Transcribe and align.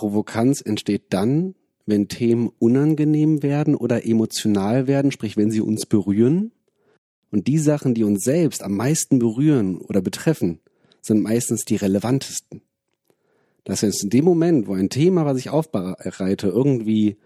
Provokanz 0.00 0.62
entsteht 0.62 1.02
dann, 1.10 1.54
wenn 1.84 2.08
Themen 2.08 2.50
unangenehm 2.58 3.42
werden 3.42 3.74
oder 3.74 4.06
emotional 4.06 4.86
werden, 4.86 5.12
sprich 5.12 5.36
wenn 5.36 5.50
sie 5.50 5.60
uns 5.60 5.84
berühren. 5.84 6.52
Und 7.30 7.48
die 7.48 7.58
Sachen, 7.58 7.92
die 7.92 8.04
uns 8.04 8.24
selbst 8.24 8.62
am 8.62 8.76
meisten 8.76 9.18
berühren 9.18 9.76
oder 9.76 10.00
betreffen, 10.00 10.60
sind 11.02 11.20
meistens 11.20 11.66
die 11.66 11.76
relevantesten. 11.76 12.62
Das 13.64 13.82
heißt, 13.82 14.04
in 14.04 14.08
dem 14.08 14.24
Moment, 14.24 14.68
wo 14.68 14.72
ein 14.72 14.88
Thema, 14.88 15.26
was 15.26 15.36
ich 15.36 15.50
aufbereite, 15.50 16.48
irgendwie 16.48 17.18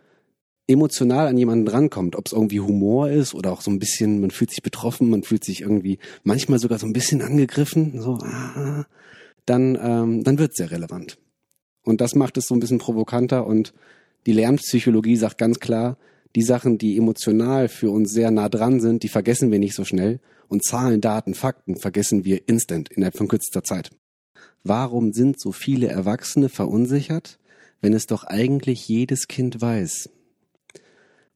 emotional 0.67 1.29
an 1.29 1.39
jemanden 1.39 1.67
drankommt, 1.67 2.17
ob 2.17 2.27
es 2.27 2.33
irgendwie 2.33 2.59
Humor 2.59 3.09
ist 3.09 3.35
oder 3.35 3.53
auch 3.53 3.61
so 3.61 3.71
ein 3.71 3.79
bisschen, 3.79 4.21
man 4.21 4.33
fühlt 4.33 4.51
sich 4.51 4.65
betroffen, 4.65 5.11
man 5.11 5.23
fühlt 5.23 5.45
sich 5.45 5.61
irgendwie 5.61 6.01
manchmal 6.25 6.59
sogar 6.59 6.81
so 6.81 6.87
ein 6.87 6.93
bisschen 6.93 7.23
angegriffen, 7.23 8.01
so, 8.01 8.15
ah, 8.15 8.85
dann, 9.47 9.79
ähm, 9.81 10.25
dann 10.25 10.39
wird 10.39 10.51
es 10.51 10.57
sehr 10.57 10.73
relevant. 10.73 11.19
Und 11.85 12.01
das 12.01 12.15
macht 12.15 12.37
es 12.37 12.47
so 12.47 12.55
ein 12.55 12.61
bisschen 12.61 12.79
provokanter 12.79 13.47
und 13.47 13.73
die 14.27 14.33
Lernpsychologie 14.33 15.17
sagt 15.17 15.39
ganz 15.39 15.61
klar, 15.61 15.99
die 16.35 16.43
Sachen, 16.43 16.79
die 16.79 16.97
emotional 16.97 17.69
für 17.69 17.91
uns 17.91 18.11
sehr 18.11 18.31
nah 18.31 18.49
dran 18.49 18.81
sind, 18.81 19.03
die 19.03 19.09
vergessen 19.09 19.53
wir 19.53 19.59
nicht 19.59 19.75
so 19.75 19.85
schnell 19.85 20.19
und 20.49 20.65
Zahlen, 20.65 21.01
Daten, 21.01 21.35
Fakten 21.35 21.77
vergessen 21.77 22.25
wir 22.25 22.49
instant 22.49 22.89
innerhalb 22.91 23.17
von 23.17 23.29
kürzester 23.29 23.63
Zeit. 23.63 23.91
Warum 24.65 25.13
sind 25.13 25.41
so 25.41 25.53
viele 25.53 25.89
Erwachsene 25.89 26.49
verunsichert, 26.49 27.39
wenn 27.81 27.93
es 27.93 28.07
doch 28.07 28.25
eigentlich 28.25 28.89
jedes 28.89 29.29
Kind 29.29 29.61
weiß? 29.61 30.11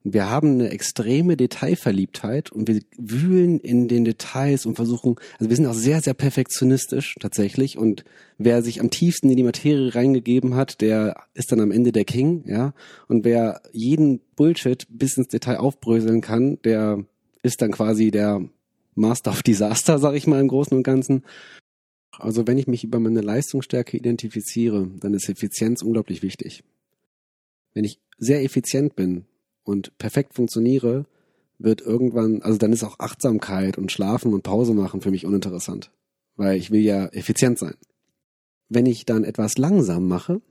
Wir 0.03 0.29
haben 0.29 0.53
eine 0.53 0.69
extreme 0.69 1.35
Detailverliebtheit 1.35 2.53
und 2.53 2.69
wir 2.69 2.81
wühlen 2.97 3.59
in 3.59 3.89
den 3.89 4.05
Details 4.05 4.65
und 4.65 4.75
versuchen, 4.75 5.15
also 5.37 5.49
wir 5.49 5.55
sind 5.57 5.65
auch 5.65 5.73
sehr, 5.73 6.01
sehr 6.01 6.13
perfektionistisch 6.13 7.15
tatsächlich 7.19 7.77
und 7.77 8.05
wer 8.37 8.61
sich 8.61 8.79
am 8.79 8.91
tiefsten 8.91 9.29
in 9.29 9.35
die 9.35 9.43
Materie 9.43 9.93
reingegeben 9.93 10.55
hat, 10.55 10.79
der 10.79 11.23
ist 11.33 11.51
dann 11.51 11.59
am 11.59 11.71
Ende 11.71 11.91
der 11.91 12.05
King, 12.05 12.43
ja. 12.47 12.73
Und 13.09 13.25
wer 13.25 13.61
jeden 13.73 14.21
Bullshit 14.37 14.87
bis 14.89 15.17
ins 15.17 15.27
Detail 15.27 15.57
aufbröseln 15.57 16.21
kann, 16.21 16.61
der 16.63 17.03
ist 17.43 17.61
dann 17.61 17.71
quasi 17.71 18.09
der 18.09 18.47
Master 18.95 19.31
of 19.31 19.43
Disaster, 19.43 19.99
sag 19.99 20.15
ich 20.15 20.27
mal 20.27 20.39
im 20.39 20.47
Großen 20.47 20.75
und 20.75 20.83
Ganzen. 20.83 21.23
Also 22.11 22.47
wenn 22.47 22.57
ich 22.57 22.67
mich 22.67 22.85
über 22.85 22.99
meine 22.99 23.21
Leistungsstärke 23.21 23.97
identifiziere, 23.97 24.89
dann 24.99 25.13
ist 25.13 25.27
Effizienz 25.27 25.81
unglaublich 25.81 26.21
wichtig. 26.21 26.63
Wenn 27.73 27.83
ich 27.83 27.99
sehr 28.17 28.43
effizient 28.43 28.95
bin, 28.95 29.25
und 29.69 29.97
perfekt 29.97 30.33
funktioniere, 30.33 31.05
wird 31.59 31.81
irgendwann, 31.81 32.41
also 32.41 32.57
dann 32.57 32.73
ist 32.73 32.83
auch 32.83 32.99
Achtsamkeit 32.99 33.77
und 33.77 33.91
Schlafen 33.91 34.33
und 34.33 34.43
Pause 34.43 34.73
machen 34.73 35.01
für 35.01 35.11
mich 35.11 35.25
uninteressant, 35.25 35.91
weil 36.35 36.57
ich 36.57 36.71
will 36.71 36.81
ja 36.81 37.07
effizient 37.07 37.59
sein. 37.59 37.75
Wenn 38.69 38.85
ich 38.85 39.05
dann 39.05 39.23
etwas 39.23 39.57
langsam 39.57 40.07
mache, 40.07 40.41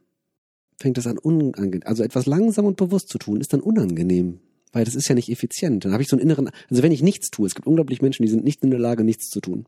fängt 0.76 0.98
es 0.98 1.06
an 1.06 1.18
unangenehm, 1.18 1.82
also 1.84 2.04
etwas 2.04 2.26
langsam 2.26 2.66
und 2.66 2.76
bewusst 2.76 3.08
zu 3.08 3.18
tun, 3.18 3.40
ist 3.40 3.52
dann 3.52 3.60
unangenehm, 3.60 4.40
weil 4.72 4.84
das 4.84 4.94
ist 4.94 5.08
ja 5.08 5.14
nicht 5.14 5.30
effizient. 5.30 5.84
Dann 5.84 5.92
habe 5.92 6.02
ich 6.02 6.08
so 6.08 6.16
einen 6.16 6.22
inneren, 6.22 6.50
also 6.70 6.82
wenn 6.82 6.92
ich 6.92 7.02
nichts 7.02 7.30
tue, 7.30 7.46
es 7.46 7.54
gibt 7.54 7.66
unglaublich 7.66 8.02
Menschen, 8.02 8.22
die 8.22 8.28
sind 8.30 8.44
nicht 8.44 8.62
in 8.62 8.70
der 8.70 8.80
Lage, 8.80 9.02
nichts 9.02 9.28
zu 9.28 9.40
tun. 9.40 9.66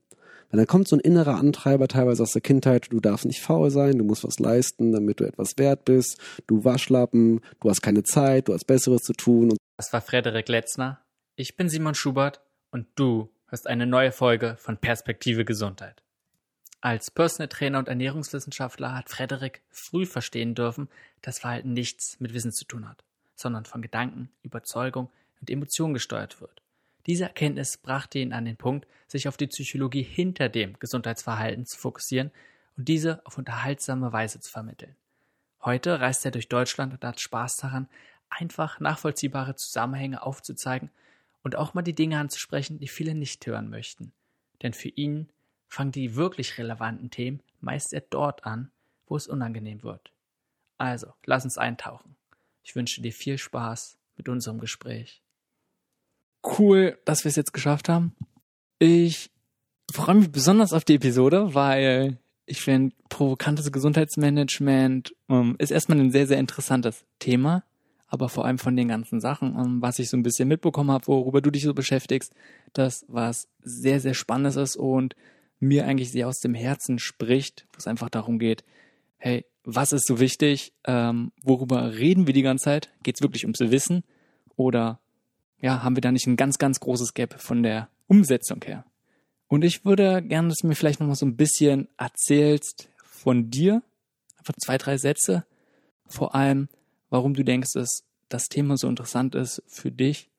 Weil 0.51 0.59
dann 0.59 0.67
kommt 0.67 0.89
so 0.89 0.97
ein 0.97 1.01
innerer 1.01 1.37
Antreiber 1.37 1.87
teilweise 1.87 2.23
aus 2.23 2.33
der 2.33 2.43
Kindheit, 2.43 2.93
du 2.93 3.01
darfst 3.01 3.25
nicht 3.25 3.41
faul 3.41 3.71
sein, 3.71 3.99
du 3.99 4.05
musst 4.05 4.25
was 4.25 4.39
leisten, 4.39 4.93
damit 4.93 5.21
du 5.21 5.25
etwas 5.25 5.57
wert 5.59 5.85
bist, 5.85 6.19
du 6.47 6.65
Waschlappen, 6.65 7.41
du 7.61 7.71
hast 7.71 7.83
keine 7.83 8.03
Zeit, 8.03 8.49
du 8.49 8.55
hast 8.55 8.67
Besseres 8.67 9.03
zu 9.03 9.13
tun. 9.13 9.57
Das 9.77 9.93
war 9.93 10.01
Frederik 10.01 10.49
Letzner. 10.49 11.01
Ich 11.37 11.57
bin 11.57 11.69
Simon 11.69 11.95
Schubert 11.95 12.41
und 12.73 12.87
du 12.97 13.31
hörst 13.47 13.67
eine 13.67 13.87
neue 13.87 14.13
Folge 14.13 14.57
von 14.59 14.77
Perspektive 14.77 15.45
Gesundheit. 15.45 16.03
Als 16.83 17.11
Personal 17.11 17.49
Trainer 17.49 17.79
und 17.79 17.89
Ernährungswissenschaftler 17.89 18.97
hat 18.97 19.11
Frederik 19.11 19.63
früh 19.71 20.07
verstehen 20.07 20.55
dürfen, 20.55 20.89
dass 21.21 21.41
Verhalten 21.41 21.75
nichts 21.75 22.19
mit 22.21 22.33
Wissen 22.33 22.53
zu 22.53 22.65
tun 22.65 22.89
hat, 22.89 23.05
sondern 23.37 23.67
von 23.67 23.83
Gedanken, 23.83 24.31
Überzeugung 24.43 25.11
und 25.41 25.51
Emotionen 25.51 25.95
gesteuert 25.95 26.41
wird. 26.41 26.63
Diese 27.07 27.25
Erkenntnis 27.25 27.77
brachte 27.77 28.19
ihn 28.19 28.33
an 28.33 28.45
den 28.45 28.57
Punkt, 28.57 28.87
sich 29.07 29.27
auf 29.29 29.37
die 29.37 29.47
Psychologie 29.47 30.03
hinter 30.03 30.49
dem 30.49 30.79
Gesundheitsverhalten 30.79 31.67
zu 31.67 31.79
fokussieren 31.79 32.31
und 32.77 32.89
diese 32.89 33.25
auf 33.27 33.39
unterhaltsame 33.39 34.13
Weise 34.13 34.41
zu 34.41 34.51
vermitteln. 34.51 34.95
Heute 35.63 36.01
reist 36.01 36.25
er 36.25 36.31
durch 36.31 36.49
Deutschland 36.49 36.93
und 36.93 37.05
hat 37.05 37.21
Spaß 37.21 37.57
daran, 37.59 37.89
einfach 38.29 38.81
nachvollziehbare 38.81 39.57
Zusammenhänge 39.57 40.23
aufzuzeigen 40.23 40.91
und 41.43 41.57
auch 41.57 41.75
mal 41.75 41.83
die 41.83 41.95
Dinge 41.95 42.19
anzusprechen, 42.19 42.79
die 42.79 42.89
viele 42.89 43.15
nicht 43.15 43.45
hören 43.47 43.69
möchten. 43.69 44.13
Denn 44.63 44.73
für 44.73 44.89
ihn 44.89 45.29
fangen 45.69 45.93
die 45.93 46.17
wirklich 46.17 46.59
relevanten 46.59 47.11
Themen 47.11 47.43
meist 47.61 47.93
er 47.93 48.01
dort 48.01 48.45
an, 48.45 48.71
wo 49.07 49.17
es 49.17 49.27
unangenehm 49.27 49.83
wird. 49.83 50.13
Also, 50.79 51.13
lass 51.25 51.45
uns 51.45 51.59
eintauchen. 51.59 52.17
Ich 52.63 52.75
wünsche 52.75 53.03
dir 53.03 53.13
viel 53.13 53.37
Spaß 53.37 53.99
mit 54.17 54.29
unserem 54.29 54.61
Gespräch 54.61 55.23
cool, 56.59 56.99
dass 57.05 57.25
wir 57.25 57.31
es 57.31 57.37
jetzt 57.37 57.53
geschafft 57.53 57.89
haben. 57.89 58.15
Ich 58.79 59.31
freue 59.93 60.15
mich 60.15 60.33
besonders 60.33 60.73
auf 60.73 60.85
die 60.85 60.95
Episode, 60.95 61.55
weil 61.55 62.19
ich 62.47 62.61
finde, 62.63 62.95
provokantes 63.09 63.71
Gesundheitsmanagement 63.71 65.15
ähm, 65.29 65.57
ist 65.59 65.71
erstmal 65.71 66.01
ein 66.01 66.11
sehr, 66.11 66.27
sehr 66.27 66.39
interessantes 66.39 67.05
Thema, 67.19 67.65
aber 68.09 68.29
vor 68.29 68.45
allem 68.45 68.59
von 68.59 68.77
den 68.77 68.89
ganzen 68.89 69.21
Sachen, 69.21 69.57
ähm, 69.57 69.83
was 69.83 69.99
ich 69.99 70.11
so 70.11 70.17
ein 70.17 70.23
bisschen 70.23 70.49
mitbekommen 70.49 70.91
habe, 70.91 71.07
worüber 71.07 71.41
du 71.41 71.51
dich 71.51 71.63
so 71.63 71.75
beschäftigst, 71.75 72.33
das 72.73 73.05
was 73.09 73.49
sehr, 73.63 74.01
sehr 74.01 74.15
Spannendes 74.15 74.57
ist 74.57 74.77
und 74.77 75.15
mir 75.61 75.87
eigentlich 75.87 76.11
sehr 76.11 76.27
aus 76.27 76.41
dem 76.41 76.55
Herzen 76.55 76.99
spricht, 76.99 77.67
wo 77.73 77.79
es 77.79 77.87
einfach 77.87 78.11
darum 78.11 78.39
geht, 78.39 78.65
hey, 79.19 79.45
was 79.65 79.93
ist 79.93 80.07
so 80.07 80.19
wichtig, 80.19 80.73
ähm, 80.85 81.33
worüber 81.43 81.93
reden 81.99 82.27
wir 82.27 82.35
die 82.35 82.43
ganze 82.43 82.65
Zeit? 82.65 82.91
Geht 83.03 83.17
es 83.17 83.23
wirklich 83.23 83.45
ums 83.45 83.61
Wissen 83.61 84.03
oder 84.57 84.99
ja, 85.61 85.83
haben 85.83 85.97
wir 85.97 86.01
da 86.01 86.13
nicht 86.13 86.27
ein 86.27 86.37
ganz, 86.37 86.59
ganz 86.59 86.81
großes 86.81 87.15
Gap 87.15 87.41
von 87.41 87.63
der 87.63 87.89
Umsetzung 88.07 88.63
her. 88.65 88.85
Und 89.49 89.65
ich 89.65 89.85
würde 89.85 90.23
gerne, 90.23 90.49
dass 90.49 90.59
du 90.59 90.69
mir 90.69 90.77
vielleicht 90.77 91.01
nochmal 91.01 91.17
so 91.17 91.27
ein 91.27 91.37
bisschen 91.37 91.89
erzählst 91.99 92.89
von 93.03 93.51
dir, 93.51 93.83
einfach 94.39 94.55
zwei, 94.63 94.79
drei 94.79 94.97
Sätze, 94.97 95.45
vor 96.07 96.35
allem, 96.35 96.69
warum 97.09 97.35
du 97.35 97.45
denkst, 97.45 97.71
dass 97.75 98.05
das 98.29 98.49
Thema 98.49 98.77
so 98.77 98.89
interessant 98.89 99.35
ist 99.35 99.63
für 99.67 99.91
dich 99.91 100.31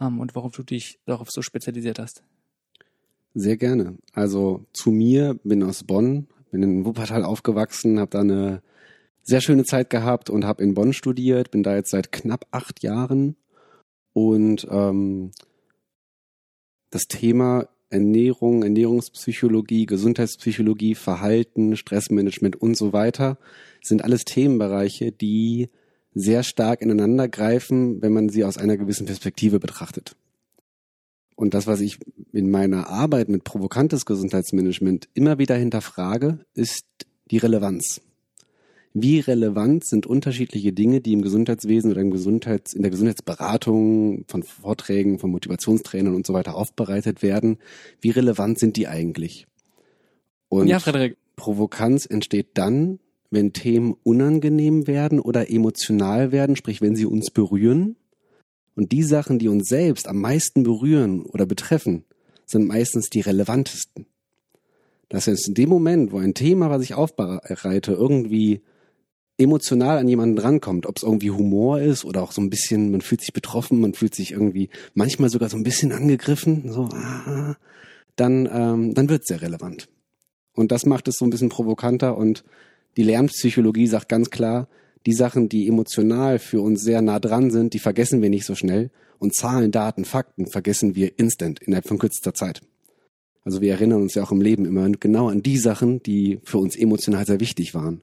ähm, 0.00 0.18
und 0.18 0.34
warum 0.34 0.50
du 0.50 0.62
dich 0.62 0.98
darauf 1.04 1.28
so 1.30 1.42
spezialisiert 1.42 1.98
hast. 1.98 2.22
Sehr 3.34 3.56
gerne. 3.56 3.98
Also 4.12 4.64
zu 4.72 4.90
mir, 4.90 5.38
bin 5.44 5.62
aus 5.62 5.84
Bonn, 5.84 6.28
bin 6.50 6.62
in 6.62 6.84
Wuppertal 6.84 7.24
aufgewachsen, 7.24 7.98
habe 7.98 8.10
da 8.10 8.20
eine 8.20 8.62
sehr 9.22 9.40
schöne 9.40 9.64
Zeit 9.64 9.90
gehabt 9.90 10.30
und 10.30 10.44
habe 10.44 10.62
in 10.62 10.74
Bonn 10.74 10.92
studiert, 10.92 11.50
bin 11.50 11.62
da 11.62 11.74
jetzt 11.74 11.90
seit 11.90 12.12
knapp 12.12 12.46
acht 12.50 12.82
Jahren 12.82 13.36
und 14.14 14.66
ähm, 14.70 15.32
das 16.90 17.02
Thema 17.02 17.68
Ernährung, 17.90 18.62
Ernährungspsychologie, 18.62 19.86
Gesundheitspsychologie, 19.86 20.94
Verhalten, 20.94 21.76
Stressmanagement 21.76 22.56
und 22.56 22.76
so 22.76 22.92
weiter 22.92 23.38
sind 23.82 24.02
alles 24.02 24.24
Themenbereiche, 24.24 25.12
die 25.12 25.68
sehr 26.14 26.42
stark 26.42 26.80
ineinander 26.80 27.28
greifen, 27.28 28.00
wenn 28.00 28.12
man 28.12 28.28
sie 28.28 28.44
aus 28.44 28.56
einer 28.56 28.76
gewissen 28.76 29.06
Perspektive 29.06 29.60
betrachtet. 29.60 30.16
Und 31.36 31.54
das, 31.54 31.66
was 31.66 31.80
ich 31.80 31.98
in 32.32 32.50
meiner 32.50 32.88
Arbeit 32.88 33.28
mit 33.28 33.42
provokantes 33.42 34.06
Gesundheitsmanagement 34.06 35.08
immer 35.14 35.38
wieder 35.38 35.56
hinterfrage, 35.56 36.38
ist 36.54 36.86
die 37.30 37.38
Relevanz 37.38 38.00
wie 38.94 39.18
relevant 39.18 39.84
sind 39.84 40.06
unterschiedliche 40.06 40.72
Dinge, 40.72 41.00
die 41.00 41.12
im 41.12 41.22
Gesundheitswesen 41.22 41.90
oder 41.90 42.00
im 42.00 42.12
Gesundheits, 42.12 42.72
in 42.72 42.82
der 42.82 42.92
Gesundheitsberatung 42.92 44.24
von 44.28 44.44
Vorträgen, 44.44 45.18
von 45.18 45.32
Motivationstrainern 45.32 46.14
und 46.14 46.24
so 46.24 46.32
weiter 46.32 46.54
aufbereitet 46.54 47.20
werden. 47.20 47.58
Wie 48.00 48.10
relevant 48.10 48.60
sind 48.60 48.76
die 48.76 48.86
eigentlich? 48.86 49.48
Und 50.48 50.68
ja, 50.68 50.78
Frederik. 50.78 51.16
Provokanz 51.34 52.06
entsteht 52.06 52.50
dann, 52.54 53.00
wenn 53.30 53.52
Themen 53.52 53.96
unangenehm 54.04 54.86
werden 54.86 55.18
oder 55.18 55.50
emotional 55.50 56.30
werden, 56.30 56.54
sprich 56.54 56.80
wenn 56.80 56.94
sie 56.94 57.06
uns 57.06 57.32
berühren. 57.32 57.96
Und 58.76 58.92
die 58.92 59.02
Sachen, 59.02 59.40
die 59.40 59.48
uns 59.48 59.68
selbst 59.68 60.06
am 60.06 60.20
meisten 60.20 60.62
berühren 60.62 61.22
oder 61.26 61.46
betreffen, 61.46 62.04
sind 62.46 62.68
meistens 62.68 63.10
die 63.10 63.22
relevantesten. 63.22 64.06
Das 65.08 65.26
heißt, 65.26 65.48
in 65.48 65.54
dem 65.54 65.68
Moment, 65.68 66.12
wo 66.12 66.18
ein 66.18 66.34
Thema, 66.34 66.70
was 66.70 66.82
ich 66.82 66.94
aufbereite, 66.94 67.92
irgendwie 67.92 68.62
emotional 69.36 69.98
an 69.98 70.08
jemanden 70.08 70.36
drankommt, 70.36 70.86
ob 70.86 70.96
es 70.96 71.02
irgendwie 71.02 71.30
Humor 71.30 71.80
ist 71.80 72.04
oder 72.04 72.22
auch 72.22 72.32
so 72.32 72.40
ein 72.40 72.50
bisschen, 72.50 72.90
man 72.90 73.00
fühlt 73.00 73.20
sich 73.20 73.32
betroffen, 73.32 73.80
man 73.80 73.94
fühlt 73.94 74.14
sich 74.14 74.32
irgendwie 74.32 74.70
manchmal 74.94 75.28
sogar 75.28 75.48
so 75.48 75.56
ein 75.56 75.64
bisschen 75.64 75.92
angegriffen, 75.92 76.70
so, 76.70 76.84
ah, 76.92 77.56
dann, 78.16 78.48
ähm, 78.52 78.94
dann 78.94 79.08
wird 79.08 79.26
sehr 79.26 79.42
relevant. 79.42 79.88
Und 80.54 80.70
das 80.70 80.86
macht 80.86 81.08
es 81.08 81.16
so 81.16 81.24
ein 81.24 81.30
bisschen 81.30 81.48
provokanter 81.48 82.16
und 82.16 82.44
die 82.96 83.02
Lernpsychologie 83.02 83.88
sagt 83.88 84.08
ganz 84.08 84.30
klar, 84.30 84.68
die 85.04 85.12
Sachen, 85.12 85.48
die 85.48 85.66
emotional 85.68 86.38
für 86.38 86.60
uns 86.60 86.82
sehr 86.82 87.02
nah 87.02 87.18
dran 87.18 87.50
sind, 87.50 87.74
die 87.74 87.80
vergessen 87.80 88.22
wir 88.22 88.30
nicht 88.30 88.46
so 88.46 88.54
schnell 88.54 88.90
und 89.18 89.34
Zahlen, 89.34 89.72
Daten, 89.72 90.04
Fakten 90.04 90.46
vergessen 90.46 90.94
wir 90.94 91.18
instant 91.18 91.60
innerhalb 91.60 91.88
von 91.88 91.98
kürzester 91.98 92.34
Zeit. 92.34 92.62
Also 93.42 93.60
wir 93.60 93.72
erinnern 93.72 94.00
uns 94.00 94.14
ja 94.14 94.22
auch 94.22 94.32
im 94.32 94.40
Leben 94.40 94.64
immer 94.64 94.88
genau 94.90 95.28
an 95.28 95.42
die 95.42 95.58
Sachen, 95.58 96.02
die 96.02 96.38
für 96.44 96.58
uns 96.58 96.76
emotional 96.76 97.26
sehr 97.26 97.40
wichtig 97.40 97.74
waren. 97.74 98.02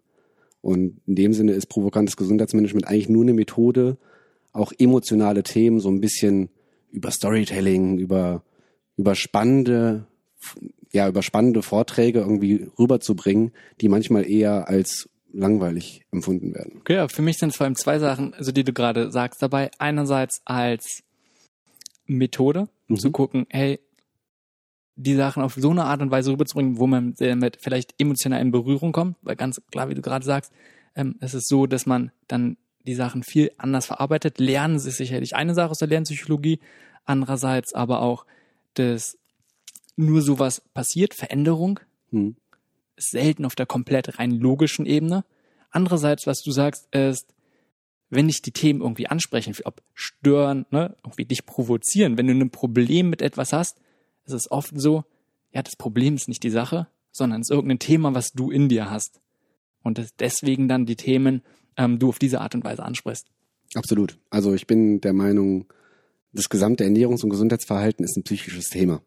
Und 0.62 1.02
in 1.08 1.16
dem 1.16 1.34
Sinne 1.34 1.54
ist 1.54 1.68
provokantes 1.68 2.18
Gesundheitsmanagement 2.18 2.88
eigentlich 2.88 3.10
nur 3.10 3.24
eine 3.24 3.34
Methode, 3.34 3.98
auch 4.54 4.72
emotionale 4.78 5.44
Themen 5.44 5.80
so 5.80 5.90
ein 5.90 6.02
bisschen 6.02 6.50
über 6.92 7.10
Storytelling, 7.12 7.98
über, 7.98 8.44
über 8.98 9.16
spannende, 9.16 10.06
ja, 10.92 11.08
über 11.08 11.24
spannende 11.24 11.62
Vorträge 11.64 12.20
irgendwie 12.20 12.68
rüberzubringen, 12.78 13.52
die 13.80 13.90
manchmal 13.90 14.30
eher 14.30 14.68
als 14.68 15.10
langweilig 15.34 16.04
empfunden 16.12 16.54
werden. 16.54 16.80
Okay, 16.82 16.96
ja, 16.96 17.08
für 17.08 17.22
mich 17.22 17.38
sind 17.38 17.50
es 17.50 17.56
vor 17.56 17.66
allem 17.66 17.76
zwei 17.78 17.98
Sachen, 18.00 18.34
also 18.34 18.52
die 18.52 18.66
du 18.66 18.74
gerade 18.74 19.12
sagst 19.12 19.42
dabei. 19.42 19.72
Einerseits 19.80 20.42
als 20.46 21.04
Methode, 22.06 22.68
um 22.90 22.96
Mhm. 22.96 23.00
zu 23.00 23.12
gucken, 23.12 23.46
hey, 23.50 23.80
die 24.96 25.16
Sachen 25.16 25.42
auf 25.42 25.56
so 25.56 25.72
eine 25.72 25.86
Art 25.86 26.02
und 26.02 26.12
Weise 26.12 26.32
rüberzubringen, 26.32 26.78
wo 26.78 26.88
man 26.88 27.14
damit 27.18 27.58
vielleicht 27.60 27.96
emotional 27.98 28.42
in 28.42 28.52
Berührung 28.52 28.92
kommt, 28.92 29.18
weil 29.22 29.36
ganz 29.36 29.62
klar, 29.72 29.90
wie 29.90 29.96
du 29.96 30.02
gerade 30.02 30.26
sagst, 30.26 30.52
ähm, 30.96 31.16
es 31.20 31.34
ist 31.34 31.48
so, 31.48 31.66
dass 31.66 31.86
man 31.86 32.12
dann 32.28 32.58
die 32.86 32.96
Sachen 32.96 33.24
viel 33.24 33.52
anders 33.58 33.86
verarbeitet. 33.86 34.40
Lernen 34.40 34.76
ist 34.76 34.84
sicherlich 34.84 35.36
eine 35.36 35.54
Sache 35.54 35.72
aus 35.72 35.78
der 35.78 35.88
Lernpsychologie, 35.88 36.60
andererseits 37.06 37.74
aber 37.74 38.02
auch, 38.02 38.26
dass 38.74 39.18
nur 39.96 40.22
sowas 40.22 40.62
passiert, 40.74 41.14
Veränderung, 41.14 41.80
Hm. 42.12 42.36
ist 42.98 43.12
selten 43.12 43.46
auf 43.46 43.56
der 43.56 43.66
komplett 43.66 44.20
rein 44.20 44.32
logischen 44.32 44.86
Ebene. 44.86 45.24
Andererseits, 45.70 46.28
was 46.28 46.42
du 46.42 46.52
sagst, 46.52 46.94
ist, 46.94 47.34
wenn 48.10 48.28
dich 48.28 48.42
die 48.42 48.52
Themen 48.52 48.82
irgendwie 48.82 49.08
ansprechen, 49.08 49.56
ob 49.64 49.82
stören, 49.94 50.66
ne, 50.70 50.98
irgendwie 51.04 51.26
dich 51.26 51.46
provozieren, 51.46 52.18
wenn 52.18 52.28
du 52.28 52.34
ein 52.34 52.52
Problem 52.52 53.10
mit 53.10 53.22
etwas 53.22 53.54
hast, 53.54 53.80
ist 54.34 54.46
es 54.46 54.52
oft 54.52 54.80
so, 54.80 55.04
ja, 55.54 55.62
das 55.62 55.76
Problem 55.76 56.16
ist 56.16 56.28
nicht 56.28 56.44
die 56.44 56.50
Sache, 56.50 56.88
sondern 57.12 57.42
es 57.42 57.50
ist 57.50 57.56
irgendein 57.56 57.80
Thema, 57.80 58.14
was 58.14 58.32
du 58.32 58.52
in 58.52 58.70
dir 58.70 58.90
hast. 58.90 59.20
Und 59.84 60.02
deswegen 60.20 60.68
dann 60.68 60.86
die 60.86 60.96
Themen 60.96 61.42
ähm, 61.78 62.00
du 62.00 62.10
auf 62.10 62.20
diese 62.20 62.42
Art 62.42 62.56
und 62.56 62.64
Weise 62.64 62.84
ansprichst. 62.84 63.28
Absolut. 63.74 64.18
Also 64.30 64.54
ich 64.54 64.68
bin 64.68 65.02
der 65.02 65.14
Meinung, 65.14 65.66
das 66.34 66.50
gesamte 66.50 66.84
Ernährungs- 66.86 67.24
und 67.24 67.30
Gesundheitsverhalten 67.30 68.04
ist 68.04 68.18
ein 68.18 68.24
psychisches 68.24 68.70
Thema. 68.70 69.02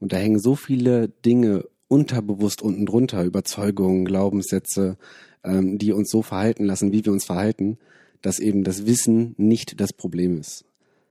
Und 0.00 0.12
da 0.12 0.16
hängen 0.16 0.38
so 0.38 0.54
viele 0.54 1.08
Dinge 1.08 1.64
unterbewusst 1.88 2.62
unten 2.62 2.86
drunter, 2.86 3.24
Überzeugungen, 3.24 4.04
Glaubenssätze, 4.04 4.98
ähm, 5.42 5.78
die 5.78 5.92
uns 5.92 6.10
so 6.10 6.22
verhalten 6.22 6.64
lassen, 6.64 6.92
wie 6.92 7.04
wir 7.04 7.12
uns 7.12 7.24
verhalten, 7.24 7.78
dass 8.22 8.38
eben 8.38 8.64
das 8.64 8.86
Wissen 8.86 9.34
nicht 9.38 9.80
das 9.80 9.92
Problem 9.92 10.38
ist. 10.38 10.64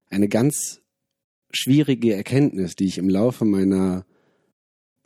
Eine 0.09 0.27
ganz 0.27 0.81
schwierige 1.51 2.13
Erkenntnis, 2.13 2.75
die 2.75 2.85
ich 2.85 2.97
im 2.97 3.09
Laufe 3.09 3.45
meiner 3.45 4.05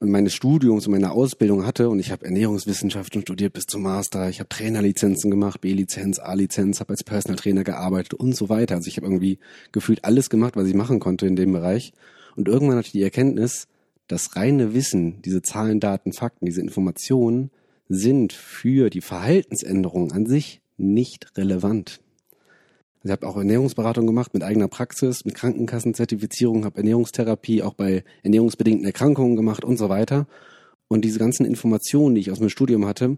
meines 0.04 0.34
Studiums 0.34 0.88
und 0.88 0.94
meiner 0.94 1.12
Ausbildung 1.12 1.64
hatte 1.64 1.88
und 1.90 2.00
ich 2.00 2.12
habe 2.12 2.26
Ernährungswissenschaften 2.26 3.22
studiert 3.22 3.54
bis 3.54 3.66
zum 3.66 3.84
Master, 3.84 4.30
ich 4.30 4.40
habe 4.40 4.50
Trainerlizenzen 4.50 5.30
gemacht, 5.30 5.62
B-Lizenz, 5.62 6.18
A-Lizenz, 6.18 6.80
habe 6.80 6.90
als 6.90 7.04
Personal 7.04 7.38
Trainer 7.38 7.64
gearbeitet 7.64 8.16
und 8.16 8.36
so 8.36 8.50
weiter. 8.50 8.76
Also 8.76 8.88
ich 8.88 8.98
habe 8.98 9.06
irgendwie 9.06 9.38
gefühlt 9.72 10.04
alles 10.04 10.32
gemacht, 10.32 10.56
was 10.56 10.68
ich 10.68 10.74
machen 10.74 11.00
konnte 11.00 11.28
in 11.28 11.36
dem 11.36 11.52
Bereich 11.52 11.94
und 12.36 12.48
irgendwann 12.48 12.78
hatte 12.78 12.88
ich 12.88 12.94
die 12.94 13.04
Erkenntnis, 13.04 13.68
das 14.08 14.36
reine 14.36 14.74
Wissen, 14.74 15.22
diese 15.22 15.44
Zahlen, 15.44 15.80
Daten, 15.80 16.14
Fakten, 16.14 16.46
diese 16.48 16.62
Informationen 16.62 17.52
sind 17.88 18.34
für 18.34 18.90
die 18.90 19.02
Verhaltensänderung 19.02 20.12
an 20.12 20.26
sich 20.26 20.62
nicht 20.78 21.38
relevant. 21.38 22.02
Also 23.04 23.14
ich 23.14 23.20
habe 23.20 23.28
auch 23.28 23.38
Ernährungsberatung 23.38 24.06
gemacht 24.06 24.34
mit 24.36 24.44
eigener 24.44 24.68
Praxis, 24.68 25.26
mit 25.26 25.34
Krankenkassenzertifizierung, 25.34 26.66
habe 26.66 26.78
Ernährungstherapie 26.78 27.64
auch 27.64 27.74
bei 27.74 28.04
ernährungsbedingten 28.22 28.86
Erkrankungen 28.86 29.36
gemacht 29.36 29.66
und 29.66 29.78
so 29.78 29.90
weiter. 29.90 30.28
Und 30.88 31.04
diese 31.04 31.18
ganzen 31.18 31.46
Informationen, 31.46 32.14
die 32.14 32.22
ich 32.22 32.32
aus 32.32 32.40
meinem 32.40 32.50
Studium 32.50 32.86
hatte, 32.86 33.18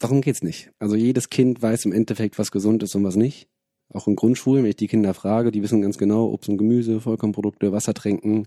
darum 0.00 0.22
geht's 0.22 0.42
nicht. 0.42 0.72
Also 0.80 0.96
jedes 0.96 1.30
Kind 1.30 1.62
weiß 1.62 1.84
im 1.84 1.92
Endeffekt, 1.92 2.36
was 2.38 2.50
gesund 2.50 2.82
ist 2.82 2.96
und 2.96 3.04
was 3.04 3.14
nicht. 3.14 3.48
Auch 3.92 4.08
in 4.08 4.16
Grundschulen, 4.16 4.64
wenn 4.64 4.70
ich 4.70 4.76
die 4.76 4.88
Kinder 4.88 5.14
frage, 5.14 5.52
die 5.52 5.62
wissen 5.62 5.82
ganz 5.82 5.96
genau, 5.96 6.26
Obst 6.26 6.48
und 6.48 6.58
Gemüse, 6.58 7.00
Vollkornprodukte, 7.00 7.70
Wasser 7.70 7.94
trinken. 7.94 8.46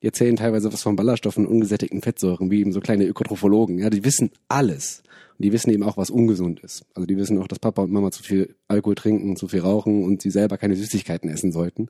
Die 0.00 0.06
erzählen 0.06 0.36
teilweise 0.36 0.72
was 0.72 0.82
von 0.82 0.94
Ballaststoffen 0.94 1.44
und 1.44 1.52
ungesättigten 1.52 2.02
Fettsäuren, 2.02 2.52
wie 2.52 2.60
eben 2.60 2.70
so 2.70 2.78
kleine 2.78 3.04
Ökotrophologen. 3.04 3.78
Ja, 3.78 3.90
die 3.90 4.04
wissen 4.04 4.30
alles. 4.46 5.02
Die 5.38 5.52
wissen 5.52 5.70
eben 5.70 5.84
auch, 5.84 5.96
was 5.96 6.10
ungesund 6.10 6.60
ist. 6.60 6.84
Also 6.94 7.06
die 7.06 7.16
wissen 7.16 7.38
auch, 7.38 7.46
dass 7.46 7.60
Papa 7.60 7.82
und 7.82 7.92
Mama 7.92 8.10
zu 8.10 8.22
viel 8.22 8.56
Alkohol 8.66 8.96
trinken, 8.96 9.36
zu 9.36 9.46
viel 9.48 9.60
rauchen 9.60 10.04
und 10.04 10.20
sie 10.20 10.30
selber 10.30 10.58
keine 10.58 10.74
Süßigkeiten 10.74 11.30
essen 11.30 11.52
sollten. 11.52 11.88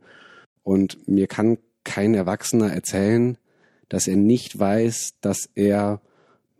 Und 0.62 1.08
mir 1.08 1.26
kann 1.26 1.56
kein 1.82 2.14
Erwachsener 2.14 2.70
erzählen, 2.70 3.38
dass 3.88 4.06
er 4.06 4.16
nicht 4.16 4.58
weiß, 4.58 5.14
dass 5.22 5.48
er 5.54 6.02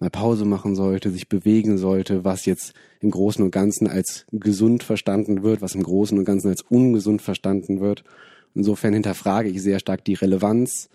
mal 0.00 0.10
Pause 0.10 0.46
machen 0.46 0.74
sollte, 0.74 1.10
sich 1.10 1.28
bewegen 1.28 1.76
sollte, 1.76 2.24
was 2.24 2.46
jetzt 2.46 2.72
im 3.00 3.10
Großen 3.10 3.44
und 3.44 3.50
Ganzen 3.50 3.88
als 3.88 4.26
gesund 4.32 4.82
verstanden 4.82 5.42
wird, 5.42 5.60
was 5.60 5.74
im 5.74 5.82
Großen 5.82 6.16
und 6.18 6.24
Ganzen 6.24 6.48
als 6.48 6.62
ungesund 6.62 7.20
verstanden 7.20 7.80
wird. 7.80 8.04
Insofern 8.54 8.94
hinterfrage 8.94 9.50
ich 9.50 9.62
sehr 9.62 9.78
stark 9.78 10.04
die 10.04 10.14
Relevanz. 10.14 10.88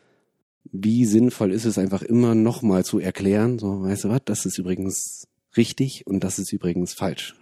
Wie 0.72 1.06
sinnvoll 1.06 1.51
ist 1.51 1.66
es 1.66 1.78
einfach 1.78 2.01
immer 2.01 2.34
nochmal 2.34 2.84
zu 2.84 3.00
erklären, 3.00 3.60
so, 3.60 3.84
weißt 3.84 4.06
du 4.06 4.10
was, 4.10 4.22
das 4.25 4.46
ist 4.46 4.57
übrigens 4.57 5.28
richtig 5.57 6.05
und 6.07 6.23
das 6.23 6.39
ist 6.39 6.51
übrigens 6.53 6.94
falsch. 6.94 7.35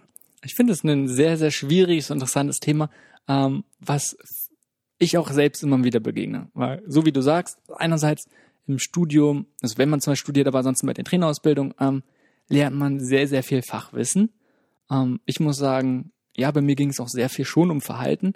Ich 0.44 0.54
finde 0.54 0.72
es 0.72 0.82
ein 0.82 1.08
sehr, 1.08 1.36
sehr 1.36 1.50
schwieriges 1.50 2.10
interessantes 2.10 2.58
Thema, 2.58 2.90
ähm, 3.28 3.64
was 3.80 4.16
ich 4.98 5.18
auch 5.18 5.30
selbst 5.30 5.62
immer 5.62 5.82
wieder 5.84 6.00
begegne. 6.00 6.48
Weil, 6.54 6.82
so 6.86 7.04
wie 7.04 7.12
du 7.12 7.20
sagst, 7.20 7.58
einerseits 7.76 8.28
im 8.66 8.78
Studium, 8.78 9.46
also 9.60 9.78
wenn 9.78 9.88
man 9.88 10.00
zum 10.00 10.12
Beispiel 10.12 10.26
studiert, 10.26 10.46
aber 10.46 10.58
ansonsten 10.58 10.86
bei 10.86 10.94
der 10.94 11.04
Trainerausbildung, 11.04 11.74
ähm, 11.80 12.02
lernt 12.48 12.76
man 12.76 13.00
sehr, 13.00 13.26
sehr 13.26 13.42
viel 13.42 13.62
Fachwissen. 13.62 14.30
Ähm, 14.90 15.20
ich 15.26 15.40
muss 15.40 15.56
sagen, 15.56 16.12
ja, 16.36 16.50
bei 16.50 16.60
mir 16.60 16.76
ging 16.76 16.90
es 16.90 17.00
auch 17.00 17.08
sehr 17.08 17.28
viel 17.28 17.44
schon 17.44 17.70
um 17.70 17.80
Verhalten. 17.80 18.34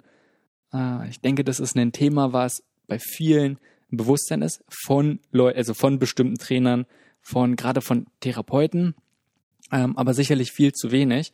Äh, 0.73 1.09
ich 1.09 1.21
denke, 1.21 1.43
das 1.43 1.59
ist 1.59 1.75
ein 1.75 1.91
Thema, 1.91 2.33
was 2.33 2.63
bei 2.87 2.99
vielen 2.99 3.59
Bewusstsein 3.89 4.41
ist, 4.41 4.63
von 4.69 5.19
Leuten, 5.31 5.57
also 5.57 5.73
von 5.73 5.99
bestimmten 5.99 6.37
Trainern, 6.37 6.85
von 7.21 7.55
gerade 7.55 7.81
von 7.81 8.07
Therapeuten, 8.19 8.95
ähm, 9.71 9.97
aber 9.97 10.13
sicherlich 10.13 10.51
viel 10.51 10.73
zu 10.73 10.91
wenig. 10.91 11.33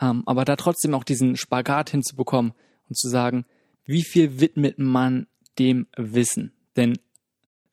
Ähm, 0.00 0.22
aber 0.26 0.44
da 0.44 0.56
trotzdem 0.56 0.94
auch 0.94 1.04
diesen 1.04 1.36
Spagat 1.36 1.90
hinzubekommen 1.90 2.52
und 2.88 2.96
zu 2.96 3.08
sagen, 3.08 3.44
wie 3.84 4.02
viel 4.02 4.40
widmet 4.40 4.78
man 4.78 5.26
dem 5.58 5.86
Wissen? 5.96 6.52
Denn 6.76 6.98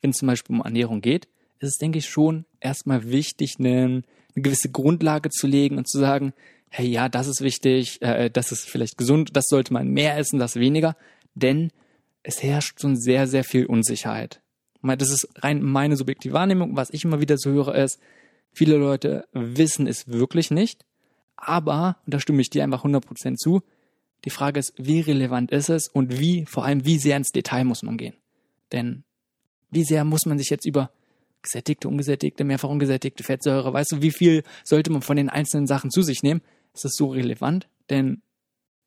wenn 0.02 0.12
es 0.12 0.18
zum 0.18 0.28
Beispiel 0.28 0.56
um 0.56 0.62
Ernährung 0.62 1.02
geht, 1.02 1.28
ist 1.60 1.70
es, 1.70 1.78
denke 1.78 2.00
ich, 2.00 2.10
schon 2.10 2.46
erstmal 2.60 3.10
wichtig, 3.10 3.56
eine, 3.60 3.84
eine 3.84 4.04
gewisse 4.36 4.70
Grundlage 4.70 5.30
zu 5.30 5.48
legen 5.48 5.78
und 5.78 5.88
zu 5.88 6.00
sagen, 6.00 6.34
hey, 6.70 6.88
ja, 6.88 7.10
das 7.10 7.28
ist 7.28 7.42
wichtig, 7.42 8.02
äh, 8.02 8.30
das 8.30 8.52
ist 8.52 8.70
vielleicht 8.70 8.98
gesund, 8.98 9.36
das 9.36 9.46
sollte 9.48 9.74
man 9.74 9.88
mehr 9.88 10.18
essen, 10.18 10.40
das 10.40 10.56
weniger, 10.56 10.96
denn 11.36 11.72
es 12.24 12.42
herrscht 12.42 12.80
schon 12.80 12.96
sehr, 12.96 13.28
sehr 13.28 13.44
viel 13.44 13.66
Unsicherheit. 13.66 14.42
Das 14.84 15.12
ist 15.12 15.28
rein 15.36 15.62
meine 15.62 15.96
subjektive 15.96 16.34
Wahrnehmung. 16.34 16.76
Was 16.76 16.90
ich 16.90 17.04
immer 17.04 17.22
wieder 17.22 17.38
so 17.38 17.52
höre, 17.52 17.76
ist, 17.76 18.00
viele 18.54 18.78
Leute 18.78 19.28
wissen 19.34 19.88
es 19.88 20.08
wirklich 20.08 20.52
nicht, 20.52 20.86
aber, 21.36 21.98
und 22.06 22.14
da 22.14 22.20
stimme 22.20 22.42
ich 22.42 22.50
dir 22.50 22.64
einfach 22.64 22.86
100% 22.86 23.36
zu, 23.36 23.62
die 24.26 24.30
Frage 24.30 24.60
ist, 24.60 24.74
wie 24.78 25.00
relevant 25.00 25.52
ist 25.52 25.70
es 25.70 25.88
und 25.88 26.20
wie, 26.20 26.46
vor 26.46 26.66
allem, 26.66 26.86
wie 26.86 27.00
sehr 27.00 27.18
ins 27.18 27.32
Detail 27.32 27.64
muss 27.64 27.82
man 27.82 27.98
gehen? 27.98 28.14
Denn 28.72 29.04
wie 29.72 29.84
sehr 29.84 30.06
muss 30.06 30.26
man 30.26 30.38
sich 30.38 30.50
jetzt 30.50 30.66
über 30.66 30.92
gesättigte, 31.42 31.88
ungesättigte, 31.88 32.44
mehrfach 32.44 32.70
ungesättigte 32.70 33.24
Fettsäure, 33.24 33.74
weißt 33.74 33.94
du, 33.94 34.02
wie 34.02 34.12
viel 34.12 34.44
sollte 34.64 34.92
man 34.92 35.02
von 35.02 35.18
den 35.18 35.30
einzelnen 35.30 35.66
Sachen 35.66 35.90
zu 35.90 36.04
sich 36.04 36.22
nehmen? 36.22 36.42
Ist 36.74 36.86
das 36.86 36.94
so 36.94 37.08
relevant? 37.08 37.68
Denn 37.90 38.22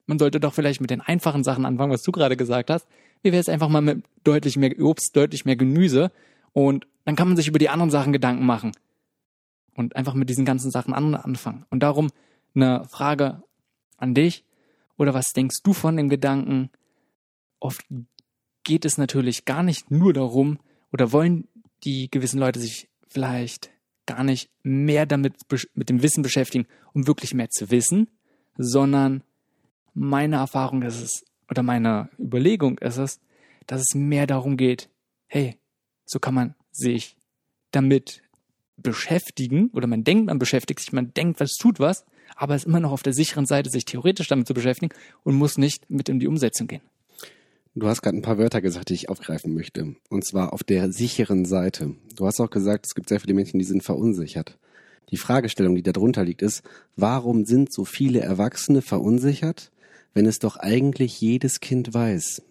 man 0.07 0.21
sollte 0.21 0.39
doch 0.39 0.55
vielleicht 0.55 0.81
mit 0.81 0.91
den 0.91 1.01
einfachen 1.01 1.43
Sachen 1.43 1.67
anfangen, 1.67 1.93
was 1.93 2.03
du 2.03 2.13
gerade 2.13 2.37
gesagt 2.37 2.71
hast. 2.71 2.87
Wie 3.23 3.33
wäre 3.33 3.41
es 3.41 3.49
einfach 3.49 3.69
mal 3.69 3.81
mit 3.81 4.05
deutlich 4.23 4.57
mehr 4.57 4.79
Obst, 4.79 5.17
deutlich 5.17 5.45
mehr 5.45 5.57
Gemüse 5.57 6.13
und 6.53 6.87
dann 7.05 7.17
kann 7.17 7.27
man 7.27 7.37
sich 7.37 7.49
über 7.49 7.59
die 7.59 7.71
anderen 7.71 7.91
Sachen 7.91 8.13
Gedanken 8.13 8.47
machen 8.47 8.73
und 9.75 9.97
einfach 9.97 10.15
mit 10.15 10.29
diesen 10.29 10.45
ganzen 10.45 10.71
Sachen 10.71 10.95
an 10.95 11.15
anfangen. 11.15 11.65
Und 11.71 11.83
darum 11.83 12.11
eine 12.55 12.85
Frage 12.89 13.43
an 13.97 14.15
dich 14.15 14.45
oder 14.97 15.15
was 15.15 15.33
denkst 15.33 15.63
du 15.63 15.73
von 15.73 15.97
dem 15.97 16.09
Gedanken? 16.09 16.71
Oft 17.61 17.85
geht 18.63 18.85
es 18.85 18.99
natürlich 18.99 19.45
gar 19.45 19.63
nicht 19.63 19.91
nur 19.91 20.13
darum 20.13 20.59
oder 20.93 21.13
wollen 21.13 21.49
die 21.85 22.11
gewissen 22.11 22.39
Leute 22.39 22.61
sich 22.61 22.89
vielleicht 23.09 23.71
gar 24.07 24.25
nicht 24.25 24.51
mehr 24.63 25.07
damit 25.07 25.35
mit 25.75 25.89
dem 25.89 26.03
Wissen 26.03 26.23
beschäftigen, 26.23 26.67
um 26.93 27.07
wirklich 27.07 27.35
mehr 27.35 27.49
zu 27.51 27.71
wissen, 27.71 28.09
sondern 28.57 29.23
meine 29.95 30.37
Erfahrung 30.37 30.83
ist 30.83 31.01
es 31.01 31.25
oder 31.49 31.63
meine 31.63 32.11
Überlegung 32.19 32.79
ist 32.79 32.99
es, 32.99 33.21
dass 33.67 33.81
es 33.81 33.95
mehr 33.95 34.27
darum 34.27 34.57
geht, 34.57 34.91
hey, 35.27 35.59
so 36.05 36.19
kann 36.19 36.35
man 36.35 36.55
sich 36.71 37.17
damit 37.71 38.23
beschäftigen 38.77 39.71
oder 39.73 39.87
man 39.87 40.05
denkt, 40.05 40.27
man 40.27 40.39
beschäftigt 40.39 40.81
sich, 40.81 40.93
man 40.93 41.13
denkt, 41.15 41.41
was 41.41 41.53
tut 41.53 41.81
was, 41.81 42.05
aber 42.37 42.55
ist 42.55 42.67
immer 42.67 42.81
noch 42.81 42.93
auf 42.93 43.03
der 43.03 43.13
sicheren 43.13 43.47
Seite, 43.47 43.71
sich 43.71 43.85
theoretisch 43.85 44.29
damit 44.29 44.47
zu 44.47 44.55
beschäftigen 44.55 44.95
und 45.23 45.35
muss 45.35 45.59
nicht 45.59 45.89
mit 45.91 46.09
in 46.09 46.21
die 46.21 46.27
Umsetzung 46.27 46.67
gehen. 46.67 46.83
Du 47.77 47.89
hast 47.89 48.03
gerade 48.03 48.17
ein 48.17 48.23
paar 48.23 48.39
Wörter 48.39 48.61
gesagt, 48.61 48.91
die 48.91 48.95
ich 48.95 49.09
aufgreifen 49.09 49.53
möchte. 49.53 49.97
Und 50.09 50.25
zwar 50.25 50.53
auf 50.53 50.63
der 50.63 50.93
sicheren 50.93 51.45
Seite. 51.45 51.97
Du 52.15 52.27
hast 52.27 52.41
auch 52.41 52.51
gesagt, 52.51 52.87
es 52.87 52.95
gibt 52.95 53.09
sehr 53.09 53.19
viele 53.19 53.35
Menschen, 53.35 53.59
die 53.59 53.65
sind 53.65 53.83
verunsichert. 53.83 54.59
Die 55.11 55.17
Fragestellung, 55.17 55.75
die 55.75 55.83
darunter 55.83 56.25
liegt, 56.25 56.43
ist, 56.43 56.63
warum 56.97 57.45
sind 57.45 57.73
so 57.73 57.85
viele 57.85 58.21
Erwachsene 58.21 58.81
verunsichert, 58.81 59.73
wenn 60.13 60.27
es 60.27 60.39
doch 60.39 60.57
eigentlich 60.57 61.21
jedes 61.21 61.59
Kind 61.59 61.93
weiß? 61.93 62.43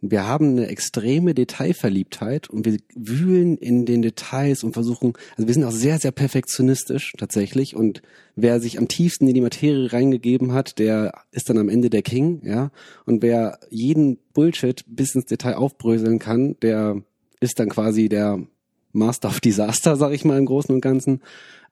Wir 0.00 0.26
haben 0.26 0.50
eine 0.50 0.66
extreme 0.66 1.34
Detailverliebtheit 1.34 2.50
und 2.50 2.66
wir 2.66 2.78
wühlen 2.94 3.56
in 3.56 3.86
den 3.86 4.02
Details 4.02 4.62
und 4.62 4.74
versuchen, 4.74 5.14
also 5.36 5.46
wir 5.46 5.54
sind 5.54 5.64
auch 5.64 5.70
sehr, 5.72 5.98
sehr 5.98 6.12
perfektionistisch 6.12 7.14
tatsächlich 7.16 7.74
und 7.74 8.02
wer 8.36 8.60
sich 8.60 8.78
am 8.78 8.88
tiefsten 8.88 9.26
in 9.28 9.34
die 9.34 9.40
Materie 9.40 9.90
reingegeben 9.90 10.52
hat, 10.52 10.78
der 10.78 11.22
ist 11.30 11.48
dann 11.48 11.56
am 11.56 11.70
Ende 11.70 11.88
der 11.88 12.02
King, 12.02 12.42
ja. 12.44 12.70
Und 13.06 13.22
wer 13.22 13.58
jeden 13.70 14.18
Bullshit 14.34 14.84
bis 14.86 15.14
ins 15.14 15.24
Detail 15.24 15.54
aufbröseln 15.54 16.18
kann, 16.18 16.56
der 16.60 17.02
ist 17.40 17.58
dann 17.58 17.70
quasi 17.70 18.08
der 18.08 18.46
Master 18.92 19.28
of 19.28 19.40
Disaster, 19.40 19.96
sag 19.96 20.12
ich 20.12 20.24
mal 20.24 20.38
im 20.38 20.46
Großen 20.46 20.74
und 20.74 20.80
Ganzen. 20.80 21.22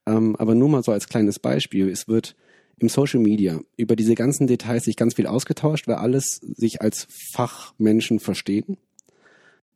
Ähm, 0.07 0.37
aber 0.37 0.55
nur 0.55 0.69
mal 0.69 0.83
so 0.83 0.93
als 0.93 1.09
kleines 1.09 1.39
Beispiel. 1.39 1.89
Es 1.89 2.09
wird 2.09 2.35
im 2.83 2.89
Social 2.89 3.21
Media 3.21 3.61
über 3.77 3.97
diese 3.97 4.15
ganzen 4.15 4.47
Details 4.47 4.85
sich 4.85 4.97
ganz 4.97 5.15
viel 5.15 5.27
ausgetauscht, 5.27 5.89
weil 5.89 5.97
alles 5.97 6.41
sich 6.43 6.83
als 6.83 7.07
Fachmenschen 7.33 8.21
verstehen. 8.21 8.77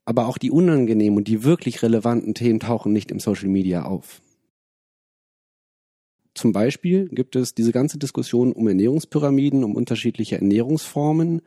Aber 0.04 0.26
auch 0.26 0.38
die 0.38 0.50
unangenehmen 0.50 1.16
und 1.16 1.28
die 1.28 1.42
wirklich 1.44 1.82
relevanten 1.82 2.34
Themen 2.34 2.60
tauchen 2.60 2.92
nicht 2.92 3.10
im 3.10 3.20
Social 3.20 3.48
Media 3.48 3.84
auf. 3.84 4.20
Zum 6.34 6.52
Beispiel 6.52 7.08
gibt 7.08 7.34
es 7.34 7.54
diese 7.54 7.72
ganze 7.72 7.98
Diskussion 7.98 8.52
um 8.52 8.68
Ernährungspyramiden, 8.68 9.64
um 9.64 9.74
unterschiedliche 9.74 10.36
Ernährungsformen, 10.36 11.40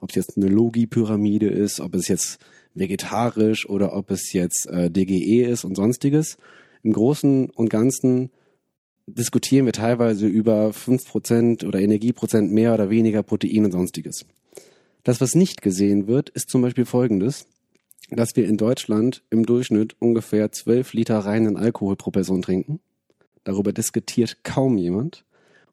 ob 0.00 0.10
es 0.10 0.16
jetzt 0.16 0.36
eine 0.38 0.48
Logi-Pyramide 0.48 1.48
ist, 1.48 1.80
ob 1.80 1.94
es 1.94 2.08
jetzt 2.08 2.38
vegetarisch 2.74 3.68
oder 3.68 3.94
ob 3.94 4.10
es 4.10 4.32
jetzt 4.32 4.66
äh, 4.66 4.90
DGE 4.90 5.44
ist 5.44 5.64
und 5.64 5.74
sonstiges. 5.74 6.38
Im 6.82 6.94
Großen 6.94 7.50
und 7.50 7.68
Ganzen 7.68 8.30
diskutieren 9.14 9.66
wir 9.66 9.72
teilweise 9.72 10.26
über 10.26 10.72
fünf 10.72 11.06
Prozent 11.06 11.64
oder 11.64 11.80
Energieprozent 11.80 12.52
mehr 12.52 12.74
oder 12.74 12.90
weniger 12.90 13.22
Protein 13.22 13.64
und 13.64 13.72
sonstiges. 13.72 14.26
Das, 15.04 15.20
was 15.20 15.34
nicht 15.34 15.62
gesehen 15.62 16.06
wird, 16.06 16.28
ist 16.30 16.50
zum 16.50 16.62
Beispiel 16.62 16.84
folgendes, 16.84 17.46
dass 18.10 18.36
wir 18.36 18.46
in 18.46 18.56
Deutschland 18.56 19.22
im 19.30 19.46
Durchschnitt 19.46 19.96
ungefähr 19.98 20.52
zwölf 20.52 20.92
Liter 20.92 21.18
reinen 21.18 21.56
Alkohol 21.56 21.96
pro 21.96 22.10
Person 22.10 22.42
trinken. 22.42 22.80
Darüber 23.44 23.72
diskutiert 23.72 24.44
kaum 24.44 24.76
jemand. 24.76 25.24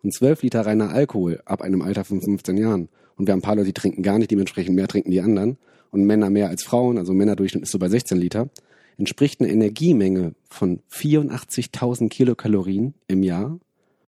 Und 0.03 0.13
zwölf 0.13 0.44
Liter 0.44 0.65
reiner 0.65 0.89
Alkohol 0.89 1.41
ab 1.46 1.62
einem 1.62 1.82
Alter 1.82 2.06
von 2.06 2.22
15 2.22 2.56
Jahren. 2.58 2.89
Und 3.15 3.27
wir 3.27 3.34
haben 3.34 3.39
ein 3.39 3.44
paar 3.44 3.56
Leute, 3.56 3.67
die 3.67 3.74
trinken 3.74 4.03
gar 4.03 4.20
nicht, 4.20 4.32
dementsprechend 4.32 4.75
mehr 4.75 4.88
trinken 4.88 5.12
die 5.12 5.22
anderen. 5.22 5.58
Und 5.91 6.06
Männer 6.06 6.29
mehr 6.29 6.50
als 6.50 6.63
Frauen, 6.63 6.98
also 6.98 7.13
Männerdurchschnitt 7.13 7.63
ist 7.63 7.72
so 7.72 7.79
bei 7.79 7.89
16 7.89 8.17
Liter 8.17 8.50
entspricht 8.98 9.39
eine 9.39 9.51
Energiemenge 9.51 10.34
von 10.50 10.82
84.000 10.92 12.10
Kilokalorien 12.10 12.94
im 13.08 13.24
Jahr. 13.24 13.60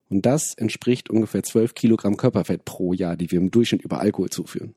Und 0.09 0.25
das 0.25 0.55
entspricht 0.55 1.11
ungefähr 1.11 1.43
12 1.43 1.75
Kilogramm 1.75 2.17
Körperfett 2.17 2.65
pro 2.65 2.95
Jahr, 2.95 3.17
die 3.17 3.31
wir 3.31 3.39
im 3.39 3.51
Durchschnitt 3.51 3.83
über 3.83 4.01
Alkohol 4.01 4.31
zuführen. 4.31 4.75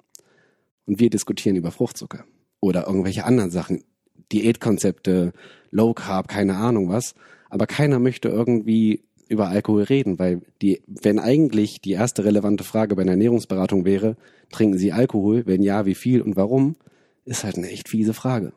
Und 0.85 0.99
wir 0.99 1.09
diskutieren 1.09 1.55
über 1.55 1.71
Fruchtzucker 1.71 2.25
oder 2.59 2.87
irgendwelche 2.87 3.23
anderen 3.23 3.51
Sachen, 3.51 3.83
Diätkonzepte, 4.31 5.31
Low 5.69 5.93
Carb, 5.93 6.27
keine 6.27 6.55
Ahnung 6.55 6.89
was. 6.89 7.15
Aber 7.49 7.65
keiner 7.65 7.99
möchte 7.99 8.27
irgendwie 8.27 9.03
über 9.29 9.47
Alkohol 9.47 9.83
reden, 9.83 10.19
weil 10.19 10.41
die, 10.61 10.81
wenn 10.87 11.17
eigentlich 11.19 11.79
die 11.79 11.91
erste 11.91 12.25
relevante 12.25 12.65
Frage 12.65 12.95
bei 12.95 13.03
einer 13.03 13.11
Ernährungsberatung 13.11 13.85
wäre, 13.85 14.17
trinken 14.51 14.77
Sie 14.77 14.91
Alkohol? 14.91 15.45
Wenn 15.45 15.63
ja, 15.63 15.85
wie 15.85 15.95
viel 15.95 16.21
und 16.21 16.35
warum? 16.35 16.75
Ist 17.23 17.45
halt 17.45 17.57
eine 17.57 17.69
echt 17.69 17.87
fiese 17.87 18.13
Frage 18.13 18.51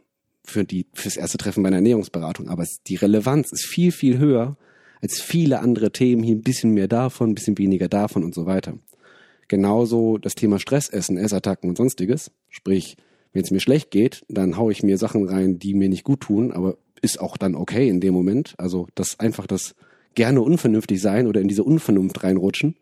für 0.45 0.65
die, 0.65 0.87
fürs 0.93 1.17
erste 1.17 1.39
Treffen 1.39 1.63
bei 1.63 1.69
einer 1.69 1.77
Ernährungsberatung. 1.77 2.49
Aber 2.49 2.67
die 2.87 2.97
Relevanz 2.97 3.53
ist 3.53 3.67
viel, 3.67 3.93
viel 3.93 4.19
höher 4.19 4.57
als 5.01 5.21
viele 5.21 5.61
andere 5.61 5.91
Themen. 5.93 6.23
Hier 6.23 6.37
ein 6.37 6.43
bisschen 6.43 6.73
mehr 6.73 6.89
davon, 6.89 7.31
ein 7.31 7.35
bisschen 7.35 7.59
weniger 7.59 7.89
davon 7.89 8.25
und 8.25 8.35
so 8.35 8.47
weiter. 8.47 8.75
Genauso 9.49 10.19
das 10.19 10.35
Thema 10.35 10.59
Stressessen, 10.59 11.19
Essattacken 11.19 11.69
und 11.69 11.77
sonstiges. 11.77 12.31
Sprich, 12.49 12.97
wenn 13.33 13.43
es 13.43 13.51
mir 13.51 13.61
schlecht 13.61 13.91
geht, 13.91 14.25
dann 14.29 14.57
haue 14.57 14.73
ich 14.73 14.83
mir 14.83 14.97
Sachen 14.97 15.29
rein, 15.29 15.59
die 15.59 15.75
mir 15.75 15.89
nicht 15.89 16.05
gut 16.05 16.21
tun, 16.21 16.53
aber 16.53 16.77
ist 17.03 17.21
auch 17.21 17.37
dann 17.37 17.55
okay 17.55 17.89
in 17.89 18.01
dem 18.01 18.15
Moment. 18.15 18.55
Also 18.59 18.87
das 18.95 19.21
einfach 19.21 19.47
das 19.47 19.75
gerne 20.15 20.41
unvernünftig 20.41 21.01
sein 21.01 21.27
oder 21.27 21.41
in 21.41 21.49
diese 21.49 21.65
Unvernunft 21.65 22.23
reinrutschen. 22.23 22.77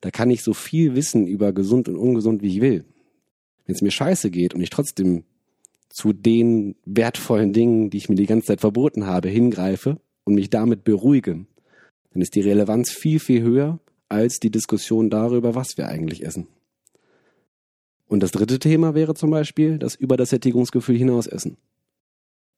Da 0.00 0.10
kann 0.10 0.30
ich 0.30 0.42
so 0.42 0.54
viel 0.54 0.94
wissen 0.94 1.26
über 1.26 1.52
gesund 1.52 1.88
und 1.88 1.96
ungesund, 1.96 2.42
wie 2.42 2.48
ich 2.48 2.60
will. 2.60 2.84
Wenn 3.66 3.74
es 3.74 3.82
mir 3.82 3.90
scheiße 3.90 4.30
geht 4.30 4.54
und 4.54 4.62
ich 4.62 4.70
trotzdem 4.70 5.24
zu 5.98 6.12
den 6.12 6.76
wertvollen 6.84 7.52
Dingen, 7.52 7.90
die 7.90 7.96
ich 7.96 8.08
mir 8.08 8.14
die 8.14 8.26
ganze 8.26 8.46
Zeit 8.46 8.60
verboten 8.60 9.06
habe, 9.06 9.28
hingreife 9.28 10.00
und 10.22 10.36
mich 10.36 10.48
damit 10.48 10.84
beruhige, 10.84 11.44
dann 12.12 12.22
ist 12.22 12.36
die 12.36 12.40
Relevanz 12.40 12.92
viel, 12.92 13.18
viel 13.18 13.42
höher 13.42 13.80
als 14.08 14.38
die 14.38 14.52
Diskussion 14.52 15.10
darüber, 15.10 15.56
was 15.56 15.76
wir 15.76 15.88
eigentlich 15.88 16.24
essen. 16.24 16.46
Und 18.06 18.22
das 18.22 18.30
dritte 18.30 18.60
Thema 18.60 18.94
wäre 18.94 19.14
zum 19.14 19.30
Beispiel 19.30 19.76
das 19.76 19.96
über 19.96 20.16
das 20.16 20.30
Sättigungsgefühl 20.30 20.96
hinaus 20.96 21.26
essen. 21.26 21.56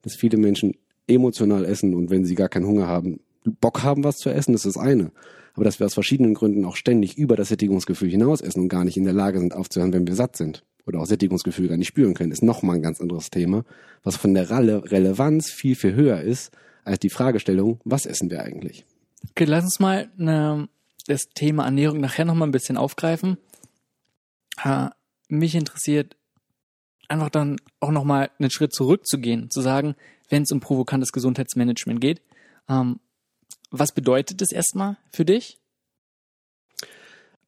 Dass 0.02 0.14
viele 0.14 0.37
Menschen 0.37 0.76
emotional 1.06 1.64
essen 1.64 1.94
und 1.94 2.11
wenn 2.11 2.26
sie 2.26 2.35
gar 2.35 2.50
keinen 2.50 2.66
Hunger 2.66 2.88
haben, 2.88 3.20
Bock 3.44 3.82
haben, 3.82 4.04
was 4.04 4.16
zu 4.16 4.28
essen, 4.28 4.52
das 4.52 4.66
ist 4.66 4.76
das 4.76 4.82
eine. 4.82 5.12
Aber 5.54 5.64
dass 5.64 5.80
wir 5.80 5.87
aus 5.87 5.94
verschiedenen 5.94 6.35
Gründen 6.35 6.66
auch 6.66 6.76
ständig 6.76 7.16
über 7.16 7.37
das 7.37 7.49
Sättigungsgefühl 7.49 8.11
hinaus 8.11 8.42
essen 8.42 8.61
und 8.61 8.68
gar 8.68 8.85
nicht 8.85 8.99
in 8.99 9.04
der 9.04 9.14
Lage 9.14 9.40
sind 9.40 9.54
aufzuhören, 9.54 9.94
wenn 9.94 10.06
wir 10.06 10.14
satt 10.14 10.37
sind 10.37 10.62
oder 10.87 11.00
auch 11.00 11.06
Sättigungsgefühl 11.06 11.68
gar 11.68 11.76
nicht 11.76 11.88
spüren 11.88 12.14
können, 12.14 12.32
ist 12.32 12.42
nochmal 12.42 12.76
ein 12.76 12.82
ganz 12.82 13.00
anderes 13.00 13.30
Thema, 13.30 13.64
was 14.02 14.16
von 14.16 14.34
der 14.34 14.50
Rele 14.50 14.90
Relevanz 14.90 15.50
viel, 15.50 15.76
viel 15.76 15.94
höher 15.94 16.20
ist 16.20 16.52
als 16.84 16.99
die 17.00 17.10
Fragestellung, 17.10 17.80
was 17.84 18.06
essen 18.06 18.30
wir 18.30 18.42
eigentlich? 18.42 18.84
Okay, 19.30 19.44
lass 19.44 19.64
uns 19.64 19.80
mal 19.80 20.10
ne, 20.16 20.68
das 21.06 21.22
Thema 21.34 21.64
Ernährung 21.64 22.00
nachher 22.00 22.25
nochmal 22.25 22.49
ein 22.49 22.52
bisschen 22.52 22.76
aufgreifen. 22.76 23.37
Äh, 24.64 24.88
mich 25.28 25.54
interessiert 25.54 26.16
einfach 27.08 27.30
dann 27.30 27.56
auch 27.80 27.90
nochmal 27.90 28.30
einen 28.38 28.50
Schritt 28.50 28.75
zurückzugehen, 28.75 29.50
zu 29.50 29.60
sagen, 29.60 29.96
wenn 30.28 30.44
es 30.44 30.52
um 30.52 30.60
provokantes 30.60 31.12
Gesundheitsmanagement 31.12 32.00
geht, 32.00 32.22
ähm, 32.68 33.00
was 33.70 33.92
bedeutet 33.92 34.40
das 34.40 34.52
erstmal 34.52 34.96
für 35.12 35.25
dich? 35.25 35.58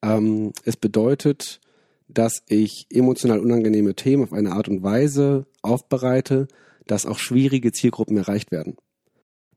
Ähm, 0.03 0.53
es 0.65 0.77
bedeutet, 0.77 1.61
dass 2.09 2.43
ich 2.49 2.87
emotional 2.91 3.41
unangenehme 3.41 3.95
Themen 3.95 4.25
auf 4.25 4.33
eine 4.33 4.53
Art 4.53 4.69
und 4.69 4.83
Weise 4.83 5.47
aufbereite, 5.63 6.49
dass 6.87 7.07
auch 7.07 7.19
schwierige 7.19 7.73
Zielgruppen 7.73 8.17
erreicht 8.17 8.51
werden. 8.51 8.77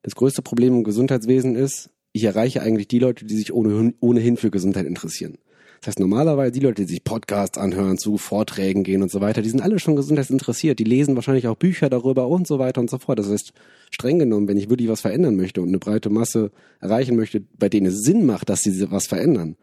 Das 0.03 0.15
größte 0.15 0.41
Problem 0.41 0.73
im 0.73 0.83
Gesundheitswesen 0.83 1.55
ist, 1.55 1.89
ich 2.11 2.23
erreiche 2.23 2.61
eigentlich 2.61 2.87
die 2.87 2.99
Leute, 2.99 3.25
die 3.25 3.35
sich 3.35 3.53
ohnehin 3.53 4.37
für 4.37 4.51
Gesundheit 4.51 4.85
interessieren. 4.85 5.37
Das 5.81 5.87
heißt, 5.87 5.99
normalerweise 5.99 6.51
die 6.51 6.61
Leute, 6.61 6.83
die 6.85 6.93
sich 6.93 7.03
Podcasts 7.03 7.57
anhören, 7.57 7.97
zu 7.97 8.17
Vorträgen 8.17 8.83
gehen 8.83 9.03
und 9.03 9.11
so 9.11 9.21
weiter, 9.21 9.41
die 9.41 9.49
sind 9.49 9.61
alle 9.61 9.77
schon 9.77 9.95
gesundheitsinteressiert. 9.95 10.79
Die 10.79 10.83
lesen 10.83 11.15
wahrscheinlich 11.15 11.47
auch 11.47 11.57
Bücher 11.57 11.89
darüber 11.89 12.27
und 12.27 12.47
so 12.47 12.57
weiter 12.57 12.81
und 12.81 12.89
so 12.89 12.97
fort. 12.97 13.19
Das 13.19 13.29
heißt, 13.29 13.51
streng 13.91 14.17
genommen, 14.17 14.47
wenn 14.47 14.57
ich 14.57 14.69
wirklich 14.69 14.87
was 14.87 15.01
verändern 15.01 15.35
möchte 15.35 15.61
und 15.61 15.67
eine 15.67 15.77
breite 15.77 16.09
Masse 16.09 16.51
erreichen 16.79 17.15
möchte, 17.15 17.43
bei 17.59 17.69
denen 17.69 17.87
es 17.87 18.01
Sinn 18.01 18.25
macht, 18.25 18.49
dass 18.49 18.61
sie 18.61 18.89
was 18.89 19.05
verändern, 19.07 19.57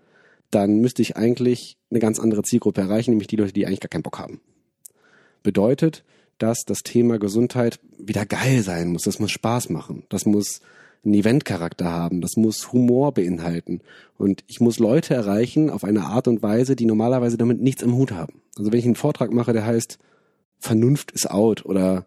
dann 0.53 0.81
müsste 0.81 1.03
ich 1.03 1.17
eigentlich 1.17 1.79
eine 1.91 1.99
ganz 1.99 2.21
andere 2.21 2.43
Zielgruppe 2.43 2.83
erreichen, 2.83 3.11
nämlich 3.11 3.27
die 3.27 3.37
Leute, 3.37 3.53
die 3.53 3.67
eigentlich 3.67 3.81
gar 3.81 3.89
keinen 3.89 4.03
Bock 4.03 4.19
haben. 4.19 4.41
Bedeutet, 5.43 6.05
dass 6.39 6.65
das 6.67 6.83
Thema 6.83 7.19
Gesundheit 7.19 7.81
wieder 7.99 8.27
geil 8.27 8.63
sein 8.63 8.89
muss. 8.89 9.03
Das 9.03 9.19
muss 9.19 9.31
Spaß 9.31 9.71
machen. 9.71 10.05
Das 10.11 10.27
muss 10.27 10.61
einen 11.05 11.15
Eventcharakter 11.15 11.91
haben. 11.91 12.21
Das 12.21 12.37
muss 12.37 12.73
Humor 12.73 13.13
beinhalten. 13.13 13.81
Und 14.19 14.45
ich 14.47 14.61
muss 14.61 14.79
Leute 14.79 15.15
erreichen 15.15 15.71
auf 15.71 15.85
eine 15.85 16.05
Art 16.05 16.29
und 16.29 16.43
Weise, 16.43 16.77
die 16.77 16.87
normalerweise 16.87 17.39
damit 17.39 17.61
nichts 17.61 17.83
im 17.83 17.95
Hut 17.97 18.13
haben. 18.13 18.43
Also 18.57 18.71
wenn 18.71 18.79
ich 18.79 18.85
einen 18.85 18.95
Vortrag 18.95 19.33
mache, 19.33 19.53
der 19.53 19.65
heißt 19.65 19.99
Vernunft 20.59 21.11
ist 21.13 21.31
out 21.31 21.65
oder 21.65 22.07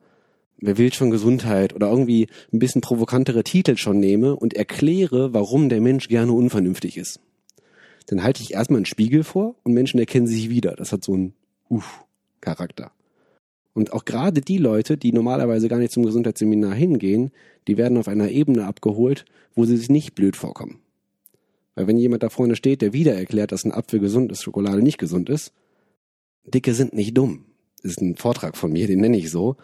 Wer 0.58 0.78
will 0.78 0.94
schon 0.94 1.12
Gesundheit 1.12 1.76
oder 1.76 1.90
irgendwie 1.90 2.30
ein 2.54 2.60
bisschen 2.60 2.80
provokantere 2.80 3.44
Titel 3.44 3.76
schon 3.76 4.00
nehme 4.00 4.38
und 4.38 4.54
erkläre, 4.54 5.34
warum 5.34 5.68
der 5.68 5.82
Mensch 5.82 6.08
gerne 6.08 6.32
unvernünftig 6.32 6.96
ist 6.96 7.20
dann 8.08 8.24
halte 8.24 8.42
ich 8.44 8.54
erstmal 8.54 8.78
einen 8.78 8.86
Spiegel 8.86 9.24
vor 9.24 9.56
und 9.64 9.74
Menschen 9.74 10.00
erkennen 10.00 10.28
sich 10.28 10.50
wieder. 10.50 10.76
Das 10.76 10.92
hat 10.92 11.04
so 11.04 11.14
einen 11.14 11.34
Uff-Charakter. 11.70 12.92
Und 13.74 13.92
auch 13.92 14.06
gerade 14.06 14.42
die 14.42 14.58
Leute, 14.58 14.96
die 14.98 15.12
normalerweise 15.12 15.68
gar 15.68 15.80
nicht 15.80 15.92
zum 15.92 16.06
Gesundheitsseminar 16.06 16.74
hingehen, 16.74 17.32
die 17.68 17.78
werden 17.78 17.98
auf 17.98 18.08
einer 18.08 18.30
Ebene 18.30 18.66
abgeholt, 18.66 19.26
wo 19.54 19.66
sie 19.66 19.76
sich 19.76 19.90
nicht 19.90 20.16
blöd 20.16 20.36
vorkommen. 20.36 20.80
Weil 21.74 21.88
wenn 21.88 21.98
jemand 21.98 22.24
da 22.24 22.30
vorne 22.30 22.56
steht, 22.56 22.82
der 22.82 22.94
wieder 22.94 23.16
erklärt, 23.16 23.52
dass 23.52 23.66
ein 23.66 23.74
Apfel 23.74 24.00
gesund 24.00 24.32
ist, 24.32 24.44
Schokolade 24.44 24.82
nicht 24.82 24.98
gesund 24.98 25.30
ist, 25.30 25.52
Dicke 26.46 26.74
sind 26.74 26.94
nicht 26.94 27.18
dumm. 27.18 27.46
Das 27.82 27.92
ist 27.92 28.02
ein 28.02 28.16
Vortrag 28.16 28.56
von 28.56 28.72
mir, 28.72 28.88
den 28.88 29.02
nenne 29.02 29.18
ich 29.18 29.30
so. 29.30 29.58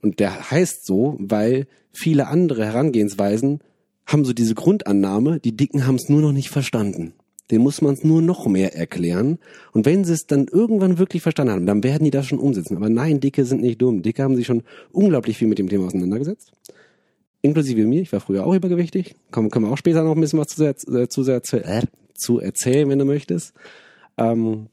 Und 0.00 0.20
der 0.20 0.50
heißt 0.50 0.86
so, 0.86 1.16
weil 1.18 1.66
viele 1.92 2.28
andere 2.28 2.64
Herangehensweisen 2.66 3.60
haben 4.06 4.24
so 4.24 4.32
diese 4.32 4.54
Grundannahme, 4.54 5.40
die 5.40 5.56
Dicken 5.56 5.86
haben 5.86 5.96
es 5.96 6.08
nur 6.08 6.20
noch 6.20 6.32
nicht 6.32 6.50
verstanden 6.50 7.14
den 7.50 7.62
muss 7.62 7.82
man 7.82 7.94
es 7.94 8.04
nur 8.04 8.22
noch 8.22 8.46
mehr 8.46 8.76
erklären. 8.76 9.38
Und 9.72 9.86
wenn 9.86 10.04
sie 10.04 10.12
es 10.12 10.26
dann 10.26 10.46
irgendwann 10.46 10.98
wirklich 10.98 11.22
verstanden 11.22 11.52
haben, 11.52 11.66
dann 11.66 11.82
werden 11.82 12.04
die 12.04 12.10
das 12.10 12.26
schon 12.26 12.38
umsetzen. 12.38 12.76
Aber 12.76 12.88
nein, 12.88 13.20
Dicke 13.20 13.44
sind 13.44 13.62
nicht 13.62 13.82
dumm. 13.82 14.02
Dicke 14.02 14.22
haben 14.22 14.36
sich 14.36 14.46
schon 14.46 14.62
unglaublich 14.92 15.36
viel 15.36 15.48
mit 15.48 15.58
dem 15.58 15.68
Thema 15.68 15.86
auseinandergesetzt. 15.86 16.52
inklusive 17.42 17.84
mir, 17.84 18.02
ich 18.02 18.12
war 18.12 18.20
früher 18.20 18.46
auch 18.46 18.54
übergewichtig, 18.54 19.16
Komm, 19.30 19.50
können 19.50 19.66
wir 19.66 19.72
auch 19.72 19.78
später 19.78 20.04
noch 20.04 20.14
ein 20.14 20.20
bisschen 20.20 20.38
was 20.38 20.48
zu, 20.48 20.64
äh, 20.64 21.08
zu, 21.08 21.22
äh, 21.28 21.40
zu 22.14 22.38
erzählen, 22.38 22.88
wenn 22.88 22.98
du 22.98 23.04
möchtest. 23.04 23.54
Ähm, 24.18 24.66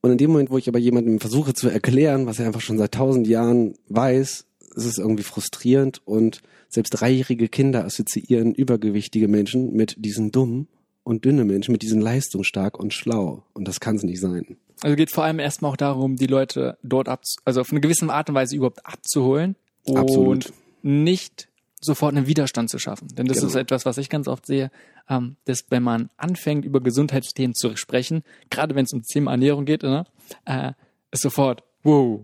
und 0.00 0.12
in 0.12 0.18
dem 0.18 0.30
Moment, 0.30 0.50
wo 0.50 0.58
ich 0.58 0.68
aber 0.68 0.78
jemandem 0.78 1.18
versuche 1.18 1.54
zu 1.54 1.68
erklären, 1.68 2.26
was 2.26 2.38
er 2.38 2.46
einfach 2.46 2.60
schon 2.60 2.78
seit 2.78 2.92
tausend 2.92 3.26
Jahren 3.26 3.74
weiß, 3.88 4.46
ist 4.76 4.84
es 4.84 4.98
irgendwie 4.98 5.24
frustrierend 5.24 6.00
und 6.04 6.40
selbst 6.68 6.90
dreijährige 6.90 7.48
Kinder 7.48 7.84
assoziieren 7.84 8.54
übergewichtige 8.54 9.26
Menschen 9.26 9.74
mit 9.74 9.96
diesen 9.98 10.30
dummen 10.30 10.68
und 11.08 11.24
dünne 11.24 11.44
Menschen, 11.44 11.72
mit 11.72 11.82
diesen 11.82 12.00
leistungsstark 12.00 12.78
und 12.78 12.92
schlau. 12.92 13.42
Und 13.54 13.66
das 13.66 13.80
kann 13.80 13.96
es 13.96 14.02
nicht 14.02 14.20
sein. 14.20 14.58
Also 14.82 14.94
geht 14.94 15.10
vor 15.10 15.24
allem 15.24 15.38
erstmal 15.38 15.72
auch 15.72 15.76
darum, 15.76 16.16
die 16.16 16.26
Leute 16.26 16.76
dort 16.82 17.08
ab, 17.08 17.22
also 17.44 17.60
auf 17.62 17.70
eine 17.72 17.80
gewisse 17.80 18.08
Art 18.12 18.28
und 18.28 18.34
Weise 18.34 18.54
überhaupt 18.54 18.84
abzuholen 18.84 19.56
Absolut. 19.92 20.28
und 20.28 20.52
nicht 20.82 21.48
sofort 21.80 22.14
einen 22.14 22.26
Widerstand 22.26 22.70
zu 22.70 22.78
schaffen. 22.78 23.08
Denn 23.16 23.26
das 23.26 23.38
Genau. 23.38 23.48
ist 23.48 23.54
etwas, 23.54 23.86
was 23.86 23.98
ich 23.98 24.10
ganz 24.10 24.28
oft 24.28 24.46
sehe, 24.46 24.70
ähm, 25.08 25.36
dass 25.46 25.64
wenn 25.70 25.82
man 25.82 26.10
anfängt, 26.16 26.64
über 26.64 26.80
Gesundheitsthemen 26.80 27.54
zu 27.54 27.76
sprechen, 27.76 28.22
gerade 28.50 28.74
wenn 28.74 28.84
es 28.84 28.92
um 28.92 29.00
das 29.00 29.08
Thema 29.08 29.30
Ernährung 29.30 29.64
geht, 29.64 29.82
ne, 29.82 30.04
äh, 30.44 30.72
ist 31.10 31.22
sofort, 31.22 31.62
wow, 31.82 32.20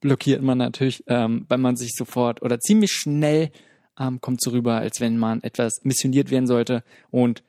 blockiert 0.00 0.42
man 0.42 0.58
natürlich, 0.58 1.02
ähm, 1.06 1.46
weil 1.48 1.58
man 1.58 1.76
sich 1.76 1.92
sofort 1.96 2.42
oder 2.42 2.60
ziemlich 2.60 2.92
schnell 2.92 3.50
ähm, 3.98 4.20
kommt 4.20 4.42
so 4.42 4.50
rüber, 4.50 4.74
als 4.76 5.00
wenn 5.00 5.16
man 5.16 5.42
etwas 5.42 5.80
missioniert 5.84 6.30
werden 6.30 6.46
sollte 6.46 6.84
und 7.10 7.42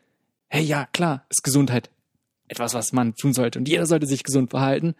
hey, 0.56 0.64
ja, 0.64 0.88
klar, 0.94 1.26
ist 1.30 1.44
Gesundheit 1.44 1.90
etwas, 2.48 2.74
was 2.74 2.94
man 2.94 3.14
tun 3.16 3.34
sollte 3.34 3.60
und 3.60 3.68
jeder 3.68 3.86
sollte 3.86 4.08
sich 4.08 4.24
gesund 4.24 4.52
verhalten. 4.52 4.96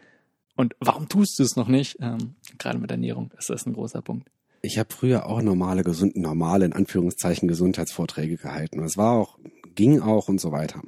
Und 0.56 0.76
warum 0.80 1.08
tust 1.08 1.40
du 1.40 1.44
es 1.44 1.56
noch 1.56 1.68
nicht? 1.68 1.98
Ähm, 2.02 2.36
gerade 2.58 2.78
mit 2.78 2.92
Ernährung 2.92 3.32
ist 3.38 3.50
das 3.50 3.66
ein 3.66 3.74
großer 3.74 4.02
Punkt. 4.02 4.30
Ich 4.62 4.80
habe 4.80 4.94
früher 4.94 5.28
auch 5.28 5.42
normale, 5.42 5.84
gesund, 5.84 6.18
normale, 6.18 6.66
in 6.66 6.74
Anführungszeichen, 6.74 7.48
Gesundheitsvorträge 7.48 8.38
gehalten. 8.38 8.82
Es 8.84 8.98
war 8.98 9.14
auch, 9.14 9.38
ging 9.76 10.02
auch 10.02 10.28
und 10.28 10.42
so 10.42 10.52
weiter. 10.52 10.82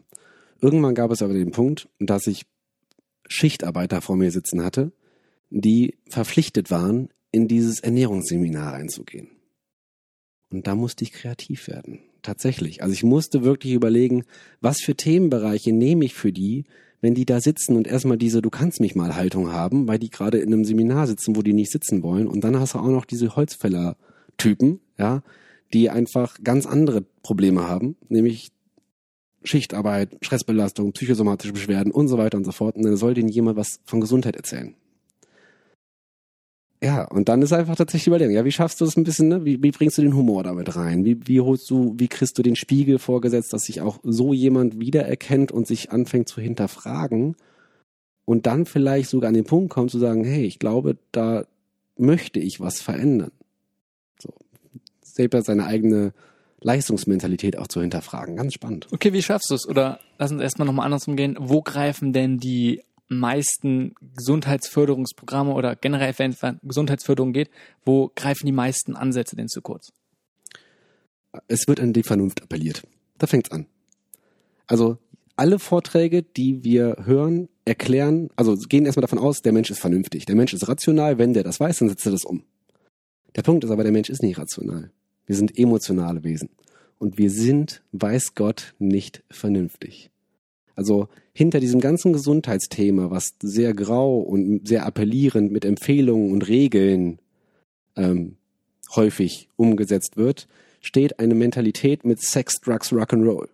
Irgendwann 0.60 0.96
gab 0.96 1.12
es 1.12 1.22
aber 1.22 1.34
den 1.34 1.52
Punkt, 1.52 1.88
dass 2.00 2.28
ich 2.28 2.46
Schichtarbeiter 3.28 4.02
vor 4.02 4.16
mir 4.16 4.32
sitzen 4.32 4.64
hatte, 4.64 4.92
die 5.50 5.98
verpflichtet 6.10 6.72
waren, 6.72 7.10
in 7.32 7.48
dieses 7.48 7.80
Ernährungsseminar 7.80 8.74
reinzugehen. 8.74 9.30
Und 10.50 10.66
da 10.66 10.76
musste 10.76 11.04
ich 11.04 11.12
kreativ 11.12 11.68
werden. 11.68 12.07
Tatsächlich. 12.22 12.82
Also 12.82 12.94
ich 12.94 13.04
musste 13.04 13.44
wirklich 13.44 13.74
überlegen, 13.74 14.24
was 14.62 14.82
für 14.82 14.96
Themenbereiche 14.96 15.72
nehme 15.72 16.06
ich 16.06 16.14
für 16.14 16.32
die, 16.32 16.66
wenn 17.02 17.14
die 17.14 17.26
da 17.26 17.40
sitzen 17.40 17.76
und 17.76 17.88
erstmal 17.88 18.18
diese 18.18 18.42
Du 18.42 18.50
kannst 18.50 18.80
mich 18.80 18.96
mal 18.96 19.16
Haltung 19.16 19.52
haben, 19.52 19.88
weil 19.88 20.00
die 20.00 20.10
gerade 20.10 20.40
in 20.40 20.52
einem 20.52 20.66
Seminar 20.66 21.08
sitzen, 21.08 21.36
wo 21.36 21.42
die 21.42 21.54
nicht 21.54 21.72
sitzen 21.72 22.02
wollen. 22.04 22.28
Und 22.28 22.44
dann 22.44 22.60
hast 22.60 22.74
du 22.74 22.80
auch 22.80 22.88
noch 22.88 23.06
diese 23.06 23.36
Holzfäller-Typen, 23.36 24.80
ja, 24.98 25.22
die 25.74 25.90
einfach 25.90 26.38
ganz 26.44 26.66
andere 26.66 27.04
Probleme 27.22 27.68
haben, 27.68 27.96
nämlich 28.10 28.50
Schichtarbeit, 29.44 30.18
Stressbelastung, 30.22 30.92
psychosomatische 30.94 31.54
Beschwerden 31.54 31.92
und 31.92 32.08
so 32.08 32.18
weiter 32.18 32.38
und 32.38 32.46
so 32.46 32.52
fort. 32.52 32.76
Und 32.76 32.84
dann 32.84 32.98
soll 32.98 33.14
denen 33.14 33.30
jemand 33.30 33.58
was 33.58 33.80
von 33.86 34.02
Gesundheit 34.02 34.36
erzählen. 34.36 34.76
Ja, 36.84 37.06
und 37.06 37.28
dann 37.28 37.42
ist 37.42 37.54
einfach 37.54 37.76
tatsächlich 37.76 38.04
die 38.04 38.10
Überlegung, 38.12 38.36
ja, 38.36 38.46
wie 38.46 38.52
schaffst 38.52 38.80
du 38.80 38.86
das 38.86 38.98
ein 38.98 39.04
bisschen, 39.04 39.30
ne? 39.30 39.46
Wie, 39.46 39.64
wie 39.64 39.72
bringst 39.72 39.98
du 39.98 40.04
den 40.04 40.16
Humor 40.16 40.44
damit 40.44 40.76
rein? 40.76 41.06
Wie, 41.06 41.28
wie 41.28 41.42
holst 41.42 41.70
du, 41.72 41.96
wie 41.98 42.08
kriegst 42.08 42.38
du 42.38 42.44
den 42.44 42.56
Spiegel 42.56 43.00
vorgesetzt, 43.00 43.52
dass 43.52 43.64
sich 43.64 43.82
auch 43.82 44.00
so 44.04 44.32
jemand 44.32 44.80
wiedererkennt 44.80 45.52
und 45.52 45.66
sich 45.66 45.92
anfängt 45.92 46.30
zu 46.30 46.40
hinterfragen 46.40 47.36
und 48.26 48.46
dann 48.46 48.66
vielleicht 48.66 49.10
sogar 49.10 49.30
an 49.30 49.34
den 49.34 49.46
Punkt 49.46 49.72
kommt 49.72 49.90
zu 49.90 49.98
sagen, 49.98 50.24
hey, 50.24 50.46
ich 50.46 50.60
glaube, 50.60 50.98
da 51.12 51.46
möchte 51.98 52.40
ich 52.40 52.60
was 52.60 52.80
verändern. 52.80 53.32
So. 54.22 54.34
Selber 55.02 55.42
seine 55.42 55.66
eigene 55.66 56.14
Leistungsmentalität 56.62 57.58
auch 57.58 57.68
zu 57.68 57.82
hinterfragen. 57.82 58.36
Ganz 58.36 58.54
spannend. 58.54 58.88
Okay, 58.92 59.14
wie 59.14 59.24
schaffst 59.24 59.50
du 59.50 59.56
es? 59.56 59.68
Oder 59.68 60.00
lass 60.20 60.32
uns 60.32 60.42
erstmal 60.42 60.66
nochmal 60.66 60.86
andersrum 60.86 61.16
gehen. 61.16 61.38
Wo 61.40 61.62
greifen 61.62 62.14
denn 62.14 62.38
die 62.38 62.84
meisten 63.10 63.96
Gesundheitsförderungsprogramme 64.16 65.54
oder 65.54 65.76
generell, 65.76 66.14
wenn 66.18 66.32
es 66.32 66.44
um 66.44 66.60
Gesundheitsförderung 66.64 67.34
geht, 67.34 67.50
wo 67.86 68.12
greifen 68.16 68.46
die 68.46 68.52
meisten 68.52 68.96
Ansätze 68.96 69.36
denn 69.36 69.48
zu 69.48 69.62
kurz? 69.62 69.92
Es 71.48 71.68
wird 71.68 71.80
an 71.80 71.94
die 71.94 72.04
Vernunft 72.04 72.42
appelliert. 72.42 72.84
Da 73.18 73.28
fängt's 73.28 73.52
an. 73.52 73.68
Also 74.66 74.98
alle 75.36 75.60
Vorträge, 75.60 76.24
die 76.24 76.64
wir 76.64 76.98
hören, 77.06 77.48
erklären, 77.64 78.30
also 78.36 78.56
gehen 78.56 78.86
erstmal 78.86 79.02
davon 79.02 79.20
aus, 79.20 79.42
der 79.42 79.54
Mensch 79.54 79.70
ist 79.70 79.80
vernünftig. 79.80 80.26
Der 80.26 80.36
Mensch 80.36 80.54
ist 80.54 80.68
rational, 80.68 81.18
wenn 81.18 81.34
der 81.34 81.44
das 81.44 81.60
weiß, 81.60 81.80
dann 81.80 81.90
setzt 81.90 82.06
er 82.06 82.12
das 82.12 82.26
um. 82.26 82.44
Der 83.36 83.44
Punkt 83.44 83.64
ist 83.64 83.70
aber, 83.70 83.84
der 83.84 83.92
Mensch 83.92 84.10
ist 84.10 84.24
nicht 84.24 84.38
rational. 84.38 84.92
Wir 85.26 85.36
sind 85.36 85.58
emotionale 85.58 86.24
Wesen. 86.24 86.50
Und 86.98 87.20
wir 87.20 87.30
sind, 87.30 87.84
weiß 87.92 88.34
Gott, 88.34 88.74
nicht 88.80 89.24
vernünftig. 89.30 90.10
Also 90.76 91.10
hinter 91.38 91.60
diesem 91.60 91.82
ganzen 91.82 92.14
Gesundheitsthema, 92.14 93.12
was 93.12 93.36
sehr 93.40 93.76
grau 93.76 94.18
und 94.18 94.68
sehr 94.68 94.88
appellierend 94.88 95.52
mit 95.52 95.66
Empfehlungen 95.66 96.32
und 96.32 96.48
Regeln 96.48 97.20
ähm, 97.96 98.38
häufig 98.96 99.48
umgesetzt 99.56 100.18
wird, 100.18 100.48
steht 100.82 101.20
eine 101.20 101.36
Mentalität 101.36 102.06
mit 102.06 102.24
Sex, 102.24 102.56
Drugs, 102.60 102.92
Rock'n'Roll, 102.92 103.50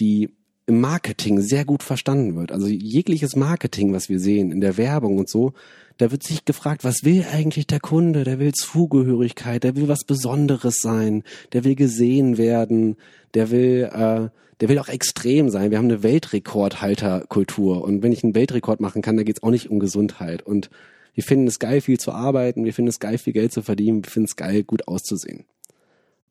die 0.00 0.30
im 0.64 0.80
Marketing 0.80 1.42
sehr 1.42 1.66
gut 1.66 1.82
verstanden 1.82 2.36
wird. 2.36 2.52
Also 2.52 2.68
jegliches 2.68 3.36
Marketing, 3.36 3.92
was 3.92 4.08
wir 4.08 4.18
sehen 4.18 4.50
in 4.50 4.62
der 4.62 4.78
Werbung 4.78 5.18
und 5.18 5.28
so, 5.28 5.52
da 5.98 6.12
wird 6.12 6.22
sich 6.22 6.44
gefragt, 6.44 6.84
was 6.84 7.04
will 7.04 7.26
eigentlich 7.30 7.66
der 7.66 7.80
Kunde? 7.80 8.22
Der 8.22 8.38
will 8.38 8.52
Zugehörigkeit, 8.52 9.64
der 9.64 9.76
will 9.76 9.88
was 9.88 10.04
Besonderes 10.04 10.76
sein, 10.80 11.24
der 11.52 11.64
will 11.64 11.74
gesehen 11.74 12.38
werden, 12.38 12.96
der 13.34 13.50
will, 13.50 13.90
äh, 13.92 14.28
der 14.60 14.68
will 14.68 14.78
auch 14.78 14.88
extrem 14.88 15.50
sein. 15.50 15.70
Wir 15.72 15.78
haben 15.78 15.86
eine 15.86 16.04
Weltrekordhalterkultur 16.04 17.82
und 17.82 18.02
wenn 18.02 18.12
ich 18.12 18.22
einen 18.22 18.36
Weltrekord 18.36 18.80
machen 18.80 19.02
kann, 19.02 19.16
da 19.16 19.24
geht's 19.24 19.42
auch 19.42 19.50
nicht 19.50 19.70
um 19.70 19.80
Gesundheit. 19.80 20.42
Und 20.42 20.70
wir 21.14 21.24
finden 21.24 21.48
es 21.48 21.58
geil, 21.58 21.80
viel 21.80 21.98
zu 21.98 22.12
arbeiten, 22.12 22.64
wir 22.64 22.72
finden 22.72 22.90
es 22.90 23.00
geil, 23.00 23.18
viel 23.18 23.32
Geld 23.32 23.52
zu 23.52 23.62
verdienen, 23.62 24.04
wir 24.04 24.10
finden 24.10 24.28
es 24.28 24.36
geil, 24.36 24.62
gut 24.62 24.86
auszusehen. 24.86 25.46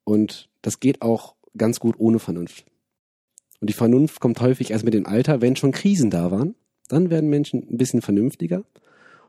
Und 0.05 0.47
das 0.61 0.79
geht 0.79 1.01
auch 1.01 1.35
ganz 1.57 1.81
gut 1.81 1.95
ohne 1.97 2.19
Vernunft. 2.19 2.65
Und 3.59 3.69
die 3.69 3.73
Vernunft 3.73 4.21
kommt 4.21 4.39
häufig 4.39 4.71
erst 4.71 4.85
mit 4.85 4.93
dem 4.93 5.05
Alter, 5.05 5.41
wenn 5.41 5.57
schon 5.57 5.73
Krisen 5.73 6.09
da 6.09 6.31
waren. 6.31 6.55
Dann 6.87 7.09
werden 7.09 7.29
Menschen 7.29 7.67
ein 7.69 7.77
bisschen 7.77 8.01
vernünftiger 8.01 8.63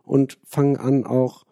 und 0.08 0.38
fangen 0.44 0.76
an 0.76 1.04
auch 1.04 1.44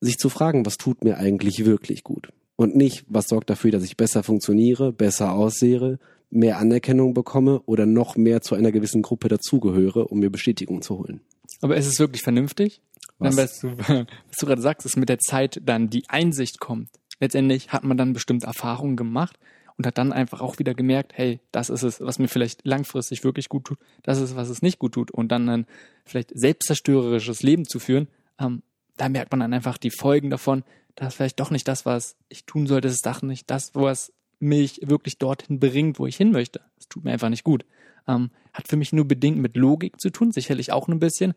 sich 0.00 0.18
zu 0.18 0.28
fragen, 0.28 0.64
was 0.64 0.76
tut 0.76 1.04
mir 1.04 1.18
eigentlich 1.18 1.64
wirklich 1.64 2.04
gut? 2.04 2.32
Und 2.56 2.76
nicht, 2.76 3.04
was 3.08 3.28
sorgt 3.28 3.50
dafür, 3.50 3.70
dass 3.70 3.84
ich 3.84 3.96
besser 3.96 4.22
funktioniere, 4.22 4.92
besser 4.92 5.32
aussehe, 5.32 5.98
mehr 6.30 6.58
Anerkennung 6.58 7.14
bekomme 7.14 7.60
oder 7.66 7.86
noch 7.86 8.16
mehr 8.16 8.40
zu 8.42 8.54
einer 8.54 8.72
gewissen 8.72 9.02
Gruppe 9.02 9.28
dazugehöre, 9.28 10.06
um 10.08 10.20
mir 10.20 10.30
Bestätigung 10.30 10.82
zu 10.82 10.98
holen. 10.98 11.20
Aber 11.60 11.76
ist 11.76 11.86
es 11.86 11.98
wirklich 11.98 12.22
vernünftig? 12.22 12.80
Was? 13.18 13.36
Dann, 13.36 13.44
was, 13.44 13.58
du, 13.60 13.68
was 14.28 14.36
du 14.38 14.46
gerade 14.46 14.62
sagst, 14.62 14.86
ist 14.86 14.96
mit 14.96 15.08
der 15.08 15.18
Zeit 15.18 15.60
dann 15.64 15.90
die 15.90 16.08
Einsicht 16.08 16.60
kommt. 16.60 16.88
Letztendlich 17.18 17.70
hat 17.72 17.84
man 17.84 17.96
dann 17.96 18.12
bestimmte 18.12 18.46
Erfahrungen 18.46 18.96
gemacht 18.96 19.38
und 19.80 19.86
hat 19.86 19.96
dann 19.96 20.12
einfach 20.12 20.42
auch 20.42 20.58
wieder 20.58 20.74
gemerkt, 20.74 21.12
hey, 21.14 21.40
das 21.52 21.70
ist 21.70 21.84
es, 21.84 22.02
was 22.02 22.18
mir 22.18 22.28
vielleicht 22.28 22.66
langfristig 22.66 23.24
wirklich 23.24 23.48
gut 23.48 23.64
tut, 23.64 23.78
das 24.02 24.20
ist, 24.20 24.36
was 24.36 24.50
es 24.50 24.60
nicht 24.60 24.78
gut 24.78 24.92
tut. 24.92 25.10
Und 25.10 25.28
dann 25.28 25.48
ein 25.48 25.66
vielleicht 26.04 26.38
selbstzerstörerisches 26.38 27.42
Leben 27.42 27.64
zu 27.64 27.78
führen, 27.78 28.06
ähm, 28.38 28.62
da 28.98 29.08
merkt 29.08 29.30
man 29.30 29.40
dann 29.40 29.54
einfach 29.54 29.78
die 29.78 29.90
Folgen 29.90 30.28
davon, 30.28 30.64
dass 30.96 31.14
vielleicht 31.14 31.40
doch 31.40 31.50
nicht 31.50 31.66
das, 31.66 31.86
was 31.86 32.16
ich 32.28 32.44
tun 32.44 32.66
sollte, 32.66 32.88
das 32.88 32.96
ist 32.96 33.06
doch 33.06 33.22
nicht 33.22 33.50
das, 33.50 33.70
was 33.72 34.12
mich 34.38 34.82
wirklich 34.84 35.16
dorthin 35.16 35.60
bringt, 35.60 35.98
wo 35.98 36.06
ich 36.06 36.18
hin 36.18 36.30
möchte. 36.30 36.60
Das 36.76 36.88
tut 36.88 37.04
mir 37.04 37.12
einfach 37.12 37.30
nicht 37.30 37.44
gut. 37.44 37.64
Ähm, 38.06 38.28
hat 38.52 38.68
für 38.68 38.76
mich 38.76 38.92
nur 38.92 39.08
bedingt 39.08 39.38
mit 39.38 39.56
Logik 39.56 39.98
zu 39.98 40.10
tun, 40.10 40.30
sicherlich 40.30 40.72
auch 40.72 40.88
ein 40.88 40.98
bisschen, 40.98 41.32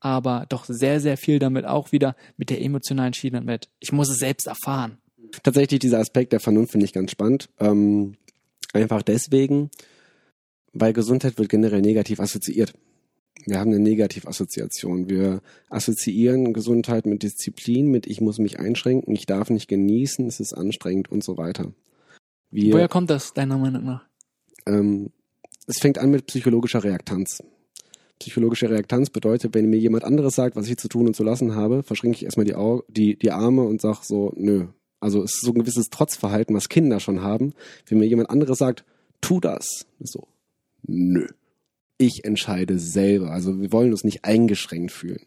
aber 0.00 0.46
doch 0.48 0.64
sehr, 0.64 0.98
sehr 0.98 1.16
viel 1.16 1.38
damit 1.38 1.64
auch 1.64 1.92
wieder 1.92 2.16
mit 2.38 2.50
der 2.50 2.60
emotionalen 2.60 3.14
Schiene 3.14 3.40
mit, 3.40 3.68
ich 3.78 3.92
muss 3.92 4.10
es 4.10 4.18
selbst 4.18 4.48
erfahren. 4.48 4.98
Tatsächlich 5.42 5.80
dieser 5.80 5.98
Aspekt 5.98 6.32
der 6.32 6.40
Vernunft 6.40 6.72
finde 6.72 6.86
ich 6.86 6.92
ganz 6.92 7.10
spannend. 7.10 7.48
Ähm, 7.58 8.14
einfach 8.72 9.02
deswegen, 9.02 9.70
weil 10.72 10.92
Gesundheit 10.92 11.38
wird 11.38 11.48
generell 11.48 11.82
negativ 11.82 12.20
assoziiert. 12.20 12.74
Wir 13.46 13.58
haben 13.58 13.72
eine 13.72 13.80
Negativassoziation. 13.80 15.10
Wir 15.10 15.42
assoziieren 15.68 16.54
Gesundheit 16.54 17.04
mit 17.04 17.22
Disziplin, 17.22 17.88
mit 17.88 18.06
ich 18.06 18.20
muss 18.20 18.38
mich 18.38 18.58
einschränken, 18.58 19.14
ich 19.14 19.26
darf 19.26 19.50
nicht 19.50 19.68
genießen, 19.68 20.26
es 20.26 20.40
ist 20.40 20.54
anstrengend 20.54 21.10
und 21.10 21.22
so 21.22 21.36
weiter. 21.36 21.72
Wir, 22.50 22.72
Woher 22.72 22.88
kommt 22.88 23.10
das 23.10 23.34
deiner 23.34 23.58
Meinung 23.58 23.84
nach? 23.84 24.06
ähm, 24.66 25.10
es 25.66 25.78
fängt 25.78 25.98
an 25.98 26.10
mit 26.10 26.26
psychologischer 26.26 26.84
Reaktanz. 26.84 27.42
Psychologische 28.18 28.70
Reaktanz 28.70 29.10
bedeutet, 29.10 29.54
wenn 29.54 29.68
mir 29.68 29.78
jemand 29.78 30.04
anderes 30.04 30.34
sagt, 30.34 30.56
was 30.56 30.68
ich 30.68 30.76
zu 30.76 30.88
tun 30.88 31.06
und 31.06 31.16
zu 31.16 31.24
lassen 31.24 31.54
habe, 31.54 31.82
verschränke 31.82 32.16
ich 32.16 32.24
erstmal 32.24 32.46
die, 32.46 32.54
Au 32.54 32.82
die, 32.88 33.18
die 33.18 33.30
Arme 33.30 33.62
und 33.62 33.80
sag 33.80 34.04
so, 34.04 34.32
nö. 34.36 34.68
Also 35.04 35.22
es 35.22 35.34
ist 35.34 35.42
so 35.42 35.52
ein 35.52 35.58
gewisses 35.58 35.90
Trotzverhalten, 35.90 36.56
was 36.56 36.70
Kinder 36.70 36.98
schon 36.98 37.20
haben. 37.20 37.52
Wenn 37.86 37.98
mir 37.98 38.06
jemand 38.06 38.30
anderes 38.30 38.56
sagt, 38.56 38.84
tu 39.20 39.38
das, 39.38 39.84
so, 40.00 40.26
nö. 40.82 41.26
Ich 41.98 42.24
entscheide 42.24 42.78
selber. 42.78 43.30
Also 43.30 43.60
wir 43.60 43.70
wollen 43.70 43.92
uns 43.92 44.02
nicht 44.02 44.24
eingeschränkt 44.24 44.92
fühlen. 44.92 45.26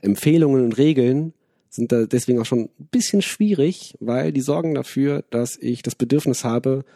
Empfehlungen 0.00 0.64
und 0.64 0.78
Regeln 0.78 1.34
sind 1.68 1.92
da 1.92 2.06
deswegen 2.06 2.40
auch 2.40 2.46
schon 2.46 2.70
ein 2.80 2.88
bisschen 2.90 3.20
schwierig, 3.20 3.94
weil 4.00 4.32
die 4.32 4.40
sorgen 4.40 4.74
dafür, 4.74 5.22
dass 5.28 5.58
ich 5.60 5.82
das 5.82 5.94
Bedürfnis 5.94 6.42
habe, 6.42 6.86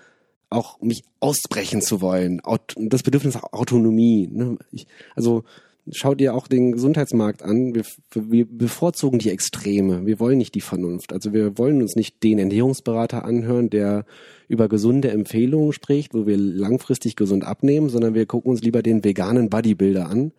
auch 0.48 0.80
mich 0.80 1.04
ausbrechen 1.20 1.82
zu 1.82 2.00
wollen. 2.00 2.40
Das 2.76 3.02
Bedürfnis 3.02 3.34
nach 3.34 3.52
Autonomie. 3.52 4.28
Ne? 4.32 4.56
Ich, 4.72 4.86
also 5.14 5.44
schau 5.90 6.14
dir 6.14 6.34
auch 6.34 6.48
den 6.48 6.72
Gesundheitsmarkt 6.72 7.42
an. 7.42 7.74
Wir, 7.74 7.84
wir 8.14 8.46
bevorzugen 8.46 9.18
die 9.18 9.30
Extreme. 9.30 10.06
Wir 10.06 10.18
wollen 10.20 10.38
nicht 10.38 10.54
die 10.54 10.60
Vernunft. 10.60 11.12
Also 11.12 11.32
wir 11.32 11.58
wollen 11.58 11.82
uns 11.82 11.94
nicht 11.96 12.22
den 12.22 12.38
Ernährungsberater 12.38 13.24
anhören, 13.24 13.70
der 13.70 14.04
über 14.48 14.68
gesunde 14.68 15.10
Empfehlungen 15.10 15.72
spricht, 15.72 16.14
wo 16.14 16.26
wir 16.26 16.36
langfristig 16.36 17.16
gesund 17.16 17.44
abnehmen, 17.44 17.88
sondern 17.88 18.14
wir 18.14 18.26
gucken 18.26 18.50
uns 18.50 18.62
lieber 18.62 18.82
den 18.82 19.04
veganen 19.04 19.50
Bodybuilder 19.50 20.08
an, 20.08 20.32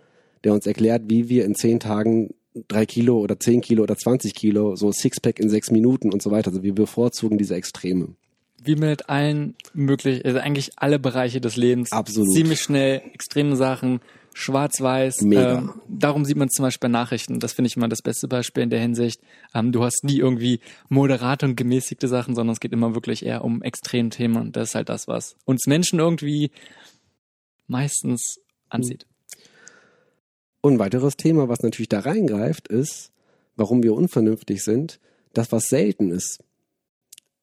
der 0.44 0.54
uns 0.54 0.66
erklärt, 0.66 1.04
wie 1.08 1.30
wir 1.30 1.46
in 1.46 1.56
zehn 1.56 1.80
Tagen 1.80 2.34
drei 2.68 2.86
Kilo 2.86 3.20
oder 3.20 3.40
zehn 3.40 3.62
Kilo 3.62 3.84
oder 3.84 3.98
20 3.98 4.34
Kilo, 4.34 4.76
so 4.76 4.92
Sixpack 4.92 5.40
in 5.40 5.50
sechs 5.50 5.72
Minuten 5.72 6.12
und 6.12 6.22
so 6.22 6.32
weiter. 6.32 6.50
Also 6.50 6.64
wir 6.64 6.74
bevorzugen 6.74 7.38
diese 7.38 7.56
Extreme. 7.56 8.16
Wie 8.64 8.76
mit 8.76 9.10
allen 9.10 9.56
möglichen, 9.74 10.26
also 10.26 10.40
eigentlich 10.40 10.72
alle 10.78 10.98
Bereiche 10.98 11.40
des 11.42 11.56
Lebens. 11.56 11.92
Absolut. 11.92 12.34
Ziemlich 12.34 12.62
schnell, 12.62 13.02
extreme 13.14 13.56
Sachen, 13.56 14.00
schwarz-weiß. 14.36 15.22
Mega. 15.22 15.60
Ähm, 15.60 15.74
darum 15.88 16.26
sieht 16.26 16.36
man 16.36 16.50
zum 16.50 16.64
Beispiel 16.64 16.90
bei 16.90 16.92
Nachrichten. 16.92 17.40
Das 17.40 17.54
finde 17.54 17.68
ich 17.68 17.78
immer 17.78 17.88
das 17.88 18.02
beste 18.02 18.28
Beispiel 18.28 18.64
in 18.64 18.70
der 18.70 18.82
Hinsicht. 18.82 19.22
Ähm, 19.54 19.72
du 19.72 19.82
hast 19.84 20.04
nie 20.04 20.18
irgendwie 20.18 20.60
moderate 20.90 21.46
und 21.46 21.56
gemäßigte 21.56 22.10
Sachen, 22.10 22.36
sondern 22.36 22.54
es 22.54 22.60
geht 22.60 22.74
immer 22.74 22.94
wirklich 22.94 23.26
eher 23.26 23.46
um 23.46 23.62
Extremthemen. 23.64 24.42
Und 24.42 24.58
das 24.58 24.70
ist 24.70 24.76
halt 24.76 24.90
das, 24.90 25.08
was 25.08 25.38
uns 25.46 25.68
Menschen 25.68 26.00
irgendwie 26.00 26.52
meistens 27.68 28.42
anzieht. 28.68 29.08
Und 30.60 30.74
ein 30.74 30.80
weiteres 30.80 31.16
Thema, 31.16 31.48
was 31.48 31.62
natürlich 31.62 31.90
da 31.90 32.02
reingreift, 32.02 32.68
ist, 32.68 33.14
warum 33.56 33.84
wir 33.84 33.94
unvernünftig 33.94 34.64
sind, 34.64 35.00
das, 35.34 35.54
was 35.54 35.68
selten 35.68 36.12
ist 36.12 36.44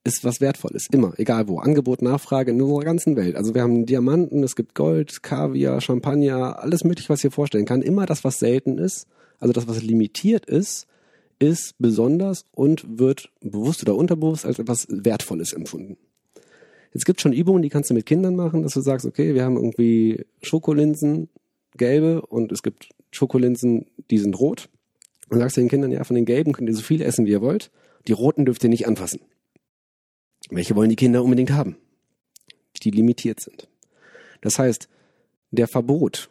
ist 0.04 0.24
was 0.24 0.40
Wertvolles. 0.40 0.88
Immer, 0.90 1.12
egal 1.18 1.48
wo. 1.48 1.58
Angebot, 1.58 2.02
Nachfrage 2.02 2.50
in 2.50 2.60
unserer 2.60 2.84
ganzen 2.84 3.16
Welt. 3.16 3.36
Also 3.36 3.54
wir 3.54 3.62
haben 3.62 3.86
Diamanten, 3.86 4.42
es 4.42 4.56
gibt 4.56 4.74
Gold, 4.74 5.22
Kaviar, 5.22 5.80
Champagner, 5.80 6.58
alles 6.60 6.84
mögliche, 6.84 7.08
was 7.08 7.22
ihr 7.22 7.30
vorstellen 7.30 7.66
kann. 7.66 7.82
Immer 7.82 8.06
das, 8.06 8.24
was 8.24 8.38
selten 8.38 8.78
ist, 8.78 9.06
also 9.38 9.52
das, 9.52 9.68
was 9.68 9.82
limitiert 9.82 10.46
ist, 10.46 10.86
ist 11.38 11.74
besonders 11.78 12.46
und 12.52 12.98
wird 12.98 13.30
bewusst 13.40 13.82
oder 13.82 13.96
unterbewusst 13.96 14.46
als 14.46 14.58
etwas 14.58 14.86
Wertvolles 14.88 15.52
empfunden. 15.52 15.96
Jetzt 16.92 17.06
gibt 17.06 17.20
schon 17.20 17.32
Übungen, 17.32 17.62
die 17.62 17.68
kannst 17.68 17.90
du 17.90 17.94
mit 17.94 18.06
Kindern 18.06 18.36
machen, 18.36 18.62
dass 18.62 18.74
du 18.74 18.80
sagst, 18.80 19.06
okay, 19.06 19.34
wir 19.34 19.44
haben 19.44 19.56
irgendwie 19.56 20.26
Schokolinsen, 20.42 21.28
gelbe, 21.76 22.22
und 22.22 22.52
es 22.52 22.62
gibt 22.62 22.90
Schokolinsen, 23.10 23.86
die 24.10 24.18
sind 24.18 24.38
rot. 24.38 24.68
Und 25.30 25.38
sagst 25.38 25.56
du 25.56 25.62
den 25.62 25.70
Kindern, 25.70 25.90
ja, 25.90 26.04
von 26.04 26.16
den 26.16 26.26
gelben 26.26 26.52
könnt 26.52 26.68
ihr 26.68 26.76
so 26.76 26.82
viel 26.82 27.00
essen, 27.00 27.24
wie 27.24 27.30
ihr 27.30 27.40
wollt. 27.40 27.70
Die 28.06 28.12
roten 28.12 28.44
dürft 28.44 28.62
ihr 28.62 28.70
nicht 28.70 28.86
anfassen. 28.86 29.20
Welche 30.54 30.76
wollen 30.76 30.90
die 30.90 30.96
Kinder 30.96 31.22
unbedingt 31.24 31.50
haben? 31.50 31.76
Die 32.82 32.90
limitiert 32.90 33.40
sind. 33.40 33.68
Das 34.40 34.58
heißt, 34.58 34.88
der 35.50 35.68
Verbot 35.68 36.30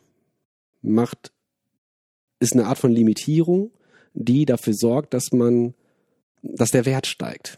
macht, 0.81 1.31
ist 2.39 2.53
eine 2.53 2.65
Art 2.65 2.77
von 2.77 2.91
Limitierung, 2.91 3.71
die 4.13 4.45
dafür 4.45 4.73
sorgt, 4.73 5.13
dass 5.13 5.31
man, 5.31 5.73
dass 6.41 6.71
der 6.71 6.85
Wert 6.85 7.07
steigt. 7.07 7.57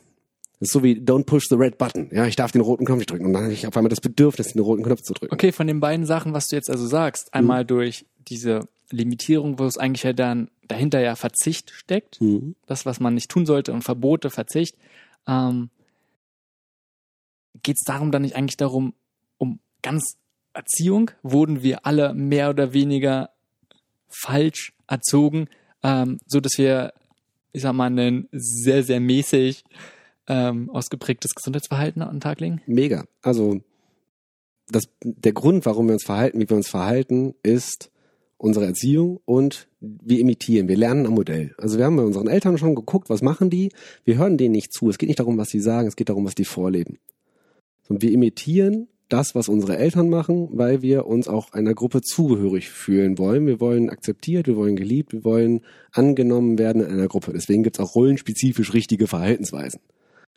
Das 0.60 0.70
ist 0.70 0.74
so 0.74 0.84
wie 0.84 0.94
don't 0.94 1.26
push 1.26 1.48
the 1.50 1.56
red 1.56 1.78
button. 1.78 2.10
Ja, 2.14 2.26
ich 2.26 2.36
darf 2.36 2.52
den 2.52 2.62
roten 2.62 2.86
Knopf 2.86 3.00
nicht 3.00 3.12
drücken. 3.12 3.26
Und 3.26 3.34
dann 3.34 3.44
habe 3.44 3.54
ich 3.54 3.68
auf 3.68 3.76
einmal 3.76 3.90
das 3.90 4.00
Bedürfnis, 4.00 4.54
den 4.54 4.62
roten 4.62 4.84
Knopf 4.84 5.02
zu 5.02 5.14
drücken. 5.14 5.34
Okay, 5.34 5.52
von 5.52 5.68
den 5.68 5.80
beiden 5.80 6.06
Sachen, 6.06 6.34
was 6.34 6.48
du 6.48 6.56
jetzt 6.56 6.70
also 6.70 6.88
sagst, 6.88 7.34
einmal 7.34 7.64
mhm. 7.64 7.68
durch 7.68 8.06
diese 8.28 8.68
Limitierung, 8.90 9.60
wo 9.60 9.66
es 9.66 9.78
eigentlich 9.78 10.04
ja 10.04 10.14
dann 10.14 10.50
dahinter 10.68 11.02
ja 11.02 11.16
Verzicht 11.16 11.72
steckt, 11.72 12.22
mhm. 12.22 12.56
das, 12.68 12.86
was 12.86 13.00
man 13.00 13.16
nicht 13.16 13.30
tun 13.30 13.46
sollte, 13.46 13.74
und 13.74 13.82
Verbote, 13.82 14.30
Verzicht, 14.30 14.78
ähm, 15.28 15.70
geht 17.62 17.78
es 17.78 17.84
darum 17.86 18.12
dann 18.12 18.24
nicht 18.24 18.36
eigentlich 18.36 18.58
darum, 18.58 18.94
um 19.38 19.60
ganz 19.82 20.18
Erziehung? 20.54 21.12
Wurden 21.22 21.64
wir 21.64 21.86
alle 21.86 22.14
mehr 22.14 22.50
oder 22.50 22.74
weniger 22.74 23.30
falsch 24.08 24.74
erzogen, 24.88 25.48
ähm, 25.84 26.20
so 26.28 26.40
dass 26.40 26.58
wir, 26.58 26.94
ich 27.52 27.62
sag 27.62 27.74
mal, 27.74 27.92
ein 27.92 28.28
sehr, 28.32 28.84
sehr 28.84 29.00
mäßig 29.00 29.64
ähm, 30.28 30.70
ausgeprägtes 30.70 31.36
Gesundheitsverhalten 31.36 32.02
an 32.02 32.16
den 32.16 32.22
Tag 32.22 32.40
legen? 32.40 32.62
Mega. 32.66 33.06
Also 33.22 33.62
das, 34.70 34.84
der 35.04 35.34
Grund, 35.34 35.66
warum 35.66 35.88
wir 35.88 35.94
uns 35.94 36.04
verhalten, 36.04 36.40
wie 36.40 36.50
wir 36.50 36.58
uns 36.58 36.70
verhalten, 36.70 37.36
ist 37.44 37.92
unsere 38.38 38.66
Erziehung 38.66 39.22
und 39.26 39.68
wir 39.80 40.20
imitieren, 40.20 40.68
wir 40.68 40.78
lernen 40.78 41.06
am 41.06 41.14
Modell. 41.14 41.56
Also 41.58 41.78
wir 41.78 41.86
haben 41.86 41.96
bei 41.96 42.04
unseren 42.04 42.28
Eltern 42.28 42.58
schon 42.58 42.76
geguckt, 42.76 43.10
was 43.10 43.22
machen 43.22 43.50
die? 43.50 43.72
Wir 44.04 44.18
hören 44.18 44.38
denen 44.38 44.54
nicht 44.54 44.74
zu. 44.74 44.90
Es 44.90 44.98
geht 44.98 45.08
nicht 45.08 45.20
darum, 45.20 45.38
was 45.38 45.50
sie 45.50 45.62
sagen, 45.62 45.88
es 45.88 45.96
geht 45.96 46.10
darum, 46.10 46.26
was 46.26 46.36
die 46.36 46.46
vorleben. 46.46 47.00
Und 47.90 48.02
wir 48.02 48.12
imitieren 48.12 48.88
das, 49.10 49.36
was 49.36 49.48
unsere 49.48 49.78
Eltern 49.78 50.10
machen, 50.10 50.50
weil 50.54 50.82
wir 50.82 51.06
uns 51.06 51.28
auch 51.28 51.54
einer 51.54 51.74
Gruppe 51.74 52.02
zugehörig 52.02 52.70
fühlen 52.70 53.18
wollen. 53.18 53.46
Wir 53.46 53.60
wollen 53.60 53.90
akzeptiert, 53.90 54.48
wir 54.48 54.56
wollen 54.56 54.76
geliebt, 54.76 55.14
wir 55.14 55.24
wollen 55.24 55.62
angenommen 55.92 56.58
werden 56.58 56.82
in 56.82 56.90
einer 56.90 57.08
Gruppe. 57.08 57.32
Deswegen 57.34 57.64
gibt's 57.64 57.80
auch 57.80 57.96
rollenspezifisch 57.96 58.74
richtige 58.74 59.08
Verhaltensweisen. 59.08 59.82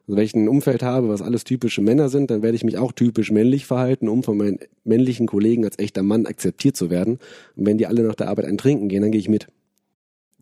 Also 0.06 0.16
wenn 0.18 0.24
ich 0.24 0.34
ein 0.34 0.48
Umfeld 0.48 0.82
habe, 0.82 1.08
was 1.08 1.22
alles 1.22 1.44
typische 1.44 1.80
Männer 1.80 2.08
sind, 2.10 2.30
dann 2.30 2.42
werde 2.42 2.54
ich 2.54 2.64
mich 2.64 2.76
auch 2.76 2.92
typisch 2.92 3.30
männlich 3.30 3.66
verhalten, 3.66 4.08
um 4.08 4.22
von 4.22 4.36
meinen 4.36 4.58
männlichen 4.84 5.26
Kollegen 5.26 5.64
als 5.64 5.78
echter 5.78 6.02
Mann 6.02 6.26
akzeptiert 6.26 6.76
zu 6.76 6.90
werden. 6.90 7.18
Und 7.56 7.66
wenn 7.66 7.78
die 7.78 7.86
alle 7.86 8.02
nach 8.02 8.14
der 8.14 8.28
Arbeit 8.28 8.44
ein 8.44 8.58
Trinken 8.58 8.88
gehen, 8.88 9.02
dann 9.02 9.10
gehe 9.10 9.20
ich 9.20 9.28
mit. 9.28 9.48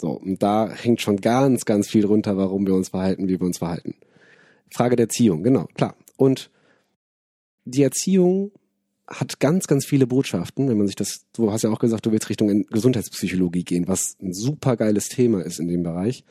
So, 0.00 0.10
und 0.10 0.42
da 0.42 0.68
hängt 0.70 1.00
schon 1.00 1.20
ganz, 1.20 1.64
ganz 1.64 1.88
viel 1.88 2.04
runter, 2.04 2.36
warum 2.36 2.66
wir 2.66 2.74
uns 2.74 2.88
verhalten, 2.88 3.28
wie 3.28 3.38
wir 3.40 3.46
uns 3.46 3.58
verhalten. 3.58 3.94
Frage 4.70 4.96
der 4.96 5.04
Erziehung, 5.04 5.44
genau, 5.44 5.66
klar. 5.74 5.94
Und 6.16 6.50
die 7.64 7.82
Erziehung 7.82 8.52
hat 9.06 9.38
ganz, 9.38 9.66
ganz 9.66 9.84
viele 9.84 10.06
Botschaften, 10.06 10.68
wenn 10.68 10.78
man 10.78 10.86
sich 10.86 10.96
das, 10.96 11.26
du 11.34 11.52
hast 11.52 11.62
ja 11.62 11.70
auch 11.70 11.78
gesagt, 11.78 12.06
du 12.06 12.12
willst 12.12 12.30
Richtung 12.30 12.64
Gesundheitspsychologie 12.66 13.64
gehen, 13.64 13.86
was 13.86 14.16
ein 14.22 14.32
super 14.32 14.76
geiles 14.76 15.08
Thema 15.08 15.42
ist 15.42 15.60
in 15.60 15.68
dem 15.68 15.82
Bereich. 15.82 16.24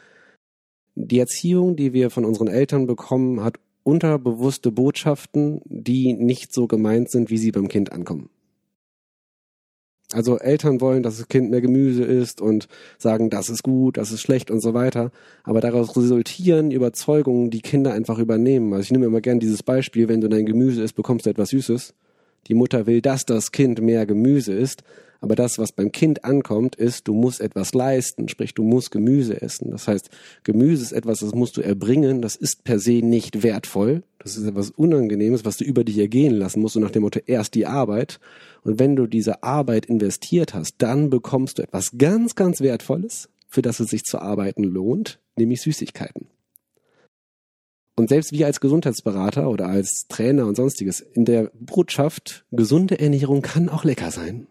Die 0.96 1.20
Erziehung, 1.20 1.76
die 1.76 1.94
wir 1.94 2.10
von 2.10 2.26
unseren 2.26 2.48
Eltern 2.48 2.88
bekommen, 2.88 3.44
hat 3.44 3.60
unterbewusste 3.84 4.72
Botschaften, 4.72 5.62
die 5.66 6.14
nicht 6.14 6.54
so 6.54 6.68
gemeint 6.68 7.12
sind, 7.12 7.30
wie 7.30 7.38
sie 7.38 7.52
beim 7.52 7.68
Kind 7.68 7.92
ankommen. 7.92 8.30
Also 10.14 10.38
Eltern 10.38 10.82
wollen, 10.82 11.04
dass 11.04 11.18
das 11.18 11.28
Kind 11.28 11.50
mehr 11.50 11.62
Gemüse 11.62 12.04
isst 12.04 12.42
und 12.42 12.68
sagen, 12.98 13.30
das 13.30 13.50
ist 13.50 13.64
gut, 13.64 13.98
das 13.98 14.12
ist 14.12 14.22
schlecht 14.22 14.52
und 14.52 14.62
so 14.62 14.74
weiter. 14.74 15.12
Aber 15.44 15.62
daraus 15.62 15.96
resultieren 15.98 16.72
Überzeugungen, 16.72 17.50
die 17.50 17.62
Kinder 17.62 17.94
einfach 17.94 18.20
übernehmen. 18.20 18.72
Also 18.74 18.84
ich 18.84 18.92
nehme 18.92 19.06
immer 19.06 19.22
gern 19.22 19.40
dieses 19.40 19.64
Beispiel, 19.64 20.08
wenn 20.08 20.22
du 20.22 20.30
dein 20.30 20.46
Gemüse 20.46 20.84
isst, 20.84 20.96
bekommst 20.96 21.26
du 21.26 21.30
etwas 21.30 21.50
Süßes. 21.50 21.94
Die 22.48 22.54
Mutter 22.54 22.86
will, 22.86 23.02
dass 23.02 23.26
das 23.26 23.52
Kind 23.52 23.82
mehr 23.82 24.06
Gemüse 24.06 24.54
isst, 24.54 24.84
aber 25.24 25.36
das, 25.38 25.58
was 25.58 25.72
beim 25.72 25.94
Kind 25.94 26.26
ankommt, 26.26 26.76
ist, 26.76 27.08
du 27.08 27.14
musst 27.14 27.40
etwas 27.40 27.74
leisten, 27.74 28.28
sprich, 28.28 28.54
du 28.54 28.64
musst 28.64 28.92
Gemüse 28.92 29.42
essen. 29.42 29.72
Das 29.72 29.88
heißt, 29.88 30.10
Gemüse 30.44 30.84
ist 30.84 30.92
etwas, 30.92 31.20
das 31.20 31.34
musst 31.34 31.56
du 31.56 31.62
erbringen, 31.62 32.22
das 32.22 32.36
ist 32.36 32.66
per 32.66 32.78
se 32.78 33.02
nicht 33.02 33.42
wertvoll. 33.42 34.04
Das 34.20 34.36
ist 34.36 34.46
etwas 34.46 34.72
Unangenehmes, 34.72 35.46
was 35.46 35.56
du 35.56 35.64
über 35.64 35.86
dich 35.86 35.98
ergehen 35.98 36.34
lassen 36.34 36.60
musst, 36.60 36.76
und 36.76 36.82
nach 36.82 36.92
dem 36.92 37.04
Motto, 37.04 37.22
erst 37.26 37.56
die 37.56 37.66
Arbeit. 37.66 38.20
Und 38.64 38.80
wenn 38.80 38.98
du 38.98 39.08
diese 39.08 39.44
Arbeit 39.44 39.86
investiert 39.86 40.54
hast, 40.54 40.76
dann 40.80 41.10
bekommst 41.10 41.58
du 41.58 41.64
etwas 41.64 41.92
ganz, 41.98 42.36
ganz 42.36 42.60
Wertvolles, 42.60 43.30
für 43.48 43.62
das 43.62 43.80
es 43.80 43.92
sich 43.92 44.04
zu 44.04 44.20
arbeiten 44.20 44.64
lohnt, 44.64 45.22
nämlich 45.38 45.62
Süßigkeiten. 45.62 46.28
Und 47.96 48.10
selbst 48.10 48.32
wir 48.32 48.48
als 48.48 48.60
Gesundheitsberater 48.60 49.50
oder 49.50 49.68
als 49.68 50.08
Trainer 50.08 50.48
und 50.48 50.56
sonstiges 50.56 51.00
in 51.00 51.26
der 51.26 51.52
Botschaft, 51.54 52.46
gesunde 52.52 53.00
Ernährung 53.00 53.42
kann 53.42 53.70
auch 53.70 53.84
lecker 53.84 54.10
sein, 54.10 54.48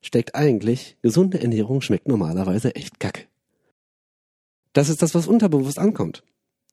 steckt 0.00 0.34
eigentlich, 0.34 0.96
gesunde 1.02 1.40
Ernährung 1.40 1.80
schmeckt 1.80 2.06
normalerweise 2.06 2.74
echt 2.76 3.00
kacke. 3.00 3.24
Das 4.72 4.88
ist 4.88 5.02
das, 5.02 5.14
was 5.14 5.26
unterbewusst 5.26 5.78
ankommt. 5.78 6.22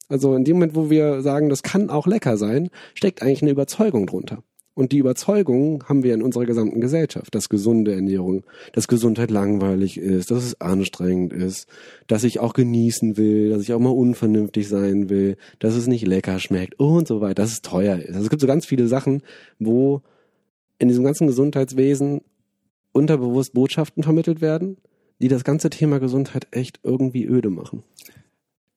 Also 0.10 0.36
in 0.36 0.46
dem 0.46 0.58
Moment, 0.58 0.76
wo 0.76 0.90
wir 0.90 1.22
sagen, 1.22 1.50
das 1.50 1.64
kann 1.64 1.90
auch 1.90 2.06
lecker 2.06 2.38
sein, 2.38 2.70
steckt 2.94 3.22
eigentlich 3.22 3.42
eine 3.42 3.52
Überzeugung 3.52 4.06
drunter. 4.06 4.44
Und 4.78 4.92
die 4.92 5.00
Überzeugung 5.00 5.84
haben 5.90 6.04
wir 6.04 6.14
in 6.14 6.22
unserer 6.22 6.46
gesamten 6.46 6.80
Gesellschaft, 6.82 7.34
dass 7.34 7.50
gesunde 7.50 7.96
Ernährung, 7.96 8.44
dass 8.74 8.88
Gesundheit 8.88 9.32
langweilig 9.32 9.98
ist, 9.98 10.30
dass 10.30 10.44
es 10.44 10.62
anstrengend 10.62 11.34
ist, 11.34 11.66
dass 12.06 12.24
ich 12.24 12.40
auch 12.40 12.54
genießen 12.54 13.18
will, 13.18 13.50
dass 13.50 13.64
ich 13.64 13.74
auch 13.74 13.80
mal 13.80 13.90
unvernünftig 13.90 14.68
sein 14.68 15.10
will, 15.10 15.36
dass 15.58 15.74
es 15.74 15.88
nicht 15.88 16.06
lecker 16.06 16.38
schmeckt 16.38 16.80
und 16.80 17.08
so 17.08 17.22
weiter, 17.22 17.42
dass 17.42 17.54
es 17.54 17.64
teuer 17.64 17.98
ist. 17.98 18.10
Also 18.10 18.26
es 18.26 18.30
gibt 18.30 18.40
so 18.40 18.46
ganz 18.46 18.68
viele 18.68 18.88
Sachen, 18.88 19.24
wo 19.58 20.04
in 20.78 20.90
diesem 20.90 21.04
ganzen 21.04 21.26
Gesundheitswesen 21.26 22.22
unterbewusst 22.92 23.54
Botschaften 23.54 24.04
vermittelt 24.04 24.42
werden, 24.42 24.78
die 25.20 25.28
das 25.28 25.44
ganze 25.44 25.72
Thema 25.72 26.00
Gesundheit 26.00 26.46
echt 26.52 26.82
irgendwie 26.84 27.26
öde 27.26 27.50
machen. 27.50 27.82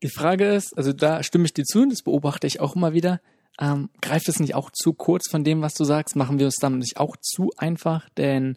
Die 0.03 0.09
Frage 0.09 0.47
ist, 0.47 0.79
also 0.79 0.95
da 0.95 1.23
stimme 1.23 1.45
ich 1.45 1.53
dir 1.53 1.65
zu, 1.65 1.87
das 1.87 2.01
beobachte 2.01 2.47
ich 2.47 2.59
auch 2.59 2.75
immer 2.75 2.95
wieder. 2.95 3.21
Ähm, 3.61 3.91
greift 4.01 4.29
es 4.29 4.41
nicht 4.41 4.55
auch 4.55 4.71
zu 4.71 4.95
kurz 4.95 5.31
von 5.31 5.45
dem, 5.45 5.61
was 5.61 5.75
du 5.75 5.85
sagst? 5.85 6.17
Machen 6.17 6.39
wir 6.39 6.47
es 6.47 6.57
damit 6.57 6.81
nicht 6.81 6.97
auch 6.97 7.17
zu 7.21 7.51
einfach? 7.59 8.09
Denn 8.17 8.57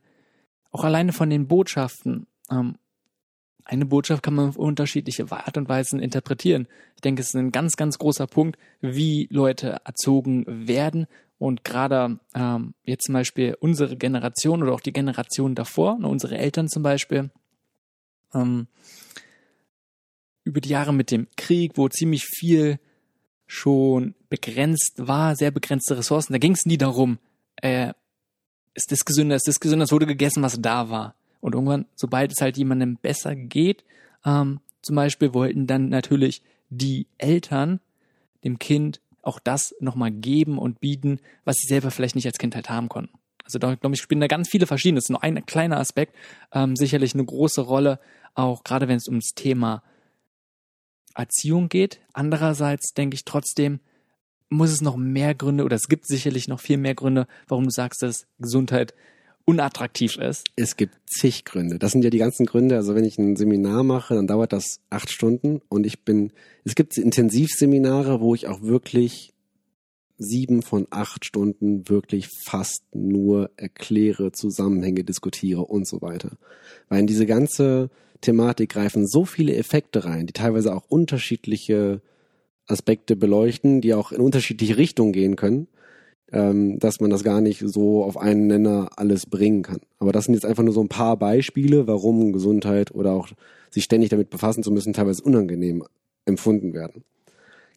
auch 0.71 0.85
alleine 0.85 1.11
von 1.11 1.29
den 1.29 1.47
Botschaften, 1.47 2.25
ähm, 2.49 2.77
eine 3.65 3.85
Botschaft 3.85 4.23
kann 4.23 4.33
man 4.33 4.49
auf 4.49 4.57
unterschiedliche 4.57 5.31
Art 5.31 5.57
und 5.57 5.69
Weisen 5.69 5.99
interpretieren. 5.99 6.67
Ich 6.95 7.01
denke, 7.01 7.21
es 7.21 7.29
ist 7.29 7.35
ein 7.35 7.51
ganz, 7.51 7.73
ganz 7.75 7.97
großer 7.97 8.27
Punkt, 8.27 8.57
wie 8.81 9.27
Leute 9.29 9.81
erzogen 9.85 10.45
werden. 10.67 11.07
Und 11.37 11.63
gerade 11.63 12.19
ähm, 12.35 12.73
jetzt 12.83 13.05
zum 13.05 13.13
Beispiel 13.13 13.55
unsere 13.59 13.97
Generation 13.97 14.63
oder 14.63 14.73
auch 14.73 14.81
die 14.81 14.93
Generation 14.93 15.55
davor, 15.55 15.97
ne, 15.97 16.07
unsere 16.07 16.37
Eltern 16.37 16.67
zum 16.67 16.83
Beispiel, 16.83 17.31
ähm, 18.33 18.67
über 20.43 20.61
die 20.61 20.69
Jahre 20.69 20.93
mit 20.93 21.11
dem 21.11 21.27
Krieg, 21.37 21.73
wo 21.75 21.87
ziemlich 21.87 22.25
viel 22.25 22.79
schon 23.53 24.15
begrenzt 24.29 24.93
war, 24.97 25.35
sehr 25.35 25.51
begrenzte 25.51 25.95
Ressourcen, 25.95 26.33
da 26.33 26.39
ging 26.39 26.53
es 26.53 26.65
nie 26.65 26.79
darum, 26.79 27.19
äh, 27.57 27.93
ist 28.73 28.91
das 28.91 29.05
gesünder, 29.05 29.35
ist 29.35 29.47
das 29.47 29.59
gesünder, 29.59 29.83
es 29.83 29.91
wurde 29.91 30.07
gegessen, 30.07 30.41
was 30.41 30.59
da 30.59 30.89
war. 30.89 31.13
Und 31.39 31.53
irgendwann, 31.53 31.85
sobald 31.95 32.31
es 32.31 32.41
halt 32.41 32.57
jemandem 32.57 32.97
besser 32.97 33.35
geht, 33.35 33.83
ähm, 34.25 34.59
zum 34.81 34.95
Beispiel 34.95 35.35
wollten 35.35 35.67
dann 35.67 35.89
natürlich 35.89 36.41
die 36.69 37.05
Eltern 37.19 37.79
dem 38.43 38.57
Kind 38.57 39.01
auch 39.21 39.37
das 39.37 39.75
nochmal 39.79 40.09
geben 40.09 40.57
und 40.57 40.79
bieten, 40.79 41.19
was 41.45 41.57
sie 41.57 41.67
selber 41.67 41.91
vielleicht 41.91 42.15
nicht 42.15 42.25
als 42.25 42.39
Kind 42.39 42.55
halt 42.55 42.71
haben 42.71 42.89
konnten. 42.89 43.13
Also 43.43 43.59
da 43.59 43.75
glaube 43.75 43.95
ich, 43.95 44.01
spielen 44.01 44.19
da 44.19 44.27
ganz 44.27 44.49
viele 44.49 44.65
verschiedene. 44.65 44.97
Das 44.97 45.05
ist 45.05 45.09
nur 45.11 45.21
ein 45.23 45.45
kleiner 45.45 45.77
Aspekt, 45.77 46.15
ähm, 46.53 46.75
sicherlich 46.75 47.13
eine 47.13 47.23
große 47.23 47.61
Rolle, 47.61 47.99
auch 48.33 48.63
gerade 48.63 48.87
wenn 48.87 48.97
es 48.97 49.07
ums 49.07 49.35
Thema 49.35 49.83
Erziehung 51.15 51.69
geht. 51.69 51.99
Andererseits 52.13 52.93
denke 52.93 53.15
ich 53.15 53.25
trotzdem, 53.25 53.79
muss 54.49 54.71
es 54.71 54.81
noch 54.81 54.95
mehr 54.95 55.33
Gründe 55.35 55.63
oder 55.63 55.75
es 55.75 55.87
gibt 55.87 56.07
sicherlich 56.07 56.47
noch 56.47 56.59
viel 56.59 56.77
mehr 56.77 56.95
Gründe, 56.95 57.27
warum 57.47 57.65
du 57.65 57.71
sagst, 57.71 58.01
dass 58.01 58.25
Gesundheit 58.39 58.93
unattraktiv 59.45 60.17
ist. 60.17 60.45
Es 60.55 60.77
gibt 60.77 60.95
zig 61.05 61.43
Gründe. 61.43 61.77
Das 61.77 61.91
sind 61.91 62.03
ja 62.03 62.09
die 62.09 62.17
ganzen 62.17 62.45
Gründe. 62.45 62.75
Also 62.75 62.95
wenn 62.95 63.03
ich 63.03 63.17
ein 63.17 63.35
Seminar 63.35 63.83
mache, 63.83 64.15
dann 64.15 64.27
dauert 64.27 64.53
das 64.53 64.79
acht 64.89 65.11
Stunden 65.11 65.61
und 65.69 65.85
ich 65.85 66.03
bin, 66.03 66.31
es 66.63 66.75
gibt 66.75 66.97
Intensivseminare, 66.97 68.21
wo 68.21 68.35
ich 68.35 68.47
auch 68.47 68.61
wirklich 68.61 69.32
sieben 70.23 70.61
von 70.61 70.87
acht 70.89 71.25
Stunden 71.25 71.87
wirklich 71.89 72.29
fast 72.45 72.83
nur 72.93 73.51
erkläre, 73.57 74.31
Zusammenhänge 74.31 75.03
diskutiere 75.03 75.61
und 75.65 75.87
so 75.87 76.01
weiter. 76.01 76.37
Weil 76.89 77.01
in 77.01 77.07
diese 77.07 77.25
ganze 77.25 77.89
Thematik 78.21 78.71
greifen 78.71 79.07
so 79.07 79.25
viele 79.25 79.55
Effekte 79.55 80.05
rein, 80.05 80.27
die 80.27 80.33
teilweise 80.33 80.75
auch 80.75 80.85
unterschiedliche 80.87 82.01
Aspekte 82.65 83.15
beleuchten, 83.15 83.81
die 83.81 83.93
auch 83.93 84.11
in 84.11 84.21
unterschiedliche 84.21 84.77
Richtungen 84.77 85.11
gehen 85.11 85.35
können 85.35 85.67
ähm, 86.33 86.79
dass 86.79 86.99
man 86.99 87.11
das 87.11 87.23
gar 87.23 87.39
nicht 87.39 87.63
so 87.65 88.03
auf 88.03 88.17
einen 88.17 88.47
Nenner 88.47 88.89
alles 88.95 89.27
bringen 89.27 89.61
kann. 89.61 89.79
Aber 89.99 90.11
das 90.11 90.25
sind 90.25 90.33
jetzt 90.33 90.45
einfach 90.45 90.63
nur 90.63 90.73
so 90.73 90.81
ein 90.81 90.89
paar 90.89 91.15
Beispiele, 91.15 91.87
warum 91.87 92.33
Gesundheit 92.33 92.93
oder 92.93 93.11
auch 93.11 93.29
sich 93.69 93.83
ständig 93.83 94.09
damit 94.09 94.31
befassen 94.31 94.63
zu 94.63 94.71
müssen, 94.71 94.93
teilweise 94.93 95.23
unangenehm 95.23 95.83
empfunden 96.25 96.73
werden. 96.73 97.03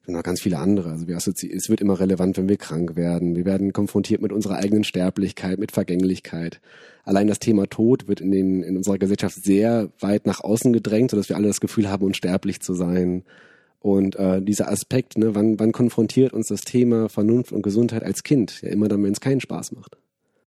Und 0.07 0.15
noch 0.15 0.23
ganz 0.23 0.41
viele 0.41 0.59
andere. 0.59 0.91
Also 0.91 1.09
wir 1.09 1.17
es 1.17 1.69
wird 1.69 1.81
immer 1.81 1.99
relevant, 1.99 2.37
wenn 2.37 2.49
wir 2.49 2.57
krank 2.57 2.95
werden. 2.95 3.35
Wir 3.35 3.45
werden 3.45 3.73
konfrontiert 3.73 4.23
mit 4.23 4.33
unserer 4.33 4.57
eigenen 4.57 4.85
Sterblichkeit, 4.85 5.59
mit 5.59 5.73
Vergänglichkeit. 5.73 6.61
Allein 7.05 7.27
das 7.27 7.41
Thema 7.41 7.67
Tod 7.69 8.07
wird 8.07 8.21
in, 8.21 8.31
den, 8.31 8.63
in 8.63 8.77
unserer 8.77 8.99
Gesellschaft 8.99 9.43
sehr 9.43 9.91
weit 10.01 10.27
nach 10.27 10.41
außen 10.41 10.73
gedrängt, 10.73 11.11
sodass 11.11 11.29
wir 11.29 11.37
alle 11.37 11.49
das 11.49 11.61
Gefühl 11.61 11.89
haben, 11.89 12.05
unsterblich 12.05 12.61
zu 12.61 12.75
sein. 12.75 13.25
Und 13.81 14.17
äh, 14.17 14.41
dieser 14.43 14.71
Aspekt, 14.71 15.19
ne, 15.19 15.35
wann, 15.35 15.59
wann 15.59 15.73
konfrontiert 15.73 16.33
uns 16.33 16.49
das 16.49 16.63
Thema 16.63 17.09
Vernunft 17.09 17.53
und 17.53 17.63
Gesundheit 17.63 18.03
als 18.03 18.23
Kind? 18.23 18.63
Ja, 18.63 18.71
immer 18.71 18.89
dann, 18.89 19.03
wenn 19.03 19.13
es 19.13 19.21
keinen 19.21 19.41
Spaß 19.41 19.73
macht. 19.73 19.97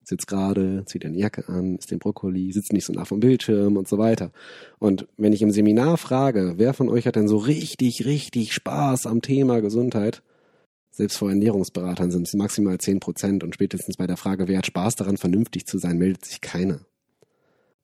Sitzt 0.10 0.28
gerade, 0.28 0.84
zieht 0.86 1.06
eine 1.06 1.18
Jacke 1.18 1.48
an, 1.48 1.76
isst 1.78 1.92
den 1.92 2.00
Brokkoli, 2.00 2.52
sitzt 2.52 2.74
nicht 2.74 2.86
so 2.86 2.94
nah 2.94 3.06
vom 3.06 3.20
Bildschirm 3.20 3.78
und 3.78 3.88
so 3.88 3.98
weiter. 3.98 4.32
Und 4.80 5.08
wenn 5.18 5.34
ich 5.34 5.42
im 5.42 5.52
Seminar 5.52 5.98
frage, 5.98 6.56
wer 6.58 6.74
von 6.74 6.90
euch 6.90 7.06
hat 7.08 7.16
denn 7.16 7.28
so 7.28 7.38
richtig, 7.38 8.06
richtig 8.06 8.54
Spaß 8.54 9.06
am 9.06 9.22
Thema 9.22 9.62
Gesundheit? 9.62 10.24
Selbst 10.92 11.18
vor 11.18 11.30
Ernährungsberatern 11.30 12.12
sind 12.12 12.28
es 12.28 12.34
maximal 12.34 12.78
zehn 12.80 13.00
Prozent 13.00 13.44
und 13.44 13.54
spätestens 13.54 13.98
bei 13.98 14.08
der 14.08 14.18
Frage, 14.18 14.48
wer 14.48 14.58
hat 14.58 14.66
Spaß 14.66 14.96
daran, 14.96 15.18
vernünftig 15.18 15.66
zu 15.66 15.78
sein, 15.78 15.98
meldet 15.98 16.26
sich 16.26 16.42
keiner. 16.42 16.82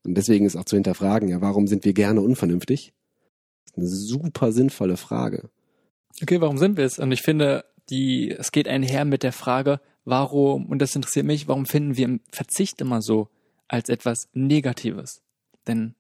Und 0.04 0.16
deswegen 0.16 0.46
ist 0.46 0.56
auch 0.56 0.66
zu 0.66 0.76
hinterfragen, 0.76 1.30
ja, 1.30 1.40
warum 1.42 1.68
sind 1.68 1.86
wir 1.86 1.94
gerne 1.94 2.22
unvernünftig? 2.22 2.94
eine 3.78 3.88
super 3.88 4.52
sinnvolle 4.52 4.98
Frage. 4.98 5.50
Okay, 6.22 6.40
warum 6.42 6.58
sind 6.58 6.78
wir 6.78 6.86
es? 6.86 7.00
Und 7.00 7.12
ich 7.12 7.22
finde, 7.22 7.66
die, 7.90 8.32
es 8.32 8.52
geht 8.52 8.68
einher 8.68 9.06
mit 9.06 9.24
der 9.24 9.34
Frage, 9.34 9.82
warum, 10.06 10.68
und 10.68 10.80
das 10.80 10.96
interessiert 10.96 11.26
mich, 11.26 11.48
warum 11.48 11.66
finden 11.66 11.98
wir 11.98 12.20
Verzicht 12.32 12.82
immer 12.82 13.02
so 13.02 13.28
als 13.68 13.90
etwas 13.90 14.30
Negatives? 14.34 15.22
Denn 15.68 15.96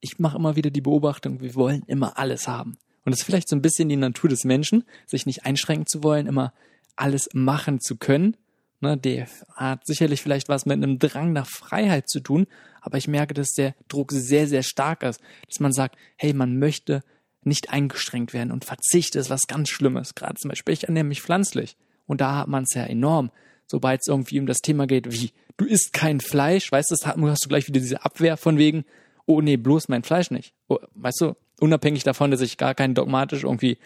ich 0.00 0.18
mache 0.18 0.36
immer 0.36 0.56
wieder 0.56 0.70
die 0.70 0.80
Beobachtung, 0.80 1.40
wir 1.40 1.54
wollen 1.54 1.82
immer 1.86 2.18
alles 2.18 2.46
haben. 2.46 2.78
Und 3.04 3.12
es 3.12 3.20
ist 3.20 3.24
vielleicht 3.24 3.48
so 3.48 3.56
ein 3.56 3.62
bisschen 3.62 3.88
die 3.88 3.96
Natur 3.96 4.30
des 4.30 4.44
Menschen, 4.44 4.84
sich 5.06 5.26
nicht 5.26 5.44
einschränken 5.44 5.86
zu 5.86 6.02
wollen, 6.02 6.26
immer 6.26 6.52
alles 6.96 7.28
machen 7.32 7.80
zu 7.80 7.96
können 7.96 8.36
Ne, 8.82 8.96
der 8.96 9.28
hat 9.54 9.86
sicherlich 9.86 10.22
vielleicht 10.22 10.48
was 10.48 10.64
mit 10.64 10.78
einem 10.78 10.98
Drang 10.98 11.34
nach 11.34 11.46
Freiheit 11.46 12.08
zu 12.08 12.20
tun, 12.20 12.46
aber 12.80 12.96
ich 12.96 13.08
merke, 13.08 13.34
dass 13.34 13.52
der 13.52 13.74
Druck 13.88 14.10
sehr, 14.10 14.46
sehr 14.46 14.62
stark 14.62 15.02
ist. 15.02 15.20
Dass 15.46 15.60
man 15.60 15.72
sagt, 15.72 15.96
hey, 16.16 16.32
man 16.32 16.58
möchte 16.58 17.02
nicht 17.42 17.70
eingeschränkt 17.70 18.32
werden 18.32 18.50
und 18.50 18.64
Verzicht 18.64 19.16
ist 19.16 19.28
was 19.28 19.42
ganz 19.46 19.68
Schlimmes. 19.68 20.14
Gerade 20.14 20.36
zum 20.36 20.48
Beispiel, 20.48 20.72
ich 20.72 20.84
ernähre 20.84 21.04
mich 21.04 21.20
pflanzlich. 21.20 21.76
Und 22.10 22.20
da 22.20 22.38
hat 22.38 22.48
man 22.48 22.64
es 22.64 22.74
ja 22.74 22.82
enorm. 22.82 23.30
Sobald 23.68 24.00
es 24.00 24.08
irgendwie 24.08 24.40
um 24.40 24.46
das 24.46 24.58
Thema 24.58 24.88
geht, 24.88 25.12
wie, 25.12 25.30
du 25.58 25.64
isst 25.64 25.92
kein 25.92 26.18
Fleisch, 26.18 26.72
weißt 26.72 26.90
du, 26.90 26.96
hast 27.06 27.44
du 27.44 27.48
gleich 27.48 27.68
wieder 27.68 27.78
diese 27.78 28.04
Abwehr 28.04 28.36
von 28.36 28.58
wegen, 28.58 28.84
oh 29.26 29.40
nee, 29.40 29.56
bloß 29.56 29.88
mein 29.88 30.02
Fleisch 30.02 30.32
nicht. 30.32 30.52
Oh, 30.66 30.78
weißt 30.96 31.20
du, 31.20 31.36
unabhängig 31.60 32.02
davon, 32.02 32.32
dass 32.32 32.40
ich 32.40 32.56
gar 32.56 32.74
kein 32.74 32.94
dogmatisch 32.94 33.44
irgendwie 33.44 33.78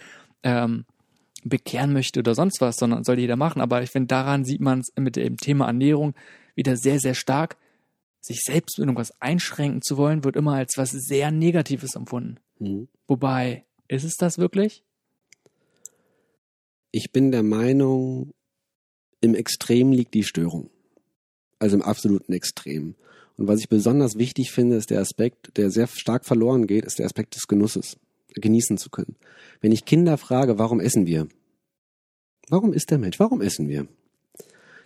ähm, 0.42 0.86
bekehren 1.44 1.92
möchte 1.92 2.20
oder 2.20 2.34
sonst 2.34 2.62
was, 2.62 2.76
sondern 2.76 3.04
soll 3.04 3.18
jeder 3.18 3.36
machen. 3.36 3.60
Aber 3.60 3.82
ich 3.82 3.90
finde, 3.90 4.06
daran 4.06 4.46
sieht 4.46 4.62
man 4.62 4.80
es 4.80 4.86
mit 4.98 5.16
dem 5.16 5.36
Thema 5.36 5.66
Ernährung 5.66 6.14
wieder 6.54 6.78
sehr, 6.78 7.00
sehr 7.00 7.14
stark. 7.14 7.58
Sich 8.22 8.40
selbst 8.40 8.78
in 8.78 8.84
irgendwas 8.84 9.20
einschränken 9.20 9.82
zu 9.82 9.98
wollen, 9.98 10.24
wird 10.24 10.36
immer 10.36 10.54
als 10.54 10.78
was 10.78 10.92
sehr 10.92 11.30
Negatives 11.30 11.94
empfunden. 11.94 12.38
Mhm. 12.58 12.88
Wobei, 13.06 13.64
ist 13.86 14.04
es 14.04 14.14
das 14.14 14.38
wirklich? 14.38 14.82
Ich 16.96 17.10
bin 17.10 17.32
der 17.32 17.42
Meinung, 17.42 18.34
im 19.20 19.34
Extrem 19.34 19.90
liegt 19.90 20.14
die 20.14 20.22
Störung. 20.22 20.70
Also 21.58 21.74
im 21.74 21.82
absoluten 21.82 22.32
Extrem. 22.32 22.94
Und 23.36 23.48
was 23.48 23.58
ich 23.58 23.68
besonders 23.68 24.16
wichtig 24.16 24.52
finde, 24.52 24.76
ist 24.76 24.90
der 24.90 25.00
Aspekt, 25.00 25.56
der 25.56 25.72
sehr 25.72 25.88
stark 25.88 26.24
verloren 26.24 26.68
geht, 26.68 26.84
ist 26.84 27.00
der 27.00 27.06
Aspekt 27.06 27.34
des 27.34 27.48
Genusses 27.48 27.96
genießen 28.36 28.78
zu 28.78 28.90
können. 28.90 29.16
Wenn 29.60 29.72
ich 29.72 29.86
Kinder 29.86 30.16
frage, 30.18 30.56
warum 30.60 30.78
essen 30.78 31.04
wir? 31.04 31.26
Warum 32.48 32.72
ist 32.72 32.92
der 32.92 32.98
Mensch? 32.98 33.18
Warum 33.18 33.40
essen 33.40 33.68
wir? 33.68 33.88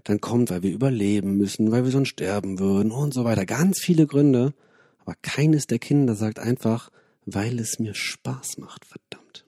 Dann 0.05 0.23
kommt, 0.23 0.49
weil 0.49 0.62
wir 0.62 0.73
überleben 0.73 1.37
müssen, 1.37 1.71
weil 1.71 1.85
wir 1.85 1.90
sonst 1.90 2.09
sterben 2.09 2.59
würden 2.59 2.90
und 2.90 3.12
so 3.12 3.25
weiter. 3.25 3.44
Ganz 3.44 3.81
viele 3.81 4.07
Gründe. 4.07 4.55
Aber 5.01 5.14
keines 5.21 5.66
der 5.66 5.79
Kinder 5.79 6.14
sagt 6.14 6.38
einfach, 6.38 6.90
weil 7.27 7.59
es 7.59 7.79
mir 7.79 7.92
Spaß 7.94 8.57
macht, 8.57 8.87
verdammt. 8.87 9.44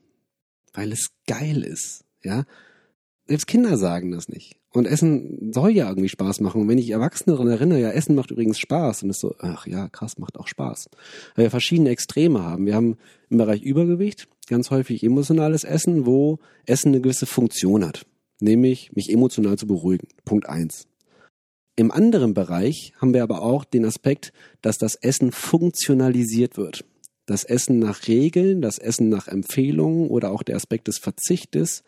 Weil 0.75 0.92
es 0.92 1.09
geil 1.27 1.62
ist, 1.62 2.05
ja. 2.22 2.44
Selbst 3.26 3.46
Kinder 3.46 3.76
sagen 3.76 4.11
das 4.11 4.28
nicht. 4.28 4.56
Und 4.72 4.87
Essen 4.87 5.52
soll 5.52 5.70
ja 5.70 5.88
irgendwie 5.88 6.09
Spaß 6.09 6.40
machen. 6.40 6.62
Und 6.62 6.68
wenn 6.68 6.78
ich 6.78 6.90
Erwachsene 6.90 7.37
daran 7.37 7.48
erinnere, 7.48 7.80
ja, 7.80 7.90
Essen 7.90 8.14
macht 8.14 8.30
übrigens 8.30 8.59
Spaß. 8.59 9.02
Und 9.02 9.11
ist 9.11 9.20
so, 9.20 9.35
ach 9.38 9.66
ja, 9.66 9.88
krass, 9.88 10.18
macht 10.18 10.38
auch 10.38 10.48
Spaß. 10.48 10.90
Weil 11.35 11.46
wir 11.46 11.50
verschiedene 11.50 11.90
Extreme 11.90 12.42
haben. 12.42 12.66
Wir 12.66 12.74
haben 12.74 12.96
im 13.28 13.38
Bereich 13.38 13.62
Übergewicht 13.62 14.28
ganz 14.48 14.70
häufig 14.70 15.02
emotionales 15.02 15.64
Essen, 15.64 16.06
wo 16.06 16.38
Essen 16.66 16.88
eine 16.88 17.00
gewisse 17.00 17.26
Funktion 17.26 17.85
hat. 17.85 18.04
Nämlich, 18.40 18.92
mich 18.94 19.11
emotional 19.11 19.56
zu 19.59 19.66
beruhigen. 19.66 20.09
Punkt 20.24 20.48
eins. 20.48 20.87
Im 21.76 21.90
anderen 21.90 22.35
Bereich 22.35 22.92
haben 23.00 23.14
wir 23.14 23.22
aber 23.22 23.42
auch 23.42 23.64
den 23.64 23.85
Aspekt, 23.85 24.33
dass 24.61 24.76
das 24.76 24.96
Essen 24.96 25.33
funktionalisiert 25.33 26.56
wird. 26.56 26.85
Das 27.26 27.44
Essen 27.44 27.78
nach 27.78 28.09
Regeln, 28.09 28.61
das 28.61 28.78
Essen 28.78 29.09
nach 29.09 29.28
Empfehlungen 29.28 30.09
oder 30.11 30.30
auch 30.30 30.42
der 30.42 30.56
Aspekt 30.56 30.88
des 30.88 30.98
Verzichtes 30.98 31.83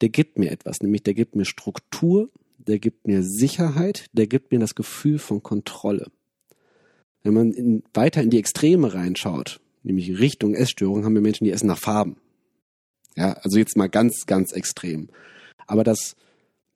der 0.00 0.08
gibt 0.08 0.38
mir 0.38 0.50
etwas, 0.50 0.80
nämlich 0.80 1.02
der 1.02 1.14
gibt 1.14 1.36
mir 1.36 1.44
Struktur, 1.44 2.30
der 2.58 2.78
gibt 2.78 3.06
mir 3.06 3.22
Sicherheit, 3.22 4.06
der 4.12 4.26
gibt 4.26 4.52
mir 4.52 4.58
das 4.58 4.74
Gefühl 4.74 5.18
von 5.18 5.42
Kontrolle. 5.42 6.10
Wenn 7.22 7.34
man 7.34 7.52
in, 7.52 7.82
weiter 7.92 8.22
in 8.22 8.30
die 8.30 8.38
Extreme 8.38 8.94
reinschaut, 8.94 9.60
nämlich 9.82 10.18
Richtung 10.18 10.54
Essstörung, 10.54 11.04
haben 11.04 11.14
wir 11.14 11.20
Menschen, 11.20 11.44
die 11.44 11.50
essen 11.50 11.66
nach 11.66 11.78
Farben. 11.78 12.16
Ja, 13.16 13.32
also 13.42 13.58
jetzt 13.58 13.76
mal 13.76 13.88
ganz, 13.88 14.26
ganz 14.26 14.52
extrem. 14.52 15.08
Aber 15.66 15.84
das, 15.84 16.16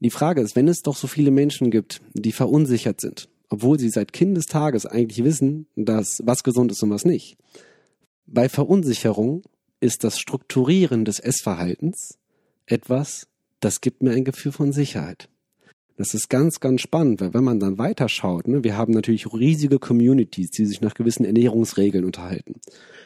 die 0.00 0.10
Frage 0.10 0.40
ist, 0.40 0.56
wenn 0.56 0.68
es 0.68 0.82
doch 0.82 0.96
so 0.96 1.06
viele 1.06 1.30
Menschen 1.30 1.70
gibt, 1.70 2.02
die 2.12 2.32
verunsichert 2.32 3.00
sind, 3.00 3.28
obwohl 3.48 3.78
sie 3.78 3.88
seit 3.88 4.12
Kindestages 4.12 4.84
eigentlich 4.84 5.24
wissen, 5.24 5.66
dass 5.76 6.20
was 6.24 6.42
gesund 6.42 6.72
ist 6.72 6.82
und 6.82 6.90
was 6.90 7.04
nicht. 7.04 7.36
Bei 8.26 8.48
Verunsicherung 8.48 9.42
ist 9.80 10.04
das 10.04 10.18
Strukturieren 10.18 11.04
des 11.04 11.20
Essverhaltens 11.20 12.18
etwas, 12.66 13.26
das 13.60 13.80
gibt 13.80 14.02
mir 14.02 14.12
ein 14.12 14.24
Gefühl 14.24 14.52
von 14.52 14.72
Sicherheit. 14.72 15.28
Das 15.96 16.12
ist 16.12 16.28
ganz, 16.28 16.58
ganz 16.58 16.80
spannend, 16.80 17.20
weil 17.20 17.34
wenn 17.34 17.44
man 17.44 17.60
dann 17.60 17.78
weiterschaut, 17.78 18.48
ne, 18.48 18.64
wir 18.64 18.76
haben 18.76 18.92
natürlich 18.92 19.32
riesige 19.32 19.78
Communities, 19.78 20.50
die 20.50 20.66
sich 20.66 20.80
nach 20.80 20.94
gewissen 20.94 21.24
Ernährungsregeln 21.24 22.04
unterhalten. 22.04 22.60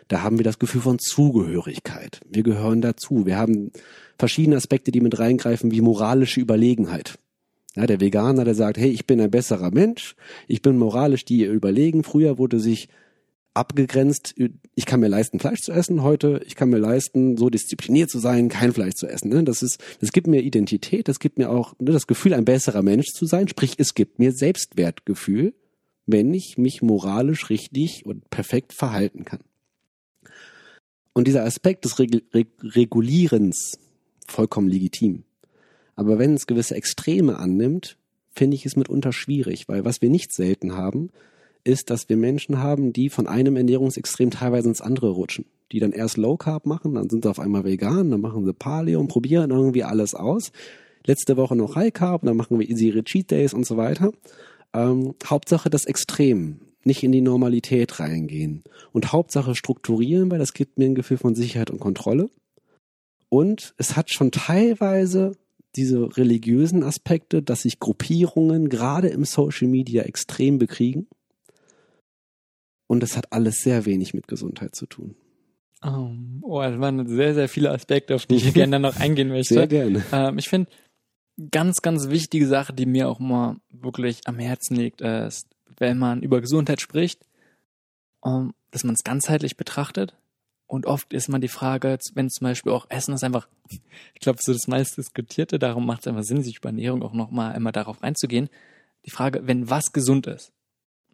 Da 0.08 0.22
haben 0.22 0.38
wir 0.38 0.44
das 0.44 0.58
Gefühl 0.58 0.80
von 0.80 0.98
Zugehörigkeit. 0.98 2.20
Wir 2.26 2.42
gehören 2.42 2.80
dazu. 2.80 3.26
Wir 3.26 3.36
haben 3.36 3.72
verschiedene 4.18 4.56
Aspekte, 4.56 4.90
die 4.90 5.02
mit 5.02 5.18
reingreifen, 5.18 5.70
wie 5.70 5.82
moralische 5.82 6.40
Überlegenheit. 6.40 7.18
Ja, 7.76 7.86
der 7.86 8.00
Veganer, 8.00 8.44
der 8.44 8.54
sagt, 8.54 8.78
hey, 8.78 8.90
ich 8.90 9.06
bin 9.06 9.20
ein 9.20 9.30
besserer 9.30 9.70
Mensch, 9.70 10.16
ich 10.46 10.62
bin 10.62 10.78
moralisch 10.78 11.26
dir 11.26 11.52
überlegen. 11.52 12.04
Früher 12.04 12.38
wurde 12.38 12.58
sich 12.58 12.88
abgegrenzt, 13.58 14.34
ich 14.74 14.86
kann 14.86 15.00
mir 15.00 15.08
leisten, 15.08 15.40
Fleisch 15.40 15.60
zu 15.60 15.72
essen. 15.72 16.02
Heute, 16.02 16.40
ich 16.46 16.54
kann 16.54 16.70
mir 16.70 16.78
leisten, 16.78 17.36
so 17.36 17.50
diszipliniert 17.50 18.10
zu 18.10 18.18
sein, 18.18 18.48
kein 18.48 18.72
Fleisch 18.72 18.94
zu 18.94 19.06
essen. 19.06 19.28
Ne? 19.28 19.44
Das 19.44 19.62
ist, 19.62 19.78
das 20.00 20.12
gibt 20.12 20.26
mir 20.26 20.40
Identität, 20.40 21.08
das 21.08 21.18
gibt 21.18 21.38
mir 21.38 21.50
auch 21.50 21.74
ne, 21.78 21.92
das 21.92 22.06
Gefühl, 22.06 22.34
ein 22.34 22.44
besserer 22.44 22.82
Mensch 22.82 23.08
zu 23.12 23.26
sein. 23.26 23.48
Sprich, 23.48 23.74
es 23.78 23.94
gibt 23.94 24.18
mir 24.18 24.32
Selbstwertgefühl, 24.32 25.54
wenn 26.06 26.32
ich 26.32 26.56
mich 26.56 26.80
moralisch 26.80 27.50
richtig 27.50 28.06
und 28.06 28.30
perfekt 28.30 28.72
verhalten 28.72 29.24
kann. 29.24 29.40
Und 31.12 31.26
dieser 31.26 31.44
Aspekt 31.44 31.84
des 31.84 31.98
Reg 31.98 32.22
Reg 32.32 32.48
Regulierens, 32.62 33.78
vollkommen 34.26 34.68
legitim. 34.68 35.24
Aber 35.96 36.18
wenn 36.18 36.34
es 36.34 36.46
gewisse 36.46 36.76
Extreme 36.76 37.38
annimmt, 37.38 37.98
finde 38.30 38.54
ich 38.54 38.64
es 38.64 38.76
mitunter 38.76 39.12
schwierig, 39.12 39.68
weil 39.68 39.84
was 39.84 40.00
wir 40.00 40.10
nicht 40.10 40.32
selten 40.32 40.74
haben, 40.74 41.10
ist, 41.68 41.90
dass 41.90 42.08
wir 42.08 42.16
Menschen 42.16 42.60
haben, 42.60 42.92
die 42.92 43.10
von 43.10 43.26
einem 43.26 43.54
Ernährungsextrem 43.56 44.30
teilweise 44.30 44.68
ins 44.68 44.80
andere 44.80 45.10
rutschen. 45.10 45.44
Die 45.70 45.80
dann 45.80 45.92
erst 45.92 46.16
Low 46.16 46.38
Carb 46.38 46.64
machen, 46.64 46.94
dann 46.94 47.10
sind 47.10 47.24
sie 47.24 47.30
auf 47.30 47.38
einmal 47.38 47.64
vegan, 47.64 48.10
dann 48.10 48.22
machen 48.22 48.46
sie 48.46 48.54
Paleo 48.54 48.98
und 48.98 49.08
probieren 49.08 49.50
irgendwie 49.50 49.84
alles 49.84 50.14
aus. 50.14 50.50
Letzte 51.04 51.36
Woche 51.36 51.54
noch 51.54 51.76
High 51.76 51.92
Carb, 51.92 52.22
dann 52.24 52.38
machen 52.38 52.58
wir 52.58 52.68
ihre 52.68 53.04
Cheat 53.04 53.30
Days 53.30 53.52
und 53.52 53.66
so 53.66 53.76
weiter. 53.76 54.12
Ähm, 54.72 55.14
Hauptsache 55.24 55.68
das 55.68 55.84
Extrem, 55.84 56.60
nicht 56.84 57.02
in 57.02 57.12
die 57.12 57.20
Normalität 57.20 58.00
reingehen. 58.00 58.64
Und 58.92 59.12
Hauptsache 59.12 59.54
strukturieren, 59.54 60.30
weil 60.30 60.38
das 60.38 60.54
gibt 60.54 60.78
mir 60.78 60.86
ein 60.86 60.94
Gefühl 60.94 61.18
von 61.18 61.34
Sicherheit 61.34 61.70
und 61.70 61.80
Kontrolle. 61.80 62.30
Und 63.28 63.74
es 63.76 63.94
hat 63.94 64.10
schon 64.10 64.30
teilweise 64.30 65.32
diese 65.76 66.16
religiösen 66.16 66.82
Aspekte, 66.82 67.42
dass 67.42 67.62
sich 67.62 67.78
Gruppierungen 67.78 68.70
gerade 68.70 69.08
im 69.08 69.24
Social 69.24 69.68
Media 69.68 70.04
extrem 70.04 70.58
bekriegen 70.58 71.08
und 72.88 73.04
es 73.04 73.16
hat 73.16 73.32
alles 73.32 73.60
sehr 73.62 73.84
wenig 73.84 74.14
mit 74.14 74.26
Gesundheit 74.26 74.74
zu 74.74 74.86
tun. 74.86 75.14
Um, 75.80 76.40
oh, 76.42 76.60
das 76.60 76.80
waren 76.80 77.06
sehr, 77.06 77.34
sehr 77.34 77.48
viele 77.48 77.70
Aspekte, 77.70 78.16
auf 78.16 78.26
die 78.26 78.36
ich 78.36 78.52
gerne 78.54 78.80
noch 78.80 78.96
eingehen 78.96 79.28
möchte. 79.28 79.54
Sehr 79.54 79.68
gerne. 79.68 80.04
Ähm, 80.10 80.38
ich 80.38 80.48
finde, 80.48 80.68
ganz, 81.52 81.82
ganz 81.82 82.08
wichtige 82.08 82.48
Sache, 82.48 82.72
die 82.72 82.86
mir 82.86 83.08
auch 83.08 83.20
mal 83.20 83.56
wirklich 83.70 84.22
am 84.24 84.40
Herzen 84.40 84.76
liegt, 84.76 85.02
ist, 85.02 85.46
wenn 85.76 85.98
man 85.98 86.22
über 86.22 86.40
Gesundheit 86.40 86.80
spricht, 86.80 87.20
um, 88.20 88.54
dass 88.72 88.82
man 88.82 88.94
es 88.94 89.04
ganzheitlich 89.04 89.56
betrachtet. 89.56 90.16
Und 90.66 90.84
oft 90.84 91.12
ist 91.12 91.28
man 91.28 91.40
die 91.40 91.48
Frage, 91.48 91.96
wenn 92.14 92.28
zum 92.28 92.46
Beispiel 92.46 92.72
auch 92.72 92.86
Essen 92.90 93.14
ist 93.14 93.22
einfach, 93.22 93.48
ich 94.14 94.20
glaube, 94.20 94.38
so 94.42 94.52
das 94.52 94.66
meist 94.66 94.96
diskutierte, 94.96 95.60
darum 95.60 95.86
macht 95.86 96.00
es 96.00 96.06
einfach 96.08 96.24
Sinn, 96.24 96.42
sich 96.42 96.56
über 96.56 96.70
Ernährung 96.70 97.02
auch 97.02 97.12
nochmal 97.12 97.54
immer 97.54 97.70
darauf 97.70 98.02
einzugehen. 98.02 98.48
Die 99.04 99.10
Frage, 99.10 99.42
wenn 99.44 99.70
was 99.70 99.92
gesund 99.92 100.26
ist. 100.26 100.52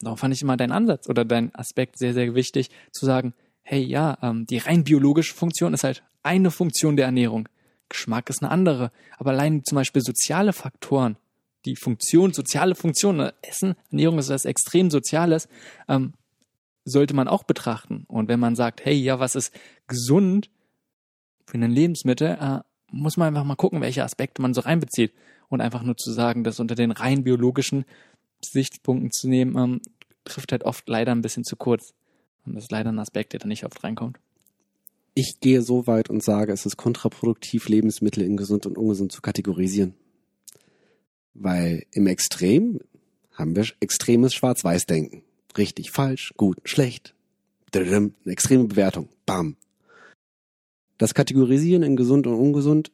Darum 0.01 0.19
fand 0.19 0.35
ich 0.35 0.43
immer 0.43 0.57
deinen 0.57 0.73
Ansatz 0.73 1.09
oder 1.09 1.25
deinen 1.25 1.55
Aspekt 1.55 1.99
sehr, 1.99 2.15
sehr 2.15 2.35
wichtig, 2.35 2.71
zu 2.93 3.07
sagen, 3.07 3.35
hey 3.63 3.83
ja, 3.83 4.19
ähm, 4.23 4.47
die 4.47 4.59
rein 4.59 4.85
biologische 4.85 5.35
Funktion 5.35 5.75
ist 5.75 5.85
halt 5.85 6.03
eine 6.23 6.51
Funktion 6.51 6.97
der 6.97 7.07
Ernährung. 7.07 7.49
Geschmack 7.89 8.31
ist 8.31 8.43
eine 8.43 8.51
andere. 8.51 8.91
Aber 9.19 9.31
allein 9.31 9.63
zum 9.65 9.77
Beispiel 9.77 10.03
soziale 10.03 10.53
Faktoren, 10.53 11.17
die 11.65 11.77
Funktion, 11.77 12.33
soziale 12.33 12.75
Funktion, 12.75 13.17
ne, 13.17 13.35
Essen, 13.43 13.75
Ernährung 13.91 14.19
ist 14.19 14.29
was 14.29 14.45
extrem 14.45 14.91
Soziales, 14.91 15.49
ähm, 15.89 16.15
sollte 16.85 17.15
man 17.15 17.29
auch 17.29 17.45
betrachten. 17.45 18.05
Und 18.09 18.29
wenn 18.29 18.41
man 18.41 18.57
sagt, 18.57 18.85
hey, 18.85 18.95
ja, 18.95 19.19
was 19.19 19.35
ist 19.35 19.55
gesund 19.87 20.51
für 21.47 21.57
ein 21.57 21.71
Lebensmittel, 21.71 22.37
äh, 22.41 22.61
muss 22.91 23.17
man 23.17 23.29
einfach 23.29 23.45
mal 23.45 23.57
gucken, 23.57 23.81
welche 23.81 24.05
Aspekte 24.05 24.43
man 24.43 24.55
so 24.55 24.61
reinbezieht. 24.61 25.13
Und 25.49 25.61
einfach 25.61 25.83
nur 25.83 25.97
zu 25.97 26.11
sagen, 26.11 26.43
dass 26.43 26.59
unter 26.59 26.75
den 26.75 26.91
rein 26.91 27.23
biologischen 27.23 27.85
Sichtpunkten 28.53 29.11
zu 29.11 29.29
nehmen, 29.29 29.57
ähm, 29.57 29.81
trifft 30.25 30.53
halt 30.53 30.65
oft 30.65 30.89
leider 30.89 31.13
ein 31.13 31.23
bisschen 31.23 31.45
zu 31.45 31.57
kurz. 31.57 31.95
Und 32.45 32.55
das 32.55 32.65
ist 32.65 32.73
leider 32.73 32.91
ein 32.91 32.99
Aspekt, 32.99 33.33
der 33.33 33.41
da 33.41 33.47
nicht 33.47 33.65
oft 33.65 33.83
reinkommt. 33.85 34.19
Ich 35.15 35.39
gehe 35.41 35.63
so 35.63 35.87
weit 35.87 36.11
und 36.11 36.23
sage, 36.23 36.53
es 36.53 36.67
ist 36.67 36.77
kontraproduktiv, 36.77 37.69
Lebensmittel 37.69 38.25
in 38.25 38.37
gesund 38.37 38.67
und 38.67 38.77
ungesund 38.77 39.13
zu 39.13 39.23
kategorisieren. 39.23 39.95
Weil 41.35 41.85
im 41.93 42.07
Extrem 42.07 42.81
haben 43.33 43.55
wir 43.55 43.67
extremes 43.81 44.35
Schwarz-Weiß-Denken. 44.35 45.23
Richtig, 45.57 45.91
falsch, 45.91 46.35
gut, 46.37 46.59
schlecht. 46.65 47.15
Eine 47.73 48.13
extreme 48.27 48.65
Bewertung. 48.65 49.09
Bam. 49.27 49.57
Das 50.99 51.15
Kategorisieren 51.15 51.83
in 51.83 51.97
gesund 51.97 52.27
und 52.27 52.35
ungesund 52.35 52.93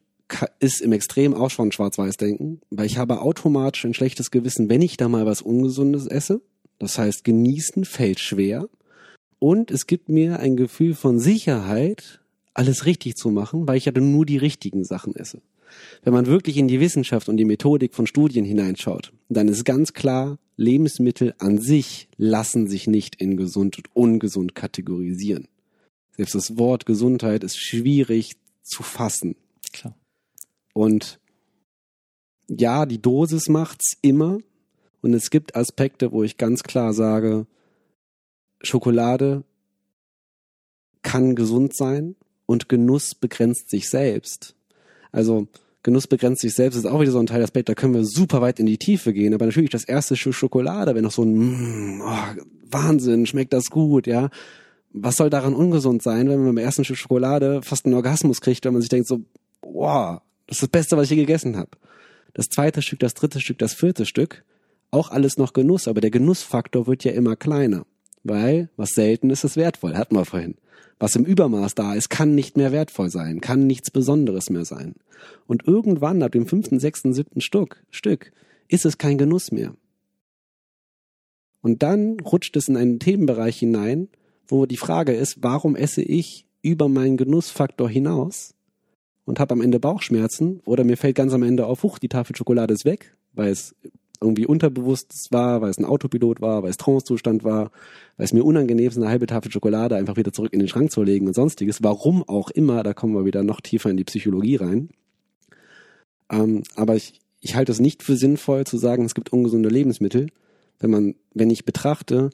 ist 0.59 0.81
im 0.81 0.93
Extrem 0.93 1.35
auch 1.35 1.51
schon 1.51 1.73
Schwarz-Weiß-Denken, 1.73 2.61
weil 2.71 2.87
ich 2.87 2.99
habe 2.99 3.21
automatisch 3.21 3.85
ein 3.85 3.95
schlechtes 3.95 4.31
Gewissen, 4.31 4.69
wenn 4.69 4.83
ich 4.83 4.97
da 4.97 5.09
mal 5.09 5.27
was 5.27 5.43
Ungesundes 5.43 6.07
esse. 6.07 6.41
Das 6.79 6.99
heißt, 6.99 7.25
genießen 7.25 7.85
fällt 7.85 8.21
schwer. 8.21 8.69
Und 9.39 9.71
es 9.71 9.87
gibt 9.87 10.09
mir 10.09 10.39
ein 10.41 10.57
Gefühl 10.57 10.95
von 10.95 11.19
Sicherheit, 11.19 12.21
alles 12.55 12.87
richtig 12.87 13.17
zu 13.17 13.31
machen, 13.31 13.67
weil 13.67 13.77
ich 13.77 13.87
ja 13.87 13.93
nur 13.93 14.27
die 14.27 14.37
richtigen 14.37 14.85
Sachen 14.85 15.15
esse. 15.17 15.41
Wenn 16.03 16.13
man 16.13 16.27
wirklich 16.27 16.57
in 16.57 16.69
die 16.69 16.81
Wissenschaft 16.81 17.29
und 17.29 17.37
die 17.37 17.45
Methodik 17.45 17.95
von 17.95 18.07
Studien 18.07 18.45
hineinschaut, 18.45 19.13
dann 19.29 19.49
ist 19.49 19.65
ganz 19.65 19.93
klar, 19.93 20.39
Lebensmittel 20.57 21.35
an 21.39 21.59
sich 21.59 22.09
lassen 22.17 22.67
sich 22.69 22.87
nicht 22.87 23.17
in 23.17 23.37
gesund 23.37 23.79
und 23.79 23.89
ungesund 23.95 24.55
kategorisieren. 24.55 25.49
Selbst 26.17 26.35
das 26.35 26.59
Wort 26.59 26.87
Gesundheit 26.87 27.45
ist 27.45 27.59
schwierig 27.59 28.33
zu 28.63 28.83
fassen. 28.83 29.37
Klar. 29.73 29.95
Und 30.73 31.21
ja, 32.49 32.87
die 32.87 33.01
Dosis 33.01 33.49
macht's 33.49 33.97
immer. 34.03 34.39
Und 35.03 35.15
es 35.15 35.31
gibt 35.31 35.57
Aspekte, 35.57 36.13
wo 36.13 36.23
ich 36.23 36.37
ganz 36.37 36.63
klar 36.63 36.93
sage, 36.93 37.47
Schokolade 38.63 39.45
kann 41.03 41.35
gesund 41.35 41.75
sein 41.75 42.17
und 42.47 42.69
Genuss 42.69 43.15
begrenzt 43.15 43.71
sich 43.71 43.89
selbst. 43.89 44.55
Also 45.13 45.49
Genuss 45.83 46.07
begrenzt 46.07 46.43
sich 46.43 46.53
selbst 46.53 46.77
ist 46.77 46.85
auch 46.85 47.01
wieder 47.01 47.13
so 47.13 47.19
ein 47.19 47.27
Teilaspekt, 47.27 47.71
da 47.71 47.75
können 47.75 47.95
wir 47.95 48.05
super 48.05 48.43
weit 48.43 48.61
in 48.61 48.67
die 48.67 48.77
Tiefe 48.77 49.15
gehen. 49.15 49.33
Aber 49.33 49.47
natürlich 49.47 49.71
das 49.71 49.85
erste 49.85 50.17
Stück 50.17 50.35
Schokolade, 50.35 50.95
wenn 50.95 51.05
noch 51.05 51.11
so 51.11 51.23
ein 51.23 51.99
mm, 51.99 52.03
oh, 52.03 52.43
Wahnsinn, 52.71 53.27
schmeckt 53.27 53.53
das 53.53 53.71
gut, 53.71 54.07
ja. 54.07 54.29
Was 54.93 55.17
soll 55.17 55.31
daran 55.31 55.55
ungesund 55.55 56.03
sein, 56.03 56.29
wenn 56.29 56.39
man 56.39 56.55
beim 56.55 56.65
ersten 56.65 56.85
Stück 56.85 56.99
Schokolade 56.99 57.63
fast 57.63 57.87
einen 57.87 57.95
Orgasmus 57.95 58.41
kriegt, 58.41 58.65
wenn 58.65 58.73
man 58.73 58.83
sich 58.83 58.91
denkt 58.91 59.09
so, 59.09 59.21
wow, 59.63 60.21
das 60.51 60.57
ist 60.57 60.63
das 60.63 60.69
Beste, 60.71 60.97
was 60.97 61.05
ich 61.05 61.11
je 61.11 61.17
gegessen 61.17 61.57
habe. 61.57 61.71
Das 62.35 62.49
zweite 62.49 62.83
Stück, 62.83 62.99
das 62.99 63.15
dritte 63.15 63.41
Stück, 63.41 63.59
das 63.59 63.73
vierte 63.73 64.05
Stück, 64.05 64.45
auch 64.91 65.13
alles 65.13 65.37
noch 65.37 65.53
Genuss, 65.53 65.87
aber 65.87 66.01
der 66.01 66.11
Genussfaktor 66.11 66.89
wird 66.89 67.05
ja 67.05 67.13
immer 67.13 67.37
kleiner. 67.37 67.87
Weil, 68.25 68.69
was 68.77 68.91
selten 68.91 69.31
ist, 69.31 69.45
ist 69.45 69.57
wertvoll, 69.57 69.95
hatten 69.95 70.17
wir 70.17 70.25
vorhin. 70.25 70.57
Was 70.99 71.15
im 71.15 71.25
Übermaß 71.25 71.77
da 71.77 71.95
ist, 71.95 72.11
kann 72.11 72.35
nicht 72.35 72.57
mehr 72.57 72.73
wertvoll 72.73 73.11
sein, 73.11 73.41
kann 73.41 73.69
nichts 73.69 73.93
Besonderes 73.93 74.51
mehr 74.51 74.65
sein. 74.65 74.97
Und 75.47 75.69
irgendwann, 75.69 76.21
ab 76.25 76.33
dem 76.33 76.47
fünften, 76.47 76.81
sechsten, 76.81 77.15
siebten 77.15 77.41
Stück, 77.41 77.85
Stück, 77.91 78.33
ist 78.67 78.85
es 78.85 78.99
kein 78.99 79.19
Genuss 79.19 79.53
mehr. 79.53 79.77
Und 81.63 81.85
dann 81.85 82.19
rutscht 82.19 82.57
es 82.57 82.67
in 82.67 82.77
einen 82.77 82.99
Themenbereich 82.99 83.61
hinein, 83.61 84.09
wo 84.49 84.67
die 84.67 84.77
Frage 84.77 85.13
ist, 85.13 85.45
warum 85.45 85.77
esse 85.77 86.03
ich 86.03 86.45
über 86.61 86.89
meinen 86.89 87.17
Genussfaktor 87.17 87.89
hinaus 87.89 88.55
und 89.31 89.39
habe 89.39 89.53
am 89.55 89.61
Ende 89.61 89.79
Bauchschmerzen 89.79 90.61
oder 90.65 90.83
mir 90.83 90.97
fällt 90.97 91.15
ganz 91.15 91.33
am 91.33 91.45
Ende 91.45 91.65
auf, 91.65 91.85
huch, 91.85 92.01
die 92.01 92.09
Tafel 92.09 92.35
Schokolade 92.35 92.75
ist 92.75 92.85
weg, 92.85 93.15
weil 93.33 93.51
es 93.51 93.77
irgendwie 94.21 94.45
unterbewusst 94.45 95.29
war, 95.31 95.63
weil 95.63 95.71
es 95.71 95.79
ein 95.79 95.85
Autopilot 95.85 96.41
war, 96.41 96.65
weil 96.65 96.71
es 96.71 96.77
Trancezustand 96.77 97.45
war, 97.45 97.71
weil 98.17 98.25
es 98.25 98.33
mir 98.33 98.45
unangenehm 98.45 98.89
ist, 98.89 98.97
eine 98.97 99.09
halbe 99.09 99.27
Tafel 99.27 99.53
Schokolade 99.53 99.95
einfach 99.95 100.17
wieder 100.17 100.33
zurück 100.33 100.53
in 100.53 100.59
den 100.59 100.67
Schrank 100.67 100.91
zu 100.91 101.05
legen 101.05 101.29
und 101.29 101.35
sonstiges. 101.35 101.85
Warum 101.85 102.29
auch 102.29 102.51
immer, 102.51 102.83
da 102.83 102.93
kommen 102.93 103.15
wir 103.15 103.25
wieder 103.25 103.45
noch 103.45 103.61
tiefer 103.61 103.89
in 103.89 103.97
die 103.97 104.05
Psychologie 104.05 104.57
rein. 104.57 104.89
Ähm, 106.29 106.65
aber 106.75 106.97
ich, 106.97 107.21
ich 107.41 107.55
halte 107.55 107.71
es 107.71 107.79
nicht 107.79 108.03
für 108.03 108.17
sinnvoll 108.17 108.65
zu 108.65 108.79
sagen, 108.79 109.05
es 109.05 109.15
gibt 109.15 109.33
ungesunde 109.33 109.69
Lebensmittel, 109.69 110.27
wenn 110.81 110.91
man, 110.91 111.15
wenn 111.35 111.51
ich 111.51 111.65
betrachte, 111.65 112.31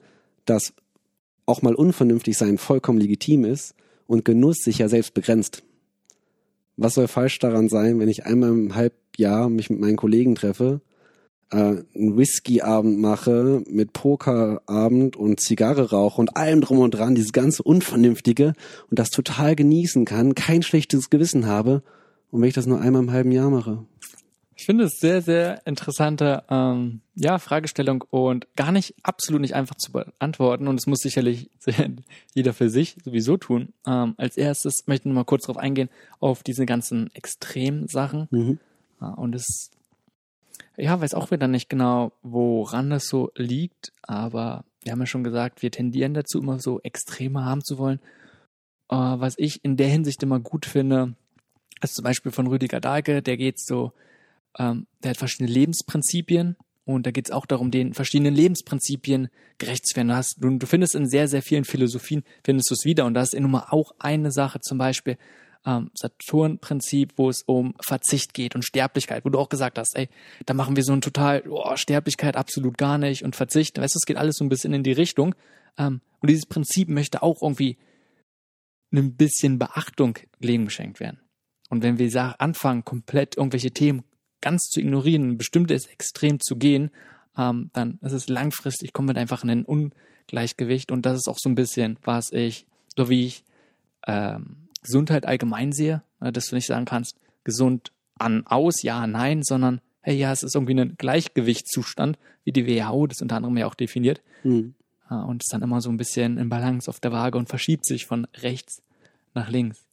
dass 0.46 0.72
auch 1.44 1.60
mal 1.60 1.74
unvernünftig 1.74 2.38
sein 2.38 2.56
vollkommen 2.56 2.98
legitim 2.98 3.44
ist 3.44 3.74
und 4.06 4.24
Genuss 4.24 4.56
sich 4.64 4.78
ja 4.78 4.88
selbst 4.88 5.12
begrenzt 5.12 5.62
was 6.76 6.94
soll 6.94 7.08
falsch 7.08 7.38
daran 7.38 7.68
sein, 7.68 7.98
wenn 7.98 8.08
ich 8.08 8.26
einmal 8.26 8.50
im 8.50 8.74
Halbjahr 8.74 9.48
mich 9.48 9.70
mit 9.70 9.80
meinen 9.80 9.96
Kollegen 9.96 10.34
treffe, 10.34 10.80
äh, 11.50 11.56
einen 11.56 12.16
Whisky-Abend 12.16 12.98
mache 12.98 13.62
mit 13.68 13.92
Pokerabend 13.92 15.16
und 15.16 15.40
Zigarre 15.40 15.90
rauche 15.90 16.20
und 16.20 16.36
allem 16.36 16.60
drum 16.60 16.78
und 16.78 16.92
dran, 16.92 17.14
dieses 17.14 17.32
ganze 17.32 17.62
Unvernünftige 17.62 18.54
und 18.90 18.98
das 18.98 19.10
total 19.10 19.56
genießen 19.56 20.04
kann, 20.04 20.34
kein 20.34 20.62
schlechtes 20.62 21.10
Gewissen 21.10 21.46
habe 21.46 21.82
und 22.30 22.40
wenn 22.40 22.48
ich 22.48 22.54
das 22.54 22.66
nur 22.66 22.80
einmal 22.80 23.02
im 23.02 23.12
halben 23.12 23.32
Jahr 23.32 23.50
mache. 23.50 23.84
Ich 24.58 24.64
finde 24.64 24.84
es 24.84 24.98
sehr, 24.98 25.20
sehr 25.20 25.66
interessante 25.66 26.42
ähm, 26.48 27.02
ja, 27.14 27.38
Fragestellung 27.38 28.02
und 28.08 28.46
gar 28.56 28.72
nicht, 28.72 28.94
absolut 29.02 29.42
nicht 29.42 29.54
einfach 29.54 29.74
zu 29.74 29.92
beantworten. 29.92 30.66
Und 30.66 30.80
es 30.80 30.86
muss 30.86 31.00
sicherlich 31.00 31.50
jeder 32.34 32.54
für 32.54 32.70
sich 32.70 32.96
sowieso 33.04 33.36
tun. 33.36 33.74
Ähm, 33.86 34.14
als 34.16 34.38
erstes 34.38 34.86
möchte 34.86 35.02
ich 35.02 35.12
noch 35.12 35.20
mal 35.20 35.24
kurz 35.24 35.42
darauf 35.42 35.58
eingehen, 35.58 35.90
auf 36.20 36.42
diese 36.42 36.64
ganzen 36.64 37.14
Extremsachen. 37.14 38.28
Mhm. 38.30 38.58
Ja, 38.98 39.08
und 39.10 39.34
es, 39.34 39.70
ja, 40.78 40.98
weiß 40.98 41.12
auch 41.12 41.30
wieder 41.30 41.48
nicht 41.48 41.68
genau, 41.68 42.12
woran 42.22 42.88
das 42.88 43.08
so 43.08 43.30
liegt, 43.36 43.92
aber 44.00 44.64
wir 44.82 44.92
haben 44.92 45.00
ja 45.00 45.06
schon 45.06 45.24
gesagt, 45.24 45.60
wir 45.60 45.70
tendieren 45.70 46.14
dazu, 46.14 46.38
immer 46.38 46.60
so 46.60 46.80
Extreme 46.80 47.44
haben 47.44 47.62
zu 47.62 47.76
wollen. 47.76 48.00
Äh, 48.88 48.96
was 48.96 49.34
ich 49.36 49.62
in 49.64 49.76
der 49.76 49.88
Hinsicht 49.88 50.22
immer 50.22 50.40
gut 50.40 50.64
finde, 50.64 51.14
ist 51.82 51.94
zum 51.94 52.04
Beispiel 52.04 52.32
von 52.32 52.46
Rüdiger 52.46 52.80
Dahlke, 52.80 53.20
der 53.20 53.36
geht 53.36 53.60
so, 53.60 53.92
ähm, 54.58 54.86
der 55.02 55.10
hat 55.10 55.16
verschiedene 55.16 55.50
Lebensprinzipien 55.50 56.56
und 56.84 57.06
da 57.06 57.10
geht 57.10 57.26
es 57.26 57.32
auch 57.32 57.46
darum, 57.46 57.70
den 57.70 57.94
verschiedenen 57.94 58.34
Lebensprinzipien 58.34 59.28
gerecht 59.58 59.86
zu 59.86 59.96
werden. 59.96 60.08
Du, 60.08 60.14
hast, 60.14 60.36
du, 60.38 60.56
du 60.56 60.66
findest 60.66 60.94
in 60.94 61.08
sehr, 61.08 61.28
sehr 61.28 61.42
vielen 61.42 61.64
Philosophien, 61.64 62.22
findest 62.44 62.70
du 62.70 62.74
es 62.74 62.84
wieder 62.84 63.04
und 63.06 63.14
da 63.14 63.22
ist 63.22 63.34
in 63.34 63.42
Nummer 63.42 63.72
auch 63.72 63.92
eine 63.98 64.30
Sache, 64.30 64.60
zum 64.60 64.78
Beispiel 64.78 65.18
ähm, 65.66 65.90
Saturn-Prinzip, 65.94 67.14
wo 67.16 67.28
es 67.28 67.42
um 67.42 67.74
Verzicht 67.80 68.32
geht 68.34 68.54
und 68.54 68.64
Sterblichkeit, 68.64 69.24
wo 69.24 69.30
du 69.30 69.38
auch 69.38 69.48
gesagt 69.48 69.78
hast, 69.78 69.96
ey, 69.96 70.08
da 70.46 70.54
machen 70.54 70.76
wir 70.76 70.84
so 70.84 70.92
ein 70.92 71.00
total, 71.00 71.42
oh, 71.48 71.76
Sterblichkeit 71.76 72.36
absolut 72.36 72.78
gar 72.78 72.98
nicht 72.98 73.24
und 73.24 73.36
Verzicht, 73.36 73.78
weißt 73.78 73.94
du, 73.94 73.98
es 73.98 74.06
geht 74.06 74.16
alles 74.16 74.36
so 74.36 74.44
ein 74.44 74.48
bisschen 74.48 74.72
in 74.72 74.84
die 74.84 74.92
Richtung. 74.92 75.34
Ähm, 75.76 76.00
und 76.20 76.30
dieses 76.30 76.46
Prinzip 76.46 76.88
möchte 76.88 77.22
auch 77.22 77.42
irgendwie 77.42 77.76
ein 78.92 79.16
bisschen 79.16 79.58
Beachtung 79.58 80.18
Leben 80.38 80.66
geschenkt 80.66 81.00
werden. 81.00 81.20
Und 81.68 81.82
wenn 81.82 81.98
wir 81.98 82.40
anfangen, 82.40 82.84
komplett 82.84 83.36
irgendwelche 83.36 83.72
Themen 83.72 84.04
ganz 84.40 84.68
zu 84.68 84.80
ignorieren, 84.80 85.30
ein 85.30 85.38
bestimmtes 85.38 85.86
Extrem 85.86 86.40
zu 86.40 86.56
gehen, 86.56 86.90
ähm, 87.36 87.70
dann 87.72 87.98
ist 88.02 88.12
es 88.12 88.28
langfristig, 88.28 88.92
kommen 88.92 89.08
wir 89.08 89.20
einfach 89.20 89.44
in 89.44 89.50
ein 89.50 89.64
Ungleichgewicht. 89.64 90.90
Und 90.90 91.06
das 91.06 91.18
ist 91.18 91.28
auch 91.28 91.38
so 91.38 91.48
ein 91.48 91.54
bisschen, 91.54 91.98
was 92.02 92.32
ich, 92.32 92.66
so 92.96 93.08
wie 93.08 93.26
ich 93.26 93.44
ähm, 94.06 94.68
Gesundheit 94.82 95.26
allgemein 95.26 95.72
sehe, 95.72 96.02
äh, 96.20 96.32
dass 96.32 96.46
du 96.46 96.54
nicht 96.54 96.66
sagen 96.66 96.84
kannst, 96.84 97.16
gesund 97.44 97.92
an, 98.18 98.46
aus, 98.46 98.82
ja, 98.82 99.06
nein, 99.06 99.42
sondern 99.42 99.80
hey, 100.00 100.16
ja, 100.16 100.30
es 100.32 100.44
ist 100.44 100.54
irgendwie 100.54 100.74
ein 100.74 100.94
Gleichgewichtszustand, 100.96 102.16
wie 102.44 102.52
die 102.52 102.66
WHO 102.66 103.08
das 103.08 103.20
unter 103.20 103.36
anderem 103.36 103.56
ja 103.56 103.66
auch 103.66 103.74
definiert. 103.74 104.22
Mhm. 104.44 104.74
Äh, 105.10 105.14
und 105.14 105.42
ist 105.42 105.52
dann 105.52 105.62
immer 105.62 105.80
so 105.80 105.90
ein 105.90 105.96
bisschen 105.96 106.38
in 106.38 106.48
Balance 106.48 106.88
auf 106.88 107.00
der 107.00 107.12
Waage 107.12 107.36
und 107.36 107.48
verschiebt 107.48 107.84
sich 107.84 108.06
von 108.06 108.26
rechts 108.36 108.82
nach 109.34 109.50
links. 109.50 109.85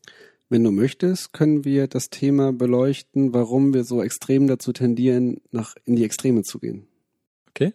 Wenn 0.53 0.63
du 0.63 0.69
möchtest, 0.69 1.33
können 1.33 1.65
wir 1.65 1.87
das 1.87 2.11
Thema 2.11 2.53
beleuchten, 2.53 3.33
warum 3.33 3.73
wir 3.73 3.83
so 3.83 4.03
extrem 4.03 4.45
dazu 4.45 4.71
tendieren, 4.71 5.41
nach 5.49 5.73
in 5.83 5.95
die 5.95 6.03
Extreme 6.03 6.43
zu 6.43 6.59
gehen. 6.59 6.85
Okay. 7.49 7.73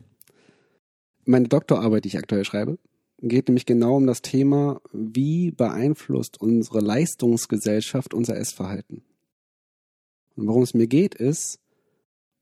Meine 1.24 1.48
Doktorarbeit, 1.48 2.04
die 2.04 2.10
ich 2.10 2.18
aktuell 2.18 2.44
schreibe, 2.44 2.78
geht 3.20 3.48
nämlich 3.48 3.66
genau 3.66 3.96
um 3.96 4.06
das 4.06 4.22
Thema, 4.22 4.80
wie 4.92 5.50
beeinflusst 5.50 6.40
unsere 6.40 6.78
Leistungsgesellschaft 6.78 8.14
unser 8.14 8.36
Essverhalten. 8.36 9.02
Und 10.36 10.46
worum 10.46 10.62
es 10.62 10.72
mir 10.72 10.86
geht, 10.86 11.16
ist, 11.16 11.58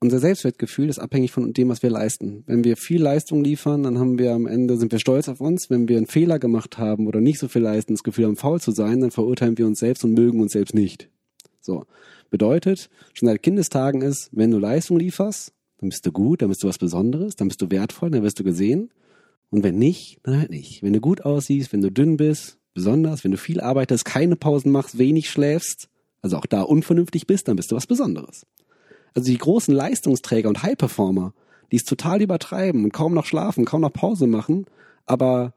unser 0.00 0.18
Selbstwertgefühl 0.18 0.88
ist 0.88 0.98
abhängig 0.98 1.32
von 1.32 1.52
dem, 1.52 1.68
was 1.68 1.82
wir 1.82 1.90
leisten. 1.90 2.44
Wenn 2.46 2.64
wir 2.64 2.76
viel 2.76 3.02
Leistung 3.02 3.42
liefern, 3.42 3.82
dann 3.82 3.98
haben 3.98 4.18
wir 4.18 4.32
am 4.32 4.46
Ende, 4.46 4.76
sind 4.76 4.92
wir 4.92 4.98
stolz 4.98 5.28
auf 5.28 5.40
uns. 5.40 5.70
Wenn 5.70 5.88
wir 5.88 5.96
einen 5.96 6.06
Fehler 6.06 6.38
gemacht 6.38 6.78
haben 6.78 7.06
oder 7.06 7.20
nicht 7.20 7.38
so 7.38 7.48
viel 7.48 7.62
leisten, 7.62 7.94
das 7.94 8.02
Gefühl 8.02 8.26
haben, 8.26 8.36
faul 8.36 8.60
zu 8.60 8.72
sein, 8.72 9.00
dann 9.00 9.10
verurteilen 9.10 9.56
wir 9.56 9.66
uns 9.66 9.78
selbst 9.78 10.04
und 10.04 10.12
mögen 10.12 10.40
uns 10.40 10.52
selbst 10.52 10.74
nicht. 10.74 11.08
So. 11.60 11.84
Bedeutet, 12.28 12.90
schon 13.14 13.28
seit 13.28 13.42
Kindestagen 13.42 14.02
ist, 14.02 14.30
wenn 14.32 14.50
du 14.50 14.58
Leistung 14.58 14.98
lieferst, 14.98 15.52
dann 15.78 15.90
bist 15.90 16.04
du 16.04 16.12
gut, 16.12 16.42
dann 16.42 16.48
bist 16.48 16.62
du 16.62 16.68
was 16.68 16.78
Besonderes, 16.78 17.36
dann 17.36 17.48
bist 17.48 17.62
du 17.62 17.70
wertvoll, 17.70 18.10
dann 18.10 18.22
wirst 18.22 18.38
du 18.38 18.44
gesehen. 18.44 18.90
Und 19.50 19.62
wenn 19.62 19.78
nicht, 19.78 20.18
dann 20.24 20.38
halt 20.38 20.50
nicht. 20.50 20.82
Wenn 20.82 20.92
du 20.92 21.00
gut 21.00 21.24
aussiehst, 21.24 21.72
wenn 21.72 21.82
du 21.82 21.90
dünn 21.90 22.16
bist, 22.16 22.58
besonders, 22.74 23.24
wenn 23.24 23.30
du 23.30 23.38
viel 23.38 23.60
arbeitest, 23.60 24.04
keine 24.04 24.36
Pausen 24.36 24.72
machst, 24.72 24.98
wenig 24.98 25.30
schläfst, 25.30 25.88
also 26.20 26.36
auch 26.36 26.46
da 26.46 26.62
unvernünftig 26.62 27.26
bist, 27.26 27.48
dann 27.48 27.56
bist 27.56 27.70
du 27.70 27.76
was 27.76 27.86
Besonderes. 27.86 28.44
Also 29.16 29.32
die 29.32 29.38
großen 29.38 29.74
Leistungsträger 29.74 30.50
und 30.50 30.62
High-Performer, 30.62 31.32
die 31.72 31.76
es 31.76 31.84
total 31.84 32.20
übertreiben 32.20 32.84
und 32.84 32.92
kaum 32.92 33.14
noch 33.14 33.24
schlafen, 33.24 33.64
kaum 33.64 33.80
noch 33.80 33.92
Pause 33.92 34.26
machen, 34.26 34.66
aber 35.06 35.54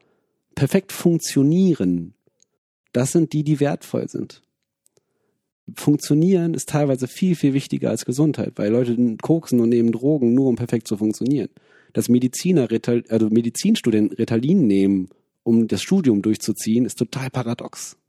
perfekt 0.54 0.92
funktionieren, 0.92 2.14
das 2.94 3.12
sind 3.12 3.34
die, 3.34 3.44
die 3.44 3.60
wertvoll 3.60 4.08
sind. 4.08 4.40
Funktionieren 5.76 6.54
ist 6.54 6.70
teilweise 6.70 7.06
viel, 7.06 7.36
viel 7.36 7.52
wichtiger 7.52 7.90
als 7.90 8.06
Gesundheit, 8.06 8.54
weil 8.56 8.72
Leute 8.72 8.96
koksen 9.20 9.60
und 9.60 9.68
nehmen 9.68 9.92
Drogen 9.92 10.32
nur, 10.32 10.46
um 10.46 10.56
perfekt 10.56 10.88
zu 10.88 10.96
funktionieren. 10.96 11.50
Dass 11.92 12.08
Mediziner, 12.08 12.66
also 13.10 13.28
Medizinstudenten 13.28 14.16
Ritalin 14.16 14.66
nehmen, 14.66 15.10
um 15.42 15.68
das 15.68 15.82
Studium 15.82 16.22
durchzuziehen, 16.22 16.86
ist 16.86 16.98
total 16.98 17.28
paradox. 17.28 17.99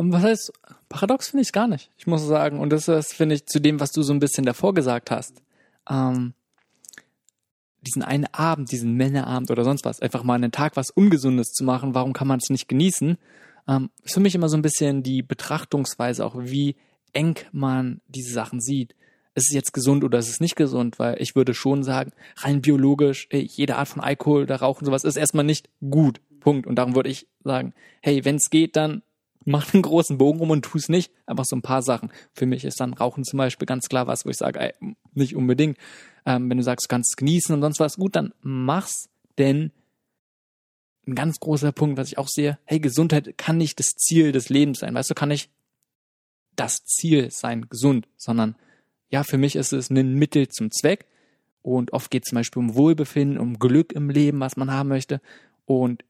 Und 0.00 0.12
was 0.12 0.22
heißt, 0.22 0.52
paradox 0.88 1.28
finde 1.28 1.42
ich 1.42 1.48
es 1.48 1.52
gar 1.52 1.68
nicht. 1.68 1.90
Ich 1.98 2.06
muss 2.06 2.26
sagen, 2.26 2.58
und 2.58 2.70
das 2.70 2.88
ist, 2.88 3.12
finde 3.12 3.34
ich, 3.34 3.44
zu 3.44 3.60
dem, 3.60 3.80
was 3.80 3.92
du 3.92 4.00
so 4.00 4.14
ein 4.14 4.18
bisschen 4.18 4.46
davor 4.46 4.72
gesagt 4.72 5.10
hast. 5.10 5.42
Ähm, 5.90 6.32
diesen 7.82 8.02
einen 8.02 8.24
Abend, 8.32 8.72
diesen 8.72 8.94
Männerabend 8.94 9.50
oder 9.50 9.62
sonst 9.62 9.84
was, 9.84 10.00
einfach 10.00 10.22
mal 10.22 10.36
einen 10.36 10.52
Tag 10.52 10.74
was 10.74 10.88
Ungesundes 10.88 11.52
zu 11.52 11.64
machen, 11.64 11.92
warum 11.92 12.14
kann 12.14 12.28
man 12.28 12.38
es 12.38 12.48
nicht 12.48 12.66
genießen? 12.66 13.18
Ähm, 13.68 13.90
ist 14.02 14.14
für 14.14 14.20
mich 14.20 14.34
immer 14.34 14.48
so 14.48 14.56
ein 14.56 14.62
bisschen 14.62 15.02
die 15.02 15.20
Betrachtungsweise, 15.20 16.24
auch 16.24 16.34
wie 16.38 16.76
eng 17.12 17.36
man 17.52 18.00
diese 18.08 18.32
Sachen 18.32 18.62
sieht. 18.62 18.94
Ist 19.34 19.50
es 19.50 19.54
jetzt 19.54 19.74
gesund 19.74 20.02
oder 20.02 20.18
ist 20.18 20.30
es 20.30 20.40
nicht 20.40 20.56
gesund? 20.56 20.98
Weil 20.98 21.20
ich 21.20 21.36
würde 21.36 21.52
schon 21.52 21.82
sagen, 21.82 22.12
rein 22.36 22.62
biologisch, 22.62 23.28
jede 23.30 23.76
Art 23.76 23.88
von 23.88 24.00
Alkohol, 24.00 24.46
da 24.46 24.56
Rauchen, 24.56 24.86
sowas 24.86 25.04
ist 25.04 25.16
erstmal 25.16 25.44
nicht 25.44 25.68
gut. 25.90 26.22
Punkt. 26.40 26.66
Und 26.66 26.76
darum 26.76 26.94
würde 26.94 27.10
ich 27.10 27.28
sagen, 27.44 27.74
hey, 28.00 28.24
wenn 28.24 28.36
es 28.36 28.48
geht, 28.48 28.76
dann 28.76 29.02
mach 29.44 29.72
einen 29.72 29.82
großen 29.82 30.18
Bogen 30.18 30.38
rum 30.38 30.50
und 30.50 30.64
tu 30.64 30.78
es 30.78 30.88
nicht. 30.88 31.12
Einfach 31.26 31.44
so 31.44 31.56
ein 31.56 31.62
paar 31.62 31.82
Sachen. 31.82 32.12
Für 32.32 32.46
mich 32.46 32.64
ist 32.64 32.80
dann 32.80 32.94
Rauchen 32.94 33.24
zum 33.24 33.38
Beispiel 33.38 33.66
ganz 33.66 33.88
klar 33.88 34.06
was, 34.06 34.24
wo 34.24 34.30
ich 34.30 34.36
sage, 34.36 34.60
ey, 34.60 34.74
nicht 35.14 35.34
unbedingt. 35.34 35.78
Ähm, 36.26 36.50
wenn 36.50 36.58
du 36.58 36.62
sagst, 36.62 36.86
du 36.86 36.88
kannst 36.88 37.16
genießen 37.16 37.54
und 37.54 37.62
sonst 37.62 37.80
was, 37.80 37.96
gut, 37.96 38.16
dann 38.16 38.34
mach's. 38.42 39.08
Denn 39.38 39.72
ein 41.06 41.14
ganz 41.14 41.40
großer 41.40 41.72
Punkt, 41.72 41.98
was 41.98 42.08
ich 42.08 42.18
auch 42.18 42.28
sehe, 42.28 42.58
hey, 42.64 42.78
Gesundheit 42.78 43.38
kann 43.38 43.56
nicht 43.56 43.78
das 43.78 43.88
Ziel 43.96 44.32
des 44.32 44.48
Lebens 44.48 44.80
sein. 44.80 44.94
Weißt 44.94 45.10
du, 45.10 45.14
kann 45.14 45.30
nicht 45.30 45.50
das 46.56 46.84
Ziel 46.84 47.30
sein, 47.30 47.68
gesund, 47.68 48.06
sondern 48.16 48.56
ja, 49.08 49.24
für 49.24 49.38
mich 49.38 49.56
ist 49.56 49.72
es 49.72 49.90
ein 49.90 50.14
Mittel 50.14 50.48
zum 50.48 50.70
Zweck. 50.70 51.06
Und 51.62 51.92
oft 51.92 52.10
geht 52.10 52.24
es 52.24 52.30
zum 52.30 52.36
Beispiel 52.36 52.60
um 52.60 52.74
Wohlbefinden, 52.74 53.38
um 53.38 53.58
Glück 53.58 53.92
im 53.92 54.08
Leben, 54.08 54.40
was 54.40 54.56
man 54.56 54.70
haben 54.70 54.88
möchte. 54.88 55.20
Und 55.64 56.04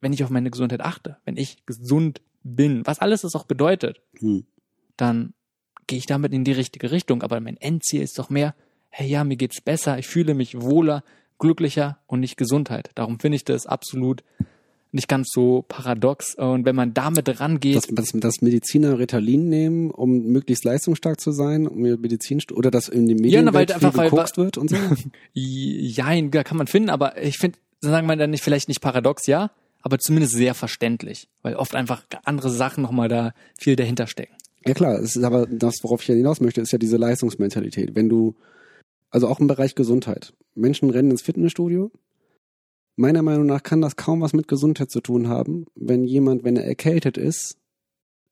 wenn 0.00 0.12
ich 0.12 0.24
auf 0.24 0.30
meine 0.30 0.50
Gesundheit 0.50 0.80
achte, 0.80 1.18
wenn 1.24 1.36
ich 1.36 1.64
gesund 1.66 2.20
bin, 2.42 2.86
was 2.86 2.98
alles 3.00 3.22
das 3.22 3.34
auch 3.34 3.44
bedeutet, 3.44 4.00
Hm. 4.18 4.44
dann 4.96 5.34
gehe 5.86 5.98
ich 5.98 6.06
damit 6.06 6.32
in 6.32 6.44
die 6.44 6.52
richtige 6.52 6.90
Richtung. 6.90 7.22
Aber 7.22 7.40
mein 7.40 7.56
Endziel 7.56 8.02
ist 8.02 8.18
doch 8.18 8.30
mehr, 8.30 8.54
hey 8.90 9.08
ja, 9.08 9.24
mir 9.24 9.36
geht's 9.36 9.60
besser, 9.60 9.98
ich 9.98 10.06
fühle 10.06 10.34
mich 10.34 10.60
wohler, 10.60 11.02
glücklicher 11.38 11.98
und 12.06 12.20
nicht 12.20 12.36
Gesundheit. 12.36 12.90
Darum 12.94 13.18
finde 13.18 13.36
ich 13.36 13.44
das 13.44 13.66
absolut 13.66 14.22
nicht 14.92 15.06
ganz 15.08 15.28
so 15.32 15.64
paradox. 15.68 16.34
Und 16.34 16.64
wenn 16.64 16.74
man 16.74 16.92
damit 16.94 17.40
rangeht, 17.40 17.76
Dass, 17.76 17.86
dass, 17.86 18.10
dass 18.12 18.42
Mediziner 18.42 18.98
Ritalin 18.98 19.48
nehmen, 19.48 19.90
um 19.92 20.24
möglichst 20.32 20.64
leistungsstark 20.64 21.20
zu 21.20 21.30
sein, 21.32 21.68
um 21.68 21.80
Medizin 21.80 22.40
oder 22.52 22.70
dass 22.72 22.88
in 22.88 23.06
den 23.06 23.18
Medien 23.18 23.44
na, 23.44 23.54
weil 23.54 23.70
einfach, 23.72 23.96
weil- 23.96 24.10
wird 24.12 24.58
und 24.58 24.68
so. 24.70 24.76
jein, 25.32 26.30
ja, 26.32 26.42
kann 26.42 26.56
man 26.56 26.66
finden, 26.66 26.90
aber 26.90 27.22
ich 27.22 27.38
finde, 27.38 27.58
sagen 27.80 28.06
wir 28.08 28.16
dann 28.16 28.30
nicht, 28.30 28.42
vielleicht 28.42 28.68
nicht 28.68 28.80
paradox, 28.80 29.26
ja, 29.26 29.50
aber 29.82 29.98
zumindest 29.98 30.34
sehr 30.34 30.54
verständlich, 30.54 31.28
weil 31.42 31.56
oft 31.56 31.74
einfach 31.74 32.04
andere 32.24 32.50
Sachen 32.50 32.82
nochmal 32.82 33.08
da 33.08 33.32
viel 33.58 33.76
dahinter 33.76 34.06
stecken. 34.06 34.34
Ja 34.66 34.74
klar, 34.74 34.98
es 34.98 35.16
ist 35.16 35.24
aber 35.24 35.46
das, 35.46 35.76
worauf 35.82 36.02
ich 36.02 36.08
ja 36.08 36.14
hinaus 36.14 36.40
möchte, 36.40 36.60
ist 36.60 36.72
ja 36.72 36.78
diese 36.78 36.98
Leistungsmentalität. 36.98 37.94
Wenn 37.94 38.08
du, 38.08 38.36
also 39.10 39.26
auch 39.26 39.40
im 39.40 39.46
Bereich 39.46 39.74
Gesundheit, 39.74 40.34
Menschen 40.54 40.90
rennen 40.90 41.10
ins 41.10 41.22
Fitnessstudio. 41.22 41.90
Meiner 42.96 43.22
Meinung 43.22 43.46
nach 43.46 43.62
kann 43.62 43.80
das 43.80 43.96
kaum 43.96 44.20
was 44.20 44.34
mit 44.34 44.48
Gesundheit 44.48 44.90
zu 44.90 45.00
tun 45.00 45.28
haben, 45.28 45.66
wenn 45.74 46.04
jemand, 46.04 46.44
wenn 46.44 46.56
er 46.56 46.66
erkältet 46.66 47.16
ist, 47.16 47.56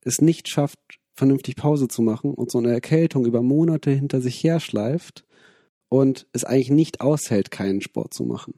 es 0.03 0.21
nicht 0.21 0.49
schafft, 0.49 0.79
vernünftig 1.15 1.57
Pause 1.57 1.89
zu 1.89 2.03
machen 2.03 2.35
und 2.35 2.51
so 2.51 2.59
eine 2.59 2.73
Erkältung 2.73 3.25
über 3.25 3.43
Monate 3.43 3.91
hinter 3.91 4.21
sich 4.21 4.43
herschleift 4.45 5.25
und 5.89 6.27
es 6.33 6.45
eigentlich 6.45 6.71
nicht 6.71 7.01
aushält, 7.01 7.51
keinen 7.51 7.81
Sport 7.81 8.13
zu 8.13 8.25
machen. 8.25 8.55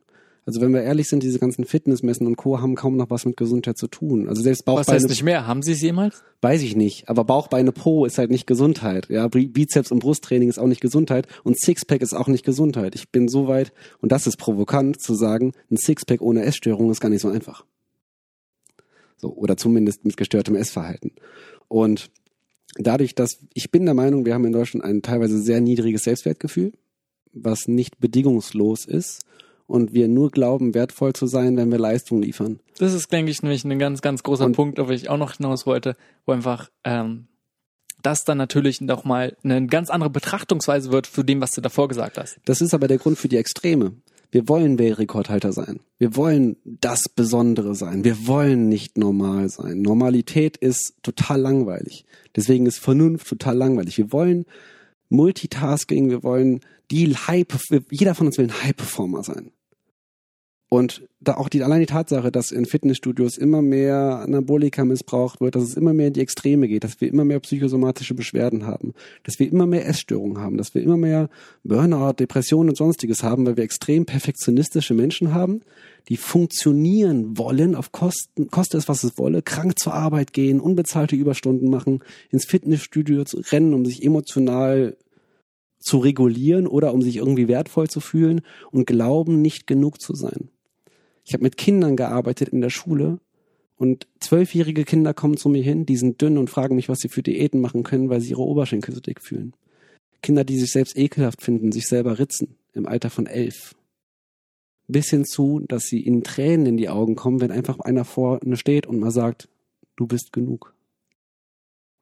Also 0.46 0.60
wenn 0.60 0.72
wir 0.72 0.82
ehrlich 0.82 1.08
sind, 1.08 1.22
diese 1.22 1.38
ganzen 1.38 1.64
Fitnessmessen 1.64 2.26
und 2.26 2.36
Co. 2.36 2.60
haben 2.60 2.74
kaum 2.74 2.96
noch 2.96 3.10
was 3.10 3.24
mit 3.26 3.36
Gesundheit 3.36 3.76
zu 3.76 3.86
tun. 3.86 4.28
Also 4.28 4.42
selbst 4.42 4.66
Was 4.66 4.74
Bauchbeine 4.74 4.96
heißt 4.96 5.08
nicht 5.08 5.22
mehr? 5.22 5.46
Haben 5.46 5.62
Sie 5.62 5.72
es 5.72 5.80
jemals? 5.80 6.22
Weiß 6.40 6.62
ich 6.62 6.74
nicht. 6.74 7.08
Aber 7.08 7.24
Bauchbeine 7.24 7.72
Po 7.72 8.04
ist 8.06 8.18
halt 8.18 8.30
nicht 8.30 8.46
Gesundheit. 8.46 9.08
Ja, 9.10 9.28
Bi- 9.28 9.48
Bizeps 9.48 9.92
und 9.92 9.98
Brusttraining 10.00 10.48
ist 10.48 10.58
auch 10.58 10.66
nicht 10.66 10.80
Gesundheit 10.80 11.26
und 11.44 11.58
Sixpack 11.60 12.00
ist 12.00 12.14
auch 12.14 12.26
nicht 12.26 12.44
Gesundheit. 12.44 12.94
Ich 12.94 13.10
bin 13.10 13.28
so 13.28 13.48
weit, 13.48 13.72
und 14.00 14.12
das 14.12 14.26
ist 14.26 14.38
provokant 14.38 15.00
zu 15.00 15.14
sagen, 15.14 15.52
ein 15.70 15.76
Sixpack 15.76 16.20
ohne 16.22 16.42
Essstörung 16.42 16.90
ist 16.90 17.00
gar 17.00 17.10
nicht 17.10 17.22
so 17.22 17.28
einfach. 17.28 17.64
So, 19.18 19.34
oder 19.34 19.56
zumindest 19.58 20.04
mit 20.06 20.16
gestörtem 20.16 20.56
Essverhalten. 20.56 21.12
Und 21.68 22.10
dadurch, 22.78 23.14
dass 23.14 23.38
ich 23.52 23.70
bin 23.70 23.84
der 23.84 23.94
Meinung, 23.94 24.24
wir 24.24 24.32
haben 24.32 24.46
in 24.46 24.52
Deutschland 24.52 24.84
ein 24.84 25.02
teilweise 25.02 25.40
sehr 25.40 25.60
niedriges 25.60 26.04
Selbstwertgefühl, 26.04 26.72
was 27.32 27.68
nicht 27.68 28.00
bedingungslos 28.00 28.86
ist 28.86 29.20
und 29.70 29.94
wir 29.94 30.08
nur 30.08 30.30
glauben, 30.30 30.74
wertvoll 30.74 31.12
zu 31.12 31.26
sein, 31.26 31.56
wenn 31.56 31.70
wir 31.70 31.78
Leistung 31.78 32.20
liefern. 32.20 32.60
Das 32.78 32.92
ist, 32.92 33.12
denke 33.12 33.30
ich, 33.30 33.42
nämlich 33.42 33.64
ein 33.64 33.78
ganz, 33.78 34.02
ganz 34.02 34.22
großer 34.22 34.46
Und- 34.46 34.52
Punkt, 34.56 34.78
auf 34.80 34.88
den 34.88 34.96
ich 34.96 35.08
auch 35.08 35.16
noch 35.18 35.34
hinaus 35.36 35.66
wollte, 35.66 35.96
wo 36.26 36.32
einfach 36.32 36.70
ähm, 36.84 37.26
das 38.02 38.24
dann 38.24 38.38
natürlich 38.38 38.80
noch 38.80 39.04
mal 39.04 39.36
eine 39.42 39.66
ganz 39.66 39.90
andere 39.90 40.10
Betrachtungsweise 40.10 40.90
wird 40.90 41.06
für 41.06 41.24
dem, 41.24 41.40
was 41.40 41.50
du 41.52 41.60
davor 41.60 41.88
gesagt 41.88 42.18
hast. 42.18 42.38
Das 42.44 42.60
ist 42.60 42.74
aber 42.74 42.88
der 42.88 42.98
Grund 42.98 43.18
für 43.18 43.28
die 43.28 43.36
Extreme. 43.36 43.92
Wir 44.32 44.48
wollen 44.48 44.78
Weltrekordhalter 44.78 45.52
sein. 45.52 45.80
Wir 45.98 46.14
wollen 46.14 46.56
das 46.64 47.08
Besondere 47.08 47.74
sein. 47.74 48.04
Wir 48.04 48.26
wollen 48.28 48.68
nicht 48.68 48.96
normal 48.96 49.48
sein. 49.48 49.82
Normalität 49.82 50.56
ist 50.56 50.94
total 51.02 51.40
langweilig. 51.40 52.04
Deswegen 52.36 52.64
ist 52.66 52.78
Vernunft 52.78 53.26
total 53.28 53.56
langweilig. 53.56 53.98
Wir 53.98 54.12
wollen 54.12 54.46
Multitasking, 55.08 56.10
wir 56.10 56.22
wollen 56.22 56.60
die 56.90 57.14
Hype, 57.14 57.54
jeder 57.90 58.14
von 58.14 58.28
uns 58.28 58.38
will 58.38 58.46
ein 58.46 58.62
High-Performer 58.62 59.22
sein. 59.24 59.50
Und 60.72 61.02
da 61.20 61.34
auch 61.36 61.48
die, 61.48 61.64
allein 61.64 61.80
die 61.80 61.86
Tatsache, 61.86 62.30
dass 62.30 62.52
in 62.52 62.64
Fitnessstudios 62.64 63.36
immer 63.36 63.60
mehr 63.60 64.20
Anabolika 64.20 64.84
missbraucht 64.84 65.40
wird, 65.40 65.56
dass 65.56 65.64
es 65.64 65.74
immer 65.74 65.92
mehr 65.92 66.06
in 66.06 66.12
die 66.12 66.20
Extreme 66.20 66.68
geht, 66.68 66.84
dass 66.84 67.00
wir 67.00 67.08
immer 67.08 67.24
mehr 67.24 67.40
psychosomatische 67.40 68.14
Beschwerden 68.14 68.68
haben, 68.68 68.94
dass 69.24 69.40
wir 69.40 69.50
immer 69.50 69.66
mehr 69.66 69.88
Essstörungen 69.88 70.38
haben, 70.38 70.56
dass 70.56 70.72
wir 70.72 70.80
immer 70.80 70.96
mehr 70.96 71.28
Burnout, 71.64 72.12
Depressionen 72.20 72.68
und 72.68 72.76
sonstiges 72.76 73.24
haben, 73.24 73.44
weil 73.46 73.56
wir 73.56 73.64
extrem 73.64 74.06
perfektionistische 74.06 74.94
Menschen 74.94 75.34
haben, 75.34 75.62
die 76.08 76.16
funktionieren 76.16 77.36
wollen, 77.36 77.74
auf 77.74 77.90
Kosten, 77.90 78.46
koste 78.46 78.78
es, 78.78 78.88
was 78.88 79.02
es 79.02 79.18
wolle, 79.18 79.42
krank 79.42 79.76
zur 79.76 79.94
Arbeit 79.94 80.32
gehen, 80.32 80.60
unbezahlte 80.60 81.16
Überstunden 81.16 81.68
machen, 81.68 81.98
ins 82.30 82.44
Fitnessstudio 82.44 83.24
zu 83.24 83.38
rennen, 83.50 83.74
um 83.74 83.84
sich 83.84 84.04
emotional 84.04 84.96
zu 85.80 85.98
regulieren 85.98 86.68
oder 86.68 86.94
um 86.94 87.02
sich 87.02 87.16
irgendwie 87.16 87.48
wertvoll 87.48 87.88
zu 87.88 87.98
fühlen 87.98 88.42
und 88.70 88.86
glauben, 88.86 89.42
nicht 89.42 89.66
genug 89.66 90.00
zu 90.00 90.14
sein. 90.14 90.48
Ich 91.30 91.34
habe 91.34 91.44
mit 91.44 91.56
Kindern 91.56 91.94
gearbeitet 91.94 92.48
in 92.48 92.60
der 92.60 92.70
Schule 92.70 93.20
und 93.76 94.08
zwölfjährige 94.18 94.84
Kinder 94.84 95.14
kommen 95.14 95.36
zu 95.36 95.48
mir 95.48 95.62
hin, 95.62 95.86
die 95.86 95.96
sind 95.96 96.20
dünn 96.20 96.36
und 96.36 96.50
fragen 96.50 96.74
mich, 96.74 96.88
was 96.88 96.98
sie 96.98 97.08
für 97.08 97.22
Diäten 97.22 97.60
machen 97.60 97.84
können, 97.84 98.10
weil 98.10 98.20
sie 98.20 98.30
ihre 98.30 98.42
Oberschenkel 98.42 98.92
so 98.92 99.00
dick 99.00 99.22
fühlen. 99.22 99.54
Kinder, 100.22 100.42
die 100.42 100.58
sich 100.58 100.72
selbst 100.72 100.98
ekelhaft 100.98 101.40
finden, 101.40 101.70
sich 101.70 101.86
selber 101.86 102.18
ritzen, 102.18 102.56
im 102.72 102.84
Alter 102.84 103.10
von 103.10 103.26
elf. 103.26 103.76
Bis 104.88 105.10
hin 105.10 105.24
zu, 105.24 105.60
dass 105.60 105.84
sie 105.84 106.00
ihnen 106.00 106.24
Tränen 106.24 106.66
in 106.66 106.76
die 106.76 106.88
Augen 106.88 107.14
kommen, 107.14 107.40
wenn 107.40 107.52
einfach 107.52 107.78
einer 107.78 108.04
vorne 108.04 108.56
steht 108.56 108.88
und 108.88 108.98
mal 108.98 109.12
sagt, 109.12 109.48
du 109.94 110.08
bist 110.08 110.32
genug. 110.32 110.74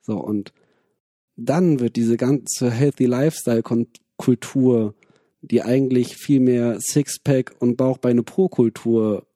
So, 0.00 0.16
und 0.16 0.54
dann 1.36 1.80
wird 1.80 1.96
diese 1.96 2.16
ganze 2.16 2.70
Healthy 2.70 3.04
Lifestyle-Kultur, 3.04 4.94
die 5.41 5.62
eigentlich 5.62 6.16
viel 6.16 6.41
mehr 6.41 6.80
Sixpack 6.80 7.55
und 7.61 7.76
Bauchbeine-Pro-Kultur 7.76 9.26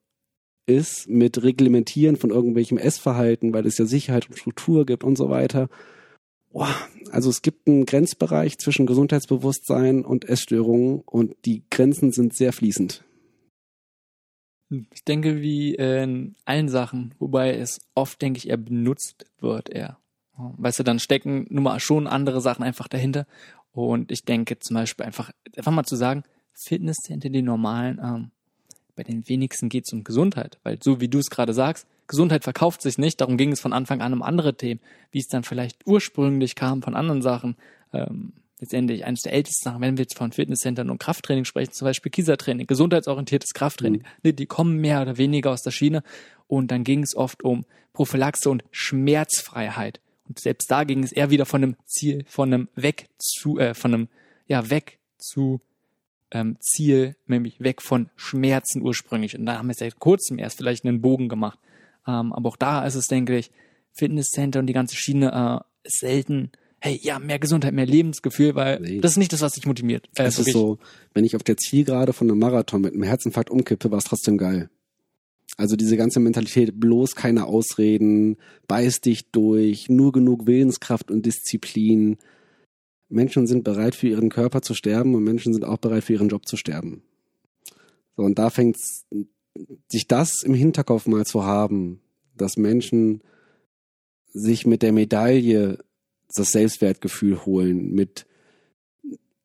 ist, 0.65 1.09
mit 1.09 1.43
Reglementieren 1.43 2.15
von 2.15 2.29
irgendwelchem 2.29 2.77
Essverhalten, 2.77 3.53
weil 3.53 3.65
es 3.65 3.77
ja 3.77 3.85
Sicherheit 3.85 4.29
und 4.29 4.37
Struktur 4.37 4.85
gibt 4.85 5.03
und 5.03 5.17
so 5.17 5.29
weiter. 5.29 5.69
Also 7.11 7.29
es 7.29 7.41
gibt 7.41 7.67
einen 7.67 7.85
Grenzbereich 7.85 8.57
zwischen 8.59 8.85
Gesundheitsbewusstsein 8.85 10.05
und 10.05 10.29
Essstörungen 10.29 11.01
und 11.01 11.35
die 11.45 11.63
Grenzen 11.69 12.11
sind 12.11 12.35
sehr 12.35 12.53
fließend. 12.53 13.03
Ich 14.91 15.03
denke, 15.03 15.41
wie 15.41 15.75
in 15.75 16.35
allen 16.45 16.69
Sachen, 16.69 17.13
wobei 17.19 17.55
es 17.55 17.79
oft, 17.95 18.21
denke 18.21 18.37
ich, 18.37 18.49
eher 18.49 18.57
benutzt 18.57 19.25
wird, 19.39 19.69
eher. 19.69 19.99
Weißt 20.35 20.79
du, 20.79 20.83
dann 20.83 20.99
stecken 20.99 21.45
nun 21.49 21.63
mal 21.63 21.79
schon 21.79 22.07
andere 22.07 22.41
Sachen 22.41 22.63
einfach 22.63 22.87
dahinter. 22.87 23.27
Und 23.73 24.11
ich 24.11 24.23
denke 24.23 24.59
zum 24.59 24.75
Beispiel 24.75 25.05
einfach, 25.05 25.31
einfach 25.57 25.71
mal 25.71 25.83
zu 25.83 25.95
sagen, 25.95 26.23
Fitnesscenter, 26.53 27.29
die 27.29 27.41
normalen, 27.41 27.99
ähm, 28.03 28.31
bei 28.95 29.03
den 29.03 29.27
wenigsten 29.27 29.69
geht 29.69 29.85
es 29.87 29.93
um 29.93 30.03
Gesundheit. 30.03 30.59
Weil 30.63 30.77
so 30.81 31.01
wie 31.01 31.07
du 31.07 31.19
es 31.19 31.29
gerade 31.29 31.53
sagst, 31.53 31.87
Gesundheit 32.07 32.43
verkauft 32.43 32.81
sich 32.81 32.97
nicht, 32.97 33.21
darum 33.21 33.37
ging 33.37 33.51
es 33.51 33.61
von 33.61 33.73
Anfang 33.73 34.01
an 34.01 34.13
um 34.13 34.21
andere 34.21 34.55
Themen, 34.55 34.79
wie 35.11 35.19
es 35.19 35.27
dann 35.27 35.43
vielleicht 35.43 35.87
ursprünglich 35.87 36.53
kam 36.55 36.83
von 36.83 36.95
anderen 36.95 37.21
Sachen. 37.21 37.55
Ähm, 37.91 38.33
letztendlich 38.59 39.03
eines 39.05 39.21
der 39.21 39.33
ältesten 39.33 39.63
Sachen, 39.63 39.81
wenn 39.81 39.97
wir 39.97 40.03
jetzt 40.03 40.17
von 40.17 40.31
Fitnesscentern 40.31 40.89
und 40.89 40.99
Krafttraining 40.99 41.43
sprechen, 41.45 41.73
zum 41.73 41.85
Beispiel 41.85 42.11
Kiesertraining, 42.11 42.67
gesundheitsorientiertes 42.67 43.53
Krafttraining, 43.53 44.01
Mhm. 44.01 44.07
ne, 44.23 44.33
die 44.33 44.45
kommen 44.45 44.77
mehr 44.77 45.01
oder 45.01 45.17
weniger 45.17 45.51
aus 45.51 45.63
der 45.63 45.71
Schiene 45.71 46.03
und 46.47 46.69
dann 46.71 46.83
ging 46.83 47.03
es 47.03 47.15
oft 47.15 47.43
um 47.43 47.65
Prophylaxe 47.93 48.49
und 48.49 48.63
Schmerzfreiheit. 48.71 49.99
Und 50.27 50.39
selbst 50.39 50.69
da 50.71 50.83
ging 50.83 51.03
es 51.03 51.11
eher 51.11 51.29
wieder 51.29 51.45
von 51.45 51.63
einem 51.63 51.75
Ziel, 51.85 52.23
von 52.27 52.53
einem 52.53 52.69
weg 52.75 53.09
zu, 53.17 53.59
äh, 53.59 53.73
von 53.73 53.93
einem, 53.93 54.07
ja, 54.47 54.69
weg 54.69 54.99
zu 55.17 55.61
ähm, 56.31 56.57
Ziel, 56.59 57.15
nämlich 57.27 57.59
weg 57.59 57.81
von 57.81 58.09
Schmerzen 58.15 58.81
ursprünglich. 58.81 59.37
Und 59.37 59.45
da 59.45 59.57
haben 59.57 59.67
wir 59.67 59.75
seit 59.75 59.99
kurzem 59.99 60.39
erst 60.39 60.57
vielleicht 60.57 60.85
einen 60.85 61.01
Bogen 61.01 61.29
gemacht. 61.29 61.59
Ähm, 62.07 62.33
aber 62.33 62.49
auch 62.49 62.57
da 62.57 62.85
ist 62.85 62.95
es, 62.95 63.05
denke 63.05 63.37
ich, 63.37 63.51
Fitnesscenter 63.93 64.59
und 64.59 64.67
die 64.67 64.73
ganze 64.73 64.95
Schiene 64.95 65.63
äh, 65.63 65.87
selten, 65.87 66.51
hey, 66.79 66.99
ja, 67.01 67.19
mehr 67.19 67.39
Gesundheit, 67.39 67.73
mehr 67.73 67.85
Lebensgefühl, 67.85 68.55
weil 68.55 68.79
Nee. 68.79 68.99
das 69.01 69.11
ist 69.11 69.17
nicht 69.17 69.31
das, 69.33 69.41
was 69.41 69.53
dich 69.53 69.65
motiviert. 69.65 70.09
Äh, 70.15 70.23
es 70.23 70.39
ist 70.39 70.51
so, 70.51 70.79
wenn 71.13 71.23
ich 71.25 71.35
auf 71.35 71.43
der 71.43 71.57
Zielgerade 71.57 72.11
von 72.13 72.29
einem 72.29 72.39
Marathon 72.39 72.81
mit 72.81 72.93
einem 72.93 73.03
Herzinfarkt 73.03 73.49
umkippe, 73.49 73.91
war 73.91 73.99
es 73.99 74.05
trotzdem 74.05 74.37
geil. 74.37 74.69
Also 75.57 75.75
diese 75.75 75.97
ganze 75.97 76.19
Mentalität, 76.19 76.79
bloß 76.79 77.15
keine 77.15 77.45
Ausreden, 77.45 78.37
beiß 78.67 79.01
dich 79.01 79.31
durch, 79.31 79.87
nur 79.87 80.11
genug 80.11 80.47
Willenskraft 80.47 81.11
und 81.11 81.25
Disziplin. 81.25 82.17
Menschen 83.09 83.45
sind 83.45 83.63
bereit 83.63 83.95
für 83.95 84.07
ihren 84.07 84.29
Körper 84.29 84.61
zu 84.61 84.73
sterben 84.73 85.13
und 85.13 85.23
Menschen 85.23 85.53
sind 85.53 85.63
auch 85.63 85.77
bereit 85.77 86.03
für 86.03 86.13
ihren 86.13 86.29
Job 86.29 86.47
zu 86.47 86.57
sterben. 86.57 87.03
So, 88.17 88.23
und 88.23 88.39
da 88.39 88.49
fängt 88.49 88.77
sich 89.87 90.07
das 90.07 90.41
im 90.43 90.53
Hinterkopf 90.53 91.05
mal 91.05 91.25
zu 91.25 91.43
haben, 91.43 92.01
dass 92.35 92.57
Menschen 92.57 93.21
sich 94.33 94.65
mit 94.65 94.81
der 94.81 94.91
Medaille 94.91 95.77
das 96.35 96.49
Selbstwertgefühl 96.49 97.45
holen, 97.45 97.91
mit 97.93 98.25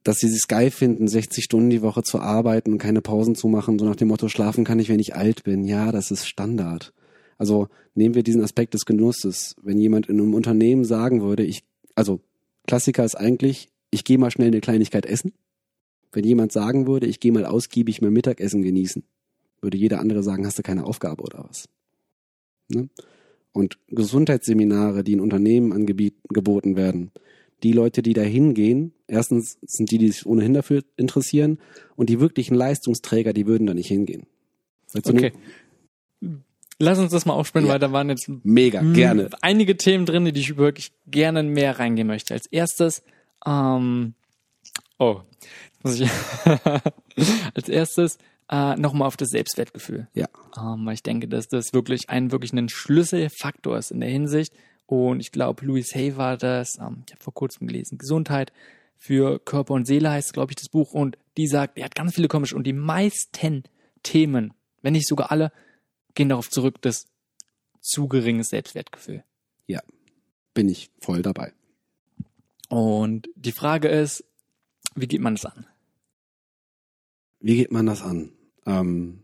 dass 0.08 0.20
sie 0.20 0.28
es 0.28 0.48
geil 0.48 0.70
finden, 0.70 1.06
60 1.06 1.44
Stunden 1.44 1.68
die 1.68 1.82
Woche 1.82 2.02
zu 2.02 2.18
arbeiten 2.18 2.72
und 2.72 2.78
keine 2.78 3.02
Pausen 3.02 3.34
zu 3.34 3.46
machen, 3.46 3.78
so 3.78 3.84
nach 3.84 3.94
dem 3.94 4.08
Motto, 4.08 4.28
schlafen 4.28 4.64
kann 4.64 4.78
ich, 4.78 4.88
wenn 4.88 5.00
ich 5.00 5.14
alt 5.14 5.44
bin. 5.44 5.64
Ja, 5.64 5.92
das 5.92 6.10
ist 6.10 6.26
Standard. 6.26 6.94
Also 7.36 7.68
nehmen 7.94 8.14
wir 8.14 8.22
diesen 8.22 8.42
Aspekt 8.42 8.72
des 8.72 8.86
Genusses. 8.86 9.54
Wenn 9.62 9.76
jemand 9.76 10.08
in 10.08 10.18
einem 10.18 10.32
Unternehmen 10.32 10.86
sagen 10.86 11.20
würde, 11.20 11.44
ich, 11.44 11.62
also 11.94 12.20
Klassiker 12.66 13.04
ist 13.04 13.16
eigentlich, 13.16 13.68
ich 13.90 14.02
gehe 14.02 14.16
mal 14.16 14.30
schnell 14.30 14.46
eine 14.46 14.62
Kleinigkeit 14.62 15.04
essen. 15.04 15.34
Wenn 16.10 16.24
jemand 16.24 16.52
sagen 16.52 16.86
würde, 16.86 17.06
ich 17.06 17.20
gehe 17.20 17.32
mal 17.32 17.44
ausgiebig 17.44 18.00
mein 18.00 18.14
Mittagessen 18.14 18.62
genießen, 18.62 19.02
würde 19.60 19.76
jeder 19.76 20.00
andere 20.00 20.22
sagen, 20.22 20.46
hast 20.46 20.58
du 20.58 20.62
keine 20.62 20.84
Aufgabe 20.84 21.22
oder 21.22 21.44
was? 21.46 21.68
Ne? 22.68 22.88
Und 23.52 23.78
Gesundheitsseminare, 23.88 25.04
die 25.04 25.12
in 25.12 25.20
Unternehmen 25.20 25.70
angeboten 25.74 26.76
werden, 26.76 27.10
die 27.62 27.72
Leute, 27.72 28.02
die 28.02 28.12
da 28.12 28.22
hingehen, 28.22 28.92
erstens 29.06 29.58
sind 29.62 29.90
die, 29.90 29.98
die 29.98 30.08
sich 30.08 30.26
ohnehin 30.26 30.54
dafür 30.54 30.82
interessieren 30.96 31.58
und 31.96 32.08
die 32.08 32.20
wirklichen 32.20 32.54
Leistungsträger, 32.54 33.32
die 33.32 33.46
würden 33.46 33.66
da 33.66 33.74
nicht 33.74 33.88
hingehen. 33.88 34.26
Weißt 34.92 35.08
du, 35.08 35.12
Okay. 35.12 35.32
Lass 36.80 37.00
uns 37.00 37.10
das 37.10 37.26
mal 37.26 37.32
aufspielen, 37.34 37.66
Ja. 37.66 37.72
weil 37.72 37.80
da 37.80 37.90
waren 37.90 38.08
jetzt 38.08 38.30
Mega, 38.44 38.80
gerne. 38.82 39.28
Einige 39.40 39.76
Themen 39.76 40.06
drin, 40.06 40.24
die 40.26 40.40
ich 40.40 40.56
wirklich 40.56 40.92
gerne 41.08 41.42
mehr 41.42 41.80
reingehen 41.80 42.06
möchte. 42.06 42.34
Als 42.34 42.46
erstes, 42.46 43.02
ähm, 43.44 44.14
oh, 45.00 45.22
muss 45.82 45.98
ich, 45.98 46.08
als 47.54 47.68
erstes 47.68 48.18
äh, 48.48 48.76
nochmal 48.76 49.08
auf 49.08 49.16
das 49.16 49.30
Selbstwertgefühl. 49.30 50.06
Ja. 50.14 50.28
Ähm, 50.56 50.86
weil 50.86 50.94
ich 50.94 51.02
denke, 51.02 51.26
dass 51.26 51.48
das 51.48 51.72
wirklich 51.72 52.08
ein 52.10 52.30
wirklich 52.30 52.52
ein 52.52 52.68
Schlüsselfaktor 52.68 53.76
ist 53.76 53.90
in 53.90 53.98
der 54.00 54.10
Hinsicht. 54.10 54.52
Und 54.88 55.20
ich 55.20 55.32
glaube, 55.32 55.66
Louis 55.66 55.94
Hay 55.94 56.16
war 56.16 56.38
das, 56.38 56.78
ähm, 56.78 57.02
ich 57.06 57.12
habe 57.12 57.22
vor 57.22 57.34
kurzem 57.34 57.66
gelesen, 57.66 57.98
Gesundheit 57.98 58.54
für 58.96 59.38
Körper 59.38 59.74
und 59.74 59.86
Seele 59.86 60.10
heißt, 60.10 60.32
glaube 60.32 60.52
ich, 60.52 60.56
das 60.56 60.70
Buch. 60.70 60.94
Und 60.94 61.18
die 61.36 61.46
sagt, 61.46 61.76
er 61.76 61.84
hat 61.84 61.94
ganz 61.94 62.14
viele 62.14 62.26
komische 62.26 62.56
und 62.56 62.66
die 62.66 62.72
meisten 62.72 63.64
Themen, 64.02 64.54
wenn 64.80 64.94
nicht 64.94 65.06
sogar 65.06 65.30
alle, 65.30 65.52
gehen 66.14 66.30
darauf 66.30 66.48
zurück, 66.48 66.80
dass 66.80 67.04
zu 67.82 68.08
geringes 68.08 68.48
Selbstwertgefühl. 68.48 69.24
Bin 70.54 70.70
ich 70.70 70.90
voll 71.00 71.20
dabei. 71.20 71.52
Und 72.70 73.28
die 73.36 73.52
Frage 73.52 73.88
ist, 73.88 74.24
wie 74.94 75.06
geht 75.06 75.20
man 75.20 75.34
das 75.34 75.44
an? 75.44 75.66
Wie 77.40 77.56
geht 77.56 77.70
man 77.70 77.84
das 77.84 78.00
an? 78.00 78.32
Ähm, 78.64 79.22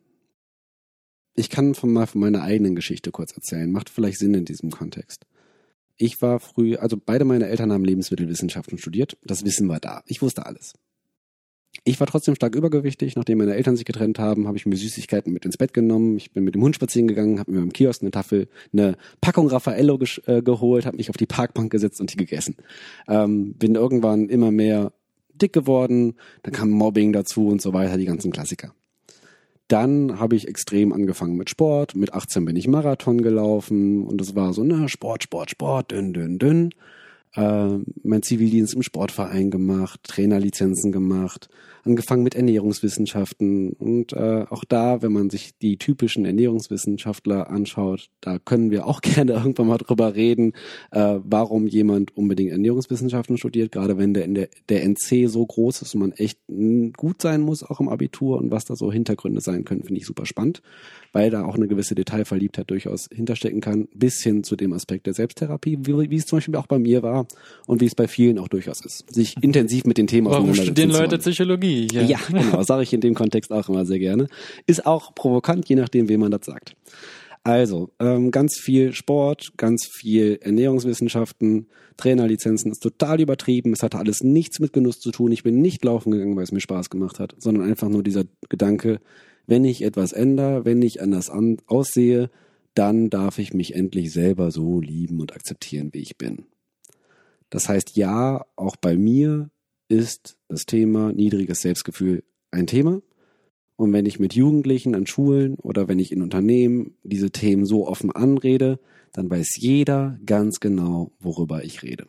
ich 1.34 1.48
kann 1.48 1.74
von 1.74 1.90
mal 1.90 2.06
von 2.06 2.20
meiner 2.20 2.42
eigenen 2.42 2.76
Geschichte 2.76 3.10
kurz 3.10 3.32
erzählen. 3.32 3.72
Macht 3.72 3.88
vielleicht 3.88 4.18
Sinn 4.18 4.34
in 4.34 4.44
diesem 4.44 4.70
Kontext. 4.70 5.24
Ich 5.97 6.20
war 6.22 6.40
früh, 6.40 6.76
also 6.76 6.97
beide 6.97 7.24
meine 7.24 7.47
Eltern 7.47 7.72
haben 7.72 7.84
Lebensmittelwissenschaften 7.84 8.78
studiert. 8.78 9.16
Das 9.22 9.45
Wissen 9.45 9.68
war 9.68 9.80
da. 9.80 10.03
Ich 10.07 10.22
wusste 10.22 10.47
alles. 10.47 10.74
Ich 11.82 11.99
war 12.01 12.07
trotzdem 12.07 12.34
stark 12.34 12.55
übergewichtig. 12.55 13.16
Nachdem 13.16 13.38
meine 13.38 13.55
Eltern 13.55 13.76
sich 13.76 13.84
getrennt 13.84 14.18
haben, 14.18 14.47
habe 14.47 14.57
ich 14.57 14.66
mir 14.66 14.76
Süßigkeiten 14.76 15.32
mit 15.32 15.45
ins 15.45 15.57
Bett 15.57 15.74
genommen. 15.74 16.16
Ich 16.16 16.32
bin 16.32 16.45
mit 16.45 16.55
dem 16.55 16.62
Hund 16.62 16.74
spazieren 16.76 17.09
gegangen, 17.09 17.40
habe 17.40 17.53
mir 17.53 17.59
im 17.59 17.72
Kiosk 17.72 18.03
eine 18.03 18.11
Tafel, 18.11 18.49
eine 18.72 18.97
Packung 19.20 19.49
Raffaello 19.49 19.99
äh, 20.26 20.42
geholt, 20.42 20.86
habe 20.86 20.97
mich 20.97 21.11
auf 21.11 21.16
die 21.16 21.26
Parkbank 21.26 21.70
gesetzt 21.70 22.01
und 22.01 22.12
die 22.12 22.16
gegessen. 22.16 22.57
Ähm, 23.09 23.55
bin 23.55 23.74
irgendwann 23.74 24.28
immer 24.28 24.51
mehr 24.51 24.92
dick 25.34 25.53
geworden, 25.53 26.14
dann 26.42 26.53
kam 26.53 26.70
Mobbing 26.70 27.12
dazu 27.12 27.49
und 27.49 27.61
so 27.61 27.72
weiter, 27.72 27.97
die 27.97 28.05
ganzen 28.05 28.30
Klassiker. 28.30 28.72
Dann 29.74 30.20
habe 30.20 30.36
ich 30.36 30.46
extrem 30.46 30.92
angefangen 30.92 31.34
mit 31.36 31.50
Sport. 31.50 31.96
Mit 31.96 32.14
18 32.14 32.44
bin 32.44 32.54
ich 32.54 32.68
Marathon 32.68 33.22
gelaufen 33.22 34.04
und 34.04 34.20
es 34.20 34.36
war 34.36 34.52
so, 34.52 34.62
ne, 34.62 34.88
Sport, 34.88 35.24
Sport, 35.24 35.50
Sport, 35.50 35.90
dünn, 35.90 36.12
dünn, 36.12 36.38
dünn 36.38 36.70
äh, 37.37 37.78
mein 38.03 38.22
Zivildienst 38.22 38.74
im 38.74 38.82
Sportverein 38.82 39.51
gemacht, 39.51 40.01
Trainerlizenzen 40.05 40.93
gemacht, 40.93 41.49
angefangen 41.85 42.22
mit 42.22 42.35
Ernährungswissenschaften. 42.35 43.72
Und 43.72 44.12
äh, 44.12 44.47
auch 44.49 44.64
da, 44.64 45.03
wenn 45.03 45.12
man 45.12 45.30
sich 45.30 45.57
die 45.59 45.76
typischen 45.76 46.24
Ernährungswissenschaftler 46.24 47.51
anschaut, 47.51 48.11
da 48.20 48.39
können 48.39 48.70
wir 48.70 48.87
auch 48.87 49.01
gerne 49.03 49.32
irgendwann 49.32 49.66
mal 49.66 49.78
drüber 49.78 50.14
reden, 50.14 50.53
äh, 50.93 51.18
warum 51.22 51.66
jemand 51.66 52.16
unbedingt 52.16 52.53
Ernährungswissenschaften 52.53 53.37
studiert, 53.37 53.72
gerade 53.72 53.99
wenn 53.99 54.14
der, 54.14 54.49
der, 54.68 54.85
NC 54.85 55.28
so 55.28 55.45
groß 55.45 55.82
ist 55.82 55.95
und 55.95 56.01
man 56.01 56.12
echt 56.12 56.39
gut 56.97 57.22
sein 57.22 57.41
muss, 57.41 57.62
auch 57.62 57.80
im 57.80 57.89
Abitur 57.89 58.39
und 58.39 58.51
was 58.51 58.64
da 58.64 58.76
so 58.76 58.93
Hintergründe 58.93 59.41
sein 59.41 59.64
können, 59.64 59.82
finde 59.82 60.01
ich 60.01 60.07
super 60.07 60.26
spannend, 60.26 60.62
weil 61.12 61.30
da 61.30 61.45
auch 61.45 61.57
eine 61.57 61.68
gewisse 61.68 61.95
Detailverliebtheit 61.95 62.70
durchaus 62.70 63.09
hinterstecken 63.12 63.61
kann, 63.61 63.89
bis 63.95 64.22
hin 64.22 64.45
zu 64.45 64.57
dem 64.57 64.72
Aspekt 64.72 65.07
der 65.07 65.14
Selbsttherapie, 65.14 65.78
wie, 65.80 66.11
wie 66.11 66.16
es 66.16 66.26
zum 66.26 66.37
Beispiel 66.37 66.57
auch 66.57 66.66
bei 66.66 66.78
mir 66.78 67.03
war 67.03 67.23
und 67.66 67.80
wie 67.80 67.86
es 67.86 67.94
bei 67.94 68.08
vielen 68.08 68.38
auch 68.38 68.48
durchaus 68.48 68.84
ist, 68.84 69.04
sich 69.12 69.36
intensiv 69.42 69.84
mit 69.84 69.98
den 69.98 70.06
Themen 70.06 70.26
Warum 70.26 70.50
auseinandersetzen 70.50 70.66
studieren 70.66 70.90
zu 70.90 71.00
Leute. 71.00 71.18
Psychologie? 71.18 71.88
Ja. 71.92 72.02
Ja, 72.02 72.18
genau, 72.28 72.62
sage 72.62 72.82
ich 72.82 72.92
in 72.92 73.00
dem 73.00 73.14
Kontext 73.14 73.52
auch 73.52 73.68
immer 73.68 73.86
sehr 73.86 73.98
gerne. 73.98 74.28
Ist 74.66 74.86
auch 74.86 75.14
provokant, 75.14 75.68
je 75.68 75.76
nachdem, 75.76 76.08
wem 76.08 76.20
man 76.20 76.30
das 76.30 76.44
sagt. 76.44 76.74
Also, 77.46 77.90
ähm, 78.00 78.30
ganz 78.30 78.58
viel 78.58 78.94
Sport, 78.94 79.52
ganz 79.58 79.86
viel 79.86 80.38
Ernährungswissenschaften, 80.40 81.66
Trainerlizenzen 81.98 82.72
ist 82.72 82.82
total 82.82 83.20
übertrieben. 83.20 83.74
Es 83.74 83.82
hatte 83.82 83.98
alles 83.98 84.22
nichts 84.22 84.60
mit 84.60 84.72
Genuss 84.72 84.98
zu 84.98 85.10
tun. 85.10 85.30
Ich 85.30 85.42
bin 85.42 85.60
nicht 85.60 85.84
laufen 85.84 86.10
gegangen, 86.10 86.36
weil 86.36 86.44
es 86.44 86.52
mir 86.52 86.60
Spaß 86.60 86.88
gemacht 86.88 87.18
hat, 87.20 87.34
sondern 87.38 87.68
einfach 87.68 87.90
nur 87.90 88.02
dieser 88.02 88.24
Gedanke, 88.48 88.98
wenn 89.46 89.64
ich 89.66 89.82
etwas 89.82 90.12
ändere, 90.12 90.64
wenn 90.64 90.80
ich 90.80 91.02
anders 91.02 91.28
an 91.28 91.58
aussehe, 91.66 92.30
dann 92.74 93.10
darf 93.10 93.38
ich 93.38 93.52
mich 93.52 93.74
endlich 93.74 94.12
selber 94.12 94.50
so 94.50 94.80
lieben 94.80 95.20
und 95.20 95.34
akzeptieren, 95.34 95.90
wie 95.92 96.00
ich 96.00 96.16
bin. 96.16 96.46
Das 97.55 97.68
heißt, 97.68 97.96
ja, 97.96 98.44
auch 98.57 98.74
bei 98.74 98.96
mir 98.96 99.48
ist 99.86 100.36
das 100.48 100.66
Thema 100.66 101.12
niedriges 101.12 101.61
Selbstgefühl 101.61 102.24
ein 102.50 102.66
Thema. 102.66 103.00
Und 103.76 103.92
wenn 103.92 104.07
ich 104.07 104.18
mit 104.18 104.34
Jugendlichen 104.34 104.96
an 104.96 105.07
Schulen 105.07 105.55
oder 105.62 105.86
wenn 105.86 106.00
ich 106.00 106.11
in 106.11 106.20
Unternehmen 106.20 106.96
diese 107.05 107.30
Themen 107.30 107.64
so 107.64 107.86
offen 107.86 108.11
anrede, 108.11 108.80
dann 109.12 109.30
weiß 109.30 109.55
jeder 109.59 110.18
ganz 110.26 110.59
genau, 110.59 111.12
worüber 111.20 111.62
ich 111.62 111.84
rede. 111.84 112.09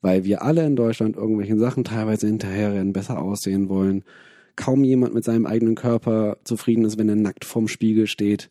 Weil 0.00 0.24
wir 0.24 0.40
alle 0.40 0.64
in 0.64 0.74
Deutschland 0.74 1.16
irgendwelchen 1.16 1.58
Sachen 1.58 1.84
teilweise 1.84 2.26
hinterherrennen, 2.26 2.94
besser 2.94 3.20
aussehen 3.20 3.68
wollen. 3.68 4.04
Kaum 4.56 4.84
jemand 4.84 5.12
mit 5.12 5.24
seinem 5.24 5.44
eigenen 5.44 5.74
Körper 5.74 6.38
zufrieden 6.44 6.86
ist, 6.86 6.96
wenn 6.96 7.10
er 7.10 7.16
nackt 7.16 7.44
vorm 7.44 7.68
Spiegel 7.68 8.06
steht. 8.06 8.48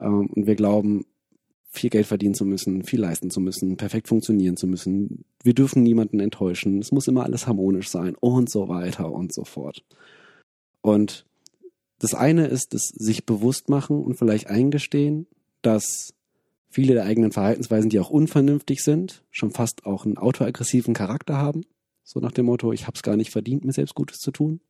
Ähm, 0.00 0.30
Und 0.34 0.46
wir 0.46 0.54
glauben, 0.54 1.04
viel 1.74 1.90
Geld 1.90 2.06
verdienen 2.06 2.34
zu 2.34 2.44
müssen, 2.46 2.84
viel 2.84 3.00
leisten 3.00 3.30
zu 3.30 3.40
müssen, 3.40 3.76
perfekt 3.76 4.08
funktionieren 4.08 4.56
zu 4.56 4.66
müssen. 4.66 5.24
Wir 5.44 5.54
dürfen 5.54 5.82
niemanden 5.82 6.20
enttäuschen. 6.20 6.78
Es 6.80 6.90
muss 6.90 7.06
immer 7.06 7.22
alles 7.22 7.46
harmonisch 7.46 7.90
sein 7.90 8.16
und 8.18 8.50
so 8.50 8.68
weiter 8.68 9.12
und 9.12 9.32
so 9.32 9.44
fort. 9.44 9.84
Und 10.80 11.26
das 11.98 12.14
eine 12.14 12.46
ist 12.46 12.72
das 12.72 12.88
sich 12.88 13.26
bewusst 13.26 13.68
machen 13.68 14.02
und 14.02 14.16
vielleicht 14.16 14.48
eingestehen, 14.48 15.26
dass 15.62 16.14
viele 16.70 16.94
der 16.94 17.04
eigenen 17.04 17.30
Verhaltensweisen, 17.30 17.90
die 17.90 18.00
auch 18.00 18.10
unvernünftig 18.10 18.82
sind, 18.82 19.22
schon 19.30 19.50
fast 19.50 19.84
auch 19.86 20.06
einen 20.06 20.18
autoaggressiven 20.18 20.94
Charakter 20.94 21.36
haben. 21.36 21.64
So 22.02 22.20
nach 22.20 22.32
dem 22.32 22.46
Motto, 22.46 22.72
ich 22.72 22.86
habe 22.86 22.96
es 22.96 23.02
gar 23.02 23.16
nicht 23.16 23.30
verdient, 23.30 23.64
mir 23.64 23.72
selbst 23.72 23.94
Gutes 23.94 24.18
zu 24.18 24.30
tun. 24.30 24.60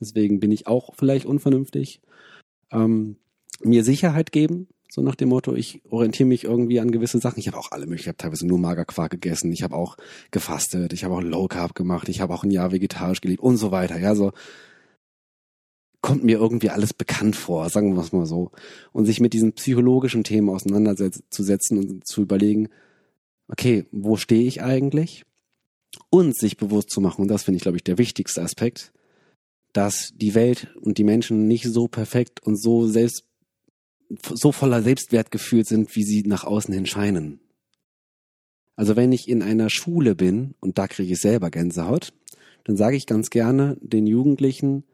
Deswegen 0.00 0.40
bin 0.40 0.50
ich 0.52 0.66
auch 0.66 0.94
vielleicht 0.94 1.26
unvernünftig. 1.26 2.00
Ähm, 2.72 3.16
mir 3.62 3.84
Sicherheit 3.84 4.32
geben, 4.32 4.68
so 4.94 5.02
nach 5.02 5.16
dem 5.16 5.30
Motto, 5.30 5.56
ich 5.56 5.82
orientiere 5.90 6.28
mich 6.28 6.44
irgendwie 6.44 6.78
an 6.78 6.92
gewisse 6.92 7.18
Sachen. 7.18 7.40
Ich 7.40 7.48
habe 7.48 7.58
auch 7.58 7.72
alle 7.72 7.86
möglichen, 7.86 8.02
ich 8.02 8.08
habe 8.08 8.16
teilweise 8.16 8.46
nur 8.46 8.60
Magerquark 8.60 9.10
gegessen, 9.10 9.50
ich 9.50 9.64
habe 9.64 9.74
auch 9.74 9.96
gefastet, 10.30 10.92
ich 10.92 11.02
habe 11.02 11.16
auch 11.16 11.20
Low 11.20 11.48
Carb 11.48 11.74
gemacht, 11.74 12.08
ich 12.08 12.20
habe 12.20 12.32
auch 12.32 12.44
ein 12.44 12.52
Jahr 12.52 12.70
vegetarisch 12.70 13.20
gelebt 13.20 13.42
und 13.42 13.56
so 13.56 13.72
weiter. 13.72 13.98
Ja, 13.98 14.14
so 14.14 14.30
kommt 16.00 16.22
mir 16.22 16.38
irgendwie 16.38 16.70
alles 16.70 16.94
bekannt 16.94 17.34
vor, 17.34 17.68
sagen 17.70 17.96
wir 17.96 18.02
es 18.02 18.12
mal 18.12 18.24
so. 18.24 18.52
Und 18.92 19.06
sich 19.06 19.18
mit 19.18 19.32
diesen 19.32 19.54
psychologischen 19.54 20.22
Themen 20.22 20.48
auseinanderzusetzen 20.48 21.76
und 21.76 22.06
zu 22.06 22.22
überlegen, 22.22 22.68
okay, 23.48 23.86
wo 23.90 24.16
stehe 24.16 24.46
ich 24.46 24.62
eigentlich? 24.62 25.24
Und 26.08 26.38
sich 26.38 26.56
bewusst 26.56 26.90
zu 26.90 27.00
machen, 27.00 27.22
und 27.22 27.28
das 27.28 27.42
finde 27.42 27.56
ich, 27.56 27.62
glaube 27.62 27.78
ich, 27.78 27.82
der 27.82 27.98
wichtigste 27.98 28.42
Aspekt, 28.42 28.92
dass 29.72 30.12
die 30.14 30.36
Welt 30.36 30.68
und 30.80 30.98
die 30.98 31.04
Menschen 31.04 31.48
nicht 31.48 31.64
so 31.64 31.88
perfekt 31.88 32.40
und 32.44 32.54
so 32.54 32.86
selbst 32.86 33.24
so 34.08 34.52
voller 34.52 34.82
Selbstwertgefühl 34.82 35.64
sind, 35.64 35.94
wie 35.96 36.04
sie 36.04 36.22
nach 36.22 36.44
außen 36.44 36.72
hin 36.72 36.86
scheinen. 36.86 37.40
Also 38.76 38.96
wenn 38.96 39.12
ich 39.12 39.28
in 39.28 39.42
einer 39.42 39.70
Schule 39.70 40.14
bin, 40.14 40.54
und 40.60 40.78
da 40.78 40.88
kriege 40.88 41.12
ich 41.12 41.20
selber 41.20 41.50
Gänsehaut, 41.50 42.12
dann 42.64 42.76
sage 42.76 42.96
ich 42.96 43.06
ganz 43.06 43.30
gerne 43.30 43.76
den 43.80 44.06
Jugendlichen, 44.06 44.84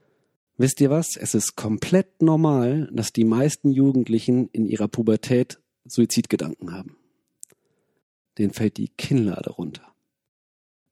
wisst 0.59 0.81
ihr 0.81 0.91
was, 0.91 1.17
es 1.17 1.35
ist 1.35 1.57
komplett 1.57 2.21
normal, 2.21 2.91
dass 2.93 3.13
die 3.13 3.25
meisten 3.25 3.71
Jugendlichen 3.71 4.49
in 4.49 4.67
ihrer 4.67 4.89
Pubertät 4.89 5.61
Suizidgedanken 5.87 6.73
haben. 6.73 6.97
Denen 8.39 8.53
fällt 8.53 8.77
die 8.77 8.89
Kinnlade 8.89 9.51
runter. 9.51 9.95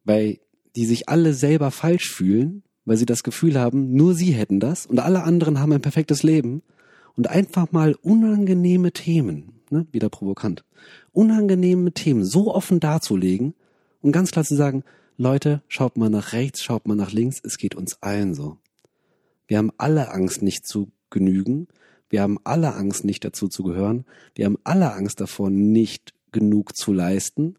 Weil 0.05 0.41
die 0.77 0.87
sich 0.87 1.09
alle 1.09 1.35
selber 1.35 1.71
falsch 1.71 2.11
fühlen, 2.11 2.63
weil 2.85 2.97
sie 2.97 3.07
das 3.07 3.23
Gefühl 3.23 3.59
haben, 3.59 3.93
nur 3.93 4.15
sie 4.15 4.33
hätten 4.33 4.61
das 4.61 4.87
und 4.87 4.99
alle 4.99 5.25
anderen 5.25 5.61
haben 5.61 5.73
ein 5.73 5.83
perfektes 5.83 6.23
Leben 6.23 6.63
und 7.19 7.29
einfach 7.29 7.73
mal 7.73 7.97
unangenehme 8.01 8.93
Themen, 8.93 9.61
ne, 9.71 9.89
wieder 9.91 10.09
provokant, 10.09 10.65
unangenehme 11.13 11.91
Themen 11.93 12.25
so 12.25 12.55
offen 12.55 12.79
darzulegen 12.79 13.55
und 14.01 14.13
ganz 14.13 14.31
klar 14.31 14.45
zu 14.45 14.55
sagen, 14.55 14.85
Leute, 15.17 15.61
schaut 15.67 15.97
mal 15.97 16.11
nach 16.11 16.33
rechts, 16.33 16.63
schaut 16.63 16.87
mal 16.87 16.95
nach 16.95 17.11
links, 17.11 17.41
es 17.43 17.59
geht 17.59 17.75
uns 17.75 18.01
allen 18.03 18.35
so. 18.35 18.57
Wir 19.49 19.59
haben 19.59 19.73
alle 19.79 20.13
Angst, 20.13 20.43
nicht 20.43 20.65
zu 20.65 20.93
genügen. 21.11 21.67
Wir 22.09 22.23
haben 22.23 22.39
alle 22.45 22.75
Angst, 22.75 23.05
nicht 23.05 23.25
dazu 23.25 23.49
zu 23.49 23.65
gehören. 23.65 24.05
Wir 24.37 24.45
haben 24.45 24.59
alle 24.63 24.93
Angst 24.93 25.21
davor, 25.21 25.51
nicht 25.51 26.15
genug 26.31 26.77
zu 26.77 26.93
leisten. 26.93 27.57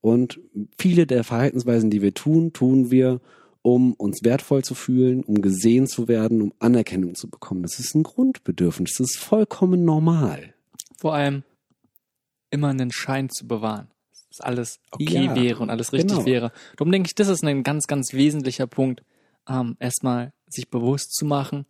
Und 0.00 0.40
viele 0.78 1.06
der 1.06 1.22
Verhaltensweisen, 1.22 1.90
die 1.90 2.00
wir 2.00 2.14
tun, 2.14 2.54
tun 2.54 2.90
wir, 2.90 3.20
um 3.62 3.94
uns 3.94 4.24
wertvoll 4.24 4.64
zu 4.64 4.74
fühlen, 4.74 5.22
um 5.22 5.40
gesehen 5.40 5.86
zu 5.86 6.08
werden, 6.08 6.42
um 6.42 6.52
Anerkennung 6.58 7.14
zu 7.14 7.30
bekommen. 7.30 7.62
Das 7.62 7.78
ist 7.78 7.94
ein 7.94 8.02
Grundbedürfnis. 8.02 8.94
Das 8.98 9.10
ist 9.12 9.18
vollkommen 9.18 9.84
normal. 9.84 10.54
Vor 10.98 11.14
allem 11.14 11.44
immer 12.50 12.68
einen 12.68 12.92
Schein 12.92 13.30
zu 13.30 13.46
bewahren. 13.46 13.88
Dass 14.28 14.40
alles 14.40 14.80
okay 14.90 15.26
Ja, 15.26 15.36
wäre 15.36 15.60
und 15.60 15.70
alles 15.70 15.92
richtig 15.92 16.10
genau. 16.10 16.26
wäre. 16.26 16.52
Darum 16.76 16.90
denke 16.90 17.08
ich, 17.08 17.14
das 17.14 17.28
ist 17.28 17.44
ein 17.44 17.62
ganz, 17.62 17.86
ganz 17.86 18.12
wesentlicher 18.12 18.66
Punkt, 18.66 19.02
ähm, 19.48 19.76
erstmal 19.78 20.32
sich 20.48 20.68
bewusst 20.68 21.14
zu 21.14 21.24
machen, 21.24 21.66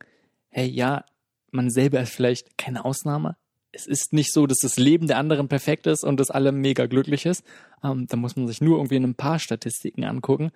hey, 0.48 0.68
ja, 0.68 1.04
man 1.50 1.70
selber 1.70 2.00
ist 2.00 2.12
vielleicht 2.12 2.56
keine 2.58 2.84
Ausnahme. 2.84 3.36
Es 3.72 3.86
ist 3.86 4.12
nicht 4.12 4.32
so, 4.32 4.46
dass 4.46 4.58
das 4.58 4.76
Leben 4.76 5.06
der 5.06 5.18
anderen 5.18 5.48
perfekt 5.48 5.86
ist 5.86 6.04
und 6.04 6.20
dass 6.20 6.30
alle 6.30 6.52
mega 6.52 6.86
glücklich 6.86 7.26
ist. 7.26 7.42
Ähm, 7.82 8.06
da 8.06 8.16
muss 8.16 8.36
man 8.36 8.46
sich 8.46 8.60
nur 8.60 8.76
irgendwie 8.78 8.96
ein 8.96 9.14
paar 9.14 9.38
Statistiken 9.38 10.04
angucken. 10.04 10.50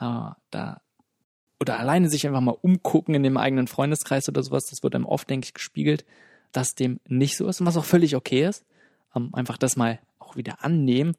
Äh, 0.00 0.30
da 0.50 0.80
oder 1.58 1.78
alleine 1.78 2.10
sich 2.10 2.26
einfach 2.26 2.40
mal 2.40 2.56
umgucken 2.60 3.14
in 3.14 3.22
dem 3.22 3.36
eigenen 3.36 3.66
Freundeskreis 3.66 4.28
oder 4.28 4.42
sowas, 4.42 4.66
das 4.66 4.82
wird 4.82 4.94
einem 4.94 5.06
oft, 5.06 5.28
denke 5.30 5.46
ich, 5.46 5.54
gespiegelt, 5.54 6.04
dass 6.52 6.74
dem 6.74 7.00
nicht 7.08 7.36
so 7.36 7.48
ist 7.48 7.60
und 7.60 7.66
was 7.66 7.76
auch 7.76 7.84
völlig 7.84 8.14
okay 8.14 8.46
ist. 8.46 8.64
Ähm, 9.14 9.30
einfach 9.32 9.56
das 9.56 9.76
mal 9.76 9.98
auch 10.18 10.36
wieder 10.36 10.62
annehmen. 10.64 11.16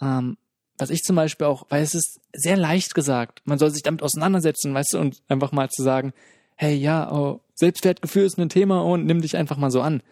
Ähm, 0.00 0.36
was 0.78 0.90
ich 0.90 1.02
zum 1.02 1.16
Beispiel 1.16 1.46
auch, 1.46 1.66
weil 1.68 1.82
es 1.82 1.94
ist 1.94 2.20
sehr 2.32 2.56
leicht 2.56 2.94
gesagt, 2.94 3.40
man 3.44 3.58
soll 3.58 3.70
sich 3.70 3.82
damit 3.82 4.02
auseinandersetzen, 4.02 4.74
weißt 4.74 4.94
du, 4.94 4.98
und 4.98 5.22
einfach 5.28 5.52
mal 5.52 5.68
zu 5.70 5.82
sagen, 5.82 6.12
hey, 6.56 6.74
ja, 6.74 7.12
oh, 7.12 7.40
Selbstwertgefühl 7.54 8.24
ist 8.24 8.38
ein 8.38 8.48
Thema 8.48 8.82
und 8.82 9.06
nimm 9.06 9.20
dich 9.20 9.36
einfach 9.36 9.56
mal 9.56 9.70
so 9.70 9.80
an. 9.80 10.02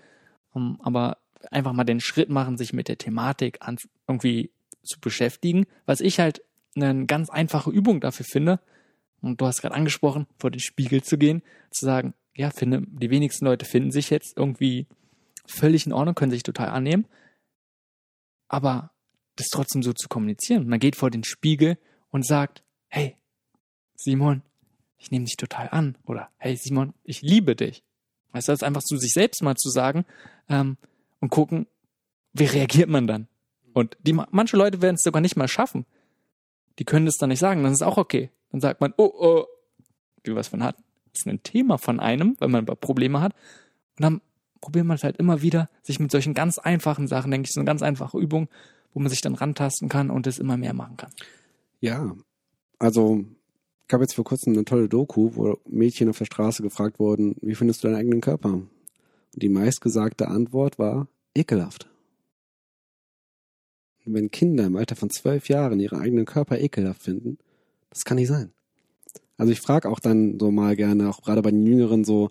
Um, 0.53 0.81
aber 0.83 1.19
einfach 1.51 1.73
mal 1.73 1.85
den 1.85 2.01
Schritt 2.01 2.29
machen, 2.29 2.59
sich 2.59 2.73
mit 2.73 2.89
der 2.89 2.99
Thematik 2.99 3.61
irgendwie 4.09 4.51
zu 4.83 5.01
beschäftigen, 5.01 5.67
was 5.87 6.01
ich 6.01 6.19
halt 6.19 6.43
eine 6.75 7.07
ganz 7.07 7.31
einfache 7.31 7.71
Übung 7.71 8.01
dafür 8.01 8.27
finde, 8.27 8.61
und 9.23 9.41
du 9.41 9.47
hast 9.47 9.61
gerade 9.61 9.75
angesprochen, 9.75 10.27
vor 10.39 10.51
den 10.51 10.61
Spiegel 10.61 11.03
zu 11.03 11.19
gehen, 11.19 11.43
zu 11.71 11.85
sagen, 11.85 12.15
ja, 12.35 12.51
finde, 12.51 12.83
die 12.87 13.11
wenigsten 13.11 13.45
Leute 13.45 13.67
finden 13.67 13.91
sich 13.91 14.11
jetzt 14.11 14.37
irgendwie 14.37 14.87
völlig 15.47 15.87
in 15.87 15.93
Ordnung, 15.93 16.15
können 16.15 16.31
sich 16.31 16.43
total 16.43 16.69
annehmen, 16.69 17.07
aber 18.49 18.93
das 19.37 19.49
trotzdem 19.49 19.83
so 19.83 19.93
zu 19.93 20.09
kommunizieren. 20.09 20.69
Man 20.69 20.81
geht 20.81 20.97
vor 20.97 21.11
den 21.11 21.25
Spiegel 21.25 21.79
und 22.11 22.27
sagt, 22.27 22.63
hey, 22.89 23.17
Simon, 23.95 24.43
ich 24.99 25.11
nehme 25.11 25.25
dich 25.25 25.37
total 25.37 25.69
an 25.71 25.97
oder 26.05 26.31
hey 26.37 26.57
Simon, 26.57 26.95
ich 27.05 27.23
liebe 27.23 27.57
dich. 27.57 27.83
Weißt 28.33 28.49
du, 28.49 28.53
das 28.53 28.61
ist 28.61 28.67
einfach 28.67 28.83
zu 28.83 28.97
sich 28.97 29.13
selbst 29.13 29.43
mal 29.43 29.57
zu 29.57 29.71
sagen 29.71 30.05
ähm, 30.49 30.77
und 31.21 31.31
gucken, 31.31 31.67
wie 32.33 32.45
reagiert 32.45 32.89
man 32.89 33.07
dann? 33.07 33.29
Und 33.73 33.97
die, 34.03 34.13
manche 34.13 34.57
Leute 34.57 34.83
werden 34.83 34.97
es 34.97 35.03
sogar 35.03 35.21
nicht 35.21 35.37
mal 35.37 35.49
schaffen. 35.49 35.87
Die 36.81 36.85
können 36.85 37.07
das 37.07 37.17
dann 37.17 37.29
nicht 37.29 37.39
sagen, 37.39 37.63
dann 37.63 37.73
ist 37.73 37.83
es 37.83 37.87
auch 37.87 37.99
okay. 37.99 38.31
Dann 38.51 38.61
sagt 38.61 38.81
man, 38.81 38.95
oh, 38.97 39.13
oh, 39.15 39.45
wie 40.25 40.35
was 40.35 40.49
von 40.49 40.65
hatten. 40.65 40.83
Das 41.13 41.21
ist 41.21 41.29
ein 41.29 41.43
Thema 41.43 41.77
von 41.77 42.01
einem, 42.01 42.37
weil 42.39 42.49
man 42.49 42.65
Probleme 42.65 43.21
hat. 43.21 43.35
Und 43.99 44.03
dann 44.03 44.21
probiert 44.61 44.87
man 44.87 44.97
es 44.97 45.05
halt 45.05 45.19
immer 45.19 45.43
wieder, 45.43 45.69
sich 45.83 46.01
mit 46.01 46.11
solchen 46.11 46.35
ganz 46.35 46.59
einfachen 46.59 47.07
Sachen, 47.07 47.31
denke 47.31 47.47
ich, 47.47 47.53
so 47.53 47.61
eine 47.61 47.67
ganz 47.67 47.83
einfache 47.83 48.19
Übung, 48.19 48.49
wo 48.95 49.01
man 49.01 49.11
sich 49.11 49.21
dann 49.21 49.35
rantasten 49.35 49.89
kann 49.89 50.11
und 50.11 50.27
es 50.27 50.39
immer 50.39 50.57
mehr 50.57 50.73
machen 50.73 50.97
kann. 50.97 51.11
Ja, 51.81 52.17
also 52.79 53.25
gab 53.89 54.01
jetzt 54.01 54.15
vor 54.15 54.25
kurzem 54.25 54.55
eine 54.55 54.65
tolle 54.65 54.89
Doku, 54.89 55.33
wo 55.35 55.59
Mädchen 55.69 56.09
auf 56.09 56.19
der 56.19 56.25
Straße 56.25 56.63
gefragt 56.63 56.99
wurden, 56.99 57.37
wie 57.43 57.55
findest 57.55 57.85
du 57.85 57.89
deinen 57.89 57.97
eigenen 57.97 58.21
Körper? 58.23 58.55
Und 58.55 58.71
die 59.35 59.49
meistgesagte 59.51 60.29
Antwort 60.29 60.79
war 60.79 61.09
ekelhaft. 61.35 61.91
Wenn 64.05 64.31
Kinder 64.31 64.65
im 64.65 64.77
Alter 64.77 64.97
von 64.97 65.11
zwölf 65.11 65.49
Jahren 65.49 65.79
ihren 65.79 66.01
eigenen 66.01 66.25
Körper 66.25 66.59
ekelhaft 66.59 67.03
finden, 67.03 67.39
das 67.91 68.05
kann 68.05 68.17
nicht 68.17 68.29
sein. 68.29 68.53
Also 69.37 69.53
ich 69.53 69.61
frage 69.61 69.89
auch 69.89 70.01
dann 70.01 70.39
so 70.39 70.51
mal 70.51 70.77
gerne, 70.77 71.09
auch 71.09 71.23
gerade 71.23 71.43
bei 71.43 71.51
den 71.51 71.67
Jüngeren 71.67 72.05
so, 72.05 72.31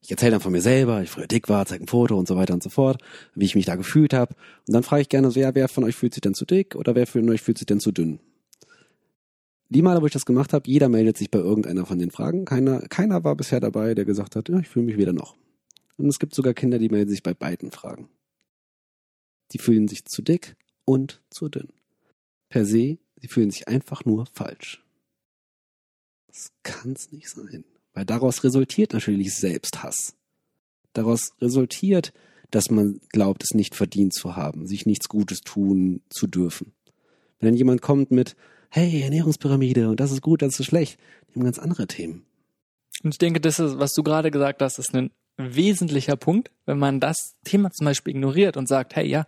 ich 0.00 0.10
erzähle 0.10 0.32
dann 0.32 0.40
von 0.40 0.52
mir 0.52 0.60
selber, 0.60 1.02
ich 1.02 1.10
früher 1.10 1.26
dick 1.26 1.48
war, 1.48 1.66
zeige 1.66 1.84
ein 1.84 1.88
Foto 1.88 2.16
und 2.18 2.28
so 2.28 2.36
weiter 2.36 2.54
und 2.54 2.62
so 2.62 2.70
fort, 2.70 3.02
wie 3.34 3.44
ich 3.44 3.54
mich 3.54 3.66
da 3.66 3.76
gefühlt 3.76 4.12
habe. 4.12 4.34
Und 4.66 4.74
dann 4.74 4.82
frage 4.82 5.02
ich 5.02 5.08
gerne 5.08 5.30
so, 5.30 5.40
ja, 5.40 5.54
wer 5.54 5.68
von 5.68 5.84
euch 5.84 5.96
fühlt 5.96 6.14
sich 6.14 6.20
denn 6.20 6.34
zu 6.34 6.44
dick 6.44 6.74
oder 6.76 6.94
wer 6.94 7.06
von 7.06 7.28
euch 7.30 7.42
fühlt 7.42 7.58
sich 7.58 7.66
denn 7.66 7.80
zu 7.80 7.92
dünn? 7.92 8.20
Die 9.70 9.82
Male, 9.82 10.00
wo 10.00 10.06
ich 10.06 10.12
das 10.12 10.24
gemacht 10.24 10.52
habe, 10.52 10.68
jeder 10.70 10.88
meldet 10.88 11.18
sich 11.18 11.30
bei 11.30 11.38
irgendeiner 11.38 11.84
von 11.84 11.98
den 11.98 12.10
Fragen. 12.10 12.44
Keiner, 12.44 12.80
keiner 12.88 13.22
war 13.22 13.36
bisher 13.36 13.60
dabei, 13.60 13.94
der 13.94 14.06
gesagt 14.06 14.34
hat, 14.34 14.48
ja, 14.48 14.58
ich 14.58 14.68
fühle 14.68 14.86
mich 14.86 14.96
weder 14.96 15.12
noch. 15.12 15.36
Und 15.98 16.08
es 16.08 16.18
gibt 16.18 16.34
sogar 16.34 16.54
Kinder, 16.54 16.78
die 16.78 16.88
melden 16.88 17.10
sich 17.10 17.22
bei 17.22 17.34
beiden 17.34 17.70
Fragen. 17.70 18.08
Die 19.52 19.58
fühlen 19.58 19.88
sich 19.88 20.06
zu 20.06 20.22
dick 20.22 20.56
und 20.88 21.20
zu 21.28 21.50
dünn. 21.50 21.68
Per 22.48 22.64
se, 22.64 22.96
sie 23.20 23.28
fühlen 23.28 23.50
sich 23.50 23.68
einfach 23.68 24.06
nur 24.06 24.24
falsch. 24.32 24.82
Das 26.28 26.50
kann's 26.62 27.12
nicht 27.12 27.28
sein. 27.28 27.64
Weil 27.92 28.06
daraus 28.06 28.42
resultiert 28.42 28.94
natürlich 28.94 29.34
Selbsthass. 29.34 30.14
Daraus 30.94 31.32
resultiert, 31.42 32.14
dass 32.50 32.70
man 32.70 33.00
glaubt, 33.10 33.44
es 33.44 33.54
nicht 33.54 33.74
verdient 33.74 34.14
zu 34.14 34.34
haben, 34.34 34.66
sich 34.66 34.86
nichts 34.86 35.10
Gutes 35.10 35.42
tun 35.42 36.00
zu 36.08 36.26
dürfen. 36.26 36.72
Wenn 37.38 37.50
dann 37.50 37.56
jemand 37.58 37.82
kommt 37.82 38.10
mit, 38.10 38.34
hey, 38.70 39.02
Ernährungspyramide 39.02 39.90
und 39.90 40.00
das 40.00 40.10
ist 40.10 40.22
gut, 40.22 40.40
das 40.40 40.58
ist 40.58 40.66
schlecht, 40.66 40.98
die 41.28 41.34
haben 41.34 41.44
ganz 41.44 41.58
andere 41.58 41.86
Themen. 41.86 42.24
Und 43.04 43.14
ich 43.14 43.18
denke, 43.18 43.42
das 43.42 43.58
ist, 43.58 43.78
was 43.78 43.92
du 43.92 44.02
gerade 44.02 44.30
gesagt 44.30 44.62
hast, 44.62 44.78
ist 44.78 44.94
ein 44.94 45.10
wesentlicher 45.36 46.16
Punkt, 46.16 46.50
wenn 46.64 46.78
man 46.78 46.98
das 46.98 47.36
Thema 47.44 47.70
zum 47.72 47.84
Beispiel 47.84 48.14
ignoriert 48.14 48.56
und 48.56 48.68
sagt, 48.68 48.96
hey, 48.96 49.06
ja, 49.06 49.26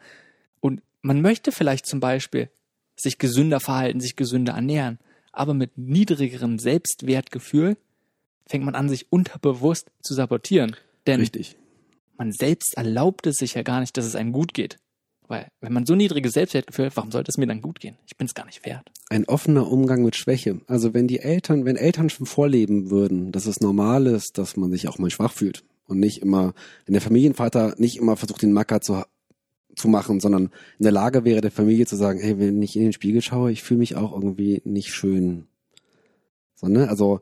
man 1.02 1.20
möchte 1.20 1.52
vielleicht 1.52 1.86
zum 1.86 2.00
Beispiel 2.00 2.50
sich 2.96 3.18
gesünder 3.18 3.60
verhalten, 3.60 4.00
sich 4.00 4.16
gesünder 4.16 4.54
ernähren, 4.54 4.98
aber 5.32 5.54
mit 5.54 5.78
niedrigerem 5.78 6.58
Selbstwertgefühl 6.58 7.76
fängt 8.46 8.64
man 8.64 8.74
an, 8.74 8.88
sich 8.88 9.10
unterbewusst 9.10 9.90
zu 10.02 10.14
sabotieren. 10.14 10.76
Denn 11.06 11.20
Richtig. 11.20 11.56
man 12.18 12.32
selbst 12.32 12.76
erlaubt 12.76 13.26
es 13.26 13.36
sich 13.36 13.54
ja 13.54 13.62
gar 13.62 13.80
nicht, 13.80 13.96
dass 13.96 14.04
es 14.04 14.16
einem 14.16 14.32
gut 14.32 14.54
geht. 14.54 14.78
Weil, 15.28 15.46
wenn 15.60 15.72
man 15.72 15.86
so 15.86 15.94
niedriges 15.94 16.32
Selbstwertgefühl 16.32 16.86
hat, 16.86 16.96
warum 16.96 17.12
sollte 17.12 17.30
es 17.30 17.38
mir 17.38 17.46
dann 17.46 17.62
gut 17.62 17.78
gehen? 17.78 17.96
Ich 18.08 18.16
bin 18.16 18.26
es 18.26 18.34
gar 18.34 18.46
nicht 18.46 18.66
wert. 18.66 18.90
Ein 19.10 19.26
offener 19.26 19.70
Umgang 19.70 20.02
mit 20.02 20.16
Schwäche. 20.16 20.60
Also 20.66 20.92
wenn 20.92 21.06
die 21.06 21.20
Eltern, 21.20 21.64
wenn 21.64 21.76
Eltern 21.76 22.10
schon 22.10 22.26
vorleben 22.26 22.90
würden, 22.90 23.30
dass 23.30 23.46
es 23.46 23.60
normal 23.60 24.08
ist, 24.08 24.38
dass 24.38 24.56
man 24.56 24.72
sich 24.72 24.88
auch 24.88 24.98
mal 24.98 25.10
schwach 25.10 25.32
fühlt 25.32 25.62
und 25.86 26.00
nicht 26.00 26.20
immer, 26.20 26.52
wenn 26.84 26.94
der 26.94 27.00
Familienvater 27.00 27.76
nicht 27.78 27.96
immer 27.96 28.16
versucht, 28.16 28.42
den 28.42 28.52
Macker 28.52 28.80
zu, 28.80 29.04
zu 29.74 29.88
machen, 29.88 30.20
sondern 30.20 30.44
in 30.78 30.82
der 30.82 30.92
Lage 30.92 31.24
wäre, 31.24 31.40
der 31.40 31.50
Familie 31.50 31.86
zu 31.86 31.96
sagen, 31.96 32.20
hey, 32.20 32.38
wenn 32.38 32.62
ich 32.62 32.76
in 32.76 32.82
den 32.82 32.92
Spiegel 32.92 33.22
schaue, 33.22 33.52
ich 33.52 33.62
fühle 33.62 33.78
mich 33.78 33.96
auch 33.96 34.12
irgendwie 34.12 34.62
nicht 34.64 34.92
schön. 34.92 35.44
So, 36.54 36.68
ne? 36.68 36.88
Also 36.88 37.20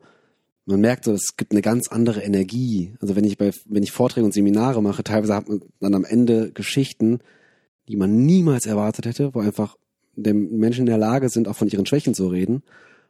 man 0.65 0.81
merkt 0.81 1.05
so, 1.05 1.13
es 1.13 1.35
gibt 1.35 1.51
eine 1.51 1.61
ganz 1.61 1.87
andere 1.87 2.21
Energie. 2.21 2.93
Also 3.01 3.15
wenn 3.15 3.23
ich 3.23 3.37
bei, 3.37 3.51
wenn 3.65 3.83
ich 3.83 3.91
Vorträge 3.91 4.25
und 4.25 4.33
Seminare 4.33 4.83
mache, 4.83 5.03
teilweise 5.03 5.35
hat 5.35 5.49
man 5.49 5.61
dann 5.79 5.95
am 5.95 6.05
Ende 6.05 6.51
Geschichten, 6.51 7.19
die 7.87 7.95
man 7.95 8.25
niemals 8.25 8.67
erwartet 8.67 9.05
hätte, 9.05 9.33
wo 9.33 9.39
einfach 9.39 9.77
der 10.15 10.33
Menschen 10.33 10.81
in 10.81 10.87
der 10.87 10.97
Lage 10.97 11.29
sind, 11.29 11.47
auch 11.47 11.55
von 11.55 11.69
ihren 11.69 11.85
Schwächen 11.85 12.13
zu 12.13 12.27
reden. 12.27 12.61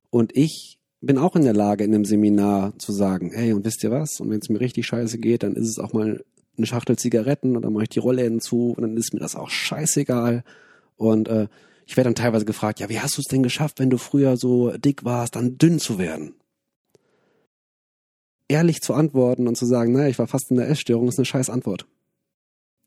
Und 0.09 0.35
ich 0.37 0.79
bin 1.01 1.17
auch 1.17 1.35
in 1.35 1.43
der 1.43 1.53
Lage, 1.53 1.83
in 1.83 1.93
einem 1.93 2.05
Seminar 2.05 2.77
zu 2.77 2.91
sagen, 2.91 3.31
hey, 3.33 3.53
und 3.53 3.65
wisst 3.65 3.83
ihr 3.83 3.91
was? 3.91 4.19
Und 4.19 4.29
wenn 4.29 4.39
es 4.39 4.49
mir 4.49 4.59
richtig 4.59 4.85
scheiße 4.87 5.17
geht, 5.17 5.43
dann 5.43 5.55
ist 5.55 5.67
es 5.67 5.79
auch 5.79 5.93
mal 5.93 6.23
eine 6.59 6.67
Schachtel 6.67 6.97
Zigaretten 6.97 7.55
und 7.55 7.63
dann 7.63 7.73
mache 7.73 7.83
ich 7.83 7.89
die 7.89 7.99
Rollläden 7.99 8.39
zu 8.39 8.71
und 8.71 8.81
dann 8.81 8.97
ist 8.97 9.13
mir 9.13 9.19
das 9.19 9.35
auch 9.35 9.49
scheißegal. 9.49 10.43
Und 10.97 11.27
äh, 11.27 11.47
ich 11.87 11.97
werde 11.97 12.09
dann 12.09 12.15
teilweise 12.15 12.45
gefragt, 12.45 12.79
ja, 12.79 12.89
wie 12.89 12.99
hast 12.99 13.17
du 13.17 13.21
es 13.21 13.27
denn 13.27 13.41
geschafft, 13.41 13.79
wenn 13.79 13.89
du 13.89 13.97
früher 13.97 14.37
so 14.37 14.71
dick 14.77 15.03
warst, 15.03 15.35
dann 15.35 15.57
dünn 15.57 15.79
zu 15.79 15.97
werden? 15.97 16.35
ehrlich 18.49 18.81
zu 18.81 18.93
antworten 18.93 19.47
und 19.47 19.55
zu 19.55 19.65
sagen, 19.65 19.93
naja, 19.93 20.09
ich 20.09 20.19
war 20.19 20.27
fast 20.27 20.51
in 20.51 20.57
der 20.57 20.69
Essstörung, 20.69 21.07
ist 21.07 21.19
eine 21.19 21.25
scheiß 21.25 21.49
Antwort. 21.49 21.87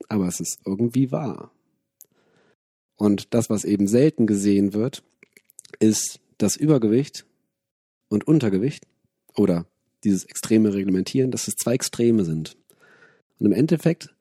Aber 0.09 0.27
es 0.27 0.41
ist 0.41 0.59
irgendwie 0.67 1.11
wahr. 1.11 1.53
Und 2.97 3.33
das, 3.33 3.49
was 3.49 3.65
eben 3.65 3.87
selten 3.87 4.27
gesehen 4.27 4.75
wird, 4.75 5.03
ist 5.79 6.21
das 6.37 6.57
Übergewicht 6.57 7.25
und 8.09 8.27
Untergewicht 8.27 8.87
oder 9.35 9.67
dieses 10.05 10.25
extreme 10.25 10.75
Reglementieren, 10.75 11.31
dass 11.31 11.49
es 11.49 11.55
zwei 11.55 11.75
Extreme 11.75 12.25
sind. 12.25 12.57
Und 13.43 13.47
im 13.47 13.59
Endeffekt 13.59 14.15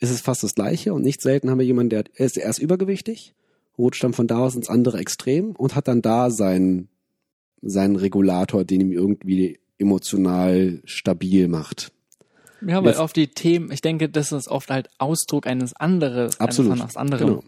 ist 0.00 0.10
es 0.10 0.20
fast 0.20 0.42
das 0.42 0.56
Gleiche 0.56 0.94
und 0.94 1.02
nicht 1.02 1.22
selten 1.22 1.48
haben 1.48 1.60
wir 1.60 1.64
jemanden, 1.64 1.90
der 1.90 2.04
ist 2.16 2.36
erst 2.36 2.58
übergewichtig, 2.58 3.32
rutscht 3.78 4.02
dann 4.02 4.12
von 4.12 4.26
da 4.26 4.38
aus 4.38 4.56
ins 4.56 4.68
andere 4.68 4.98
Extrem 4.98 5.52
und 5.52 5.76
hat 5.76 5.86
dann 5.86 6.02
da 6.02 6.28
seinen, 6.28 6.88
seinen 7.62 7.94
Regulator, 7.94 8.64
den 8.64 8.80
ihm 8.80 8.90
irgendwie 8.90 9.60
emotional 9.78 10.82
stabil 10.86 11.46
macht. 11.46 11.92
Ja, 12.66 12.82
weil 12.82 12.90
Jetzt, 12.90 12.98
auf 12.98 13.12
die 13.12 13.28
Themen, 13.28 13.70
ich 13.70 13.80
denke, 13.80 14.08
das 14.08 14.32
ist 14.32 14.48
oft 14.48 14.70
halt 14.70 14.90
Ausdruck 14.98 15.46
eines 15.46 15.72
anderen, 15.74 16.32
absolut, 16.40 16.72
eines 16.72 16.96
anderen. 16.96 17.26
Genau. 17.28 17.44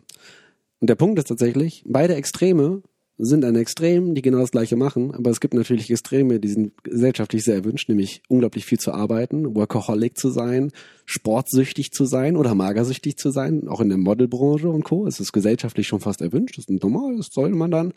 Und 0.78 0.88
der 0.88 0.94
Punkt 0.94 1.18
ist 1.18 1.26
tatsächlich, 1.26 1.82
beide 1.88 2.14
Extreme 2.14 2.82
sind 3.18 3.44
ein 3.44 3.56
Extrem, 3.56 4.14
die 4.14 4.22
genau 4.22 4.40
das 4.40 4.50
gleiche 4.50 4.76
machen, 4.76 5.14
aber 5.14 5.30
es 5.30 5.40
gibt 5.40 5.54
natürlich 5.54 5.90
Extreme, 5.90 6.38
die 6.38 6.48
sind 6.48 6.84
gesellschaftlich 6.84 7.44
sehr 7.44 7.54
erwünscht, 7.54 7.88
nämlich 7.88 8.22
unglaublich 8.28 8.66
viel 8.66 8.78
zu 8.78 8.92
arbeiten, 8.92 9.54
Workaholic 9.54 10.18
zu 10.18 10.28
sein, 10.30 10.70
sportsüchtig 11.06 11.92
zu 11.92 12.04
sein 12.04 12.36
oder 12.36 12.54
magersüchtig 12.54 13.16
zu 13.16 13.30
sein, 13.30 13.68
auch 13.68 13.80
in 13.80 13.88
der 13.88 13.98
Modelbranche 13.98 14.68
und 14.68 14.84
Co. 14.84 15.06
Es 15.06 15.18
ist 15.18 15.32
gesellschaftlich 15.32 15.86
schon 15.86 16.00
fast 16.00 16.20
erwünscht, 16.20 16.58
das 16.58 16.66
ist 16.66 16.82
normal, 16.82 17.16
das 17.16 17.28
sollte 17.32 17.56
man 17.56 17.70
dann. 17.70 17.94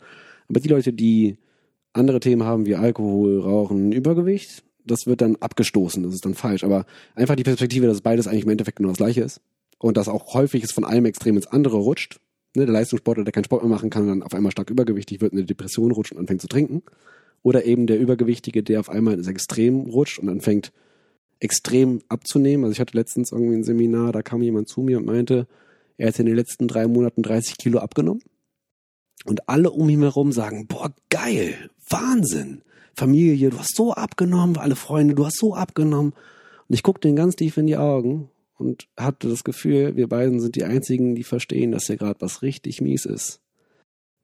Aber 0.48 0.60
die 0.60 0.68
Leute, 0.68 0.92
die 0.92 1.36
andere 1.92 2.20
Themen 2.20 2.44
haben 2.44 2.64
wie 2.66 2.76
Alkohol, 2.76 3.40
Rauchen, 3.40 3.92
Übergewicht, 3.92 4.64
das 4.86 5.06
wird 5.06 5.20
dann 5.20 5.36
abgestoßen, 5.36 6.02
das 6.02 6.14
ist 6.14 6.24
dann 6.24 6.34
falsch. 6.34 6.64
Aber 6.64 6.86
einfach 7.14 7.36
die 7.36 7.42
Perspektive, 7.42 7.86
dass 7.86 8.00
beides 8.00 8.26
eigentlich 8.26 8.44
im 8.44 8.50
Endeffekt 8.50 8.76
genau 8.76 8.88
das 8.88 8.98
gleiche 8.98 9.22
ist 9.22 9.40
und 9.78 9.96
dass 9.96 10.08
auch 10.08 10.34
häufig 10.34 10.64
es 10.64 10.72
von 10.72 10.84
einem 10.84 11.04
Extrem 11.04 11.36
ins 11.36 11.46
andere 11.46 11.76
rutscht. 11.76 12.20
Ne, 12.56 12.66
der 12.66 12.72
Leistungssportler, 12.72 13.24
der 13.24 13.32
keinen 13.32 13.44
Sport 13.44 13.62
mehr 13.62 13.70
machen 13.70 13.90
kann, 13.90 14.08
dann 14.08 14.22
auf 14.22 14.34
einmal 14.34 14.50
stark 14.50 14.70
übergewichtig 14.70 15.20
wird, 15.20 15.32
in 15.32 15.38
eine 15.38 15.46
Depression 15.46 15.92
rutscht 15.92 16.12
und 16.12 16.18
anfängt 16.18 16.40
zu 16.40 16.48
trinken. 16.48 16.82
Oder 17.42 17.64
eben 17.64 17.86
der 17.86 17.98
Übergewichtige, 17.98 18.62
der 18.62 18.80
auf 18.80 18.90
einmal 18.90 19.14
ins 19.14 19.28
Extrem 19.28 19.80
rutscht 19.82 20.18
und 20.18 20.28
anfängt 20.28 20.72
extrem 21.38 22.02
abzunehmen. 22.08 22.64
Also 22.64 22.72
ich 22.72 22.80
hatte 22.80 22.96
letztens 22.96 23.32
irgendwie 23.32 23.54
ein 23.54 23.64
Seminar, 23.64 24.12
da 24.12 24.22
kam 24.22 24.42
jemand 24.42 24.68
zu 24.68 24.82
mir 24.82 24.98
und 24.98 25.06
meinte, 25.06 25.46
er 25.96 26.08
hat 26.08 26.18
in 26.18 26.26
den 26.26 26.36
letzten 26.36 26.68
drei 26.68 26.86
Monaten 26.86 27.22
30 27.22 27.56
Kilo 27.56 27.78
abgenommen. 27.78 28.22
Und 29.24 29.48
alle 29.48 29.70
um 29.70 29.88
ihn 29.88 30.02
herum 30.02 30.32
sagen, 30.32 30.66
boah, 30.66 30.92
geil, 31.08 31.70
Wahnsinn. 31.88 32.62
Familie, 32.94 33.50
du 33.50 33.58
hast 33.58 33.76
so 33.76 33.92
abgenommen, 33.92 34.56
alle 34.56 34.76
Freunde, 34.76 35.14
du 35.14 35.24
hast 35.24 35.38
so 35.38 35.54
abgenommen. 35.54 36.12
Und 36.68 36.74
ich 36.74 36.82
guckte 36.82 37.08
ihn 37.08 37.16
ganz 37.16 37.36
tief 37.36 37.56
in 37.56 37.66
die 37.66 37.76
Augen 37.76 38.28
und 38.60 38.88
hatte 38.94 39.30
das 39.30 39.42
Gefühl, 39.42 39.96
wir 39.96 40.06
beiden 40.06 40.38
sind 40.38 40.54
die 40.54 40.64
einzigen, 40.64 41.14
die 41.14 41.24
verstehen, 41.24 41.72
dass 41.72 41.86
hier 41.86 41.96
gerade 41.96 42.20
was 42.20 42.42
richtig 42.42 42.82
mies 42.82 43.06
ist. 43.06 43.40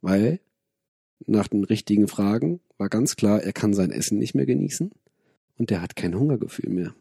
Weil 0.02 0.40
nach 1.26 1.48
den 1.48 1.64
richtigen 1.64 2.06
Fragen 2.06 2.60
war 2.76 2.90
ganz 2.90 3.16
klar, 3.16 3.42
er 3.42 3.54
kann 3.54 3.72
sein 3.72 3.90
Essen 3.90 4.18
nicht 4.18 4.34
mehr 4.34 4.44
genießen 4.44 4.90
und 5.56 5.70
er 5.70 5.80
hat 5.80 5.96
kein 5.96 6.14
Hungergefühl 6.14 6.68
mehr. 6.68 6.94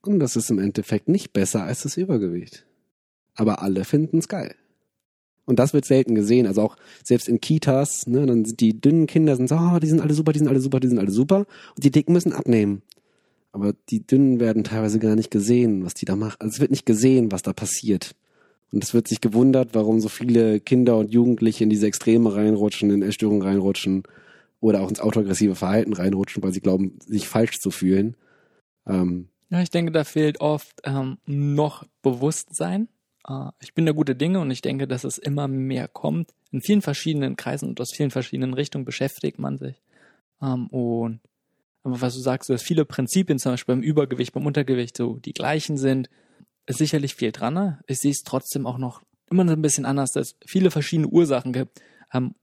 Und 0.00 0.20
das 0.20 0.36
ist 0.36 0.50
im 0.50 0.58
Endeffekt 0.58 1.10
nicht 1.10 1.34
besser 1.34 1.64
als 1.64 1.82
das 1.82 1.98
Übergewicht. 1.98 2.64
Aber 3.34 3.60
alle 3.60 3.84
finden 3.84 4.18
es 4.18 4.28
geil. 4.28 4.54
Und 5.44 5.58
das 5.58 5.74
wird 5.74 5.84
selten 5.84 6.14
gesehen. 6.14 6.46
Also 6.46 6.62
auch 6.62 6.76
selbst 7.04 7.28
in 7.28 7.42
Kitas, 7.42 8.06
ne, 8.06 8.24
dann 8.24 8.46
sind 8.46 8.60
die 8.60 8.80
dünnen 8.80 9.06
Kinder 9.06 9.36
sind 9.36 9.50
so, 9.50 9.56
oh, 9.56 9.78
die 9.80 9.88
sind 9.88 10.00
alle 10.00 10.14
super, 10.14 10.32
die 10.32 10.38
sind 10.38 10.48
alle 10.48 10.60
super, 10.60 10.80
die 10.80 10.88
sind 10.88 10.98
alle 10.98 11.10
super. 11.10 11.40
Und 11.74 11.84
die 11.84 11.90
Dicken 11.90 12.14
müssen 12.14 12.32
abnehmen. 12.32 12.80
Aber 13.52 13.74
die 13.88 14.06
Dünnen 14.06 14.38
werden 14.40 14.64
teilweise 14.64 14.98
gar 14.98 15.16
nicht 15.16 15.30
gesehen, 15.30 15.84
was 15.84 15.94
die 15.94 16.04
da 16.04 16.16
machen. 16.16 16.36
Also 16.38 16.54
es 16.54 16.60
wird 16.60 16.70
nicht 16.70 16.86
gesehen, 16.86 17.32
was 17.32 17.42
da 17.42 17.52
passiert. 17.52 18.14
Und 18.72 18.84
es 18.84 18.94
wird 18.94 19.08
sich 19.08 19.20
gewundert, 19.20 19.70
warum 19.72 20.00
so 20.00 20.08
viele 20.08 20.60
Kinder 20.60 20.96
und 20.96 21.12
Jugendliche 21.12 21.64
in 21.64 21.70
diese 21.70 21.86
Extreme 21.88 22.34
reinrutschen, 22.34 22.90
in 22.90 23.02
Essstörungen 23.02 23.42
reinrutschen. 23.42 24.04
oder 24.60 24.82
auch 24.82 24.90
ins 24.90 25.00
autoaggressive 25.00 25.54
Verhalten 25.54 25.94
reinrutschen, 25.94 26.42
weil 26.42 26.52
sie 26.52 26.60
glauben, 26.60 26.98
sich 27.00 27.26
falsch 27.26 27.58
zu 27.60 27.70
fühlen. 27.70 28.14
Ähm, 28.86 29.28
Ja, 29.48 29.62
ich 29.62 29.70
denke, 29.70 29.90
da 29.90 30.04
fehlt 30.04 30.40
oft 30.40 30.80
ähm, 30.84 31.16
noch 31.26 31.84
Bewusstsein. 32.02 32.88
Äh, 33.26 33.48
ich 33.60 33.72
bin 33.74 33.86
da 33.86 33.92
gute 33.92 34.14
Dinge 34.14 34.38
und 34.40 34.50
ich 34.50 34.60
denke, 34.60 34.86
dass 34.86 35.04
es 35.04 35.16
immer 35.18 35.48
mehr 35.48 35.88
kommt. 35.88 36.34
In 36.52 36.60
vielen 36.60 36.82
verschiedenen 36.82 37.36
Kreisen 37.36 37.70
und 37.70 37.80
aus 37.80 37.92
vielen 37.92 38.10
verschiedenen 38.10 38.52
Richtungen 38.54 38.84
beschäftigt 38.84 39.38
man 39.38 39.56
sich. 39.56 39.80
Ähm, 40.42 40.66
und 40.68 41.20
aber 41.82 42.00
was 42.00 42.14
du 42.14 42.20
sagst, 42.20 42.50
dass 42.50 42.62
viele 42.62 42.84
Prinzipien, 42.84 43.38
zum 43.38 43.52
Beispiel 43.52 43.74
beim 43.74 43.82
Übergewicht, 43.82 44.32
beim 44.32 44.46
Untergewicht, 44.46 44.96
so 44.96 45.16
die 45.16 45.32
gleichen 45.32 45.76
sind, 45.76 46.08
ist 46.66 46.78
sicherlich 46.78 47.14
viel 47.14 47.32
dran. 47.32 47.54
Ne? 47.54 47.80
Ich 47.86 47.98
sehe 47.98 48.10
es 48.10 48.22
trotzdem 48.22 48.66
auch 48.66 48.78
noch 48.78 49.02
immer 49.30 49.44
noch 49.44 49.52
ein 49.52 49.62
bisschen 49.62 49.86
anders, 49.86 50.12
dass 50.12 50.28
es 50.28 50.36
viele 50.46 50.70
verschiedene 50.70 51.08
Ursachen 51.08 51.52
gibt. 51.52 51.80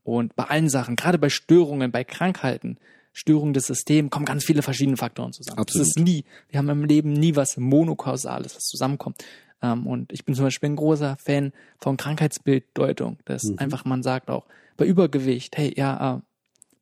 Und 0.04 0.36
bei 0.36 0.46
allen 0.46 0.70
Sachen, 0.70 0.96
gerade 0.96 1.18
bei 1.18 1.30
Störungen, 1.30 1.92
bei 1.92 2.04
Krankheiten, 2.04 2.78
Störungen 3.12 3.54
des 3.54 3.66
Systems, 3.68 4.10
kommen 4.10 4.26
ganz 4.26 4.46
viele 4.46 4.62
verschiedene 4.62 4.96
Faktoren 4.96 5.34
zusammen. 5.34 5.60
Absolut. 5.60 5.88
Es 5.88 5.96
ist 5.96 6.04
nie, 6.04 6.24
wir 6.50 6.60
haben 6.60 6.70
im 6.70 6.86
Leben 6.86 7.12
nie 7.14 7.36
was 7.36 7.58
Monokausales, 7.58 8.56
was 8.56 8.64
zusammenkommt. 8.64 9.24
Ähm, 9.62 9.86
und 9.86 10.14
ich 10.14 10.24
bin 10.24 10.36
zum 10.36 10.46
Beispiel 10.46 10.70
ein 10.70 10.76
großer 10.78 11.18
Fan 11.18 11.52
von 11.80 11.98
Krankheitsbilddeutung, 11.98 13.18
dass 13.26 13.44
Mhm. 13.44 13.60
einfach 13.60 13.86
man 13.86 14.04
sagt 14.04 14.30
auch, 14.30 14.46
bei 14.78 14.86
Übergewicht, 14.86 15.58
hey, 15.58 15.74
ja, 15.76 16.18
äh, 16.18 16.22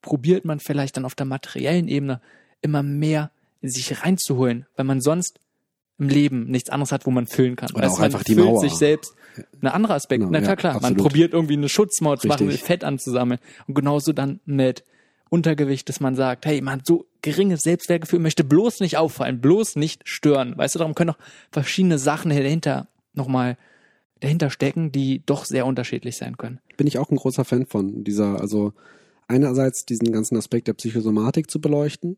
probiert 0.01 0.45
man 0.45 0.59
vielleicht 0.59 0.97
dann 0.97 1.05
auf 1.05 1.15
der 1.15 1.25
materiellen 1.25 1.87
Ebene 1.87 2.21
immer 2.65 2.83
mehr 2.83 3.31
in 3.61 3.69
sich 3.69 4.03
reinzuholen, 4.03 4.65
weil 4.75 4.85
man 4.85 5.01
sonst 5.01 5.39
im 5.97 6.09
Leben 6.09 6.45
nichts 6.51 6.69
anderes 6.69 6.91
hat, 6.91 7.05
wo 7.05 7.11
man 7.11 7.25
füllen 7.25 7.55
kann. 7.55 7.69
Oder 7.73 7.83
Weißt 7.83 7.93
auch 7.93 7.99
man 7.99 8.05
einfach 8.05 8.23
die 8.23 8.35
füllt 8.35 8.47
Mauer. 8.47 8.59
sich 8.59 8.73
selbst. 8.73 9.15
Ein 9.61 9.67
anderer 9.67 9.95
Aspekt, 9.95 10.19
Genau, 10.21 10.31
na 10.31 10.39
klar, 10.39 10.51
ja, 10.51 10.55
klar, 10.55 10.81
man 10.81 10.95
probiert 10.95 11.33
irgendwie 11.33 11.53
eine 11.53 11.69
Schutzmauer 11.69 12.17
zu 12.17 12.27
machen. 12.27 12.49
Fett 12.51 12.83
anzusammeln. 12.83 13.39
Und 13.67 13.73
genauso 13.75 14.13
dann 14.13 14.39
mit 14.45 14.83
Untergewicht, 15.29 15.89
dass 15.89 15.99
man 15.99 16.15
sagt, 16.15 16.45
hey, 16.45 16.61
man 16.61 16.75
hat 16.79 16.85
so 16.85 17.05
geringes 17.21 17.61
Selbstwertgefühl, 17.61 18.19
möchte 18.19 18.43
bloß 18.43 18.79
nicht 18.81 18.97
auffallen, 18.97 19.41
bloß 19.41 19.75
nicht 19.77 20.07
stören. 20.07 20.57
Weißt 20.57 20.75
du, 20.75 20.79
darum 20.79 20.95
können 20.95 21.11
auch 21.11 21.17
verschiedene 21.51 21.97
Sachen 21.97 22.29
dahinter 22.29 22.87
nochmal 23.13 23.57
dahinter 24.21 24.49
stecken, 24.49 24.91
die 24.91 25.21
doch 25.25 25.45
sehr 25.45 25.65
unterschiedlich 25.65 26.15
sein 26.17 26.37
können. 26.37 26.59
bin 26.77 26.87
ich 26.87 26.97
auch 26.97 27.09
ein 27.11 27.17
großer 27.17 27.43
Fan 27.45 27.65
von 27.65 28.03
dieser, 28.03 28.39
also 28.39 28.73
einerseits 29.27 29.85
diesen 29.85 30.11
ganzen 30.11 30.37
Aspekt 30.37 30.67
der 30.67 30.73
Psychosomatik 30.73 31.49
zu 31.51 31.59
beleuchten, 31.59 32.17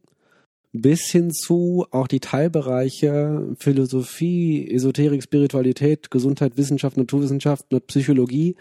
bis 0.73 1.07
hin 1.07 1.31
zu 1.31 1.85
auch 1.91 2.07
die 2.07 2.19
Teilbereiche 2.19 3.55
Philosophie, 3.57 4.69
Esoterik, 4.69 5.23
Spiritualität, 5.23 6.11
Gesundheit, 6.11 6.57
Wissenschaft, 6.57 6.97
Naturwissenschaft 6.97 7.73
und 7.73 7.87
Psychologie 7.87 8.55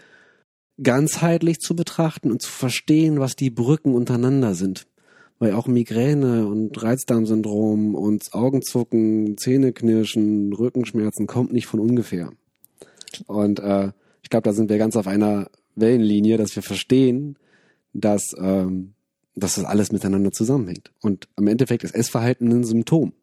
ganzheitlich 0.81 1.59
zu 1.59 1.75
betrachten 1.75 2.31
und 2.31 2.41
zu 2.41 2.51
verstehen, 2.51 3.19
was 3.19 3.35
die 3.35 3.49
Brücken 3.49 3.93
untereinander 3.95 4.53
sind. 4.53 4.87
Weil 5.39 5.53
auch 5.53 5.67
Migräne 5.67 6.47
und 6.47 6.81
Reizdarmsyndrom 6.81 7.93
und 7.93 8.33
Augenzucken, 8.33 9.37
Zähneknirschen, 9.37 10.53
Rückenschmerzen 10.53 11.27
kommt 11.27 11.53
nicht 11.53 11.67
von 11.67 11.79
ungefähr. 11.79 12.31
Und 13.27 13.59
äh, 13.59 13.91
ich 14.23 14.29
glaube, 14.29 14.43
da 14.43 14.53
sind 14.53 14.69
wir 14.69 14.77
ganz 14.77 14.95
auf 14.95 15.07
einer 15.07 15.49
Wellenlinie, 15.75 16.37
dass 16.37 16.55
wir 16.55 16.63
verstehen, 16.63 17.37
dass, 17.93 18.35
ähm, 18.39 18.93
dass 19.37 19.55
das 19.55 19.65
alles 19.65 19.91
miteinander 19.91 20.31
zusammenhängt. 20.31 20.91
Und 21.01 21.27
im 21.37 21.47
Endeffekt 21.47 21.83
ist 21.83 21.93
Essverhalten 21.93 22.51
ein 22.51 22.63
Symptom. 22.63 23.13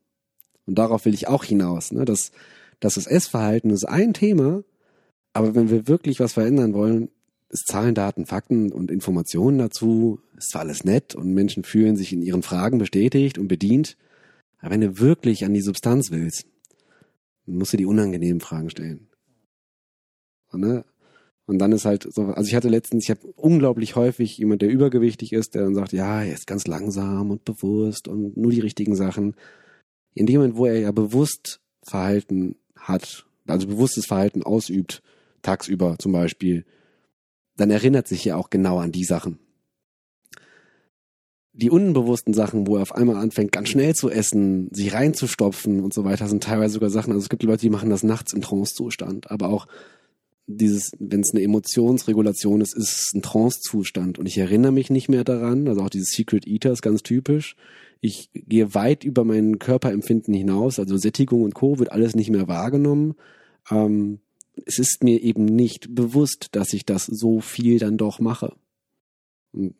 Und 0.66 0.78
darauf 0.78 1.04
will 1.04 1.14
ich 1.14 1.28
auch 1.28 1.44
hinaus. 1.44 1.92
Ne? 1.92 2.04
Dass, 2.04 2.30
dass 2.80 2.94
das 2.94 3.06
Essverhalten 3.06 3.70
ist 3.70 3.84
ein 3.84 4.14
Thema, 4.14 4.62
aber 5.32 5.54
wenn 5.54 5.70
wir 5.70 5.88
wirklich 5.88 6.20
was 6.20 6.34
verändern 6.34 6.72
wollen, 6.72 7.10
ist 7.48 7.66
Zahlen, 7.66 7.94
Daten, 7.94 8.26
Fakten 8.26 8.72
und 8.72 8.90
Informationen 8.90 9.58
dazu, 9.58 10.20
ist 10.36 10.50
zwar 10.50 10.62
alles 10.62 10.84
nett 10.84 11.14
und 11.14 11.34
Menschen 11.34 11.64
fühlen 11.64 11.96
sich 11.96 12.12
in 12.12 12.22
ihren 12.22 12.42
Fragen 12.42 12.78
bestätigt 12.78 13.38
und 13.38 13.48
bedient, 13.48 13.96
aber 14.60 14.72
wenn 14.72 14.80
du 14.80 14.98
wirklich 14.98 15.44
an 15.44 15.52
die 15.52 15.60
Substanz 15.60 16.10
willst, 16.10 16.46
musst 17.46 17.72
du 17.72 17.76
die 17.76 17.86
unangenehmen 17.86 18.40
Fragen 18.40 18.70
stellen. 18.70 19.08
Und, 20.50 20.60
ne? 20.60 20.84
Und 21.46 21.58
dann 21.58 21.72
ist 21.72 21.84
halt 21.84 22.06
so, 22.10 22.22
also 22.26 22.48
ich 22.48 22.54
hatte 22.54 22.68
letztens, 22.68 23.04
ich 23.04 23.10
habe 23.10 23.26
unglaublich 23.36 23.96
häufig 23.96 24.38
jemand, 24.38 24.62
der 24.62 24.70
übergewichtig 24.70 25.32
ist, 25.32 25.54
der 25.54 25.62
dann 25.62 25.74
sagt, 25.74 25.92
ja, 25.92 26.22
er 26.22 26.32
ist 26.32 26.46
ganz 26.46 26.66
langsam 26.66 27.30
und 27.30 27.44
bewusst 27.44 28.08
und 28.08 28.36
nur 28.36 28.50
die 28.50 28.60
richtigen 28.60 28.96
Sachen. 28.96 29.34
In 30.14 30.26
dem 30.26 30.36
Moment, 30.36 30.56
wo 30.56 30.66
er 30.66 30.78
ja 30.78 30.92
bewusst 30.92 31.60
Verhalten 31.82 32.56
hat, 32.76 33.26
also 33.46 33.66
bewusstes 33.66 34.06
Verhalten 34.06 34.42
ausübt, 34.42 35.02
tagsüber 35.42 35.96
zum 35.98 36.12
Beispiel, 36.12 36.64
dann 37.56 37.70
erinnert 37.70 38.08
sich 38.08 38.24
ja 38.24 38.36
auch 38.36 38.48
genau 38.48 38.78
an 38.78 38.92
die 38.92 39.04
Sachen. 39.04 39.38
Die 41.52 41.70
unbewussten 41.70 42.34
Sachen, 42.34 42.66
wo 42.66 42.76
er 42.76 42.82
auf 42.82 42.94
einmal 42.94 43.16
anfängt, 43.16 43.52
ganz 43.52 43.68
schnell 43.68 43.94
zu 43.94 44.10
essen, 44.10 44.70
sich 44.72 44.92
reinzustopfen 44.94 45.80
und 45.80 45.92
so 45.92 46.04
weiter, 46.04 46.26
sind 46.26 46.42
teilweise 46.42 46.74
sogar 46.74 46.90
Sachen, 46.90 47.12
also 47.12 47.22
es 47.22 47.28
gibt 47.28 47.42
Leute, 47.42 47.60
die 47.60 47.70
machen 47.70 47.90
das 47.90 48.02
nachts 48.02 48.32
im 48.32 48.40
Trance-Zustand, 48.40 49.30
aber 49.30 49.50
auch 49.50 49.66
dieses, 50.46 50.92
wenn 50.98 51.20
es 51.20 51.32
eine 51.32 51.42
Emotionsregulation 51.42 52.60
ist, 52.60 52.76
ist 52.76 52.92
es 52.92 53.14
ein 53.14 53.22
Trance-Zustand 53.22 54.18
und 54.18 54.26
ich 54.26 54.38
erinnere 54.38 54.72
mich 54.72 54.90
nicht 54.90 55.08
mehr 55.08 55.24
daran, 55.24 55.68
also 55.68 55.82
auch 55.82 55.90
dieses 55.90 56.10
Secret 56.10 56.46
Eater 56.46 56.72
ist 56.72 56.82
ganz 56.82 57.02
typisch. 57.02 57.56
Ich 58.00 58.28
gehe 58.34 58.74
weit 58.74 59.04
über 59.04 59.24
mein 59.24 59.58
Körperempfinden 59.58 60.34
hinaus, 60.34 60.78
also 60.78 60.96
Sättigung 60.98 61.42
und 61.42 61.54
Co. 61.54 61.78
wird 61.78 61.92
alles 61.92 62.14
nicht 62.14 62.30
mehr 62.30 62.48
wahrgenommen. 62.48 63.14
Ähm, 63.70 64.20
es 64.66 64.78
ist 64.78 65.02
mir 65.02 65.22
eben 65.22 65.46
nicht 65.46 65.94
bewusst, 65.94 66.48
dass 66.52 66.72
ich 66.74 66.84
das 66.84 67.06
so 67.06 67.40
viel 67.40 67.78
dann 67.78 67.96
doch 67.96 68.20
mache. 68.20 68.54
Und 69.52 69.74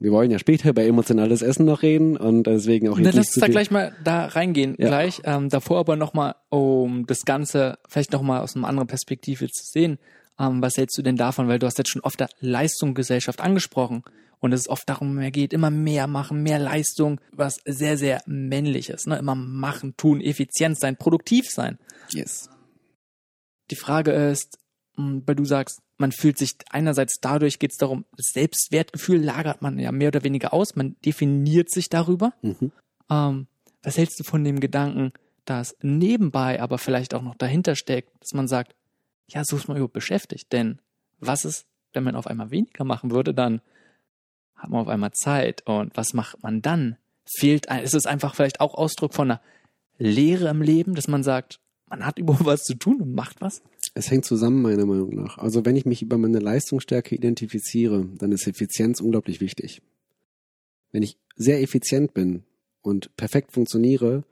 wir 0.00 0.12
wollen 0.12 0.30
ja 0.30 0.38
später 0.38 0.72
bei 0.72 0.86
emotionales 0.86 1.42
Essen 1.42 1.66
noch 1.66 1.82
reden 1.82 2.16
und 2.16 2.44
deswegen 2.44 2.88
auch 2.88 2.96
Na, 2.98 3.04
jetzt 3.06 3.14
lass 3.16 3.26
nicht 3.26 3.36
uns 3.36 3.40
da 3.40 3.48
gleich 3.48 3.70
mal 3.70 3.92
da 4.04 4.26
reingehen, 4.26 4.76
Ja. 4.78 4.88
gleich. 4.88 5.20
Ähm, 5.24 5.48
davor 5.48 5.78
aber 5.78 5.96
nochmal, 5.96 6.34
um 6.50 7.06
das 7.06 7.24
Ganze 7.24 7.78
vielleicht 7.88 8.12
nochmal 8.12 8.40
aus 8.40 8.54
einer 8.56 8.68
anderen 8.68 8.88
Perspektive 8.88 9.48
zu 9.48 9.64
sehen. 9.64 9.98
Ähm, 10.38 10.62
was 10.62 10.76
hältst 10.76 10.96
du 10.98 11.02
denn 11.02 11.16
davon? 11.16 11.48
Weil 11.48 11.58
du 11.58 11.66
hast 11.66 11.78
jetzt 11.78 11.90
schon 11.90 12.02
oft 12.02 12.20
der 12.20 12.28
Leistungsgesellschaft 12.40 13.40
angesprochen 13.40 14.02
und 14.40 14.52
es 14.52 14.68
oft 14.68 14.88
darum 14.88 15.14
mehr 15.14 15.32
geht, 15.32 15.52
immer 15.52 15.70
mehr 15.70 16.06
machen, 16.06 16.44
mehr 16.44 16.60
Leistung, 16.60 17.20
was 17.32 17.56
sehr, 17.64 17.98
sehr 17.98 18.22
männlich 18.26 18.88
ist. 18.90 19.08
Ne? 19.08 19.18
Immer 19.18 19.34
machen, 19.34 19.96
tun, 19.96 20.20
effizient 20.20 20.78
sein, 20.78 20.96
produktiv 20.96 21.48
sein. 21.50 21.78
Yes. 22.10 22.48
Die 23.72 23.76
Frage 23.76 24.12
ist, 24.12 24.58
weil 24.96 25.34
du 25.34 25.44
sagst, 25.44 25.80
man 25.98 26.12
fühlt 26.12 26.38
sich 26.38 26.56
einerseits 26.70 27.18
dadurch 27.20 27.58
geht 27.58 27.72
es 27.72 27.76
darum, 27.76 28.04
das 28.16 28.28
Selbstwertgefühl 28.32 29.22
lagert 29.22 29.62
man 29.62 29.78
ja 29.78 29.92
mehr 29.92 30.08
oder 30.08 30.24
weniger 30.24 30.54
aus, 30.54 30.76
man 30.76 30.96
definiert 31.04 31.70
sich 31.70 31.88
darüber. 31.88 32.32
Mhm. 32.42 32.72
Ähm, 33.10 33.46
was 33.82 33.98
hältst 33.98 34.18
du 34.20 34.24
von 34.24 34.44
dem 34.44 34.60
Gedanken, 34.60 35.12
dass 35.44 35.76
nebenbei 35.82 36.60
aber 36.60 36.78
vielleicht 36.78 37.14
auch 37.14 37.22
noch 37.22 37.34
dahinter 37.34 37.74
steckt, 37.74 38.10
dass 38.20 38.32
man 38.32 38.48
sagt, 38.48 38.74
ja, 39.28 39.42
so 39.44 39.56
ist 39.56 39.68
man 39.68 39.76
überhaupt 39.76 39.94
beschäftigt, 39.94 40.52
denn 40.52 40.80
was 41.18 41.44
ist, 41.44 41.66
wenn 41.92 42.04
man 42.04 42.16
auf 42.16 42.26
einmal 42.26 42.50
weniger 42.50 42.84
machen 42.84 43.10
würde, 43.10 43.34
dann 43.34 43.60
hat 44.54 44.70
man 44.70 44.80
auf 44.80 44.88
einmal 44.88 45.12
Zeit 45.12 45.62
und 45.66 45.96
was 45.96 46.14
macht 46.14 46.42
man 46.42 46.62
dann? 46.62 46.96
Fehlt 47.24 47.68
ein, 47.68 47.82
ist 47.82 47.94
es 47.94 48.06
einfach 48.06 48.34
vielleicht 48.34 48.60
auch 48.60 48.74
Ausdruck 48.74 49.14
von 49.14 49.30
einer 49.30 49.40
Leere 49.98 50.48
im 50.48 50.62
Leben, 50.62 50.94
dass 50.94 51.08
man 51.08 51.22
sagt, 51.22 51.60
man 51.86 52.04
hat 52.04 52.18
überhaupt 52.18 52.46
was 52.46 52.62
zu 52.64 52.74
tun 52.74 53.00
und 53.00 53.14
macht 53.14 53.40
was? 53.40 53.62
Es 53.98 54.12
hängt 54.12 54.24
zusammen, 54.24 54.62
meiner 54.62 54.86
Meinung 54.86 55.12
nach. 55.12 55.38
Also 55.38 55.64
wenn 55.64 55.74
ich 55.74 55.84
mich 55.84 56.02
über 56.02 56.18
meine 56.18 56.38
Leistungsstärke 56.38 57.16
identifiziere, 57.16 58.06
dann 58.18 58.30
ist 58.30 58.46
Effizienz 58.46 59.00
unglaublich 59.00 59.40
wichtig. 59.40 59.82
Wenn 60.92 61.02
ich 61.02 61.18
sehr 61.34 61.60
effizient 61.60 62.14
bin 62.14 62.44
und 62.80 63.16
perfekt 63.16 63.50
funktioniere, 63.50 64.22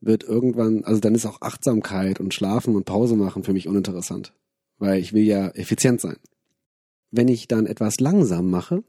wird 0.00 0.24
irgendwann, 0.24 0.82
also 0.82 0.98
dann 0.98 1.14
ist 1.14 1.24
auch 1.24 1.40
Achtsamkeit 1.40 2.18
und 2.18 2.34
Schlafen 2.34 2.74
und 2.74 2.84
Pause 2.84 3.14
machen 3.14 3.44
für 3.44 3.52
mich 3.52 3.68
uninteressant. 3.68 4.32
Weil 4.78 4.98
ich 4.98 5.12
will 5.12 5.22
ja 5.22 5.50
effizient 5.50 6.00
sein. 6.00 6.16
Wenn 7.12 7.28
ich 7.28 7.46
dann 7.46 7.66
etwas 7.66 8.00
langsam 8.00 8.50
mache, 8.50 8.82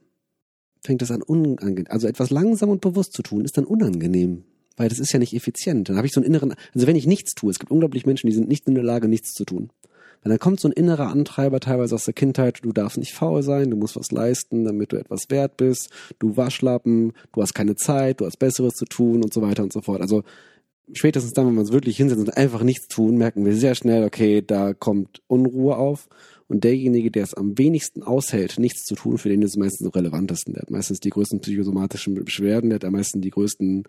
fängt 0.83 1.03
es 1.03 1.11
an 1.11 1.21
unangenehm, 1.21 1.91
also 1.91 2.07
etwas 2.07 2.31
langsam 2.31 2.69
und 2.69 2.81
bewusst 2.81 3.13
zu 3.13 3.21
tun, 3.21 3.45
ist 3.45 3.55
dann 3.55 3.65
unangenehm. 3.65 4.45
Weil 4.77 4.89
das 4.89 4.97
ist 4.97 5.13
ja 5.13 5.19
nicht 5.19 5.35
effizient. 5.35 5.89
Dann 5.89 5.97
habe 5.97 6.07
ich 6.07 6.13
so 6.13 6.21
einen 6.21 6.25
inneren, 6.25 6.55
also 6.73 6.87
wenn 6.87 6.95
ich 6.95 7.05
nichts 7.05 7.35
tue, 7.35 7.51
es 7.51 7.59
gibt 7.59 7.71
unglaublich 7.71 8.07
Menschen, 8.07 8.25
die 8.25 8.33
sind 8.33 8.47
nicht 8.47 8.67
in 8.67 8.73
der 8.73 8.83
Lage, 8.83 9.07
nichts 9.07 9.33
zu 9.33 9.45
tun. 9.45 9.69
Weil 10.21 10.29
dann 10.29 10.39
kommt 10.39 10.59
so 10.59 10.67
ein 10.67 10.73
innerer 10.73 11.07
Antreiber 11.07 11.59
teilweise 11.59 11.95
aus 11.95 12.05
der 12.05 12.13
Kindheit, 12.13 12.59
du 12.63 12.71
darfst 12.71 12.97
nicht 12.97 13.13
faul 13.13 13.43
sein, 13.43 13.69
du 13.69 13.77
musst 13.77 13.95
was 13.95 14.11
leisten, 14.11 14.65
damit 14.65 14.91
du 14.91 14.97
etwas 14.97 15.29
wert 15.29 15.57
bist, 15.57 15.89
du 16.19 16.37
Waschlappen, 16.37 17.13
du 17.33 17.41
hast 17.41 17.53
keine 17.53 17.75
Zeit, 17.75 18.21
du 18.21 18.25
hast 18.25 18.39
Besseres 18.39 18.73
zu 18.73 18.85
tun 18.85 19.23
und 19.23 19.33
so 19.33 19.41
weiter 19.41 19.63
und 19.63 19.73
so 19.73 19.81
fort. 19.81 20.01
Also 20.01 20.23
spätestens 20.91 21.33
dann, 21.33 21.47
wenn 21.47 21.55
wir 21.55 21.61
uns 21.61 21.71
wirklich 21.71 21.97
hinsetzen 21.97 22.25
und 22.25 22.37
einfach 22.37 22.63
nichts 22.63 22.87
tun, 22.87 23.17
merken 23.17 23.45
wir 23.45 23.55
sehr 23.55 23.75
schnell, 23.75 24.03
okay, 24.03 24.41
da 24.41 24.73
kommt 24.73 25.21
Unruhe 25.27 25.77
auf. 25.77 26.07
Und 26.47 26.65
derjenige, 26.65 27.09
der 27.09 27.23
es 27.23 27.33
am 27.33 27.57
wenigsten 27.57 28.03
aushält, 28.03 28.59
nichts 28.59 28.83
zu 28.83 28.95
tun, 28.95 29.17
für 29.17 29.29
den 29.29 29.41
ist 29.41 29.51
es 29.51 29.57
meistens 29.57 29.87
am 29.87 29.93
relevantesten. 29.93 30.53
Der 30.53 30.63
hat 30.63 30.71
meistens 30.71 30.99
die 30.99 31.09
größten 31.09 31.39
psychosomatischen 31.39 32.13
Beschwerden, 32.13 32.69
der 32.69 32.75
hat 32.75 32.85
am 32.85 32.93
meisten 32.93 33.21
die 33.21 33.31
größten 33.31 33.83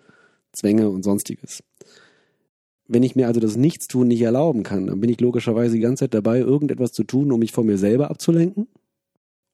Zwänge 0.52 0.88
und 0.88 1.02
sonstiges. 1.02 1.62
Wenn 2.86 3.02
ich 3.02 3.16
mir 3.16 3.26
also 3.26 3.40
das 3.40 3.56
Nichtstun 3.56 4.08
nicht 4.08 4.22
erlauben 4.22 4.62
kann, 4.62 4.86
dann 4.86 5.00
bin 5.00 5.10
ich 5.10 5.20
logischerweise 5.20 5.74
die 5.74 5.80
ganze 5.80 6.04
Zeit 6.04 6.14
dabei, 6.14 6.40
irgendetwas 6.40 6.92
zu 6.92 7.04
tun, 7.04 7.32
um 7.32 7.40
mich 7.40 7.52
von 7.52 7.66
mir 7.66 7.78
selber 7.78 8.10
abzulenken 8.10 8.66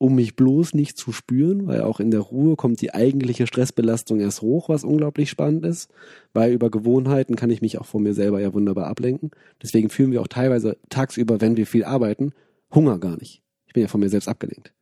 um 0.01 0.15
mich 0.15 0.35
bloß 0.35 0.73
nicht 0.73 0.97
zu 0.97 1.11
spüren, 1.11 1.67
weil 1.67 1.81
auch 1.81 1.99
in 1.99 2.09
der 2.09 2.21
Ruhe 2.21 2.55
kommt 2.55 2.81
die 2.81 2.91
eigentliche 2.91 3.45
Stressbelastung 3.45 4.19
erst 4.19 4.41
hoch, 4.41 4.67
was 4.67 4.83
unglaublich 4.83 5.29
spannend 5.29 5.63
ist, 5.63 5.91
weil 6.33 6.53
über 6.53 6.71
Gewohnheiten 6.71 7.35
kann 7.35 7.51
ich 7.51 7.61
mich 7.61 7.77
auch 7.77 7.85
von 7.85 8.01
mir 8.01 8.15
selber 8.15 8.41
ja 8.41 8.51
wunderbar 8.51 8.87
ablenken. 8.87 9.29
Deswegen 9.61 9.91
fühlen 9.91 10.11
wir 10.11 10.21
auch 10.21 10.27
teilweise 10.27 10.75
tagsüber, 10.89 11.39
wenn 11.39 11.55
wir 11.55 11.67
viel 11.67 11.83
arbeiten, 11.83 12.31
Hunger 12.73 12.97
gar 12.97 13.15
nicht. 13.15 13.43
Ich 13.67 13.73
bin 13.73 13.81
ja 13.81 13.87
von 13.87 13.99
mir 13.99 14.09
selbst 14.09 14.27
abgelenkt. 14.27 14.73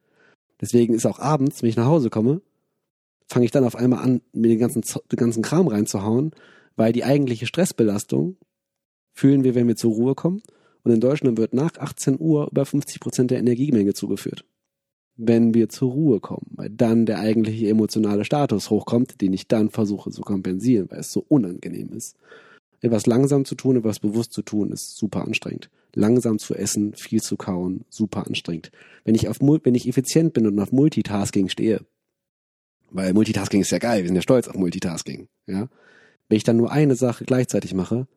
Deswegen 0.61 0.93
ist 0.93 1.05
auch 1.05 1.19
abends, 1.19 1.61
wenn 1.61 1.69
ich 1.69 1.75
nach 1.75 1.87
Hause 1.87 2.09
komme, 2.09 2.39
fange 3.27 3.43
ich 3.43 3.51
dann 3.51 3.65
auf 3.65 3.75
einmal 3.75 4.01
an, 4.01 4.21
mir 4.31 4.47
den 4.47 4.59
ganzen, 4.59 4.83
den 5.11 5.17
ganzen 5.17 5.43
Kram 5.43 5.67
reinzuhauen, 5.67 6.31
weil 6.79 6.93
die 6.93 7.03
eigentliche 7.03 7.45
Stressbelastung 7.45 8.37
fühlen 9.13 9.43
wir, 9.43 9.53
wenn 9.53 9.67
wir 9.67 9.75
zur 9.75 9.93
Ruhe 9.93 10.15
kommen. 10.15 10.41
Und 10.83 10.93
in 10.93 11.01
Deutschland 11.01 11.37
wird 11.37 11.53
nach 11.53 11.77
18 11.77 12.17
Uhr 12.17 12.47
über 12.49 12.65
50 12.65 13.01
Prozent 13.01 13.31
der 13.31 13.39
Energiemenge 13.39 13.93
zugeführt 13.93 14.45
wenn 15.21 15.53
wir 15.53 15.67
zur 15.67 15.91
Ruhe 15.91 16.21
kommen, 16.21 16.47
weil 16.51 16.69
dann 16.69 17.05
der 17.05 17.19
eigentliche 17.19 17.67
emotionale 17.67 18.23
Status 18.23 18.69
hochkommt, 18.69 19.19
den 19.19 19.33
ich 19.33 19.49
dann 19.49 19.69
versuche 19.69 20.11
zu 20.11 20.21
kompensieren, 20.21 20.89
weil 20.89 21.01
es 21.01 21.11
so 21.11 21.25
unangenehm 21.27 21.91
ist. 21.91 22.15
Etwas 22.79 23.05
langsam 23.05 23.43
zu 23.43 23.55
tun, 23.55 23.75
etwas 23.75 23.99
bewusst 23.99 24.31
zu 24.31 24.41
tun, 24.43 24.71
ist 24.71 24.95
super 24.95 25.25
anstrengend. 25.25 25.69
Langsam 25.93 26.39
zu 26.39 26.55
essen, 26.55 26.93
viel 26.93 27.21
zu 27.21 27.35
kauen, 27.35 27.83
super 27.89 28.27
anstrengend. 28.27 28.71
Wenn 29.03 29.13
ich 29.13 29.27
auf, 29.27 29.41
wenn 29.41 29.75
ich 29.75 29.89
effizient 29.89 30.31
bin 30.31 30.47
und 30.47 30.57
auf 30.57 30.71
Multitasking 30.71 31.49
stehe, 31.49 31.81
weil 32.89 33.13
Multitasking 33.13 33.59
ist 33.59 33.71
ja 33.71 33.79
geil, 33.79 34.03
wir 34.03 34.07
sind 34.07 34.15
ja 34.15 34.21
stolz 34.21 34.47
auf 34.47 34.55
Multitasking, 34.55 35.27
ja. 35.47 35.67
Wenn 36.29 36.37
ich 36.37 36.43
dann 36.43 36.57
nur 36.57 36.71
eine 36.71 36.95
Sache 36.95 37.25
gleichzeitig 37.25 37.73
mache, 37.73 38.07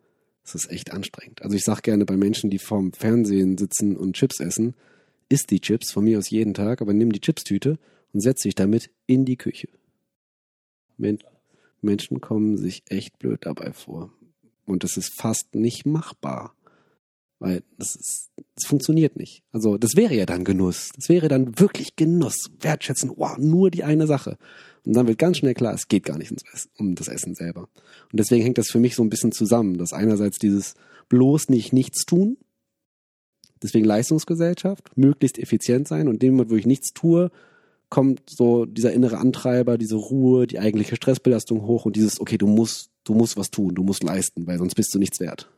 ist 0.44 0.70
echt 0.70 0.92
anstrengend. 0.92 1.42
Also 1.42 1.56
ich 1.56 1.64
sag 1.64 1.82
gerne 1.82 2.04
bei 2.04 2.16
Menschen, 2.16 2.50
die 2.50 2.58
vorm 2.58 2.92
Fernsehen 2.92 3.56
sitzen 3.56 3.96
und 3.96 4.14
Chips 4.14 4.40
essen, 4.40 4.74
isst 5.28 5.50
die 5.50 5.60
Chips 5.60 5.92
von 5.92 6.04
mir 6.04 6.18
aus 6.18 6.30
jeden 6.30 6.54
Tag, 6.54 6.82
aber 6.82 6.92
nimm 6.92 7.12
die 7.12 7.20
Chipstüte 7.20 7.78
und 8.12 8.20
setz 8.20 8.42
dich 8.42 8.54
damit 8.54 8.90
in 9.06 9.24
die 9.24 9.36
Küche. 9.36 9.68
Men 10.98 11.18
Menschen 11.80 12.20
kommen 12.20 12.58
sich 12.58 12.82
echt 12.88 13.18
blöd 13.18 13.40
dabei 13.46 13.72
vor. 13.72 14.12
Und 14.66 14.84
das 14.84 14.96
ist 14.96 15.14
fast 15.18 15.54
nicht 15.54 15.86
machbar. 15.86 16.54
Weil 17.38 17.64
das, 17.76 17.96
ist, 17.96 18.30
das 18.54 18.66
funktioniert 18.66 19.16
nicht. 19.16 19.42
Also 19.50 19.76
das 19.76 19.96
wäre 19.96 20.14
ja 20.14 20.26
dann 20.26 20.44
Genuss. 20.44 20.90
Das 20.94 21.08
wäre 21.08 21.26
dann 21.26 21.58
wirklich 21.58 21.96
Genuss. 21.96 22.50
Wertschätzen, 22.60 23.10
wow, 23.16 23.36
nur 23.38 23.70
die 23.70 23.82
eine 23.82 24.06
Sache. 24.06 24.38
Und 24.84 24.94
dann 24.94 25.06
wird 25.06 25.18
ganz 25.18 25.38
schnell 25.38 25.54
klar, 25.54 25.74
es 25.74 25.88
geht 25.88 26.04
gar 26.04 26.18
nicht 26.18 26.32
um 26.78 26.94
das 26.94 27.08
Essen 27.08 27.34
selber. 27.34 27.68
Und 28.10 28.18
deswegen 28.18 28.42
hängt 28.42 28.58
das 28.58 28.70
für 28.70 28.80
mich 28.80 28.96
so 28.96 29.02
ein 29.02 29.10
bisschen 29.10 29.32
zusammen, 29.32 29.78
dass 29.78 29.92
einerseits 29.92 30.38
dieses 30.38 30.74
bloß 31.08 31.48
nicht 31.50 31.72
nichts 31.72 32.04
tun, 32.04 32.36
Deswegen 33.62 33.84
Leistungsgesellschaft, 33.84 34.96
möglichst 34.96 35.38
effizient 35.38 35.86
sein 35.86 36.08
und 36.08 36.14
in 36.14 36.18
dem 36.18 36.34
Moment, 36.34 36.50
wo 36.50 36.56
ich 36.56 36.66
nichts 36.66 36.92
tue, 36.92 37.30
kommt 37.88 38.28
so 38.28 38.64
dieser 38.64 38.92
innere 38.92 39.18
Antreiber, 39.18 39.78
diese 39.78 39.96
Ruhe, 39.96 40.46
die 40.46 40.58
eigentliche 40.58 40.96
Stressbelastung 40.96 41.62
hoch 41.62 41.84
und 41.84 41.94
dieses, 41.94 42.20
okay, 42.20 42.38
du 42.38 42.46
musst, 42.46 42.90
du 43.04 43.14
musst 43.14 43.36
was 43.36 43.50
tun, 43.50 43.74
du 43.74 43.84
musst 43.84 44.02
leisten, 44.02 44.46
weil 44.46 44.58
sonst 44.58 44.74
bist 44.74 44.94
du 44.94 44.98
nichts 44.98 45.20
wert. 45.20 45.48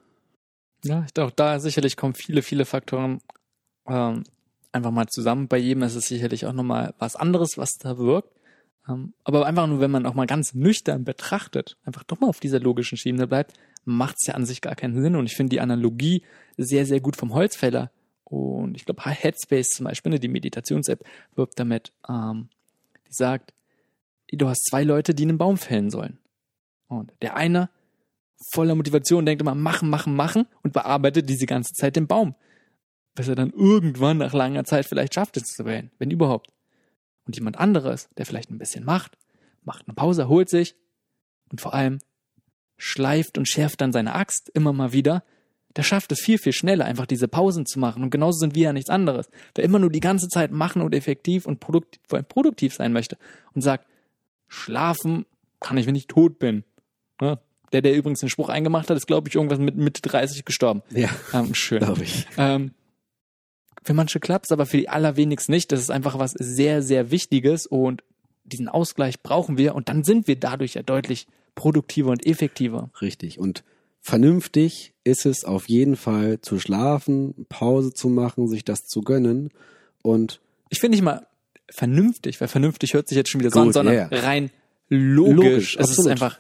Ja, 0.85 1.05
ich 1.07 1.14
glaube, 1.14 1.33
da 1.35 1.59
sicherlich 1.61 1.97
kommen 1.97 2.14
viele, 2.14 2.43
viele 2.43 2.66
Faktoren 2.66 3.20
ähm, 3.87 4.25
einfach 4.72 4.91
mal 4.91 5.07
zusammen. 5.07 5.49
Bei 5.49 5.57
jedem 5.57 5.85
ist 5.85 5.95
es 5.95 6.07
sicherlich 6.07 6.45
auch 6.45 6.53
nochmal 6.53 6.93
was 6.99 7.16
anderes, 7.16 7.57
was 7.57 7.79
da 7.79 7.97
wirkt. 7.97 8.29
Ähm, 8.89 9.14
aber 9.24 9.47
einfach 9.47 9.66
nur, 9.66 9.80
wenn 9.80 9.91
man 9.91 10.07
auch 10.07 10.14
mal 10.14 10.26
ganz 10.26 10.55
nüchtern 10.55 11.05
betrachtet, 11.05 11.76
einfach 11.85 12.05
doch 12.05 12.20
mal 12.20 12.28
auf 12.28 12.41
dieser 12.41 12.61
logischen 12.61 12.99
Schiene 12.99 13.26
bleibt, 13.26 13.55
macht 13.85 14.16
es 14.18 14.26
ja 14.26 14.35
an 14.35 14.47
sich 14.47 14.61
gar 14.61 14.74
keinen 14.74 15.01
Sinn. 15.01 15.16
Und 15.16 15.26
ich 15.26 15.37
finde 15.37 15.51
die 15.51 15.61
Analogie 15.61 16.22
sehr, 16.57 16.87
sehr 16.87 17.01
gut 17.01 17.16
vom 17.16 17.35
Holzfäller. 17.35 17.91
Und 18.24 18.76
ich 18.76 18.85
glaube, 18.85 19.05
Headspace 19.05 19.68
zum 19.68 19.85
Beispiel, 19.85 20.12
ne, 20.12 20.18
die 20.18 20.28
Meditations-App, 20.28 21.05
wirbt 21.35 21.59
damit, 21.59 21.93
ähm, 22.09 22.49
die 23.09 23.12
sagt, 23.12 23.53
du 24.32 24.49
hast 24.49 24.64
zwei 24.68 24.82
Leute, 24.82 25.14
die 25.14 25.24
einen 25.24 25.39
Baum 25.39 25.57
fällen 25.57 25.91
sollen. 25.91 26.18
Und 26.89 27.12
der 27.22 27.37
eine 27.37 27.70
voller 28.53 28.74
Motivation 28.74 29.24
denkt 29.24 29.43
immer, 29.43 29.55
machen, 29.55 29.89
machen, 29.89 30.16
machen 30.16 30.47
und 30.62 30.72
bearbeitet 30.72 31.28
diese 31.28 31.47
ganze 31.47 31.72
Zeit 31.74 31.97
den 31.97 32.07
Baum. 32.07 32.35
Bis 33.14 33.28
er 33.28 33.37
dann 33.37 33.51
irgendwann 33.51 34.18
nach 34.18 34.32
langer 34.32 34.64
Zeit 34.64 34.87
vielleicht 34.87 35.14
schafft, 35.14 35.37
es 35.37 35.45
zu 35.45 35.64
wählen, 35.64 35.91
wenn 35.99 36.11
überhaupt. 36.11 36.51
Und 37.27 37.37
jemand 37.37 37.59
anderes, 37.59 38.09
der 38.16 38.27
vielleicht 38.27 38.51
ein 38.51 38.59
bisschen 38.59 38.85
macht, 38.85 39.16
macht 39.62 39.87
eine 39.87 39.95
Pause, 39.95 40.29
holt 40.29 40.49
sich 40.49 40.77
und 41.51 41.61
vor 41.61 41.75
allem 41.75 41.99
schleift 42.77 43.39
und 43.39 43.49
schärft 43.49 43.81
dann 43.81 43.93
seine 43.93 44.14
Axt 44.14 44.51
immer 44.51 44.72
mal 44.72 44.93
wieder, 44.93 45.25
der 45.77 45.83
schafft 45.83 46.12
es 46.12 46.20
viel, 46.20 46.39
viel 46.39 46.53
schneller, 46.53 46.85
einfach 46.85 47.07
diese 47.07 47.27
Pausen 47.29 47.66
zu 47.66 47.79
machen. 47.79 48.03
Und 48.03 48.11
genauso 48.11 48.39
sind 48.39 48.55
wir 48.55 48.64
ja 48.64 48.72
nichts 48.72 48.91
anderes. 48.91 49.29
Wer 49.55 49.64
immer 49.64 49.79
nur 49.79 49.91
die 49.91 50.01
ganze 50.01 50.29
Zeit 50.29 50.53
machen 50.53 50.83
und 50.83 50.95
effektiv 50.95 51.47
und 51.47 51.61
produktiv, 51.61 52.01
vor 52.07 52.18
allem 52.18 52.27
produktiv 52.27 52.75
sein 52.75 52.93
möchte 52.93 53.16
und 53.55 53.62
sagt, 53.62 53.87
schlafen 54.47 55.27
kann 55.61 55.77
ich, 55.77 55.87
wenn 55.87 55.97
ich 55.97 56.07
tot 56.07 56.39
bin. 56.39 56.64
Ne? 57.20 57.39
Der, 57.72 57.83
der 57.83 57.95
übrigens 57.97 58.20
den 58.20 58.29
Spruch 58.29 58.51
eingemacht 58.51 58.89
hat, 58.89 58.97
ist, 58.97 59.07
glaube 59.07 59.29
ich, 59.29 59.35
irgendwas 59.35 59.59
mit 59.59 59.77
Mitte 59.77 60.01
30 60.03 60.45
gestorben. 60.45 60.83
Ja, 60.91 61.09
ähm, 61.33 61.55
schön. 61.55 61.81
glaube 61.81 62.05
ich. 62.05 62.27
Ähm, 62.37 62.72
für 63.85 63.95
manche 63.95 64.18
klappt 64.18 64.47
es, 64.47 64.53
aber 64.53 64.66
für 64.66 64.78
die 64.78 64.89
allerwenigsten 64.89 65.53
nicht. 65.53 65.70
Das 65.70 65.80
ist 65.80 65.91
einfach 65.91 66.18
was 66.18 66.32
sehr, 66.32 66.82
sehr 66.82 67.11
Wichtiges 67.11 67.66
und 67.66 68.03
diesen 68.45 68.68
Ausgleich 68.68 69.22
brauchen 69.22 69.59
wir 69.59 69.74
und 69.74 69.89
dann 69.89 70.05
sind 70.05 70.26
wir 70.26 70.37
dadurch 70.37 70.74
ja 70.74 70.82
deutlich 70.82 71.26
produktiver 71.55 72.11
und 72.11 72.26
effektiver. 72.26 72.91
Richtig. 73.01 73.39
Und 73.39 73.62
vernünftig 74.01 74.93
ist 75.05 75.26
es 75.26 75.45
auf 75.45 75.68
jeden 75.68 75.97
Fall 75.97 76.41
zu 76.41 76.59
schlafen, 76.59 77.47
Pause 77.49 77.93
zu 77.93 78.09
machen, 78.09 78.49
sich 78.49 78.64
das 78.64 78.87
zu 78.87 79.03
gönnen 79.03 79.51
und 80.03 80.41
ich 80.70 80.80
finde 80.80 80.97
nicht 80.97 81.05
mal 81.05 81.26
vernünftig, 81.70 82.41
weil 82.41 82.49
vernünftig 82.49 82.95
hört 82.95 83.09
sich 83.09 83.16
jetzt 83.16 83.30
schon 83.30 83.41
wieder 83.41 83.51
so 83.51 83.61
an, 83.61 83.72
sondern 83.72 83.95
yeah. 83.95 84.09
rein 84.11 84.51
logisch. 84.89 85.37
Logisch, 85.37 85.76
es 85.78 85.91
ist 85.91 85.99
absolut. 85.99 86.11
einfach 86.11 86.39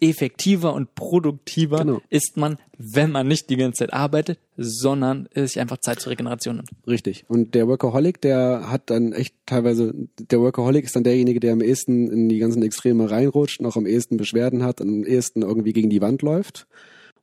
effektiver 0.00 0.74
und 0.74 0.94
produktiver 0.94 1.78
Genau. 1.78 2.00
ist 2.10 2.36
man, 2.36 2.58
wenn 2.78 3.10
man 3.12 3.26
nicht 3.28 3.48
die 3.50 3.56
ganze 3.56 3.78
Zeit 3.80 3.92
arbeitet, 3.92 4.38
sondern 4.56 5.28
sich 5.34 5.60
einfach 5.60 5.78
Zeit 5.78 6.00
zur 6.00 6.10
Regeneration 6.12 6.56
nimmt. 6.56 6.70
Richtig. 6.86 7.24
Und 7.28 7.54
der 7.54 7.68
Workaholic, 7.68 8.20
der 8.20 8.70
hat 8.70 8.90
dann 8.90 9.12
echt 9.12 9.34
teilweise, 9.46 9.94
der 10.18 10.40
Workaholic 10.40 10.84
ist 10.84 10.96
dann 10.96 11.04
derjenige, 11.04 11.40
der 11.40 11.52
am 11.52 11.60
ehesten 11.60 12.10
in 12.10 12.28
die 12.28 12.38
ganzen 12.38 12.62
Extreme 12.62 13.10
reinrutscht, 13.10 13.60
noch 13.60 13.76
am 13.76 13.86
ehesten 13.86 14.16
Beschwerden 14.16 14.62
hat 14.62 14.80
und 14.80 14.88
am 14.88 15.04
ehesten 15.04 15.42
irgendwie 15.42 15.72
gegen 15.72 15.90
die 15.90 16.00
Wand 16.00 16.22
läuft. 16.22 16.66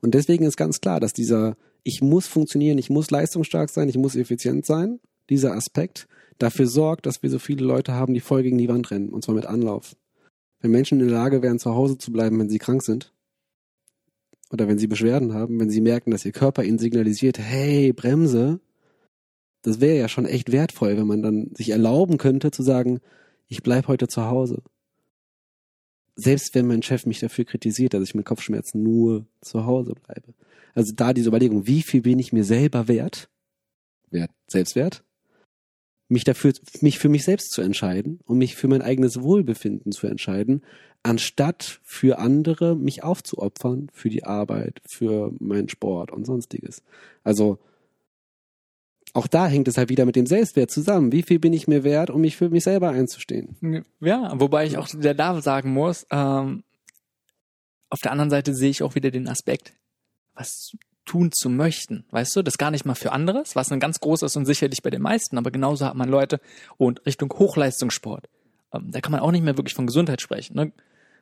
Und 0.02 0.14
deswegen 0.16 0.46
ist 0.46 0.58
ganz 0.58 0.82
klar, 0.82 1.00
dass 1.00 1.14
dieser, 1.14 1.56
ich 1.84 2.02
muss 2.02 2.28
funktionieren, 2.28 2.78
ich 2.78 2.90
muss 2.90 3.12
leistungsstark 3.12 3.70
sein, 3.70 3.90
ich 3.90 3.98
muss 3.98 4.16
effizient 4.16 4.66
sein, 4.66 5.00
dieser 5.30 5.54
Aspekt 5.54 6.08
dafür 6.40 6.68
sorgt, 6.68 7.06
dass 7.06 7.22
wir 7.22 7.30
so 7.30 7.38
viele 7.38 7.64
Leute 7.66 7.94
haben, 7.94 8.14
die 8.14 8.20
voll 8.20 8.42
gegen 8.44 8.58
die 8.58 8.68
Wand 8.68 8.90
rennen, 8.92 9.10
und 9.10 9.24
zwar 9.24 9.36
mit 9.36 9.46
Anlauf. 9.46 9.96
Wenn 10.62 10.72
Menschen 10.72 11.00
in 11.00 11.08
der 11.08 11.18
Lage 11.18 11.42
wären, 11.42 11.60
zu 11.60 11.74
Hause 11.74 11.98
zu 11.98 12.12
bleiben, 12.12 12.40
wenn 12.40 12.50
sie 12.50 12.60
krank 12.60 12.84
sind, 12.84 13.14
oder 14.52 14.68
wenn 14.68 14.78
sie 14.78 14.88
Beschwerden 14.88 15.34
haben, 15.34 15.60
wenn 15.60 15.70
sie 15.70 15.82
merken, 15.82 16.12
dass 16.12 16.26
ihr 16.26 16.34
Körper 16.34 16.64
ihnen 16.64 16.78
signalisiert, 16.78 17.40
hey, 17.40 17.94
Bremse, 17.94 18.60
das 19.62 19.80
wäre 19.80 19.98
ja 19.98 20.10
schon 20.10 20.26
echt 20.26 20.52
wertvoll, 20.52 20.98
wenn 20.98 21.08
man 21.08 21.22
dann 21.22 21.52
sich 21.56 21.70
erlauben 21.70 22.18
könnte 22.18 22.52
zu 22.52 22.64
sagen, 22.64 23.00
ich 23.48 23.64
bleib 23.64 23.88
heute 23.88 24.08
zu 24.08 24.26
Hause. 24.26 24.62
Selbst 26.16 26.54
wenn 26.54 26.68
mein 26.68 26.84
Chef 26.84 27.06
mich 27.06 27.20
dafür 27.20 27.46
kritisiert, 27.46 27.94
dass 27.94 28.04
ich 28.04 28.16
mit 28.16 28.26
Kopfschmerzen 28.26 28.84
nur 28.84 29.26
zu 29.40 29.66
Hause 29.66 29.94
bleibe. 29.94 30.34
Also 30.74 30.94
da 30.94 31.14
diese 31.14 31.30
Überlegung, 31.30 31.68
wie 31.68 31.82
viel 31.82 32.02
bin 32.02 32.20
ich 32.20 32.34
mir 32.34 32.44
selber 32.44 32.88
wert? 32.88 33.30
Wert, 34.10 34.32
Selbstwert? 34.48 35.04
Mich 36.12 36.26
dafür, 36.26 36.52
mich 36.82 37.00
für 37.00 37.08
mich 37.08 37.24
selbst 37.24 37.52
zu 37.52 37.62
entscheiden 37.62 38.20
und 38.26 38.38
mich 38.38 38.56
für 38.56 38.68
mein 38.68 38.82
eigenes 38.82 39.22
Wohlbefinden 39.22 39.94
zu 39.94 40.08
entscheiden, 40.08 40.62
anstatt 41.04 41.80
für 41.84 42.20
andere 42.20 42.76
mich 42.76 43.04
aufzuopfern 43.04 43.88
für 43.94 44.10
die 44.10 44.26
Arbeit, 44.26 44.82
für 44.86 45.34
meinen 45.40 45.70
Sport 45.70 46.12
und 46.12 46.26
sonstiges. 46.26 46.84
Also 47.24 47.60
auch 49.14 49.28
da 49.28 49.48
hängt 49.48 49.68
es 49.68 49.78
halt 49.78 49.90
wieder 49.90 50.06
mit 50.06 50.16
dem 50.16 50.26
Selbstwert 50.26 50.70
zusammen. 50.70 51.12
Wie 51.12 51.24
viel 51.24 51.40
bin 51.40 51.54
ich 51.54 51.68
mir 51.68 51.84
wert, 51.84 52.10
um 52.10 52.22
mich 52.22 52.36
für 52.36 52.50
mich 52.50 52.64
selber 52.64 52.90
einzustehen? 52.90 53.86
Ja, 54.00 54.34
wobei 54.40 54.66
ich 54.66 54.78
auch 54.78 54.88
da 54.90 55.42
sagen 55.42 55.72
muss, 55.72 56.06
ähm, 56.12 56.64
auf 57.90 58.00
der 58.00 58.12
anderen 58.12 58.30
Seite 58.30 58.54
sehe 58.54 58.70
ich 58.70 58.84
auch 58.84 58.96
wieder 58.96 59.12
den 59.12 59.28
Aspekt, 59.28 59.74
was 60.34 60.76
tun 61.06 61.32
zu 61.32 61.50
möchten. 61.50 62.06
Weißt 62.12 62.36
du, 62.36 62.42
das 62.42 62.58
gar 62.58 62.72
nicht 62.72 62.86
mal 62.86 62.96
für 62.96 63.12
anderes, 63.12 63.56
was 63.56 63.72
ein 63.72 63.80
ganz 63.80 64.00
großes 64.00 64.36
und 64.36 64.46
sicherlich 64.46 64.82
bei 64.82 64.90
den 64.90 65.02
meisten, 65.02 65.38
aber 65.38 65.52
genauso 65.52 65.86
hat 65.86 65.96
man 65.96 66.10
Leute 66.10 66.40
und 66.78 67.06
Richtung 67.06 67.32
Hochleistungssport. 67.34 68.30
Ähm, 68.74 68.92
da 68.92 69.02
kann 69.02 69.12
man 69.12 69.22
auch 69.22 69.32
nicht 69.32 69.44
mehr 69.44 69.58
wirklich 69.58 69.74
von 69.74 69.88
Gesundheit 69.88 70.22
sprechen. 70.22 70.56
Ne? 70.56 70.72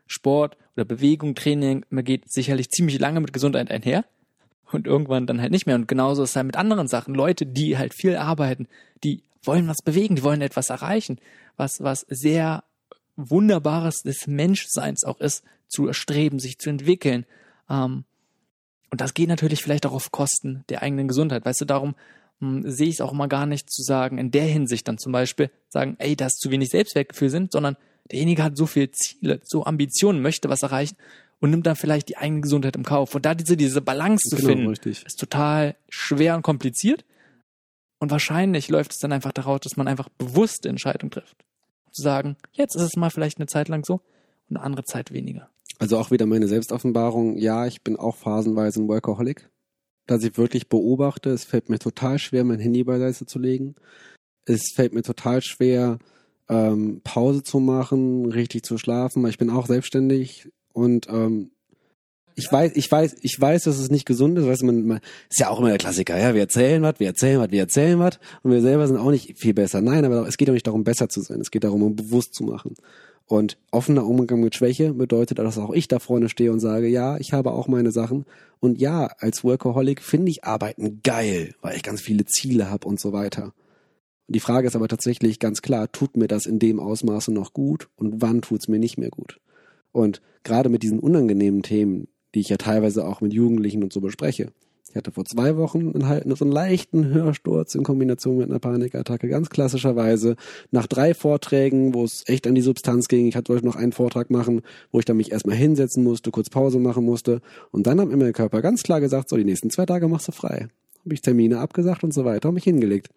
Sport 0.07 0.57
oder 0.75 0.86
Bewegung, 0.86 1.36
Training, 1.36 1.86
man 1.89 2.03
geht 2.03 2.32
sicherlich 2.32 2.69
ziemlich 2.69 2.99
lange 2.99 3.19
mit 3.19 3.34
Gesundheit 3.34 3.71
einher 3.71 4.05
und 4.71 4.88
irgendwann 4.88 5.27
dann 5.27 5.41
halt 5.41 5.51
nicht 5.51 5.65
mehr. 5.65 5.75
Und 5.75 5.88
genauso 5.88 6.23
ist 6.23 6.32
es 6.32 6.36
halt 6.36 6.47
mit 6.47 6.57
anderen 6.57 6.88
Sachen. 6.88 7.13
Leute, 7.13 7.45
die 7.45 7.77
halt 7.77 7.93
viel 7.93 8.15
arbeiten, 8.15 8.67
die 9.03 9.23
wollen 9.43 9.67
was 9.67 9.82
bewegen, 9.84 10.15
die 10.15 10.23
wollen 10.23 10.41
etwas 10.41 10.69
erreichen, 10.69 11.19
was, 11.57 11.82
was 11.82 12.05
sehr 12.09 12.63
Wunderbares 13.15 14.01
des 14.01 14.27
Menschseins 14.27 15.03
auch 15.03 15.19
ist, 15.19 15.43
zu 15.67 15.88
erstreben, 15.88 16.39
sich 16.39 16.57
zu 16.57 16.69
entwickeln. 16.69 17.25
Ähm, 17.69 18.05
und 18.92 19.02
das 19.02 19.14
geht 19.14 19.30
natürlich 19.30 19.62
vielleicht 19.62 19.86
auch 19.86 19.94
auf 19.94 20.12
Kosten 20.12 20.64
der 20.70 20.82
eigenen 20.82 21.08
Gesundheit. 21.08 21.46
Weißt 21.46 21.62
du, 21.62 21.66
darum 21.66 21.96
hm, 22.40 22.64
sehe 22.70 22.88
ich 22.88 22.96
es 22.96 23.02
auch 23.02 23.12
immer 23.12 23.28
gar 23.28 23.46
nicht 23.46 23.72
zu 23.72 23.84
sagen, 23.84 24.18
in 24.18 24.32
der 24.32 24.46
Hinsicht 24.46 24.88
dann 24.88 24.98
zum 24.98 25.12
Beispiel 25.12 25.52
sagen, 25.70 25.96
ey, 26.00 26.16
da 26.16 26.28
ist 26.28 26.40
zu 26.40 26.52
wenig 26.52 26.70
Selbstwertgefühl 26.70 27.30
sind, 27.30 27.52
sondern 27.52 27.78
derjenige 28.12 28.44
hat 28.44 28.58
so 28.58 28.66
viele 28.66 28.92
Ziele, 28.92 29.40
so 29.44 29.66
Ambitionen, 29.66 30.22
möchte 30.22 30.50
was 30.50 30.64
erreichen 30.64 30.96
und 31.40 31.52
nimmt 31.52 31.68
dann 31.68 31.76
vielleicht 31.76 32.10
die 32.10 32.18
eigene 32.18 32.42
Gesundheit 32.42 32.76
im 32.76 32.84
Kauf. 32.84 33.16
Und 33.16 33.26
da 33.26 33.36
diese, 33.36 33.56
diese 33.56 33.82
Balance 33.82 34.30
zu 34.30 34.36
Genau, 34.36 34.50
finden, 34.50 34.68
richtig. 34.68 35.06
ist 35.06 35.20
total 35.20 35.76
schwer 35.90 36.36
und 36.36 36.42
kompliziert. 36.42 37.06
Und 38.00 38.12
wahrscheinlich 38.12 38.70
läuft 38.70 38.92
es 38.92 39.00
dann 39.00 39.12
einfach 39.12 39.34
daraus, 39.34 39.60
dass 39.62 39.76
man 39.76 39.88
einfach 39.88 40.10
bewusste 40.10 40.70
Entscheidungen 40.70 41.12
trifft. 41.12 41.36
Zu 41.92 42.02
sagen, 42.02 42.38
jetzt 42.54 42.76
ist 42.76 42.84
es 42.84 42.96
mal 42.96 43.10
vielleicht 43.10 43.40
eine 43.40 43.48
Zeit 43.48 43.68
lang 43.68 43.84
so 43.84 44.02
und 44.50 44.58
eine 44.58 44.62
andere 44.62 44.86
Zeit 44.86 45.12
weniger. 45.12 45.50
Also 45.80 45.97
auch 45.97 46.11
wieder 46.11 46.25
meine 46.25 46.47
Selbstoffenbarung. 46.47 47.38
Ja, 47.38 47.65
ich 47.65 47.82
bin 47.82 47.95
auch 47.95 48.17
phasenweise 48.17 48.82
ein 48.82 48.88
Workaholic. 48.88 49.49
Dass 50.05 50.23
ich 50.23 50.38
wirklich 50.38 50.67
beobachte, 50.67 51.30
es 51.30 51.45
fällt 51.45 51.69
mir 51.69 51.80
total 51.80 52.19
schwer, 52.19 52.43
mein 52.43 52.59
Handy 52.59 52.84
beiseite 52.84 53.25
zu 53.25 53.39
legen. 53.39 53.75
Es 54.45 54.71
fällt 54.75 54.93
mir 54.93 55.03
total 55.03 55.41
schwer, 55.41 55.99
ähm, 56.49 57.01
Pause 57.03 57.43
zu 57.43 57.59
machen, 57.59 58.25
richtig 58.25 58.63
zu 58.63 58.77
schlafen. 58.77 59.25
Ich 59.27 59.38
bin 59.38 59.49
auch 59.49 59.67
selbstständig 59.67 60.49
und 60.73 61.07
ähm, 61.09 61.51
ich 62.36 62.51
weiß, 62.51 62.71
ich 62.75 62.91
weiß, 62.91 63.17
ich 63.21 63.39
weiß, 63.39 63.63
dass 63.63 63.77
es 63.77 63.91
nicht 63.91 64.05
gesund 64.05 64.38
ist. 64.38 64.47
Weißt 64.47 64.61
du, 64.61 64.65
man, 64.65 64.88
man 64.88 64.99
ist 65.30 65.39
ja 65.39 65.49
auch 65.49 65.59
immer 65.59 65.69
der 65.69 65.77
Klassiker. 65.77 66.17
Ja, 66.17 66.34
wir 66.34 66.41
erzählen 66.41 66.82
was, 66.82 66.99
wir 66.99 67.07
erzählen 67.07 67.39
was, 67.39 67.51
wir 67.51 67.59
erzählen 67.59 67.99
was 67.99 68.19
und 68.43 68.51
wir 68.51 68.61
selber 68.61 68.88
sind 68.88 68.97
auch 68.97 69.11
nicht 69.11 69.38
viel 69.38 69.53
besser. 69.53 69.82
Nein, 69.82 70.05
aber 70.05 70.27
es 70.27 70.38
geht 70.38 70.49
auch 70.49 70.53
nicht 70.53 70.67
darum, 70.67 70.84
besser 70.84 71.09
zu 71.09 71.21
sein. 71.21 71.39
Es 71.39 71.51
geht 71.51 71.63
darum, 71.63 71.84
um 71.84 71.95
bewusst 71.95 72.34
zu 72.34 72.43
machen. 72.43 72.75
Und 73.30 73.59
offener 73.69 74.07
Umgang 74.07 74.39
mit 74.39 74.55
Schwäche 74.55 74.91
bedeutet, 74.91 75.38
dass 75.38 75.59
auch 75.59 75.71
ich 75.71 75.88
da 75.88 75.99
vorne 75.99 76.30
stehe 76.30 76.51
und 76.51 76.59
sage, 76.59 76.88
ja, 76.88 77.15
ich 77.17 77.32
habe 77.32 77.51
auch 77.51 77.67
meine 77.67 77.91
Sachen. 77.91 78.25
Und 78.59 78.82
ja, 78.82 79.05
als 79.19 79.43
Workaholic 79.43 80.01
finde 80.01 80.32
ich 80.32 80.45
Arbeiten 80.45 81.01
geil, 81.03 81.53
weil 81.61 81.75
ich 81.75 81.84
ganz 81.84 82.01
viele 82.01 82.25
Ziele 82.25 82.71
habe 82.71 82.88
und 82.88 82.99
so 82.99 83.13
weiter. 83.13 83.53
Und 84.25 84.36
die 84.36 84.39
Frage 84.39 84.67
ist 84.67 84.75
aber 84.75 84.88
tatsächlich 84.88 85.38
ganz 85.38 85.61
klar, 85.61 85.91
tut 85.91 86.17
mir 86.17 86.27
das 86.27 86.47
in 86.47 86.57
dem 86.57 86.80
Ausmaße 86.80 87.32
noch 87.32 87.53
gut 87.53 87.88
und 87.97 88.19
wann 88.19 88.41
tut's 88.41 88.67
mir 88.67 88.80
nicht 88.80 88.97
mehr 88.97 89.11
gut? 89.11 89.39
Und 89.91 90.23
gerade 90.43 90.69
mit 90.69 90.82
diesen 90.82 90.97
unangenehmen 90.97 91.61
Themen, 91.61 92.07
die 92.34 92.39
ich 92.39 92.49
ja 92.49 92.57
teilweise 92.57 93.07
auch 93.07 93.21
mit 93.21 93.32
Jugendlichen 93.32 93.84
und 93.84 93.93
so 93.93 94.01
bespreche, 94.01 94.51
ich 94.90 94.96
hatte 94.96 95.12
vor 95.12 95.26
zwei 95.26 95.56
Wochen 95.58 95.92
einen, 95.94 96.08
halt- 96.08 96.26
so 96.38 96.44
einen 96.46 96.52
leichten 96.52 97.14
Hörsturz 97.14 97.76
in 97.76 97.84
Kombination 97.84 98.38
mit 98.38 98.50
einer 98.50 98.60
Panikattacke, 98.60 99.28
ganz 99.28 99.50
klassischerweise. 99.50 100.36
Nach 100.72 100.88
drei 100.88 101.14
Vorträgen, 101.14 101.94
wo 101.94 102.04
es 102.04 102.24
echt 102.28 102.48
an 102.48 102.56
die 102.56 102.62
Substanz 102.62 103.08
ging, 103.08 103.28
ich 103.28 103.36
hatte 103.36 103.50
wollte 103.54 103.66
noch 103.66 103.76
einen 103.76 103.92
Vortrag 103.92 104.30
machen, 104.32 104.62
wo 104.92 105.00
ich 105.00 105.06
dann 105.06 105.18
mich 105.18 105.32
erstmal 105.32 105.56
hinsetzen 105.56 106.04
musste, 106.04 106.32
kurz 106.32 106.50
Pause 106.50 106.80
machen 106.80 107.06
musste. 107.06 107.42
Und 107.72 107.86
dann 107.88 108.00
hat 108.02 108.08
mir 108.10 108.18
mein 108.18 108.34
Körper 108.34 108.62
ganz 108.62 108.84
klar 108.84 109.00
gesagt, 109.00 109.30
so 109.30 109.38
die 109.38 109.46
nächsten 109.46 109.70
zwei 109.70 109.86
Tage 109.86 110.08
machst 110.08 110.28
du 110.28 110.32
frei. 110.32 110.68
Habe 111.06 111.14
ich 111.14 111.22
Termine 111.22 111.60
abgesagt 111.60 112.04
und 112.04 112.14
so 112.14 112.26
weiter, 112.26 112.48
habe 112.48 112.56
mich 112.56 112.64
hingelegt. 112.64 113.10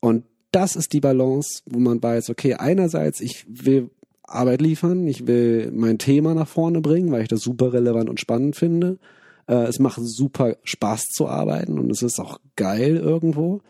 Und 0.00 0.24
das 0.52 0.76
ist 0.76 0.92
die 0.92 1.00
Balance, 1.00 1.60
wo 1.66 1.78
man 1.78 2.02
weiß, 2.02 2.30
okay, 2.30 2.54
einerseits, 2.54 3.20
ich 3.20 3.44
will 3.48 3.90
Arbeit 4.22 4.60
liefern, 4.62 5.06
ich 5.06 5.26
will 5.26 5.70
mein 5.72 5.98
Thema 5.98 6.34
nach 6.34 6.48
vorne 6.48 6.80
bringen, 6.80 7.12
weil 7.12 7.22
ich 7.22 7.28
das 7.28 7.42
super 7.42 7.72
relevant 7.72 8.08
und 8.08 8.18
spannend 8.18 8.56
finde. 8.56 8.98
Äh, 9.46 9.64
es 9.64 9.78
macht 9.78 10.00
super 10.00 10.56
Spaß 10.62 11.06
zu 11.06 11.28
arbeiten 11.28 11.78
und 11.78 11.90
es 11.90 12.02
ist 12.02 12.18
auch 12.20 12.40
geil 12.56 12.96
irgendwo. 12.96 13.60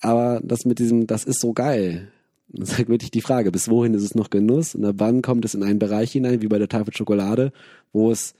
Aber 0.00 0.40
das 0.42 0.64
mit 0.64 0.78
diesem, 0.78 1.06
das 1.06 1.24
ist 1.24 1.40
so 1.40 1.52
geil. 1.52 2.10
Das 2.48 2.70
ist 2.70 2.78
halt 2.78 2.88
wirklich 2.88 3.10
die 3.10 3.20
Frage, 3.20 3.52
bis 3.52 3.68
wohin 3.68 3.94
ist 3.94 4.02
es 4.02 4.14
noch 4.14 4.30
Genuss 4.30 4.74
und 4.74 4.84
ab 4.84 4.96
wann 4.98 5.22
kommt 5.22 5.44
es 5.44 5.54
in 5.54 5.62
einen 5.62 5.78
Bereich 5.78 6.12
hinein, 6.12 6.42
wie 6.42 6.48
bei 6.48 6.58
der 6.58 6.68
Tafel 6.68 6.94
Schokolade, 6.94 7.52
wo 7.92 8.10
es 8.10 8.34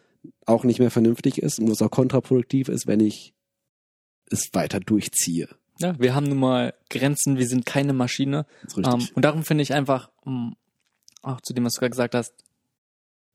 auch 0.47 0.65
nicht 0.65 0.81
mehr 0.81 0.91
vernünftig 0.91 1.41
ist 1.41 1.61
und 1.61 1.69
wo 1.69 1.73
es 1.73 1.83
auch 1.83 1.91
kontraproduktiv 1.91 2.69
ist, 2.69 2.87
wenn 2.87 3.01
ich 3.01 3.35
es 4.31 4.51
weiter 4.53 4.81
durchziehe. 4.81 5.49
Ja, 5.79 5.99
wir 5.99 6.15
haben 6.15 6.27
nun 6.27 6.39
mal 6.39 6.75
Grenzen, 6.91 7.39
wir 7.39 7.47
sind 7.47 7.65
keine 7.65 7.93
Maschine. 7.93 8.47
Ähm, 8.77 9.09
und 9.15 9.25
darum 9.25 9.45
finde 9.45 9.63
ich 9.63 9.73
einfach, 9.73 10.11
um, 10.23 10.57
auch 11.23 11.41
zu 11.41 11.55
dem, 11.55 11.65
was 11.65 11.75
du 11.75 11.81
gerade 11.81 11.91
gesagt 11.91 12.15
hast, 12.15 12.35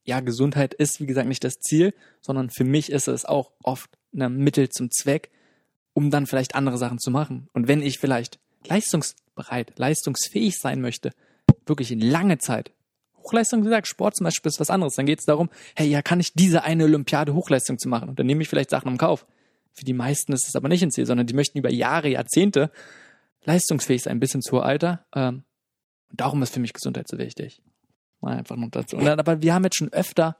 ja, 0.06 0.20
Gesundheit 0.20 0.74
ist, 0.74 1.02
wie 1.02 1.06
gesagt, 1.06 1.28
nicht 1.28 1.44
das 1.44 1.60
Ziel, 1.60 1.94
sondern 2.22 2.50
für 2.50 2.64
mich 2.64 2.92
ist 2.92 3.08
es 3.08 3.26
auch 3.26 3.52
oft 3.64 3.90
ein 4.14 4.38
Mittel 4.38 4.70
zum 4.70 4.92
Zweck, 4.92 5.32
um 5.94 6.12
dann 6.12 6.28
vielleicht 6.28 6.56
andere 6.56 6.78
Sachen 6.78 7.00
zu 7.00 7.12
machen. 7.12 7.50
Und 7.54 7.68
wenn 7.68 7.82
ich 7.82 8.00
vielleicht 8.00 8.40
leistungsbereit, 8.68 9.78
leistungsfähig 9.78 10.58
sein 10.58 10.80
möchte, 10.80 11.12
wirklich 11.66 11.92
in 11.92 12.00
lange 12.00 12.38
Zeit, 12.38 12.72
Hochleistung 13.18 13.64
gesagt, 13.64 13.88
Sport 13.88 14.16
zum 14.16 14.26
Beispiel 14.26 14.50
ist 14.50 14.60
was 14.60 14.70
anderes, 14.70 14.96
dann 14.96 15.08
geht 15.08 15.20
es 15.20 15.26
darum, 15.26 15.50
hey, 15.76 15.88
ja, 15.88 16.04
kann 16.04 16.20
ich 16.20 16.34
diese 16.34 16.64
eine 16.64 16.84
Olympiade 16.84 17.34
Hochleistung 17.34 17.80
zu 17.80 17.90
machen? 17.90 18.08
Und 18.10 18.20
dann 18.20 18.28
nehme 18.28 18.44
ich 18.44 18.50
vielleicht 18.50 18.70
Sachen 18.70 18.90
im 18.90 18.98
Kauf. 18.98 19.26
Für 19.72 19.84
die 19.84 19.94
meisten 19.94 20.32
ist 20.34 20.48
es 20.48 20.56
aber 20.56 20.70
nicht 20.70 20.84
ein 20.84 20.92
Ziel, 20.92 21.08
sondern 21.08 21.26
die 21.26 21.34
möchten 21.34 21.58
über 21.58 21.72
Jahre, 21.72 22.08
Jahrzehnte 22.10 22.72
leistungsfähig 23.44 24.04
sein, 24.04 24.20
bis 24.20 24.36
ins 24.36 24.52
hohe 24.52 24.64
Alter. 24.64 25.06
Ähm, 25.14 25.44
und 26.12 26.22
darum 26.22 26.44
ist 26.44 26.54
für 26.54 26.60
mich 26.60 26.74
Gesundheit 26.74 27.08
so 27.08 27.18
wichtig. 27.18 27.62
Mal 28.26 28.38
einfach 28.38 28.58
noch 28.58 28.70
dazu. 28.70 28.98
Und 28.98 29.06
dann, 29.06 29.20
aber 29.20 29.42
wir 29.42 29.54
haben 29.54 29.64
jetzt 29.64 29.78
schon 29.78 29.94
öfter, 29.94 30.36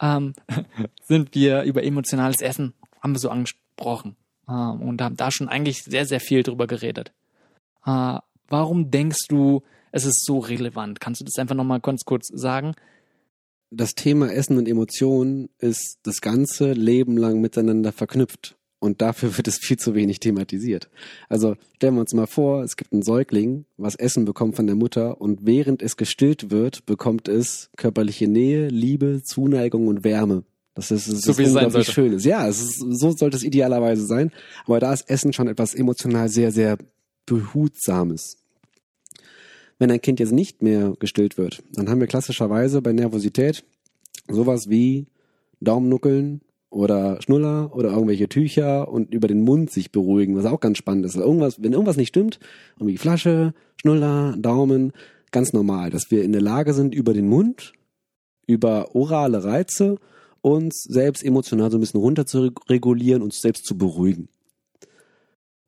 ähm, 0.00 0.34
sind 1.02 1.34
wir 1.34 1.62
über 1.64 1.82
emotionales 1.82 2.40
Essen, 2.40 2.72
haben 3.02 3.14
wir 3.14 3.18
so 3.18 3.28
angesprochen. 3.28 4.16
Ähm, 4.48 4.80
und 4.80 5.02
haben 5.02 5.16
da 5.16 5.30
schon 5.30 5.48
eigentlich 5.48 5.82
sehr, 5.82 6.06
sehr 6.06 6.20
viel 6.20 6.42
drüber 6.42 6.66
geredet. 6.66 7.12
Äh, 7.84 8.18
warum 8.48 8.90
denkst 8.90 9.28
du, 9.28 9.62
es 9.92 10.04
ist 10.04 10.24
so 10.24 10.38
relevant? 10.38 11.00
Kannst 11.00 11.20
du 11.20 11.24
das 11.24 11.38
einfach 11.38 11.54
nochmal 11.54 11.80
ganz 11.80 12.04
kurz 12.04 12.28
sagen? 12.28 12.74
das 13.76 13.94
Thema 13.94 14.32
Essen 14.32 14.58
und 14.58 14.68
Emotionen 14.68 15.48
ist 15.58 15.98
das 16.02 16.20
ganze 16.20 16.72
Leben 16.72 17.16
lang 17.16 17.40
miteinander 17.40 17.92
verknüpft. 17.92 18.56
Und 18.84 19.00
dafür 19.00 19.34
wird 19.38 19.48
es 19.48 19.56
viel 19.56 19.78
zu 19.78 19.94
wenig 19.94 20.20
thematisiert. 20.20 20.90
Also 21.30 21.56
stellen 21.76 21.94
wir 21.94 22.02
uns 22.02 22.12
mal 22.12 22.26
vor, 22.26 22.62
es 22.62 22.76
gibt 22.76 22.92
einen 22.92 23.00
Säugling, 23.00 23.64
was 23.78 23.94
Essen 23.94 24.26
bekommt 24.26 24.56
von 24.56 24.66
der 24.66 24.76
Mutter 24.76 25.22
und 25.22 25.46
während 25.46 25.80
es 25.80 25.96
gestillt 25.96 26.50
wird, 26.50 26.84
bekommt 26.84 27.26
es 27.26 27.70
körperliche 27.78 28.28
Nähe, 28.28 28.68
Liebe, 28.68 29.22
Zuneigung 29.24 29.88
und 29.88 30.04
Wärme. 30.04 30.44
Das 30.74 30.90
ist, 30.90 31.10
das 31.10 31.22
So 31.22 31.30
ist 31.30 31.38
wie 31.38 31.46
sein 31.46 31.64
unglaublich 31.64 31.86
sollte. 31.86 31.92
Schönes. 31.92 32.24
Ja, 32.26 32.46
ist, 32.46 32.78
so 32.78 33.12
sollte 33.12 33.38
es 33.38 33.42
idealerweise 33.42 34.04
sein. 34.04 34.30
Aber 34.66 34.80
da 34.80 34.92
ist 34.92 35.08
Essen 35.08 35.32
schon 35.32 35.48
etwas 35.48 35.74
emotional 35.74 36.28
sehr, 36.28 36.52
sehr 36.52 36.76
behutsames. 37.24 38.36
Wenn 39.78 39.90
ein 39.90 40.02
Kind 40.02 40.20
jetzt 40.20 40.32
nicht 40.32 40.60
mehr 40.62 40.92
gestillt 40.98 41.38
wird, 41.38 41.62
dann 41.72 41.88
haben 41.88 42.00
wir 42.00 42.06
klassischerweise 42.06 42.82
bei 42.82 42.92
Nervosität 42.92 43.64
sowas 44.28 44.68
wie 44.68 45.06
Daumennuckeln 45.62 46.42
oder 46.74 47.20
Schnuller 47.22 47.74
oder 47.74 47.90
irgendwelche 47.90 48.28
Tücher 48.28 48.88
und 48.88 49.14
über 49.14 49.28
den 49.28 49.42
Mund 49.42 49.70
sich 49.70 49.92
beruhigen, 49.92 50.36
was 50.36 50.44
auch 50.44 50.60
ganz 50.60 50.78
spannend 50.78 51.06
ist. 51.06 51.16
Irgendwas, 51.16 51.62
wenn 51.62 51.72
irgendwas 51.72 51.96
nicht 51.96 52.08
stimmt, 52.08 52.40
irgendwie 52.78 52.98
Flasche, 52.98 53.54
Schnuller, 53.80 54.34
Daumen, 54.36 54.92
ganz 55.30 55.52
normal, 55.52 55.90
dass 55.90 56.10
wir 56.10 56.24
in 56.24 56.32
der 56.32 56.42
Lage 56.42 56.74
sind, 56.74 56.94
über 56.94 57.14
den 57.14 57.28
Mund, 57.28 57.72
über 58.46 58.94
orale 58.94 59.44
Reize 59.44 59.98
uns 60.42 60.84
selbst 60.88 61.24
emotional 61.24 61.70
so 61.70 61.78
ein 61.78 61.80
bisschen 61.80 62.00
runter 62.00 62.26
zu 62.26 62.50
regulieren, 62.68 63.22
uns 63.22 63.40
selbst 63.40 63.64
zu 63.64 63.78
beruhigen. 63.78 64.28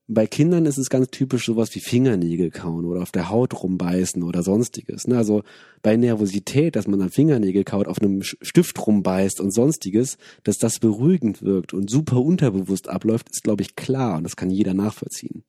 Bei 0.09 0.29
Kindern 0.29 0.67
ist 0.67 0.79
es 0.79 0.89
ganz 0.89 1.09
typisch 1.11 1.47
sowas 1.47 1.75
wie 1.75 1.81
Fingernägel 1.81 2.51
kauen 2.51 2.85
oder 2.85 3.03
auf 3.03 3.11
der 3.11 3.29
Haut 3.29 3.61
rumbeißen 3.61 4.23
oder 4.23 4.45
sonstiges. 4.45 5.09
Ne? 5.09 5.17
Also 5.17 5.43
bei 5.83 5.97
Nervosität, 5.97 6.77
dass 6.77 6.87
man 6.87 7.03
am 7.03 7.11
Fingernägel 7.11 7.65
kaut, 7.65 7.89
auf 7.89 8.01
einem 8.01 8.23
Stift 8.23 8.87
rumbeißt 8.87 9.41
und 9.41 9.53
sonstiges, 9.53 10.17
dass 10.45 10.59
das 10.59 10.79
beruhigend 10.79 11.43
wirkt 11.43 11.75
und 11.75 11.91
super 11.91 12.21
unterbewusst 12.21 12.89
abläuft, 12.89 13.29
ist, 13.31 13.43
glaube 13.43 13.63
ich, 13.63 13.75
klar 13.75 14.19
und 14.19 14.23
das 14.23 14.37
kann 14.37 14.51
jeder 14.51 14.75
nachvollziehen. 14.75 15.43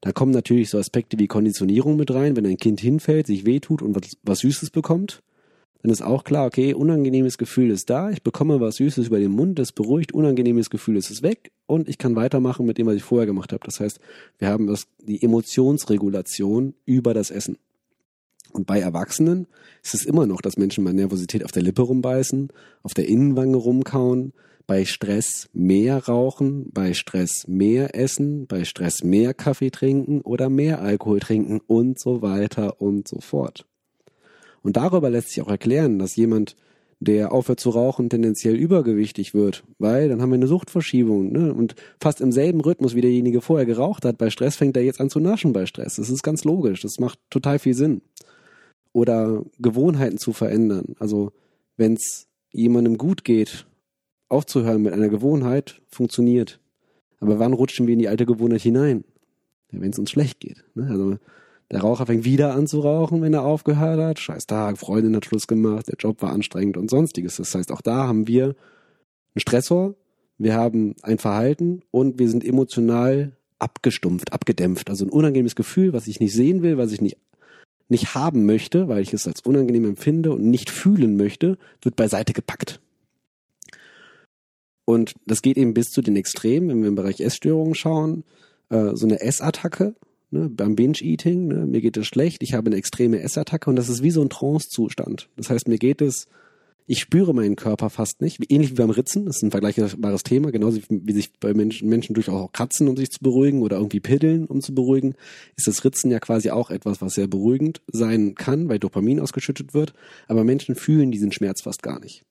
Da 0.00 0.12
kommen 0.12 0.32
natürlich 0.32 0.70
so 0.70 0.78
Aspekte 0.78 1.18
wie 1.18 1.26
Konditionierung 1.26 1.96
mit 1.96 2.12
rein, 2.12 2.36
wenn 2.36 2.46
ein 2.46 2.58
Kind 2.58 2.80
hinfällt, 2.80 3.26
sich 3.26 3.44
wehtut 3.44 3.82
und 3.82 3.96
was, 3.96 4.16
was 4.22 4.40
Süßes 4.40 4.70
bekommt, 4.70 5.22
dann 5.84 5.92
ist 5.92 6.00
auch 6.00 6.24
klar, 6.24 6.46
okay, 6.46 6.72
unangenehmes 6.72 7.36
Gefühl 7.36 7.70
ist 7.70 7.90
da, 7.90 8.10
ich 8.10 8.22
bekomme 8.22 8.58
was 8.58 8.76
Süßes 8.76 9.08
über 9.08 9.18
den 9.18 9.32
Mund, 9.32 9.58
das 9.58 9.70
beruhigt, 9.70 10.12
unangenehmes 10.12 10.70
Gefühl 10.70 10.96
ist 10.96 11.10
es 11.10 11.22
weg 11.22 11.52
und 11.66 11.90
ich 11.90 11.98
kann 11.98 12.16
weitermachen 12.16 12.64
mit 12.64 12.78
dem, 12.78 12.86
was 12.86 12.94
ich 12.94 13.02
vorher 13.02 13.26
gemacht 13.26 13.52
habe. 13.52 13.62
Das 13.66 13.80
heißt, 13.80 14.00
wir 14.38 14.48
haben 14.48 14.66
das, 14.66 14.86
die 15.02 15.22
Emotionsregulation 15.22 16.72
über 16.86 17.12
das 17.12 17.30
Essen. 17.30 17.58
Und 18.52 18.66
bei 18.66 18.80
Erwachsenen 18.80 19.46
ist 19.82 19.92
es 19.92 20.06
immer 20.06 20.26
noch, 20.26 20.40
dass 20.40 20.56
Menschen 20.56 20.84
bei 20.84 20.92
Nervosität 20.92 21.44
auf 21.44 21.52
der 21.52 21.62
Lippe 21.62 21.82
rumbeißen, 21.82 22.48
auf 22.82 22.94
der 22.94 23.06
Innenwange 23.06 23.58
rumkauen, 23.58 24.32
bei 24.66 24.86
Stress 24.86 25.50
mehr 25.52 26.02
rauchen, 26.06 26.70
bei 26.72 26.94
Stress 26.94 27.46
mehr 27.46 27.94
essen, 27.94 28.46
bei 28.46 28.64
Stress 28.64 29.04
mehr 29.04 29.34
Kaffee 29.34 29.70
trinken 29.70 30.22
oder 30.22 30.48
mehr 30.48 30.80
Alkohol 30.80 31.20
trinken 31.20 31.60
und 31.66 32.00
so 32.00 32.22
weiter 32.22 32.80
und 32.80 33.06
so 33.06 33.20
fort. 33.20 33.66
Und 34.64 34.78
darüber 34.78 35.10
lässt 35.10 35.28
sich 35.28 35.42
auch 35.42 35.48
erklären, 35.48 35.98
dass 35.98 36.16
jemand, 36.16 36.56
der 36.98 37.32
aufhört 37.32 37.60
zu 37.60 37.68
rauchen, 37.68 38.08
tendenziell 38.08 38.56
übergewichtig 38.56 39.34
wird, 39.34 39.62
weil 39.78 40.08
dann 40.08 40.22
haben 40.22 40.30
wir 40.30 40.36
eine 40.36 40.46
Suchtverschiebung. 40.46 41.32
Ne? 41.32 41.52
Und 41.52 41.74
fast 42.00 42.22
im 42.22 42.32
selben 42.32 42.62
Rhythmus, 42.62 42.94
wie 42.94 43.02
derjenige 43.02 43.42
vorher 43.42 43.66
geraucht 43.66 44.06
hat, 44.06 44.16
bei 44.16 44.30
Stress 44.30 44.56
fängt 44.56 44.76
er 44.76 44.82
jetzt 44.82 45.00
an 45.02 45.10
zu 45.10 45.20
naschen 45.20 45.52
bei 45.52 45.66
Stress. 45.66 45.96
Das 45.96 46.08
ist 46.08 46.22
ganz 46.22 46.44
logisch, 46.44 46.80
das 46.80 46.98
macht 46.98 47.18
total 47.28 47.58
viel 47.58 47.74
Sinn. 47.74 48.00
Oder 48.92 49.44
Gewohnheiten 49.58 50.16
zu 50.16 50.32
verändern. 50.32 50.96
Also 50.98 51.32
wenn 51.76 51.92
es 51.94 52.26
jemandem 52.50 52.96
gut 52.96 53.22
geht, 53.22 53.66
aufzuhören 54.30 54.82
mit 54.82 54.94
einer 54.94 55.10
Gewohnheit, 55.10 55.82
funktioniert. 55.88 56.58
Aber 57.20 57.38
wann 57.38 57.52
rutschen 57.52 57.86
wir 57.86 57.92
in 57.92 57.98
die 57.98 58.08
alte 58.08 58.24
Gewohnheit 58.24 58.62
hinein? 58.62 59.04
Ja, 59.72 59.80
wenn 59.82 59.90
es 59.90 59.98
uns 59.98 60.10
schlecht 60.10 60.40
geht. 60.40 60.64
Ne? 60.74 60.88
Also 60.88 61.18
der 61.74 61.80
Raucher 61.80 62.06
fängt 62.06 62.24
wieder 62.24 62.54
an 62.54 62.68
zu 62.68 62.78
rauchen, 62.78 63.20
wenn 63.20 63.34
er 63.34 63.42
aufgehört 63.42 63.98
hat. 63.98 64.20
Scheiß 64.20 64.46
Tag, 64.46 64.78
Freundin 64.78 65.16
hat 65.16 65.24
Schluss 65.24 65.48
gemacht, 65.48 65.88
der 65.88 65.96
Job 65.98 66.22
war 66.22 66.30
anstrengend 66.30 66.76
und 66.76 66.88
sonstiges. 66.88 67.34
Das 67.34 67.52
heißt, 67.52 67.72
auch 67.72 67.80
da 67.80 68.06
haben 68.06 68.28
wir 68.28 68.44
einen 68.44 68.54
Stressor, 69.40 69.96
wir 70.38 70.54
haben 70.54 70.94
ein 71.02 71.18
Verhalten 71.18 71.82
und 71.90 72.20
wir 72.20 72.28
sind 72.28 72.44
emotional 72.44 73.32
abgestumpft, 73.58 74.32
abgedämpft. 74.32 74.88
Also 74.88 75.04
ein 75.04 75.10
unangenehmes 75.10 75.56
Gefühl, 75.56 75.92
was 75.92 76.06
ich 76.06 76.20
nicht 76.20 76.32
sehen 76.32 76.62
will, 76.62 76.78
was 76.78 76.92
ich 76.92 77.00
nicht, 77.00 77.16
nicht 77.88 78.14
haben 78.14 78.46
möchte, 78.46 78.86
weil 78.86 79.02
ich 79.02 79.12
es 79.12 79.26
als 79.26 79.40
unangenehm 79.40 79.84
empfinde 79.84 80.30
und 80.30 80.44
nicht 80.44 80.70
fühlen 80.70 81.16
möchte, 81.16 81.58
wird 81.82 81.96
beiseite 81.96 82.32
gepackt. 82.32 82.80
Und 84.84 85.14
das 85.26 85.42
geht 85.42 85.56
eben 85.56 85.74
bis 85.74 85.90
zu 85.90 86.02
den 86.02 86.14
Extremen, 86.14 86.68
wenn 86.68 86.82
wir 86.82 86.88
im 86.88 86.94
Bereich 86.94 87.20
Essstörungen 87.20 87.74
schauen, 87.74 88.22
äh, 88.68 88.94
so 88.94 89.06
eine 89.06 89.20
Essattacke, 89.20 89.96
ne, 90.34 90.50
beim 90.50 90.74
Binge-Eating, 90.74 91.48
ne, 91.48 91.66
mir 91.66 91.80
geht 91.80 91.96
es 91.96 92.06
schlecht, 92.06 92.42
ich 92.42 92.52
habe 92.52 92.66
eine 92.66 92.76
extreme 92.76 93.20
Essattacke 93.20 93.70
und 93.70 93.76
das 93.76 93.88
ist 93.88 94.02
wie 94.02 94.10
so 94.10 94.20
ein 94.20 94.28
Trance-Zustand. 94.28 95.28
Das 95.36 95.48
heißt, 95.48 95.68
mir 95.68 95.78
geht 95.78 96.02
es, 96.02 96.26
ich 96.86 97.00
spüre 97.00 97.32
meinen 97.32 97.56
Körper 97.56 97.88
fast 97.88 98.20
nicht, 98.20 98.44
ähnlich 98.50 98.72
wie 98.72 98.74
beim 98.74 98.90
Ritzen, 98.90 99.24
das 99.24 99.36
ist 99.36 99.42
ein 99.42 99.52
vergleichbares 99.52 100.22
Thema, 100.22 100.52
genauso 100.52 100.80
wie 100.90 101.12
sich 101.12 101.32
bei 101.38 101.54
Menschen, 101.54 101.88
Menschen 101.88 102.14
durchaus 102.14 102.34
auch 102.34 102.52
kratzen, 102.52 102.88
um 102.88 102.96
sich 102.96 103.10
zu 103.10 103.20
beruhigen 103.22 103.62
oder 103.62 103.78
irgendwie 103.78 104.00
piddeln, 104.00 104.44
um 104.44 104.60
zu 104.60 104.74
beruhigen, 104.74 105.14
ist 105.56 105.66
das 105.66 105.84
Ritzen 105.84 106.10
ja 106.10 106.18
quasi 106.18 106.50
auch 106.50 106.70
etwas, 106.70 107.00
was 107.00 107.14
sehr 107.14 107.26
beruhigend 107.26 107.80
sein 107.86 108.34
kann, 108.34 108.68
weil 108.68 108.78
Dopamin 108.78 109.20
ausgeschüttet 109.20 109.72
wird, 109.72 109.94
aber 110.28 110.44
Menschen 110.44 110.74
fühlen 110.74 111.10
diesen 111.10 111.32
Schmerz 111.32 111.62
fast 111.62 111.82
gar 111.82 112.00
nicht. 112.00 112.24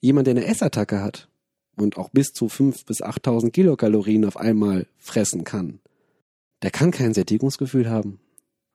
Jemand, 0.00 0.26
der 0.26 0.36
eine 0.36 0.46
Essattacke 0.46 1.02
hat 1.02 1.28
und 1.76 1.98
auch 1.98 2.10
bis 2.10 2.32
zu 2.32 2.46
5.000 2.46 2.86
bis 2.86 3.02
8.000 3.02 3.50
Kilokalorien 3.50 4.24
auf 4.24 4.36
einmal 4.36 4.86
fressen 4.96 5.44
kann, 5.44 5.80
der 6.62 6.70
kann 6.70 6.90
kein 6.90 7.14
Sättigungsgefühl 7.14 7.88
haben. 7.88 8.20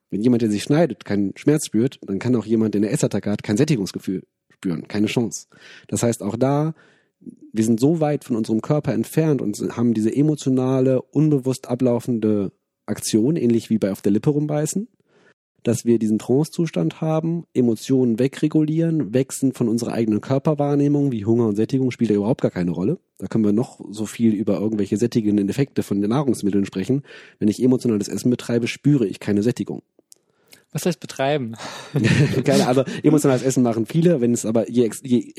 Wenn 0.09 0.21
jemand, 0.21 0.41
der 0.41 0.49
sich 0.49 0.63
schneidet, 0.63 1.05
keinen 1.05 1.37
Schmerz 1.37 1.65
spürt, 1.67 1.99
dann 2.01 2.19
kann 2.19 2.35
auch 2.35 2.45
jemand, 2.45 2.73
der 2.73 2.79
eine 2.79 2.89
Essattacke 2.89 3.29
hat, 3.29 3.43
kein 3.43 3.57
Sättigungsgefühl 3.57 4.23
spüren. 4.49 4.87
Keine 4.87 5.07
Chance. 5.07 5.47
Das 5.87 6.03
heißt, 6.03 6.23
auch 6.23 6.35
da, 6.35 6.73
wir 7.53 7.63
sind 7.63 7.79
so 7.79 7.99
weit 7.99 8.23
von 8.23 8.35
unserem 8.35 8.61
Körper 8.61 8.93
entfernt 8.93 9.41
und 9.41 9.57
haben 9.75 9.93
diese 9.93 10.15
emotionale, 10.15 11.01
unbewusst 11.01 11.67
ablaufende 11.67 12.51
Aktion, 12.85 13.35
ähnlich 13.35 13.69
wie 13.69 13.77
bei 13.77 13.91
auf 13.91 14.01
der 14.01 14.11
Lippe 14.11 14.31
rumbeißen, 14.31 14.87
dass 15.63 15.85
wir 15.85 15.99
diesen 15.99 16.19
Trance-Zustand 16.19 17.01
haben, 17.01 17.45
Emotionen 17.53 18.19
wegregulieren, 18.19 19.13
wechseln 19.13 19.53
von 19.53 19.67
unserer 19.67 19.93
eigenen 19.93 20.21
Körperwahrnehmung, 20.21 21.11
wie 21.11 21.25
Hunger 21.25 21.47
und 21.47 21.55
Sättigung 21.55 21.91
spielt 21.91 22.11
da 22.11 22.15
überhaupt 22.15 22.41
gar 22.41 22.51
keine 22.51 22.71
Rolle. 22.71 22.99
Da 23.17 23.27
können 23.27 23.43
wir 23.43 23.53
noch 23.53 23.79
so 23.89 24.05
viel 24.05 24.33
über 24.33 24.59
irgendwelche 24.59 24.97
sättigenden 24.97 25.49
Effekte 25.49 25.83
von 25.83 26.01
den 26.01 26.09
Nahrungsmitteln 26.09 26.65
sprechen. 26.65 27.03
Wenn 27.37 27.47
ich 27.47 27.61
emotionales 27.61 28.07
Essen 28.07 28.29
betreibe, 28.29 28.67
spüre 28.67 29.05
ich 29.05 29.19
keine 29.19 29.43
Sättigung. 29.43 29.81
Was 30.71 30.85
heißt 30.85 30.99
betreiben? 30.99 31.55
keine, 32.43 32.67
also 32.67 32.83
emotionales 33.03 33.43
Essen 33.43 33.63
machen 33.63 33.85
viele, 33.85 34.21
wenn 34.21 34.33
es 34.33 34.45
aber 34.45 34.69
je, 34.69 34.89
je, 35.03 35.33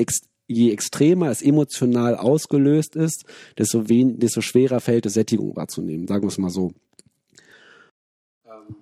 je 0.49 0.73
extremer 0.73 1.31
es 1.31 1.41
emotional 1.41 2.17
ausgelöst 2.17 2.97
ist, 2.97 3.25
desto, 3.57 3.89
wen, 3.89 4.19
desto 4.19 4.41
schwerer 4.41 4.81
fällt 4.81 5.07
es, 5.07 5.15
Sättigung 5.15 5.55
wahrzunehmen. 5.55 6.09
Sagen 6.09 6.25
wir 6.25 6.29
es 6.29 6.39
mal 6.39 6.51
so. 6.51 6.73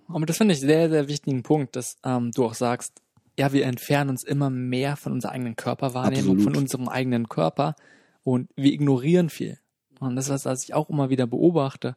Aber 0.09 0.27
das 0.27 0.37
finde 0.37 0.55
ich 0.55 0.61
sehr, 0.61 0.89
sehr 0.91 1.09
wichtigen 1.09 1.43
Punkt, 1.43 1.77
dass 1.77 1.97
ähm, 2.05 2.31
du 2.33 2.45
auch 2.45 2.55
sagst, 2.55 3.03
ja, 3.39 3.53
wir 3.53 3.67
entfernen 3.67 4.11
uns 4.11 4.25
immer 4.25 4.51
mehr 4.51 4.97
von 4.97 5.13
unserer 5.13 5.33
eigenen 5.33 5.55
Körperwahrnehmung, 5.55 6.37
Absolut. 6.37 6.43
von 6.43 6.57
unserem 6.57 6.89
eigenen 6.89 7.29
Körper 7.29 7.77
und 8.25 8.51
wir 8.57 8.73
ignorieren 8.73 9.31
viel. 9.31 9.59
Und 10.01 10.17
das 10.17 10.29
ist, 10.29 10.45
was 10.45 10.65
ich 10.65 10.75
auch 10.75 10.91
immer 10.91 11.11
wieder 11.11 11.27
beobachte. 11.27 11.97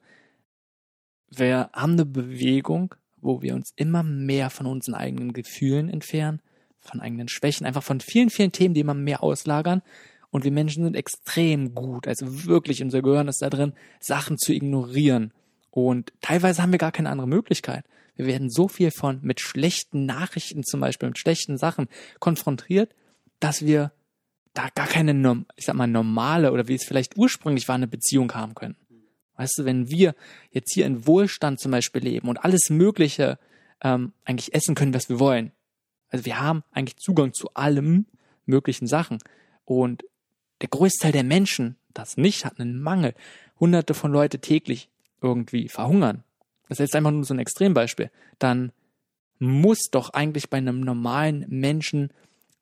Wir 1.30 1.70
haben 1.74 1.94
eine 1.94 2.06
Bewegung, 2.06 2.96
wo 3.22 3.42
wir 3.42 3.56
uns 3.56 3.74
immer 3.76 4.04
mehr 4.04 4.50
von 4.50 4.66
unseren 4.66 4.96
eigenen 4.96 5.34
Gefühlen 5.34 5.90
entfernen, 5.90 6.42
von 6.80 7.00
eigenen 7.00 7.28
Schwächen, 7.28 7.66
einfach 7.66 7.84
von 7.84 8.02
vielen, 8.02 8.30
vielen 8.30 8.52
Themen, 8.52 8.74
die 8.74 8.82
immer 8.82 8.94
mehr 8.94 9.24
auslagern. 9.24 9.82
Und 10.30 10.44
wir 10.44 10.52
Menschen 10.52 10.84
sind 10.84 10.96
extrem 10.96 11.76
gut, 11.76 12.08
also 12.08 12.46
wirklich, 12.46 12.82
unser 12.82 13.02
Gehirn 13.02 13.28
ist 13.28 13.42
da 13.42 13.50
drin, 13.50 13.74
Sachen 14.00 14.38
zu 14.38 14.54
ignorieren. 14.54 15.34
Und 15.72 16.14
teilweise 16.22 16.62
haben 16.62 16.72
wir 16.72 16.80
gar 16.80 16.92
keine 16.92 17.10
andere 17.10 17.28
Möglichkeit. 17.28 17.86
Wir 18.16 18.28
werden 18.28 18.50
so 18.50 18.68
viel 18.68 18.92
von 18.92 19.20
mit 19.24 19.40
schlechten 19.40 20.06
Nachrichten 20.06 20.64
zum 20.64 20.82
Beispiel, 20.82 21.10
mit 21.10 21.18
schlechten 21.18 21.58
Sachen 21.58 21.88
konfrontiert, 22.20 22.94
dass 23.40 23.66
wir 23.66 23.92
da 24.54 24.68
gar 24.76 24.88
keine, 24.88 25.46
ich 25.56 25.66
sag 25.66 25.76
mal, 25.76 25.88
normale 25.88 26.52
oder 26.52 26.68
wie 26.68 26.76
es 26.76 26.84
vielleicht 26.84 27.18
ursprünglich 27.18 27.68
war, 27.68 27.76
eine 27.76 27.88
Beziehung 27.88 28.34
haben 28.34 28.54
können. 28.54 28.76
Weißt 29.38 29.58
du, 29.58 29.66
wenn 29.66 29.90
wir 29.90 30.14
jetzt 30.52 30.74
hier 30.74 30.86
in 30.86 31.08
Wohlstand 31.08 31.60
zum 31.60 31.72
Beispiel 31.72 32.04
leben 32.04 32.28
und 32.28 32.44
alles 32.44 32.70
Mögliche 32.70 33.40
ähm, 33.82 34.14
eigentlich 34.26 34.54
essen 34.54 34.76
können, 34.76 34.94
was 34.94 35.10
wir 35.10 35.20
wollen. 35.20 35.52
Also 36.10 36.26
wir 36.26 36.40
haben 36.40 36.64
eigentlich 36.72 36.98
Zugang 36.98 37.34
zu 37.34 37.54
allem 37.54 38.06
möglichen 38.46 38.86
Sachen. 38.86 39.20
Und 39.66 40.04
der 40.62 40.70
Großteil 40.70 41.12
der 41.12 41.24
Menschen 41.24 41.78
das 41.94 42.18
nicht 42.18 42.46
hat, 42.46 42.60
einen 42.60 42.82
Mangel. 42.82 43.16
Hunderte 43.60 43.94
von 43.94 44.12
Leute 44.12 44.40
täglich 44.40 44.91
irgendwie 45.22 45.70
verhungern. 45.70 46.24
Das 46.68 46.80
ist 46.80 46.86
jetzt 46.86 46.96
einfach 46.96 47.12
nur 47.12 47.24
so 47.24 47.34
ein 47.34 47.40
Extrembeispiel. 47.40 48.12
Dann 48.40 48.72
muss 49.40 49.90
doch 49.92 50.12
eigentlich 50.12 50.50
bei 50.50 50.58
einem 50.58 50.82
normalen 50.82 51.46
Menschen 51.50 52.12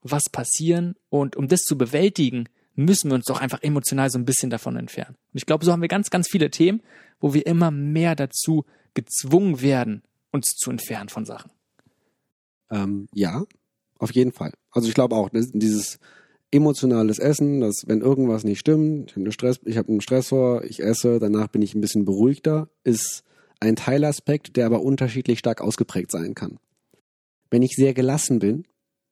was 0.02 0.30
passieren 0.31 0.95
und 1.10 1.36
um 1.36 1.48
das 1.48 1.61
zu 1.61 1.77
bewältigen, 1.77 2.48
müssen 2.76 3.10
wir 3.11 3.15
uns 3.15 3.26
doch 3.26 3.41
einfach 3.41 3.61
emotional 3.61 4.10
so 4.10 4.18
ein 4.18 4.26
bisschen 4.26 4.49
davon 4.49 4.77
entfernen. 4.77 5.15
Und 5.34 5.38
ich 5.38 5.45
glaube, 5.45 5.65
so 5.65 5.72
haben 5.72 5.81
wir 5.81 5.90
ganz, 5.90 6.10
ganz 6.10 6.30
viele 6.30 6.49
Themen, 6.49 6.81
wo 7.19 7.34
wir 7.34 7.45
immer 7.45 7.72
mehr 7.72 8.15
dazu 8.15 8.65
gezwungen 8.94 9.61
werden, 9.61 10.02
uns 10.31 10.56
zu 10.56 10.72
entfernen 10.72 11.10
von 11.10 11.26
Sachen. 11.26 11.52
Ähm, 12.72 13.10
ja, 13.14 13.44
auf 13.98 14.11
jeden 14.11 14.31
Fall. 14.31 14.53
Also 14.72 14.88
ich 14.88 14.94
glaube 14.94 15.15
auch, 15.15 15.30
dieses 15.31 15.99
emotionales 16.52 17.20
Essen, 17.20 17.62
dass 17.62 17.84
wenn 17.88 18.02
irgendwas 18.02 18.44
nicht 18.44 18.60
stimmt, 18.60 19.12
ich 19.12 19.18
habe 19.18 19.32
Stress, 19.32 19.60
ich 19.66 19.78
habe 19.78 19.90
einen 19.90 20.02
Stressor, 20.02 20.64
ich 20.64 20.82
esse, 20.82 21.20
danach 21.20 21.48
bin 21.48 21.62
ich 21.62 21.76
ein 21.76 21.82
bisschen 21.82 22.06
beruhigter, 22.06 22.70
ist 22.84 23.24
ein 23.60 23.76
Teilaspekt, 23.76 24.56
der 24.56 24.66
aber 24.66 24.82
unterschiedlich 24.82 25.40
stark 25.40 25.62
ausgeprägt 25.62 26.12
sein 26.12 26.34
kann. 26.34 26.58
Wenn 27.52 27.62
ich 27.62 27.76
sehr 27.76 27.94
gelassen 27.94 28.40
bin 28.40 28.66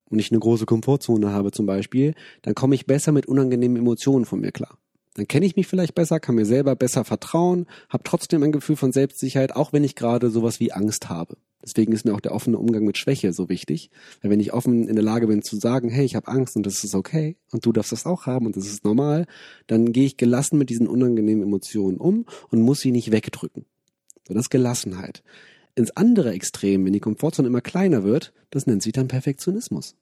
und 0.10 0.20
ich 0.20 0.32
eine 0.32 0.40
große 0.40 0.66
Komfortzone 0.66 1.32
habe 1.32 1.52
zum 1.52 1.66
Beispiel, 1.66 2.16
dann 2.42 2.56
komme 2.56 2.76
ich 2.76 2.86
besser 2.86 3.12
mit 3.12 3.28
unangenehmen 3.28 3.78
Emotionen 3.78 4.26
von 4.26 4.40
mir 4.40 4.52
klar. 4.52 4.78
Dann 5.16 5.28
kenne 5.28 5.48
ich 5.48 5.56
mich 5.56 5.68
vielleicht 5.68 5.96
besser, 5.96 6.20
kann 6.20 6.36
mir 6.36 6.46
selber 6.46 6.76
besser 6.76 7.04
vertrauen, 7.04 7.66
habe 7.90 8.04
trotzdem 8.04 8.44
ein 8.44 8.52
Gefühl 8.52 8.76
von 8.76 8.92
Selbstsicherheit, 8.92 9.56
auch 9.56 9.74
wenn 9.74 9.84
ich 9.84 9.96
gerade 9.96 10.30
sowas 10.30 10.60
wie 10.60 10.72
Angst 10.72 11.10
habe. 11.10 11.38
Deswegen 11.64 11.92
ist 11.92 12.06
mir 12.06 12.14
auch 12.14 12.22
der 12.22 12.34
offene 12.34 12.58
Umgang 12.58 12.86
mit 12.86 12.98
Schwäche 12.98 13.34
so 13.34 13.50
wichtig. 13.50 13.90
Weil 14.22 14.32
wenn 14.32 14.40
ich 14.40 14.54
offen 14.54 14.88
in 14.88 14.96
der 14.96 15.04
Lage 15.04 15.28
bin 15.28 15.42
zu 15.42 15.58
sagen, 15.58 15.90
hey, 15.90 16.06
ich 16.06 16.16
habe 16.16 16.28
Angst 16.28 16.56
und 16.56 16.66
das 16.66 16.84
ist 16.84 16.94
okay 16.94 17.36
und 17.52 17.66
du 17.66 17.72
darfst 17.72 17.92
das 17.92 18.06
auch 18.06 18.26
haben 18.26 18.46
und 18.46 18.56
das 18.56 18.68
ist 18.68 18.84
normal, 18.84 19.26
dann 19.66 19.92
gehe 19.92 20.06
ich 20.06 20.18
gelassen 20.18 20.58
mit 20.58 20.70
diesen 20.70 20.88
unangenehmen 20.88 21.44
Emotionen 21.44 21.98
um 21.98 22.26
und 22.50 22.62
muss 22.62 22.80
sie 22.80 22.92
nicht 22.92 23.12
wegdrücken. 23.12 23.66
So, 24.28 24.34
das 24.34 24.46
ist 24.46 24.50
Gelassenheit. 24.50 25.24
Ins 25.76 25.92
andere 25.92 26.32
Extrem, 26.34 26.86
wenn 26.86 26.94
die 26.94 27.00
Komfortzone 27.00 27.48
immer 27.48 27.62
kleiner 27.62 28.04
wird, 28.04 28.34
das 28.50 28.68
nennt 28.68 28.84
sich 28.84 28.94
dann 28.94 29.08
Perfektionismus. 29.08 29.96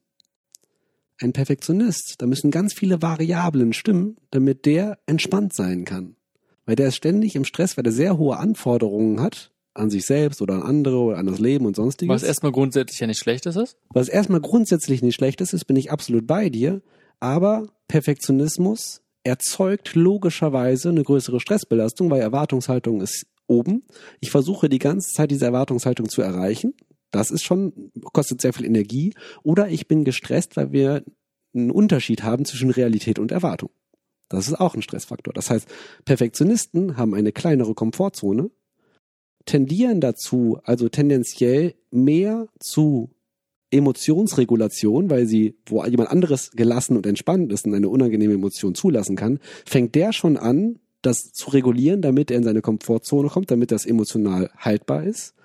Ein 1.20 1.32
Perfektionist, 1.32 2.16
da 2.18 2.28
müssen 2.28 2.52
ganz 2.52 2.74
viele 2.74 3.02
Variablen 3.02 3.72
stimmen, 3.72 4.18
damit 4.32 4.66
der 4.66 5.00
entspannt 5.06 5.56
sein 5.56 5.86
kann. 5.86 6.18
Weil 6.66 6.76
der 6.76 6.90
ist 6.90 6.96
ständig 6.96 7.36
im 7.36 7.46
Stress, 7.46 7.78
weil 7.78 7.86
er 7.86 7.94
sehr 7.94 8.18
hohe 8.18 8.38
Anforderungen 8.38 9.22
hat 9.22 9.52
an 9.76 9.90
sich 9.90 10.06
selbst 10.06 10.42
oder 10.42 10.56
an 10.56 10.64
andere 10.64 10.98
oder 10.98 11.18
an 11.18 11.26
das 11.26 11.40
Leben 11.40 11.66
und 11.66 11.76
sonstiges. 11.76 12.14
Was 12.14 12.24
erstmal 12.24 12.52
grundsätzlich 12.52 13.00
ja 13.00 13.08
nicht 13.08 13.20
schlecht 13.20 13.46
ist? 13.46 13.78
Was 13.90 14.10
erstmal 14.10 14.42
grundsätzlich 14.42 15.02
nicht 15.02 15.16
schlecht 15.16 15.42
ist, 15.42 15.54
ist, 15.54 15.66
bin 15.66 15.76
ich 15.76 15.92
absolut 15.92 16.26
bei 16.26 16.50
dir. 16.50 16.82
Aber 17.20 17.68
Perfektionismus 17.88 19.02
erzeugt 19.24 19.96
logischerweise 19.96 20.90
eine 20.90 21.04
größere 21.04 21.40
Stressbelastung, 21.40 22.10
weil 22.10 22.22
Erwartungshaltung 22.22 23.02
ist 23.02 23.26
oben. 23.48 23.84
Ich 24.22 24.32
versuche 24.32 24.70
die 24.70 24.80
ganze 24.80 25.12
Zeit 25.12 25.32
diese 25.32 25.46
Erwartungshaltung 25.46 26.10
zu 26.10 26.22
erreichen. 26.22 26.74
Das 27.12 27.32
ist 27.32 27.44
schon, 27.44 27.92
kostet 28.14 28.42
sehr 28.42 28.54
viel 28.54 28.66
Energie. 28.66 29.14
Oder 29.44 29.70
ich 29.70 29.88
bin 29.88 30.04
gestresst, 30.04 30.58
weil 30.58 30.72
wir 30.72 31.04
einen 31.54 31.72
Unterschied 31.72 32.24
haben 32.24 32.46
zwischen 32.46 32.70
Realität 32.70 33.20
und 33.20 33.32
Erwartung. 33.32 33.70
Das 34.30 34.48
ist 34.48 34.56
auch 34.56 34.76
ein 34.76 34.82
Stressfaktor. 34.82 35.34
Das 35.34 35.50
heißt, 35.50 35.68
Perfektionisten 36.04 36.98
haben 36.98 37.14
eine 37.14 37.32
kleinere 37.32 37.74
Komfortzone, 37.74 38.50
tendieren 39.46 40.02
dazu, 40.02 40.60
also 40.64 40.90
tendenziell 40.90 41.76
mehr 41.92 42.48
zu 42.60 43.10
Emotionsregulation, 43.72 45.10
weil 45.10 45.26
sie, 45.26 45.58
wo 45.66 45.84
jemand 45.86 46.10
anderes 46.10 46.52
gelassen 46.52 46.96
und 46.96 47.06
entspannt 47.06 47.52
ist 47.52 47.66
und 47.66 47.74
eine 47.74 47.90
unangenehme 47.90 48.34
Emotion 48.34 48.76
zulassen 48.76 49.16
kann, 49.16 49.40
fängt 49.66 49.96
der 49.96 50.14
schon 50.14 50.38
an, 50.38 50.80
das 51.02 51.32
zu 51.34 51.52
regulieren, 51.52 52.02
damit 52.02 52.32
er 52.32 52.38
in 52.38 52.44
seine 52.44 52.62
Komfortzone 52.62 53.30
kommt, 53.30 53.52
damit 53.52 53.72
das 53.72 53.86
emotional 53.86 54.50
haltbar 54.58 55.04
ist. 55.04 55.36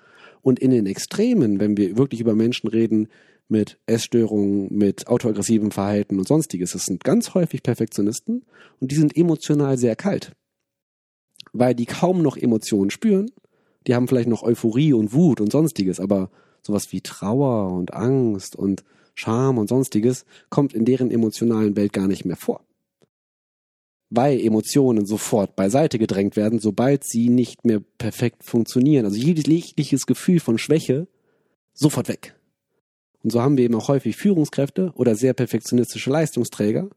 Und 0.41 0.59
in 0.59 0.71
den 0.71 0.87
Extremen, 0.87 1.59
wenn 1.59 1.77
wir 1.77 1.97
wirklich 1.97 2.21
über 2.21 2.33
Menschen 2.33 2.67
reden 2.67 3.09
mit 3.47 3.77
Essstörungen, 3.85 4.73
mit 4.75 5.07
autoaggressivem 5.07 5.71
Verhalten 5.71 6.17
und 6.17 6.27
sonstiges, 6.27 6.71
das 6.71 6.85
sind 6.85 7.03
ganz 7.03 7.33
häufig 7.33 7.61
Perfektionisten 7.61 8.43
und 8.79 8.91
die 8.91 8.95
sind 8.95 9.15
emotional 9.15 9.77
sehr 9.77 9.95
kalt, 9.95 10.31
weil 11.53 11.75
die 11.75 11.85
kaum 11.85 12.23
noch 12.23 12.37
Emotionen 12.37 12.89
spüren 12.89 13.29
Die 13.87 13.95
haben 13.95 14.07
vielleicht 14.07 14.29
noch 14.29 14.43
Euphorie 14.43 14.93
und 14.93 15.13
Wut 15.13 15.41
und 15.41 15.51
sonstiges, 15.51 15.99
aber 15.99 16.29
sowas 16.61 16.91
wie 16.91 17.01
Trauer 17.01 17.71
und 17.73 17.93
Angst 17.93 18.55
und 18.55 18.83
Scham 19.13 19.57
und 19.57 19.67
sonstiges 19.67 20.25
kommt 20.49 20.73
in 20.73 20.85
deren 20.85 21.11
emotionalen 21.11 21.75
Welt 21.75 21.93
gar 21.93 22.07
nicht 22.07 22.25
mehr 22.25 22.37
vor. 22.37 22.63
Weil 24.09 24.39
Emotionen 24.39 25.05
sofort 25.05 25.55
beiseite 25.55 25.99
gedrängt 25.99 26.35
werden, 26.35 26.59
sobald 26.59 27.03
sie 27.03 27.29
nicht 27.29 27.65
mehr 27.65 27.81
perfekt 27.97 28.43
funktionieren. 28.43 29.05
Also 29.05 29.17
jegliches 29.17 30.05
Gefühl 30.05 30.39
von 30.39 30.57
Schwäche 30.57 31.07
sofort 31.73 32.07
weg. 32.07 32.35
Und 33.23 33.31
so 33.31 33.41
haben 33.41 33.57
wir 33.57 33.65
eben 33.65 33.75
auch 33.75 33.87
häufig 33.87 34.17
Führungskräfte 34.17 34.91
oder 34.95 35.15
sehr 35.15 35.33
perfektionistische 35.33 36.09
Leistungsträger, 36.09 36.89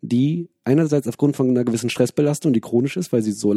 die 0.00 0.48
einerseits 0.64 1.08
aufgrund 1.08 1.36
von 1.36 1.48
einer 1.48 1.64
gewissen 1.64 1.90
Stressbelastung, 1.90 2.52
die 2.52 2.60
chronisch 2.60 2.96
ist, 2.96 3.12
weil 3.12 3.22
sie 3.22 3.32
so 3.32 3.52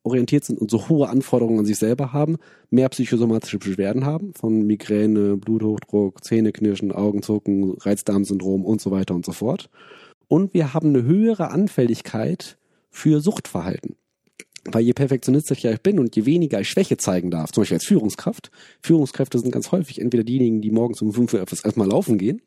leistungsorientiert 0.00 0.44
sind 0.44 0.58
und 0.60 0.70
so 0.70 0.88
hohe 0.88 1.08
Anforderungen 1.08 1.60
an 1.60 1.66
sich 1.66 1.78
selber 1.78 2.12
haben, 2.12 2.36
mehr 2.70 2.88
psychosomatische 2.88 3.58
Beschwerden 3.58 4.04
haben, 4.04 4.32
von 4.34 4.66
Migräne, 4.66 5.36
Bluthochdruck, 5.36 6.24
Zähneknirschen, 6.24 6.92
Augenzucken, 6.92 7.74
Reizdarmsyndrom 7.78 8.64
und 8.64 8.80
so 8.80 8.90
weiter 8.90 9.14
und 9.14 9.24
so 9.24 9.32
fort. 9.32 9.68
Und 10.28 10.54
wir 10.54 10.74
haben 10.74 10.90
eine 10.90 11.02
höhere 11.02 11.50
Anfälligkeit 11.50 12.56
für 12.90 13.20
Suchtverhalten. 13.20 13.96
Weil 14.66 14.82
je 14.82 14.92
perfektionistischer 14.92 15.72
ich 15.72 15.80
bin 15.80 15.98
und 15.98 16.14
je 16.14 16.26
weniger 16.26 16.60
ich 16.60 16.68
Schwäche 16.68 16.98
zeigen 16.98 17.30
darf, 17.30 17.50
zum 17.50 17.62
Beispiel 17.62 17.76
als 17.76 17.86
Führungskraft, 17.86 18.50
Führungskräfte 18.82 19.38
sind 19.38 19.52
ganz 19.52 19.72
häufig 19.72 20.00
entweder 20.00 20.22
diejenigen, 20.22 20.60
die 20.60 20.70
morgens 20.70 21.00
um 21.00 21.14
fünf 21.14 21.32
Uhr 21.32 21.40
etwas 21.40 21.64
erstmal 21.64 21.88
laufen 21.88 22.18
gehen 22.18 22.42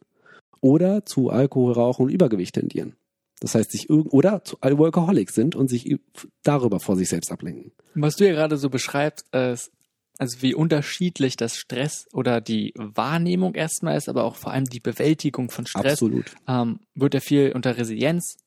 oder 0.61 1.05
zu 1.05 1.29
Alkohol, 1.29 1.73
Rauchen 1.73 2.05
und 2.05 2.11
Übergewicht 2.11 2.53
tendieren. 2.53 2.95
Das 3.43 3.55
heißt, 3.55 3.71
sich 3.71 3.89
irgend 3.89 4.13
oder 4.13 4.45
zu 4.45 4.57
Alkoholik 4.61 5.29
sind 5.29 5.53
und 5.53 5.67
sich 5.67 5.97
darüber 6.43 6.79
vor 6.79 6.95
sich 6.95 7.09
selbst 7.09 7.29
ablenken. 7.29 7.73
Was 7.93 8.15
du 8.15 8.25
ja 8.25 8.31
gerade 8.31 8.55
so 8.55 8.69
beschreibst, 8.69 9.27
ist, 9.35 9.69
also 10.17 10.41
wie 10.41 10.55
unterschiedlich 10.55 11.35
das 11.35 11.57
Stress 11.57 12.07
oder 12.13 12.39
die 12.39 12.73
Wahrnehmung 12.77 13.53
erstmal 13.53 13.97
ist, 13.97 14.07
aber 14.07 14.23
auch 14.23 14.37
vor 14.37 14.53
allem 14.53 14.63
die 14.63 14.79
Bewältigung 14.79 15.51
von 15.51 15.65
Stress. 15.65 15.93
Absolut. 15.93 16.33
Ähm, 16.47 16.79
wird 16.95 17.15
ja 17.15 17.19
viel 17.19 17.51
unter 17.53 17.75
Resilienz 17.75 18.37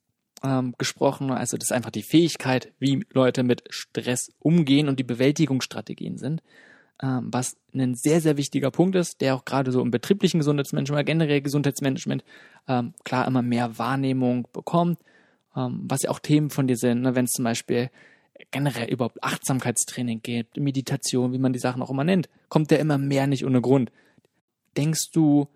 ähm, 0.42 0.74
gesprochen. 0.78 1.30
Also 1.30 1.58
das 1.58 1.68
ist 1.68 1.76
einfach 1.76 1.90
die 1.90 2.02
Fähigkeit, 2.02 2.72
wie 2.78 3.04
Leute 3.12 3.42
mit 3.42 3.64
Stress 3.68 4.30
umgehen 4.38 4.88
und 4.88 4.98
die 4.98 5.04
Bewältigungsstrategien 5.04 6.16
sind. 6.16 6.42
Ähm, 7.02 7.28
was 7.30 7.56
ein 7.74 7.94
sehr, 7.94 8.20
sehr 8.20 8.36
wichtiger 8.36 8.70
Punkt 8.70 8.96
ist, 8.96 9.20
der 9.20 9.34
auch 9.34 9.44
gerade 9.44 9.70
so 9.70 9.82
im 9.82 9.90
betrieblichen 9.90 10.40
Gesundheitsmanagement, 10.40 11.06
generell 11.06 11.42
Gesundheitsmanagement, 11.42 12.24
ähm, 12.68 12.94
klar 13.04 13.26
immer 13.26 13.42
mehr 13.42 13.78
Wahrnehmung 13.78 14.48
bekommt. 14.52 14.98
Ähm, 15.54 15.84
was 15.84 16.02
ja 16.02 16.10
auch 16.10 16.18
Themen 16.18 16.50
von 16.50 16.66
dir 16.66 16.76
sind, 16.76 17.02
ne? 17.02 17.14
wenn 17.14 17.26
es 17.26 17.32
zum 17.32 17.44
Beispiel 17.44 17.90
generell 18.50 18.88
überhaupt 18.88 19.22
Achtsamkeitstraining 19.22 20.22
gibt, 20.22 20.56
Meditation, 20.56 21.32
wie 21.32 21.38
man 21.38 21.52
die 21.52 21.58
Sachen 21.58 21.82
auch 21.82 21.90
immer 21.90 22.04
nennt, 22.04 22.28
kommt 22.48 22.70
der 22.70 22.80
immer 22.80 22.98
mehr 22.98 23.26
nicht 23.26 23.44
ohne 23.44 23.60
Grund. 23.60 23.90
Denkst 24.76 25.10
du, 25.12 25.48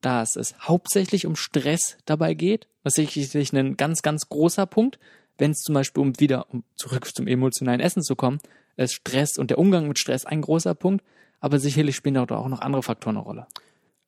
dass 0.00 0.36
es 0.36 0.54
hauptsächlich 0.60 1.26
um 1.26 1.36
Stress 1.36 1.96
dabei 2.04 2.34
geht, 2.34 2.68
was 2.82 2.94
sicherlich 2.94 3.52
ein 3.52 3.76
ganz, 3.76 4.02
ganz 4.02 4.28
großer 4.28 4.66
Punkt, 4.66 4.98
wenn 5.38 5.50
es 5.50 5.58
zum 5.58 5.74
Beispiel 5.74 6.02
um 6.02 6.18
wieder, 6.20 6.50
um 6.50 6.64
zurück 6.76 7.12
zum 7.12 7.26
emotionalen 7.26 7.80
Essen 7.80 8.02
zu 8.02 8.14
kommen, 8.14 8.38
ist 8.76 8.94
Stress 8.94 9.38
und 9.38 9.50
der 9.50 9.58
Umgang 9.58 9.88
mit 9.88 9.98
Stress 9.98 10.24
ein 10.24 10.40
großer 10.40 10.74
Punkt, 10.74 11.04
aber 11.40 11.58
sicherlich 11.58 11.96
spielen 11.96 12.14
dort 12.14 12.32
auch 12.32 12.48
noch 12.48 12.60
andere 12.60 12.82
Faktoren 12.82 13.16
eine 13.16 13.24
Rolle. 13.24 13.46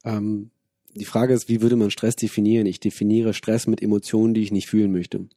Ähm, 0.05 0.51
die 0.95 1.05
Frage 1.05 1.35
ist, 1.35 1.49
wie 1.49 1.62
würde 1.62 1.77
man 1.77 1.90
Stress 1.90 2.16
definieren? 2.16 2.66
Ich 2.66 2.81
definiere 2.81 3.35
Stress 3.35 3.66
mit 3.66 3.82
Emotionen, 3.82 4.35
die 4.35 4.43
ich 4.43 4.53
nicht 4.53 4.69
fühlen 4.69 4.93
möchte. 4.93 5.28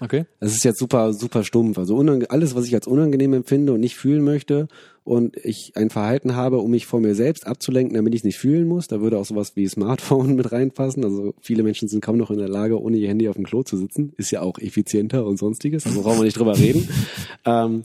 Okay. 0.00 0.24
Das 0.40 0.52
ist 0.52 0.64
jetzt 0.64 0.78
super, 0.78 1.12
super 1.12 1.44
stumpf. 1.44 1.76
Also 1.76 1.98
alles, 2.28 2.54
was 2.54 2.66
ich 2.66 2.74
als 2.74 2.86
unangenehm 2.86 3.34
empfinde 3.34 3.74
und 3.74 3.80
nicht 3.80 3.96
fühlen 3.96 4.24
möchte 4.24 4.66
und 5.04 5.36
ich 5.36 5.72
ein 5.74 5.90
Verhalten 5.90 6.34
habe, 6.34 6.58
um 6.58 6.70
mich 6.70 6.86
vor 6.86 7.00
mir 7.00 7.14
selbst 7.14 7.46
abzulenken, 7.46 7.94
damit 7.94 8.14
ich 8.14 8.20
es 8.20 8.24
nicht 8.24 8.38
fühlen 8.38 8.66
muss, 8.66 8.88
da 8.88 9.02
würde 9.02 9.18
auch 9.18 9.26
sowas 9.26 9.56
wie 9.56 9.68
Smartphone 9.68 10.34
mit 10.36 10.52
reinpassen. 10.52 11.04
Also 11.04 11.34
viele 11.40 11.62
Menschen 11.62 11.88
sind 11.88 12.00
kaum 12.00 12.16
noch 12.16 12.30
in 12.30 12.38
der 12.38 12.48
Lage, 12.48 12.80
ohne 12.80 12.96
ihr 12.96 13.08
Handy 13.08 13.28
auf 13.28 13.36
dem 13.36 13.44
Klo 13.44 13.62
zu 13.62 13.76
sitzen. 13.76 14.14
Ist 14.16 14.30
ja 14.30 14.40
auch 14.40 14.58
effizienter 14.58 15.26
und 15.26 15.38
sonstiges. 15.38 15.86
Also 15.86 16.02
brauchen 16.02 16.18
wir 16.18 16.24
nicht 16.24 16.38
drüber 16.38 16.56
reden. 16.56 16.88
ähm, 17.44 17.82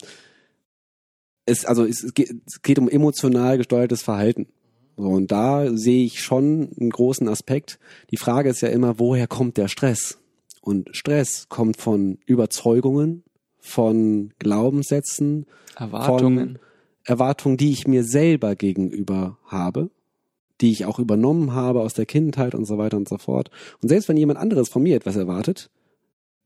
es, 1.46 1.66
also 1.66 1.86
es, 1.86 2.14
geht, 2.14 2.36
es 2.46 2.62
geht 2.62 2.80
um 2.80 2.90
emotional 2.90 3.58
gesteuertes 3.58 4.02
Verhalten. 4.02 4.48
So, 4.98 5.08
und 5.10 5.32
da 5.32 5.76
sehe 5.76 6.06
ich 6.06 6.22
schon 6.22 6.70
einen 6.80 6.90
großen 6.90 7.28
Aspekt. 7.28 7.80
Die 8.12 8.18
Frage 8.18 8.50
ist 8.50 8.62
ja 8.62 8.70
immer, 8.70 9.00
woher 9.00 9.28
kommt 9.28 9.58
der 9.58 9.68
Stress? 9.68 10.20
Und 10.62 10.96
Stress 10.96 11.48
kommt 11.50 11.78
von 11.78 12.18
Überzeugungen, 12.26 13.24
von 13.60 14.34
Glaubenssätzen, 14.40 15.46
Erwartungen. 15.76 16.38
von 16.38 16.60
Erwartungen, 17.04 17.58
die 17.58 17.72
ich 17.72 17.88
mir 17.88 18.04
selber 18.04 18.56
gegenüber 18.56 19.38
habe, 19.46 19.92
die 20.62 20.72
ich 20.72 20.86
auch 20.86 20.98
übernommen 20.98 21.54
habe 21.54 21.82
aus 21.82 21.94
der 21.94 22.06
Kindheit 22.06 22.56
und 22.56 22.66
so 22.66 22.78
weiter 22.78 22.98
und 22.98 23.10
so 23.10 23.18
fort. 23.18 23.52
Und 23.82 23.90
selbst 23.90 24.08
wenn 24.08 24.18
jemand 24.18 24.40
anderes 24.40 24.70
von 24.70 24.82
mir 24.82 24.96
etwas 24.96 25.18
erwartet, 25.18 25.70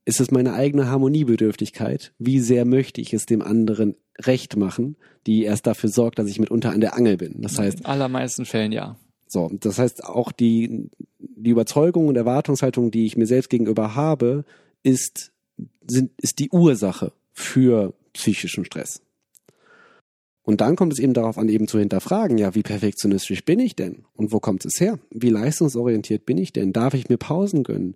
ist 0.10 0.19
es 0.19 0.31
meine 0.31 0.53
eigene 0.53 0.88
Harmoniebedürftigkeit. 0.88 2.14
Wie 2.18 2.40
sehr 2.40 2.65
möchte 2.65 2.99
ich 2.99 3.14
es 3.14 3.27
dem 3.27 3.44
anderen 3.44 3.95
recht 4.18 4.56
machen, 4.57 4.95
die 5.27 5.44
erst 5.44 5.68
dafür 5.68 5.90
sorgt, 5.90 6.18
dass 6.18 6.27
ich 6.27 6.40
mitunter 6.40 6.72
an 6.72 6.81
der 6.81 6.95
Angel 6.95 7.18
bin. 7.18 7.36
Das 7.38 7.60
heißt. 7.60 7.81
In 7.81 7.86
allermeisten 7.86 8.45
Fällen 8.45 8.72
ja. 8.72 8.98
So, 9.27 9.52
das 9.60 9.77
heißt 9.77 10.03
auch 10.03 10.31
die, 10.31 10.90
die 11.19 11.52
Überzeugung 11.52 12.07
und 12.07 12.15
Erwartungshaltung, 12.15 12.90
die 12.90 13.06
ich 13.06 13.18
mir 13.18 13.27
selbst 13.27 13.52
gegenüber 13.52 13.94
habe, 13.94 14.45
ist, 14.81 15.31
sind, 15.88 16.10
ist 16.18 16.40
die 16.40 16.49
Ursache 16.49 17.11
für 17.31 17.94
psychischen 18.14 18.65
Stress. 18.65 19.03
Und 20.41 20.61
dann 20.61 20.76
kommt 20.76 20.94
es 20.94 20.98
eben 20.98 21.14
darauf 21.14 21.38
an, 21.38 21.49
eben 21.49 21.68
zu 21.68 21.77
hinterfragen, 21.77 22.40
ja, 22.40 22.56
wie 22.56 22.64
perfektionistisch 22.64 23.45
bin 23.45 23.60
ich 23.60 23.76
denn? 23.76 24.06
Und 24.15 24.31
wo 24.31 24.40
kommt 24.40 24.65
es 24.65 24.81
her? 24.81 24.98
Wie 25.11 25.30
leistungsorientiert 25.30 26.26
bin 26.26 26.40
ich 26.40 26.52
denn? 26.52 26.73
Darf 26.73 26.95
ich 26.95 27.10
mir 27.10 27.18
Pausen 27.18 27.61
gönnen? 27.61 27.94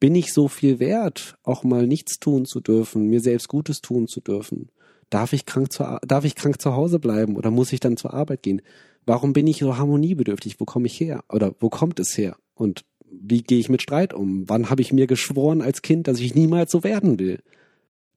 Bin 0.00 0.14
ich 0.14 0.32
so 0.32 0.48
viel 0.48 0.78
wert, 0.78 1.36
auch 1.42 1.64
mal 1.64 1.86
nichts 1.86 2.18
tun 2.18 2.44
zu 2.44 2.60
dürfen, 2.60 3.08
mir 3.08 3.20
selbst 3.20 3.48
Gutes 3.48 3.80
tun 3.80 4.06
zu 4.06 4.20
dürfen? 4.20 4.68
Darf 5.10 5.32
ich 5.32 5.46
krank 5.46 5.72
zu, 5.72 5.98
darf 6.06 6.24
ich 6.24 6.34
krank 6.34 6.60
zu 6.60 6.74
Hause 6.74 6.98
bleiben 6.98 7.36
oder 7.36 7.50
muss 7.50 7.72
ich 7.72 7.80
dann 7.80 7.96
zur 7.96 8.14
Arbeit 8.14 8.42
gehen? 8.42 8.62
Warum 9.06 9.32
bin 9.32 9.46
ich 9.46 9.58
so 9.58 9.76
harmoniebedürftig? 9.76 10.58
Wo 10.58 10.64
komme 10.64 10.86
ich 10.86 10.98
her? 10.98 11.24
Oder 11.28 11.54
wo 11.60 11.68
kommt 11.68 12.00
es 12.00 12.16
her? 12.16 12.36
Und 12.54 12.84
wie 13.10 13.42
gehe 13.42 13.58
ich 13.58 13.68
mit 13.68 13.82
Streit 13.82 14.14
um? 14.14 14.48
Wann 14.48 14.70
habe 14.70 14.82
ich 14.82 14.92
mir 14.92 15.06
geschworen 15.06 15.62
als 15.62 15.82
Kind, 15.82 16.08
dass 16.08 16.20
ich 16.20 16.34
niemals 16.34 16.72
so 16.72 16.84
werden 16.84 17.18
will? 17.18 17.40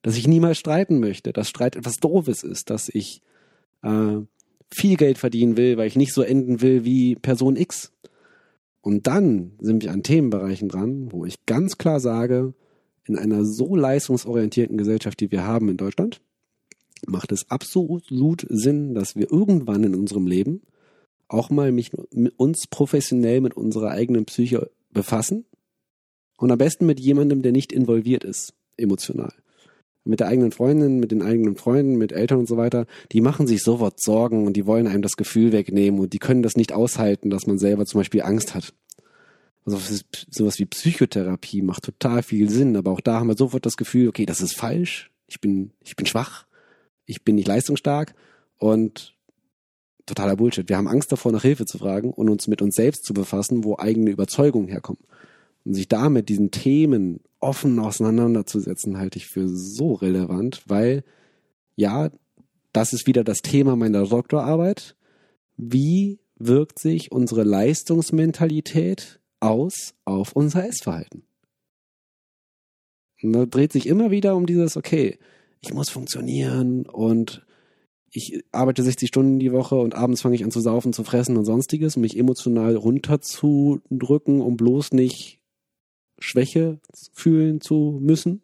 Dass 0.01 0.17
ich 0.17 0.27
niemals 0.27 0.57
streiten 0.57 0.99
möchte, 0.99 1.33
dass 1.33 1.49
Streit 1.49 1.75
etwas 1.75 1.97
Doofes 1.97 2.43
ist, 2.43 2.69
dass 2.69 2.89
ich 2.89 3.21
äh, 3.83 4.17
viel 4.69 4.97
Geld 4.97 5.17
verdienen 5.17 5.57
will, 5.57 5.77
weil 5.77 5.87
ich 5.87 5.95
nicht 5.95 6.13
so 6.13 6.21
enden 6.21 6.61
will 6.61 6.85
wie 6.85 7.15
Person 7.15 7.55
X. 7.55 7.91
Und 8.81 9.07
dann 9.07 9.53
sind 9.59 9.83
wir 9.83 9.91
an 9.91 10.03
Themenbereichen 10.03 10.69
dran, 10.69 11.11
wo 11.11 11.25
ich 11.25 11.45
ganz 11.45 11.77
klar 11.77 11.99
sage, 11.99 12.53
in 13.05 13.17
einer 13.17 13.45
so 13.45 13.75
leistungsorientierten 13.75 14.77
Gesellschaft, 14.77 15.19
die 15.19 15.31
wir 15.31 15.45
haben 15.45 15.69
in 15.69 15.77
Deutschland, 15.77 16.21
macht 17.05 17.31
es 17.31 17.49
absolut 17.49 18.45
Sinn, 18.49 18.93
dass 18.93 19.15
wir 19.15 19.31
irgendwann 19.31 19.83
in 19.83 19.95
unserem 19.95 20.27
Leben 20.27 20.61
auch 21.27 21.49
mal 21.49 21.71
mich, 21.71 21.91
uns 22.37 22.67
professionell 22.67 23.41
mit 23.41 23.55
unserer 23.55 23.91
eigenen 23.91 24.25
Psyche 24.25 24.71
befassen 24.91 25.45
und 26.37 26.51
am 26.51 26.57
besten 26.57 26.85
mit 26.85 26.99
jemandem, 26.99 27.41
der 27.41 27.51
nicht 27.51 27.71
involviert 27.71 28.23
ist, 28.23 28.53
emotional 28.77 29.33
mit 30.07 30.19
der 30.19 30.27
eigenen 30.27 30.51
Freundin, 30.51 30.99
mit 30.99 31.11
den 31.11 31.21
eigenen 31.21 31.55
Freunden, 31.55 31.97
mit 31.97 32.11
Eltern 32.11 32.39
und 32.39 32.47
so 32.47 32.57
weiter, 32.57 32.85
die 33.11 33.21
machen 33.21 33.47
sich 33.47 33.63
sofort 33.63 34.01
Sorgen 34.01 34.45
und 34.45 34.53
die 34.53 34.65
wollen 34.65 34.87
einem 34.87 35.01
das 35.01 35.17
Gefühl 35.17 35.51
wegnehmen 35.51 35.99
und 35.99 36.13
die 36.13 36.19
können 36.19 36.43
das 36.43 36.55
nicht 36.55 36.73
aushalten, 36.73 37.29
dass 37.29 37.47
man 37.47 37.57
selber 37.57 37.85
zum 37.85 37.99
Beispiel 37.99 38.21
Angst 38.21 38.55
hat. 38.55 38.73
Also 39.65 39.77
sowas 40.29 40.59
wie 40.59 40.65
Psychotherapie 40.65 41.61
macht 41.61 41.83
total 41.83 42.23
viel 42.23 42.49
Sinn, 42.49 42.77
aber 42.77 42.91
auch 42.91 43.01
da 43.01 43.19
haben 43.19 43.27
wir 43.27 43.35
sofort 43.35 43.65
das 43.65 43.75
Gefühl, 43.75 44.07
okay, 44.07 44.25
das 44.25 44.41
ist 44.41 44.55
falsch, 44.55 45.11
ich 45.27 45.41
bin, 45.41 45.71
ich 45.83 45.95
bin 45.95 46.05
schwach, 46.05 46.45
ich 47.05 47.23
bin 47.23 47.35
nicht 47.35 47.47
leistungsstark 47.47 48.15
und 48.57 49.17
totaler 50.05 50.37
Bullshit. 50.37 50.69
Wir 50.69 50.77
haben 50.77 50.87
Angst 50.87 51.11
davor, 51.11 51.31
nach 51.31 51.41
Hilfe 51.41 51.65
zu 51.65 51.77
fragen 51.77 52.11
und 52.11 52.29
uns 52.29 52.47
mit 52.47 52.61
uns 52.61 52.75
selbst 52.75 53.03
zu 53.03 53.13
befassen, 53.13 53.63
wo 53.63 53.77
eigene 53.77 54.09
Überzeugungen 54.09 54.69
herkommen. 54.69 55.03
Und 55.67 55.73
sich 55.73 55.89
da 55.89 56.07
mit 56.07 56.29
diesen 56.29 56.49
Themen 56.49 57.19
offen 57.41 57.77
auseinanderzusetzen, 57.79 58.97
halte 58.97 59.17
ich 59.17 59.27
für 59.27 59.49
so 59.49 59.95
relevant, 59.95 60.63
weil 60.65 61.03
ja, 61.75 62.09
das 62.71 62.93
ist 62.93 63.05
wieder 63.05 63.25
das 63.25 63.41
Thema 63.41 63.75
meiner 63.75 64.07
Doktorarbeit. 64.07 64.95
Wie 65.57 66.19
wirkt 66.37 66.79
sich 66.79 67.11
unsere 67.11 67.43
Leistungsmentalität 67.43 69.19
aus 69.41 69.93
auf 70.05 70.31
unser 70.37 70.65
Essverhalten? 70.65 71.23
Und 73.21 73.33
da 73.33 73.45
dreht 73.45 73.73
sich 73.73 73.87
immer 73.87 74.09
wieder 74.09 74.37
um 74.37 74.45
dieses, 74.45 74.77
okay, 74.77 75.19
ich 75.59 75.73
muss 75.73 75.89
funktionieren 75.89 76.85
und 76.85 77.45
ich 78.09 78.41
arbeite 78.53 78.83
60 78.83 79.09
Stunden 79.09 79.39
die 79.39 79.51
Woche 79.51 79.75
und 79.75 79.95
abends 79.95 80.21
fange 80.21 80.35
ich 80.35 80.45
an 80.45 80.51
zu 80.51 80.61
saufen, 80.61 80.93
zu 80.93 81.03
fressen 81.03 81.35
und 81.35 81.43
sonstiges, 81.43 81.97
um 81.97 82.03
mich 82.03 82.17
emotional 82.17 82.77
runterzudrücken, 82.77 84.39
um 84.39 84.55
bloß 84.55 84.93
nicht 84.93 85.41
Schwäche 86.19 86.79
fühlen 87.13 87.61
zu 87.61 87.99
müssen. 88.01 88.41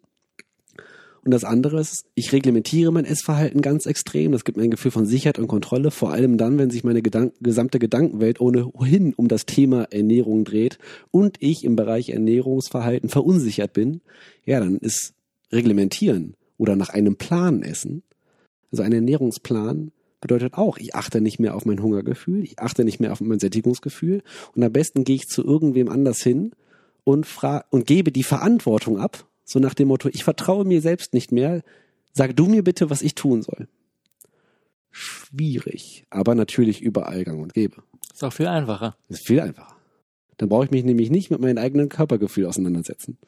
Und 1.24 1.30
das 1.30 1.44
andere 1.44 1.80
ist, 1.80 2.04
ich 2.14 2.32
reglementiere 2.32 2.92
mein 2.92 3.06
Essverhalten 3.06 3.62
ganz 3.62 3.86
extrem. 3.86 4.32
Das 4.32 4.44
gibt 4.44 4.58
mir 4.58 4.64
ein 4.64 4.70
Gefühl 4.70 4.90
von 4.90 5.06
Sicherheit 5.06 5.38
und 5.38 5.46
Kontrolle, 5.46 5.90
vor 5.90 6.12
allem 6.12 6.36
dann, 6.36 6.58
wenn 6.58 6.68
sich 6.68 6.84
meine 6.84 7.00
Gedank 7.00 7.32
gesamte 7.40 7.78
Gedankenwelt 7.78 8.40
ohnehin 8.40 9.14
um 9.14 9.28
das 9.28 9.46
Thema 9.46 9.84
Ernährung 9.84 10.44
dreht 10.44 10.78
und 11.10 11.36
ich 11.40 11.64
im 11.64 11.76
Bereich 11.76 12.10
Ernährungsverhalten 12.10 13.08
verunsichert 13.08 13.72
bin. 13.72 14.02
Ja, 14.44 14.60
dann 14.60 14.76
ist 14.76 15.14
Reglementieren 15.50 16.34
oder 16.58 16.76
nach 16.76 16.90
einem 16.90 17.16
Plan 17.16 17.62
essen, 17.62 18.02
also 18.70 18.82
ein 18.82 18.92
Ernährungsplan, 18.92 19.92
bedeutet 20.20 20.54
auch, 20.54 20.78
ich 20.78 20.94
achte 20.94 21.20
nicht 21.20 21.38
mehr 21.38 21.54
auf 21.54 21.64
mein 21.64 21.82
Hungergefühl, 21.82 22.44
ich 22.44 22.58
achte 22.58 22.84
nicht 22.84 22.98
mehr 22.98 23.12
auf 23.12 23.20
mein 23.20 23.38
Sättigungsgefühl 23.38 24.22
und 24.54 24.62
am 24.62 24.72
besten 24.72 25.04
gehe 25.04 25.16
ich 25.16 25.26
zu 25.26 25.44
irgendwem 25.44 25.88
anders 25.88 26.22
hin 26.22 26.52
und, 27.04 27.26
fra 27.26 27.64
und 27.70 27.86
gebe 27.86 28.12
die 28.12 28.22
Verantwortung 28.22 28.98
ab, 28.98 29.26
so 29.44 29.58
nach 29.58 29.74
dem 29.74 29.88
Motto, 29.88 30.08
ich 30.12 30.24
vertraue 30.24 30.64
mir 30.64 30.80
selbst 30.80 31.14
nicht 31.14 31.32
mehr, 31.32 31.62
sag 32.12 32.36
du 32.36 32.46
mir 32.46 32.64
bitte, 32.64 32.90
was 32.90 33.02
ich 33.02 33.14
tun 33.14 33.42
soll. 33.42 33.68
Schwierig, 34.90 36.06
aber 36.10 36.34
natürlich 36.34 36.80
überall 36.80 37.24
gang 37.24 37.42
und 37.42 37.54
gäbe. 37.54 37.82
Ist 38.12 38.24
auch 38.24 38.32
viel 38.32 38.46
einfacher. 38.46 38.96
Ist 39.08 39.26
viel 39.26 39.40
einfacher. 39.40 39.76
Dann 40.36 40.48
brauche 40.48 40.64
ich 40.64 40.70
mich 40.70 40.84
nämlich 40.84 41.10
nicht 41.10 41.30
mit 41.30 41.40
meinem 41.40 41.58
eigenen 41.58 41.88
Körpergefühl 41.88 42.46
auseinandersetzen. 42.46 43.18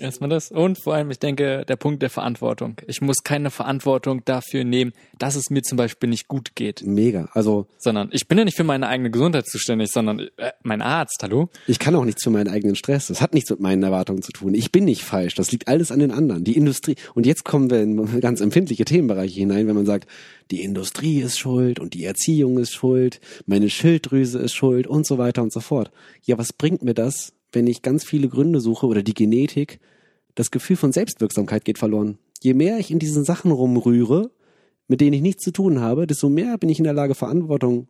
Erstmal 0.00 0.30
das. 0.30 0.50
Und 0.50 0.82
vor 0.82 0.94
allem, 0.94 1.10
ich 1.10 1.18
denke, 1.18 1.64
der 1.66 1.76
Punkt 1.76 2.02
der 2.02 2.10
Verantwortung. 2.10 2.76
Ich 2.86 3.00
muss 3.00 3.22
keine 3.22 3.50
Verantwortung 3.50 4.24
dafür 4.24 4.64
nehmen, 4.64 4.92
dass 5.18 5.36
es 5.36 5.50
mir 5.50 5.62
zum 5.62 5.76
Beispiel 5.76 6.08
nicht 6.08 6.28
gut 6.28 6.54
geht. 6.54 6.82
Mega. 6.84 7.28
Also. 7.32 7.66
Sondern 7.78 8.08
ich 8.12 8.26
bin 8.26 8.38
ja 8.38 8.44
nicht 8.44 8.56
für 8.56 8.64
meine 8.64 8.88
eigene 8.88 9.10
Gesundheit 9.10 9.46
zuständig, 9.46 9.90
sondern 9.90 10.20
äh, 10.38 10.52
mein 10.62 10.80
Arzt, 10.80 11.18
hallo? 11.22 11.50
Ich 11.66 11.78
kann 11.78 11.94
auch 11.94 12.04
nichts 12.04 12.22
für 12.22 12.30
meinen 12.30 12.48
eigenen 12.48 12.74
Stress. 12.74 13.08
Das 13.08 13.20
hat 13.20 13.34
nichts 13.34 13.50
mit 13.50 13.60
meinen 13.60 13.82
Erwartungen 13.82 14.22
zu 14.22 14.32
tun. 14.32 14.54
Ich 14.54 14.72
bin 14.72 14.84
nicht 14.84 15.02
falsch. 15.02 15.34
Das 15.34 15.52
liegt 15.52 15.68
alles 15.68 15.92
an 15.92 15.98
den 15.98 16.10
anderen. 16.10 16.44
Die 16.44 16.56
Industrie. 16.56 16.96
Und 17.14 17.26
jetzt 17.26 17.44
kommen 17.44 17.70
wir 17.70 17.82
in 17.82 18.20
ganz 18.20 18.40
empfindliche 18.40 18.84
Themenbereiche 18.84 19.40
hinein, 19.40 19.66
wenn 19.66 19.76
man 19.76 19.86
sagt, 19.86 20.08
die 20.50 20.62
Industrie 20.62 21.20
ist 21.20 21.38
schuld 21.38 21.80
und 21.80 21.94
die 21.94 22.04
Erziehung 22.04 22.58
ist 22.58 22.72
schuld, 22.72 23.20
meine 23.46 23.70
Schilddrüse 23.70 24.38
ist 24.38 24.54
schuld 24.54 24.86
und 24.86 25.06
so 25.06 25.16
weiter 25.18 25.42
und 25.42 25.52
so 25.52 25.60
fort. 25.60 25.90
Ja, 26.24 26.36
was 26.36 26.52
bringt 26.52 26.82
mir 26.82 26.94
das, 26.94 27.32
wenn 27.52 27.66
ich 27.66 27.82
ganz 27.82 28.04
viele 28.04 28.28
Gründe 28.28 28.60
suche 28.60 28.86
oder 28.86 29.02
die 29.02 29.14
Genetik, 29.14 29.80
das 30.34 30.50
Gefühl 30.50 30.76
von 30.76 30.92
Selbstwirksamkeit 30.92 31.64
geht 31.64 31.78
verloren. 31.78 32.18
Je 32.42 32.54
mehr 32.54 32.78
ich 32.78 32.90
in 32.90 32.98
diesen 32.98 33.24
Sachen 33.24 33.50
rumrühre, 33.50 34.30
mit 34.88 35.00
denen 35.00 35.12
ich 35.12 35.22
nichts 35.22 35.44
zu 35.44 35.52
tun 35.52 35.80
habe, 35.80 36.06
desto 36.06 36.28
mehr 36.28 36.58
bin 36.58 36.68
ich 36.68 36.78
in 36.78 36.84
der 36.84 36.92
Lage, 36.92 37.14
Verantwortung 37.14 37.88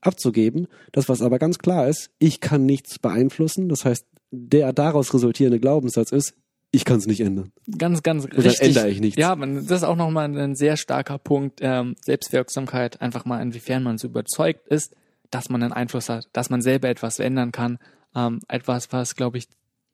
abzugeben. 0.00 0.66
Das, 0.92 1.08
was 1.08 1.22
aber 1.22 1.38
ganz 1.38 1.58
klar 1.58 1.88
ist, 1.88 2.10
ich 2.18 2.40
kann 2.40 2.66
nichts 2.66 2.98
beeinflussen. 2.98 3.68
Das 3.68 3.84
heißt, 3.84 4.06
der 4.30 4.72
daraus 4.72 5.12
resultierende 5.14 5.60
Glaubenssatz 5.60 6.10
ist, 6.10 6.34
ich 6.74 6.86
kann 6.86 6.98
es 6.98 7.06
nicht 7.06 7.20
ändern. 7.20 7.52
Ganz, 7.76 8.02
ganz 8.02 8.24
Und 8.24 8.44
dann 8.44 8.54
ändere 8.54 8.88
ich 8.88 9.00
nichts. 9.00 9.20
Ja, 9.20 9.36
das 9.36 9.70
ist 9.70 9.84
auch 9.84 9.96
nochmal 9.96 10.36
ein 10.36 10.54
sehr 10.54 10.78
starker 10.78 11.18
Punkt. 11.18 11.60
Ähm, 11.60 11.96
Selbstwirksamkeit, 12.02 13.00
einfach 13.02 13.26
mal, 13.26 13.42
inwiefern 13.42 13.82
man 13.82 13.98
so 13.98 14.08
überzeugt 14.08 14.66
ist, 14.68 14.94
dass 15.30 15.50
man 15.50 15.62
einen 15.62 15.72
Einfluss 15.72 16.08
hat, 16.08 16.28
dass 16.32 16.48
man 16.48 16.62
selber 16.62 16.88
etwas 16.88 17.16
verändern 17.16 17.52
kann. 17.52 17.78
Ähm, 18.14 18.40
etwas, 18.48 18.92
was, 18.92 19.14
glaube 19.14 19.38
ich, 19.38 19.48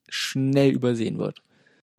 schnell 0.08 0.72
übersehen 0.72 1.18
wird. 1.18 1.42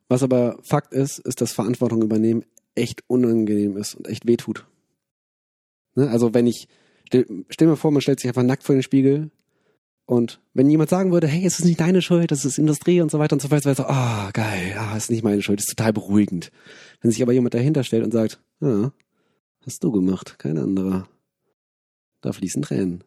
Was 0.08 0.22
aber 0.22 0.58
Fakt 0.62 0.92
ist, 0.92 1.18
ist, 1.20 1.40
dass 1.40 1.52
Verantwortung 1.52 2.02
übernehmen 2.02 2.44
echt 2.74 3.02
unangenehm 3.06 3.76
ist 3.76 3.94
und 3.94 4.08
echt 4.08 4.26
wehtut. 4.26 4.66
Ne? 5.94 6.08
Also 6.10 6.34
wenn 6.34 6.46
ich, 6.46 6.68
stell, 7.06 7.26
stell 7.48 7.68
mir 7.68 7.76
vor, 7.76 7.90
man 7.90 8.00
stellt 8.00 8.20
sich 8.20 8.28
einfach 8.28 8.42
nackt 8.42 8.64
vor 8.64 8.74
den 8.74 8.82
Spiegel 8.82 9.30
und 10.06 10.40
wenn 10.54 10.68
jemand 10.68 10.90
sagen 10.90 11.12
würde, 11.12 11.28
hey, 11.28 11.46
es 11.46 11.60
ist 11.60 11.64
nicht 11.64 11.78
deine 11.78 12.02
Schuld, 12.02 12.32
das 12.32 12.44
ist 12.44 12.58
Industrie 12.58 13.00
und 13.00 13.10
so 13.10 13.18
weiter 13.20 13.34
und 13.34 13.42
so 13.42 13.48
fort, 13.48 13.64
wäre 13.64 13.76
so, 13.76 13.84
ah, 13.84 14.26
oh, 14.26 14.30
geil, 14.32 14.74
ah, 14.76 14.96
ist 14.96 15.10
nicht 15.10 15.22
meine 15.22 15.42
Schuld, 15.42 15.60
ist 15.60 15.68
total 15.68 15.92
beruhigend. 15.92 16.50
Wenn 17.00 17.12
sich 17.12 17.22
aber 17.22 17.32
jemand 17.32 17.54
dahinter 17.54 17.84
stellt 17.84 18.04
und 18.04 18.12
sagt, 18.12 18.40
ah, 18.60 18.90
hast 19.64 19.84
du 19.84 19.92
gemacht, 19.92 20.36
kein 20.38 20.58
anderer. 20.58 21.08
Da 22.22 22.32
fließen 22.32 22.62
Tränen. 22.62 23.04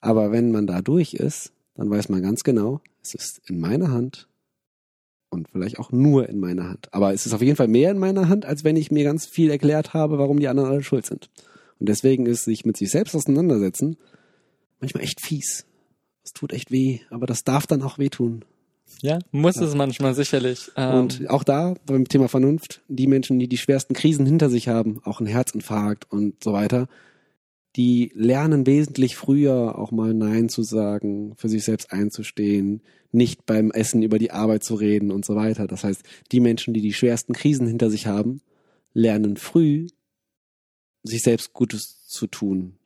Aber 0.00 0.30
wenn 0.30 0.52
man 0.52 0.68
da 0.68 0.80
durch 0.80 1.14
ist, 1.14 1.52
dann 1.76 1.90
weiß 1.90 2.08
man 2.08 2.22
ganz 2.22 2.42
genau, 2.44 2.80
es 3.02 3.14
ist 3.14 3.40
in 3.46 3.60
meiner 3.60 3.90
Hand 3.90 4.28
und 5.28 5.48
vielleicht 5.50 5.78
auch 5.78 5.92
nur 5.92 6.28
in 6.28 6.38
meiner 6.38 6.68
Hand. 6.68 6.92
Aber 6.92 7.12
es 7.12 7.26
ist 7.26 7.32
auf 7.32 7.42
jeden 7.42 7.56
Fall 7.56 7.68
mehr 7.68 7.90
in 7.90 7.98
meiner 7.98 8.28
Hand, 8.28 8.44
als 8.44 8.64
wenn 8.64 8.76
ich 8.76 8.90
mir 8.90 9.04
ganz 9.04 9.26
viel 9.26 9.50
erklärt 9.50 9.94
habe, 9.94 10.18
warum 10.18 10.40
die 10.40 10.48
anderen 10.48 10.70
alle 10.70 10.82
schuld 10.82 11.06
sind. 11.06 11.30
Und 11.78 11.88
deswegen 11.88 12.26
ist 12.26 12.44
sich 12.44 12.64
mit 12.64 12.76
sich 12.76 12.90
selbst 12.90 13.14
auseinandersetzen 13.14 13.96
manchmal 14.80 15.04
echt 15.04 15.20
fies. 15.20 15.66
Es 16.22 16.32
tut 16.32 16.52
echt 16.52 16.70
weh, 16.70 17.00
aber 17.10 17.26
das 17.26 17.44
darf 17.44 17.66
dann 17.66 17.82
auch 17.82 17.98
wehtun. 17.98 18.44
Ja, 19.02 19.18
muss 19.30 19.56
ja. 19.56 19.64
es 19.64 19.74
manchmal 19.74 20.14
sicherlich. 20.14 20.70
Ähm 20.76 20.98
und 20.98 21.30
auch 21.30 21.44
da 21.44 21.74
beim 21.86 22.06
Thema 22.08 22.28
Vernunft, 22.28 22.82
die 22.88 23.06
Menschen, 23.06 23.38
die 23.38 23.48
die 23.48 23.58
schwersten 23.58 23.94
Krisen 23.94 24.26
hinter 24.26 24.48
sich 24.48 24.68
haben, 24.68 25.00
auch 25.04 25.20
ein 25.20 25.26
Herzinfarkt 25.26 26.10
und 26.10 26.42
so 26.42 26.52
weiter, 26.52 26.88
die 27.76 28.10
lernen 28.14 28.66
wesentlich 28.66 29.16
früher 29.16 29.78
auch 29.78 29.90
mal 29.90 30.14
Nein 30.14 30.48
zu 30.48 30.62
sagen, 30.62 31.34
für 31.36 31.50
sich 31.50 31.64
selbst 31.64 31.92
einzustehen, 31.92 32.80
nicht 33.12 33.44
beim 33.44 33.70
Essen 33.70 34.02
über 34.02 34.18
die 34.18 34.30
Arbeit 34.30 34.64
zu 34.64 34.74
reden 34.74 35.10
und 35.10 35.24
so 35.24 35.36
weiter. 35.36 35.66
Das 35.66 35.84
heißt, 35.84 36.02
die 36.32 36.40
Menschen, 36.40 36.72
die 36.72 36.80
die 36.80 36.94
schwersten 36.94 37.34
Krisen 37.34 37.66
hinter 37.66 37.90
sich 37.90 38.06
haben, 38.06 38.40
lernen 38.94 39.36
früh, 39.36 39.88
sich 41.02 41.22
selbst 41.22 41.52
Gutes 41.52 42.06
zu 42.06 42.26
tun. 42.26 42.76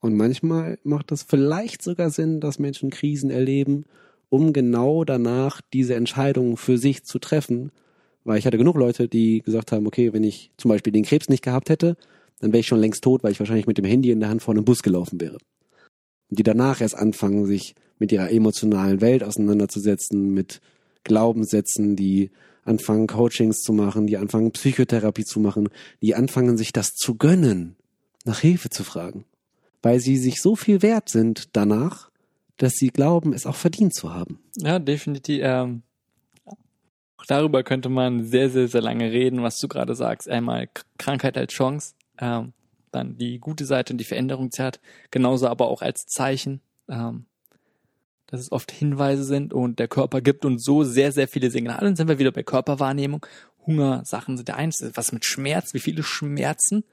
Und 0.00 0.14
manchmal 0.16 0.78
macht 0.82 1.12
es 1.12 1.22
vielleicht 1.22 1.82
sogar 1.82 2.10
Sinn, 2.10 2.40
dass 2.40 2.58
Menschen 2.58 2.90
Krisen 2.90 3.30
erleben, 3.30 3.84
um 4.28 4.52
genau 4.52 5.04
danach 5.04 5.60
diese 5.72 5.94
Entscheidungen 5.94 6.56
für 6.56 6.78
sich 6.78 7.04
zu 7.04 7.18
treffen. 7.18 7.72
Weil 8.24 8.38
ich 8.38 8.46
hatte 8.46 8.58
genug 8.58 8.76
Leute, 8.76 9.06
die 9.06 9.42
gesagt 9.42 9.70
haben, 9.70 9.86
okay, 9.86 10.12
wenn 10.14 10.24
ich 10.24 10.50
zum 10.56 10.70
Beispiel 10.70 10.92
den 10.92 11.04
Krebs 11.04 11.28
nicht 11.28 11.44
gehabt 11.44 11.68
hätte, 11.68 11.96
dann 12.40 12.52
wäre 12.52 12.60
ich 12.60 12.66
schon 12.66 12.80
längst 12.80 13.02
tot, 13.02 13.22
weil 13.22 13.32
ich 13.32 13.40
wahrscheinlich 13.40 13.66
mit 13.66 13.78
dem 13.78 13.84
Handy 13.84 14.10
in 14.10 14.20
der 14.20 14.28
Hand 14.28 14.42
vor 14.42 14.54
einem 14.54 14.64
Bus 14.64 14.82
gelaufen 14.82 15.20
wäre. 15.20 15.38
Und 16.30 16.38
die 16.38 16.42
danach 16.42 16.80
erst 16.80 16.96
anfangen, 16.96 17.46
sich 17.46 17.74
mit 17.98 18.12
ihrer 18.12 18.30
emotionalen 18.30 19.00
Welt 19.00 19.22
auseinanderzusetzen, 19.22 20.34
mit 20.34 20.60
Glaubenssätzen, 21.04 21.96
die 21.96 22.30
anfangen, 22.64 23.06
Coachings 23.06 23.60
zu 23.60 23.72
machen, 23.72 24.06
die 24.06 24.16
anfangen, 24.16 24.50
Psychotherapie 24.52 25.24
zu 25.24 25.38
machen, 25.40 25.68
die 26.02 26.14
anfangen, 26.14 26.56
sich 26.56 26.72
das 26.72 26.94
zu 26.94 27.16
gönnen, 27.16 27.76
nach 28.24 28.40
Hilfe 28.40 28.70
zu 28.70 28.84
fragen. 28.84 29.24
Weil 29.82 30.00
sie 30.00 30.16
sich 30.16 30.40
so 30.40 30.56
viel 30.56 30.82
wert 30.82 31.10
sind 31.10 31.54
danach, 31.56 32.10
dass 32.56 32.74
sie 32.74 32.88
glauben, 32.88 33.32
es 33.32 33.46
auch 33.46 33.56
verdient 33.56 33.94
zu 33.94 34.14
haben. 34.14 34.38
Ja, 34.56 34.78
definitiv. 34.78 35.40
Ähm, 35.42 35.82
darüber 37.26 37.62
könnte 37.62 37.88
man 37.88 38.24
sehr, 38.24 38.48
sehr, 38.48 38.68
sehr 38.68 38.80
lange 38.80 39.10
reden, 39.10 39.42
was 39.42 39.58
du 39.58 39.68
gerade 39.68 39.94
sagst. 39.94 40.28
Einmal 40.28 40.68
Krankheit 40.98 41.36
als 41.36 41.52
Chance, 41.52 41.94
ähm, 42.18 42.52
dann 42.90 43.16
die 43.18 43.38
gute 43.38 43.64
Seite 43.64 43.92
und 43.92 43.98
die 43.98 44.04
Veränderung 44.04 44.50
zerrt, 44.50 44.80
genauso 45.10 45.48
aber 45.48 45.68
auch 45.68 45.82
als 45.82 46.06
Zeichen, 46.06 46.60
ähm, 46.88 47.26
dass 48.26 48.40
es 48.40 48.52
oft 48.52 48.70
Hinweise 48.72 49.24
sind 49.24 49.52
und 49.52 49.78
der 49.78 49.88
Körper 49.88 50.20
gibt 50.20 50.44
uns 50.44 50.64
so 50.64 50.84
sehr, 50.84 51.12
sehr 51.12 51.28
viele 51.28 51.50
Signale. 51.50 51.80
Dann 51.82 51.96
sind 51.96 52.08
wir 52.08 52.18
wieder 52.18 52.32
bei 52.32 52.42
Körperwahrnehmung. 52.42 53.26
Hunger, 53.66 54.04
Sachen 54.04 54.36
sind 54.36 54.48
der 54.48 54.56
eins. 54.56 54.84
Was 54.94 55.12
mit 55.12 55.24
Schmerz, 55.24 55.74
wie 55.74 55.80
viele 55.80 56.02
Schmerzen 56.02 56.84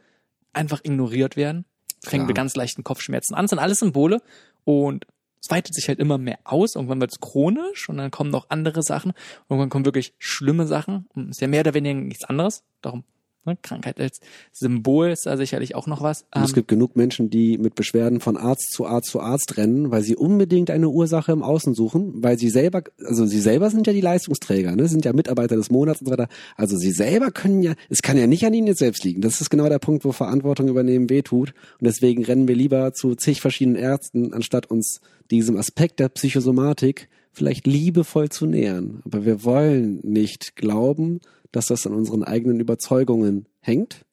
einfach 0.53 0.81
ignoriert 0.84 1.35
werden. 1.35 1.65
Fängt 2.03 2.23
ja. 2.23 2.27
mit 2.27 2.35
ganz 2.35 2.56
leichten 2.56 2.84
Kopfschmerzen 2.84 3.35
an, 3.35 3.45
das 3.45 3.52
sind 3.52 3.60
alles 3.60 3.80
Symbole 3.80 4.22
und 4.64 5.06
es 5.41 5.49
weitet 5.49 5.73
sich 5.73 5.88
halt 5.88 5.99
immer 5.99 6.18
mehr 6.18 6.39
aus. 6.43 6.76
Irgendwann 6.76 7.02
wird 7.02 7.11
es 7.11 7.19
chronisch 7.19 7.89
und 7.89 7.98
dann 7.98 8.11
kommen 8.11 8.30
noch 8.30 8.49
andere 8.49 8.84
Sachen. 8.84 9.14
Irgendwann 9.49 9.69
kommen 9.69 9.85
wirklich 9.85 10.14
schlimme 10.19 10.68
Sachen. 10.68 11.07
Ist 11.30 11.41
ja 11.41 11.48
mehr 11.48 11.61
oder 11.61 11.73
weniger 11.73 11.99
nichts 11.99 12.26
anderes. 12.26 12.64
Darum 12.81 13.03
Ne, 13.43 13.57
Krankheit 13.59 13.99
als 13.99 14.19
Symbol 14.51 15.09
ist 15.09 15.26
da 15.26 15.35
sicherlich 15.35 15.73
auch 15.73 15.88
noch 15.88 16.03
was. 16.03 16.26
Und 16.35 16.43
es 16.43 16.51
ähm, 16.51 16.55
gibt 16.55 16.68
genug 16.68 16.95
Menschen, 16.95 17.31
die 17.31 17.57
mit 17.57 17.73
Beschwerden 17.73 18.19
von 18.19 18.38
Arzt 18.38 18.72
zu 18.72 18.85
Arzt 18.85 19.09
zu 19.09 19.19
Arzt 19.19 19.57
rennen, 19.57 19.89
weil 19.89 20.03
sie 20.03 20.15
unbedingt 20.15 20.69
eine 20.69 20.89
Ursache 20.89 21.31
im 21.31 21.41
Außen 21.41 21.73
suchen, 21.73 22.22
weil 22.22 22.38
sie 22.38 22.49
selber, 22.49 22.84
also 23.03 23.26
sie 23.26 23.39
selber 23.39 23.72
sind 23.72 23.88
ja 23.88 23.93
die 23.93 24.01
Leistungsträger, 24.01 24.76
ne, 24.76 24.88
sind 24.88 25.05
ja 25.05 25.13
Mitarbeiter 25.13 25.55
des 25.55 25.72
Monats 25.72 26.01
und 26.01 26.07
so 26.07 26.11
weiter. 26.11 26.27
Also 26.55 26.77
sie 26.77 26.91
selber 26.91 27.31
können 27.31 27.63
ja, 27.63 27.73
es 27.89 28.03
kann 28.03 28.15
ja 28.15 28.27
nicht 28.27 28.45
an 28.45 28.53
ihnen 28.53 28.68
jetzt 28.68 28.80
selbst 28.80 29.03
liegen. 29.03 29.22
Das 29.22 29.41
ist 29.41 29.49
genau 29.49 29.68
der 29.69 29.80
Punkt, 29.80 30.05
wo 30.05 30.11
Verantwortung 30.11 30.68
übernehmen 30.68 31.09
wehtut. 31.09 31.55
Und 31.80 31.88
deswegen 31.88 32.23
rennen 32.23 32.47
wir 32.47 32.55
lieber 32.55 32.93
zu 32.93 33.15
zig 33.15 33.41
verschiedenen 33.41 33.77
Ärzten, 33.77 34.34
anstatt 34.34 34.69
uns 34.69 35.01
diesem 35.31 35.57
Aspekt 35.57 35.99
der 35.99 36.09
Psychosomatik 36.09 37.09
vielleicht 37.32 37.68
liebevoll 37.68 38.30
zu 38.30 38.45
nähern. 38.45 39.02
Aber 39.06 39.26
wir 39.26 39.44
wollen 39.44 39.99
nicht 40.03 40.56
glauben, 40.56 41.20
dass 41.52 41.68
das 41.68 41.86
an 41.86 41.94
unseren 41.94 42.24
eigenen 42.24 42.60
Überzeugungen 42.60 43.48
hängt, 43.60 44.06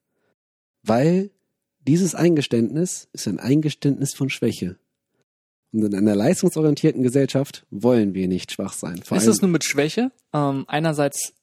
weil 0.83 1.31
dieses 1.81 2.15
Eingeständnis 2.15 3.09
ist 3.13 3.29
ein 3.29 3.39
Eingeständnis 3.39 4.15
von 4.15 4.31
Schwäche. 4.31 4.77
Und 5.73 5.85
in 5.85 5.95
einer 5.95 6.17
leistungsorientierten 6.17 7.03
Gesellschaft 7.03 7.67
wollen 7.71 8.15
wir 8.15 8.27
nicht 8.29 8.53
schwach 8.53 8.73
sein. 8.73 9.03
Vor 9.03 9.17
ist 9.17 9.27
es 9.27 9.43
nur 9.43 9.51
mit 9.51 9.65
Schwäche? 9.65 10.11
Ähm, 10.33 10.65
einerseits, 10.67 11.35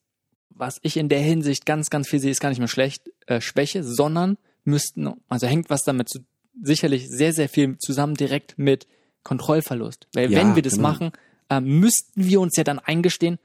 was 0.49 0.79
ich 0.81 0.97
in 0.97 1.09
der 1.09 1.19
Hinsicht 1.19 1.65
ganz, 1.65 1.89
ganz 1.89 2.09
viel 2.09 2.19
sehe, 2.19 2.31
ist 2.31 2.41
gar 2.41 2.49
nicht 2.49 2.59
mehr 2.59 2.67
schlecht, 2.67 3.11
äh, 3.27 3.39
Schwäche, 3.39 3.83
sondern 3.83 4.37
müssten, 4.63 5.09
also 5.27 5.47
hängt 5.47 5.69
was 5.69 5.81
damit 5.81 6.09
zu, 6.09 6.19
sicherlich 6.61 7.07
sehr, 7.07 7.33
sehr 7.33 7.49
viel 7.49 7.77
zusammen 7.77 8.15
direkt 8.15 8.57
mit 8.57 8.87
Kontrollverlust. 9.23 10.07
Weil 10.13 10.31
ja, 10.31 10.39
wenn 10.39 10.55
wir 10.55 10.63
das 10.63 10.75
genau. 10.75 10.89
machen, 10.89 11.11
äh, 11.49 11.59
müssten 11.59 12.25
wir 12.25 12.41
uns 12.41 12.55
ja 12.55 12.63
dann 12.63 12.79
eingestehen, 12.79 13.39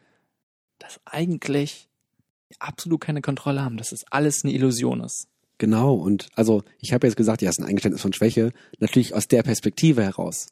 dass 0.78 1.00
eigentlich 1.04 1.88
absolut 2.58 3.00
keine 3.00 3.22
Kontrolle 3.22 3.62
haben, 3.62 3.76
dass 3.76 3.92
es 3.92 4.04
alles 4.10 4.44
eine 4.44 4.52
Illusion 4.52 5.00
ist. 5.02 5.28
Genau, 5.58 5.94
und 5.94 6.28
also 6.36 6.62
ich 6.78 6.92
habe 6.92 7.06
jetzt 7.06 7.16
gesagt, 7.16 7.42
ja, 7.42 7.50
es 7.50 7.58
ist 7.58 7.64
ein 7.64 7.68
Eingeständnis 7.68 8.00
von 8.00 8.14
Schwäche, 8.14 8.52
natürlich 8.78 9.14
aus 9.14 9.28
der 9.28 9.42
Perspektive 9.42 10.02
heraus. 10.02 10.46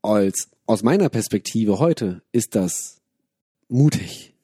Als 0.00 0.48
aus 0.64 0.82
meiner 0.82 1.10
Perspektive 1.10 1.78
heute 1.78 2.22
ist 2.32 2.54
das 2.54 3.02
mutig. 3.68 4.34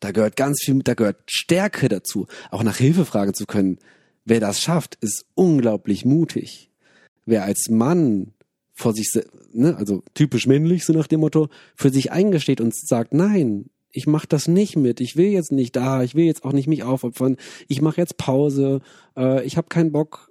Da 0.00 0.12
gehört 0.12 0.36
ganz 0.36 0.60
viel, 0.62 0.82
da 0.82 0.94
gehört 0.94 1.18
Stärke 1.30 1.88
dazu, 1.88 2.26
auch 2.50 2.62
nach 2.62 2.76
Hilfe 2.76 3.04
fragen 3.04 3.34
zu 3.34 3.46
können. 3.46 3.78
Wer 4.24 4.40
das 4.40 4.60
schafft, 4.60 4.96
ist 4.96 5.24
unglaublich 5.34 6.04
mutig. 6.04 6.70
Wer 7.24 7.44
als 7.44 7.68
Mann 7.70 8.34
vor 8.78 8.94
sich, 8.94 9.10
ne, 9.52 9.76
also 9.76 10.02
typisch 10.14 10.46
männlich, 10.46 10.84
so 10.84 10.92
nach 10.92 11.08
dem 11.08 11.20
Motto, 11.20 11.48
für 11.74 11.90
sich 11.90 12.12
eingesteht 12.12 12.60
und 12.60 12.74
sagt, 12.74 13.12
nein, 13.12 13.70
ich 13.90 14.06
mach 14.06 14.24
das 14.24 14.46
nicht 14.46 14.76
mit, 14.76 15.00
ich 15.00 15.16
will 15.16 15.26
jetzt 15.26 15.50
nicht 15.50 15.74
da, 15.74 16.04
ich 16.04 16.14
will 16.14 16.24
jetzt 16.24 16.44
auch 16.44 16.52
nicht 16.52 16.68
mich 16.68 16.84
aufopfern, 16.84 17.36
ich 17.66 17.82
mache 17.82 18.00
jetzt 18.00 18.18
Pause, 18.18 18.80
äh, 19.16 19.44
ich 19.44 19.56
habe 19.56 19.68
keinen 19.68 19.90
Bock, 19.90 20.30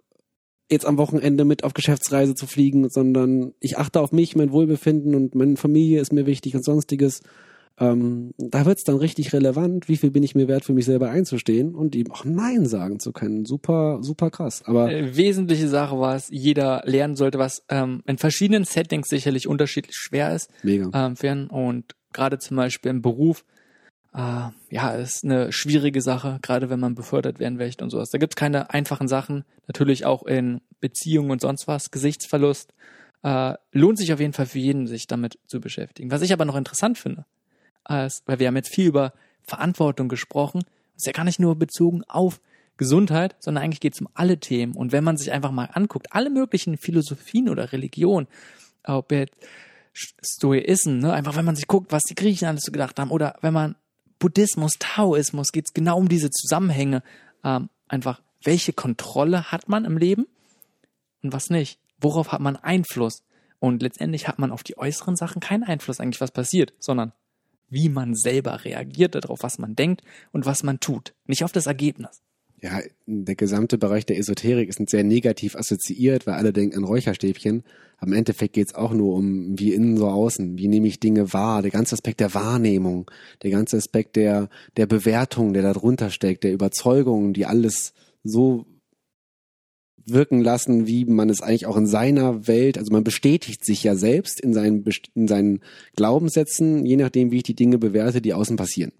jetzt 0.71 0.85
am 0.85 0.97
Wochenende 0.97 1.43
mit 1.43 1.65
auf 1.65 1.73
Geschäftsreise 1.73 2.35
zu 2.35 2.47
fliegen, 2.47 2.89
sondern 2.89 3.53
ich 3.59 3.77
achte 3.77 3.99
auf 3.99 4.13
mich, 4.13 4.35
mein 4.37 4.51
Wohlbefinden 4.51 5.13
und 5.13 5.35
meine 5.35 5.57
Familie 5.57 5.99
ist 5.99 6.13
mir 6.13 6.25
wichtig 6.25 6.55
und 6.55 6.63
sonstiges. 6.63 7.21
Ähm, 7.79 8.33
da 8.37 8.65
wird's 8.65 8.83
dann 8.83 8.97
richtig 8.97 9.33
relevant, 9.33 9.87
wie 9.87 9.97
viel 9.97 10.09
bin 10.09 10.23
ich 10.23 10.33
mir 10.33 10.47
wert, 10.47 10.65
für 10.65 10.73
mich 10.73 10.85
selber 10.85 11.09
einzustehen 11.11 11.75
und 11.75 11.95
ihm 11.95 12.11
auch 12.11 12.25
Nein 12.25 12.65
sagen 12.65 12.99
zu 12.99 13.11
können. 13.11 13.45
Super, 13.45 13.99
super 14.01 14.31
krass. 14.31 14.63
Aber 14.65 14.91
äh, 14.91 15.15
wesentliche 15.15 15.67
Sache 15.67 15.99
war 15.99 16.15
es, 16.15 16.29
jeder 16.31 16.81
lernen 16.85 17.15
sollte, 17.15 17.37
was 17.37 17.63
ähm, 17.69 18.01
in 18.07 18.17
verschiedenen 18.17 18.63
Settings 18.63 19.09
sicherlich 19.09 19.47
unterschiedlich 19.47 19.95
schwer 19.95 20.33
ist. 20.33 20.49
mega. 20.63 20.89
Ähm, 20.93 21.15
fern 21.15 21.47
und 21.47 21.95
gerade 22.13 22.39
zum 22.39 22.57
Beispiel 22.57 22.89
im 22.89 23.03
Beruf, 23.03 23.45
äh, 24.13 24.49
ja, 24.71 24.91
ist 24.91 25.23
eine 25.23 25.51
schwierige 25.51 26.01
Sache, 26.01 26.39
gerade 26.41 26.71
wenn 26.71 26.79
man 26.79 26.95
befördert 26.95 27.39
werden 27.39 27.57
möchte 27.57 27.83
und 27.83 27.91
sowas. 27.91 28.09
Da 28.09 28.17
gibt's 28.17 28.35
keine 28.35 28.71
einfachen 28.71 29.07
Sachen. 29.07 29.43
Natürlich 29.67 30.05
auch 30.05 30.23
in 30.23 30.61
Beziehungen 30.79 31.29
und 31.29 31.41
sonst 31.41 31.67
was, 31.67 31.91
Gesichtsverlust. 31.91 32.73
Äh, 33.21 33.53
lohnt 33.71 33.99
sich 33.99 34.13
auf 34.13 34.19
jeden 34.19 34.33
Fall 34.33 34.47
für 34.47 34.59
jeden, 34.59 34.87
sich 34.87 35.05
damit 35.05 35.37
zu 35.45 35.59
beschäftigen. 35.59 36.09
Was 36.09 36.23
ich 36.23 36.33
aber 36.33 36.45
noch 36.45 36.55
interessant 36.55 36.97
finde, 36.97 37.25
als, 37.87 38.23
weil 38.25 38.39
wir 38.39 38.47
haben 38.47 38.55
jetzt 38.55 38.73
viel 38.73 38.87
über 38.87 39.13
Verantwortung 39.43 40.09
gesprochen, 40.09 40.63
ist 40.95 41.05
ja 41.05 41.13
gar 41.13 41.23
nicht 41.23 41.39
nur 41.39 41.55
bezogen 41.55 42.03
auf 42.03 42.41
Gesundheit, 42.77 43.35
sondern 43.39 43.63
eigentlich 43.63 43.79
geht 43.79 43.93
es 43.93 44.01
um 44.01 44.09
alle 44.13 44.39
Themen. 44.39 44.75
Und 44.75 44.91
wenn 44.91 45.03
man 45.03 45.17
sich 45.17 45.31
einfach 45.31 45.51
mal 45.51 45.69
anguckt, 45.73 46.13
alle 46.13 46.29
möglichen 46.29 46.77
Philosophien 46.77 47.49
oder 47.49 47.71
Religionen, 47.71 48.27
ob 48.83 49.11
jetzt 49.11 49.35
Stoism, 49.93 50.99
ne, 50.99 51.13
einfach 51.13 51.35
wenn 51.35 51.45
man 51.45 51.55
sich 51.55 51.67
guckt, 51.67 51.91
was 51.91 52.03
die 52.03 52.15
Griechen 52.15 52.47
alles 52.47 52.63
so 52.63 52.71
gedacht 52.71 52.99
haben, 52.99 53.11
oder 53.11 53.35
wenn 53.41 53.53
man 53.53 53.75
Buddhismus, 54.19 54.73
Taoismus, 54.79 55.51
geht 55.51 55.65
es 55.67 55.73
genau 55.73 55.97
um 55.97 56.09
diese 56.09 56.29
Zusammenhänge. 56.29 57.03
Ähm, 57.43 57.69
einfach, 57.87 58.21
welche 58.43 58.73
Kontrolle 58.73 59.51
hat 59.51 59.69
man 59.69 59.85
im 59.85 59.97
Leben 59.97 60.27
und 61.23 61.33
was 61.33 61.49
nicht? 61.49 61.79
Worauf 61.99 62.31
hat 62.31 62.41
man 62.41 62.55
Einfluss? 62.55 63.23
Und 63.59 63.81
letztendlich 63.81 64.27
hat 64.27 64.37
man 64.37 64.51
auf 64.51 64.63
die 64.63 64.77
äußeren 64.77 65.15
Sachen 65.15 65.39
keinen 65.39 65.63
Einfluss 65.63 65.99
eigentlich, 65.99 66.21
was 66.21 66.31
passiert, 66.31 66.73
sondern 66.79 67.11
wie 67.69 67.89
man 67.89 68.15
selber 68.15 68.63
reagiert 68.65 69.15
darauf, 69.15 69.43
was 69.43 69.59
man 69.59 69.75
denkt 69.75 70.01
und 70.31 70.45
was 70.45 70.63
man 70.63 70.79
tut, 70.79 71.13
nicht 71.25 71.43
auf 71.43 71.51
das 71.51 71.67
Ergebnis. 71.67 72.21
Ja, 72.59 72.81
der 73.05 73.35
gesamte 73.35 73.77
Bereich 73.77 74.05
der 74.07 74.17
Esoterik 74.17 74.67
ist 74.67 74.89
sehr 74.89 75.03
negativ 75.03 75.55
assoziiert, 75.55 76.25
weil 76.25 76.33
alle 76.33 76.53
denken 76.53 76.77
an 76.77 76.83
Räucherstäbchen. 76.85 77.63
Am 77.99 78.13
Endeffekt 78.13 78.53
geht's 78.53 78.73
auch 78.73 78.93
nur 78.93 79.15
um 79.15 79.59
wie 79.59 79.73
innen 79.73 79.95
so 79.95 80.07
außen. 80.07 80.57
Wie 80.57 80.67
nehme 80.67 80.87
ich 80.87 80.99
Dinge 80.99 81.33
wahr? 81.33 81.61
Der 81.61 81.69
ganze 81.69 81.93
Aspekt 81.93 82.19
der 82.19 82.33
Wahrnehmung, 82.33 83.11
der 83.43 83.51
ganze 83.51 83.77
Aspekt 83.77 84.15
der, 84.15 84.49
der 84.75 84.87
Bewertung, 84.87 85.53
der 85.53 85.61
da 85.61 85.73
drunter 85.73 86.09
steckt, 86.09 86.43
der 86.43 86.53
Überzeugung, 86.53 87.33
die 87.33 87.45
alles 87.45 87.93
so 88.23 88.65
wirken 90.07 90.41
lassen, 90.41 90.87
wie 90.87 91.05
man 91.05 91.29
es 91.29 91.41
eigentlich 91.41 91.65
auch 91.65 91.77
in 91.77 91.87
seiner 91.87 92.47
Welt, 92.47 92.77
also 92.77 92.91
man 92.91 93.03
bestätigt 93.03 93.65
sich 93.65 93.83
ja 93.83 93.95
selbst 93.95 94.39
in 94.39 94.53
seinen, 94.53 94.85
in 95.15 95.27
seinen 95.27 95.61
Glaubenssätzen, 95.95 96.85
je 96.85 96.95
nachdem, 96.95 97.31
wie 97.31 97.37
ich 97.37 97.43
die 97.43 97.55
Dinge 97.55 97.77
bewerte, 97.77 98.21
die 98.21 98.33
außen 98.33 98.57
passieren. 98.57 98.91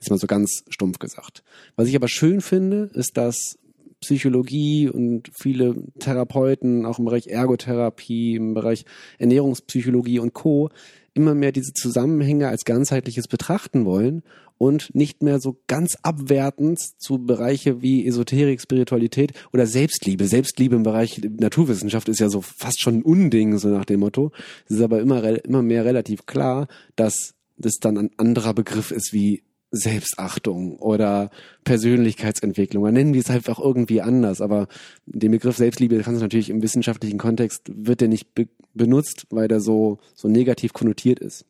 Jetzt 0.00 0.10
mal 0.10 0.18
so 0.18 0.26
ganz 0.26 0.64
stumpf 0.68 0.98
gesagt. 0.98 1.42
Was 1.76 1.88
ich 1.88 1.96
aber 1.96 2.08
schön 2.08 2.40
finde, 2.40 2.90
ist, 2.94 3.16
dass 3.16 3.58
Psychologie 4.00 4.88
und 4.88 5.28
viele 5.34 5.74
Therapeuten, 5.98 6.86
auch 6.86 6.98
im 6.98 7.04
Bereich 7.04 7.26
Ergotherapie, 7.26 8.36
im 8.36 8.54
Bereich 8.54 8.84
Ernährungspsychologie 9.18 10.20
und 10.20 10.34
Co., 10.34 10.70
immer 11.14 11.34
mehr 11.34 11.50
diese 11.50 11.72
Zusammenhänge 11.72 12.46
als 12.46 12.64
ganzheitliches 12.64 13.26
betrachten 13.26 13.84
wollen 13.84 14.22
und 14.58 14.94
nicht 14.94 15.22
mehr 15.22 15.40
so 15.40 15.60
ganz 15.66 15.96
abwertend 16.02 16.80
zu 16.98 17.18
Bereiche 17.18 17.80
wie 17.80 18.06
Esoterik, 18.06 18.60
Spiritualität 18.60 19.32
oder 19.52 19.66
Selbstliebe. 19.66 20.26
Selbstliebe 20.26 20.76
im 20.76 20.82
Bereich 20.82 21.20
Naturwissenschaft 21.38 22.08
ist 22.08 22.20
ja 22.20 22.28
so 22.28 22.42
fast 22.42 22.80
schon 22.80 22.98
ein 22.98 23.02
Unding, 23.02 23.56
so 23.58 23.68
nach 23.68 23.84
dem 23.84 24.00
Motto. 24.00 24.32
Es 24.66 24.76
ist 24.76 24.82
aber 24.82 25.00
immer, 25.00 25.22
immer 25.44 25.62
mehr 25.62 25.84
relativ 25.84 26.26
klar, 26.26 26.66
dass 26.96 27.34
das 27.56 27.76
dann 27.80 27.96
ein 27.96 28.10
anderer 28.16 28.54
Begriff 28.54 28.90
ist 28.90 29.12
wie 29.12 29.42
Selbstachtung 29.70 30.78
oder 30.78 31.30
Persönlichkeitsentwicklung. 31.64 32.82
Man 32.82 32.94
nennen 32.94 33.14
wir 33.14 33.20
es 33.20 33.48
auch 33.48 33.60
irgendwie 33.60 34.00
anders, 34.00 34.40
aber 34.40 34.66
den 35.04 35.30
Begriff 35.30 35.56
Selbstliebe 35.56 35.98
kannst 35.98 36.20
du 36.20 36.24
natürlich 36.24 36.50
im 36.50 36.62
wissenschaftlichen 36.62 37.18
Kontext 37.18 37.62
wird 37.68 38.00
der 38.00 38.08
nicht 38.08 38.34
be 38.34 38.48
benutzt, 38.74 39.26
weil 39.30 39.48
der 39.48 39.60
so 39.60 39.98
so 40.14 40.28
negativ 40.28 40.72
konnotiert 40.72 41.18
ist. 41.18 41.44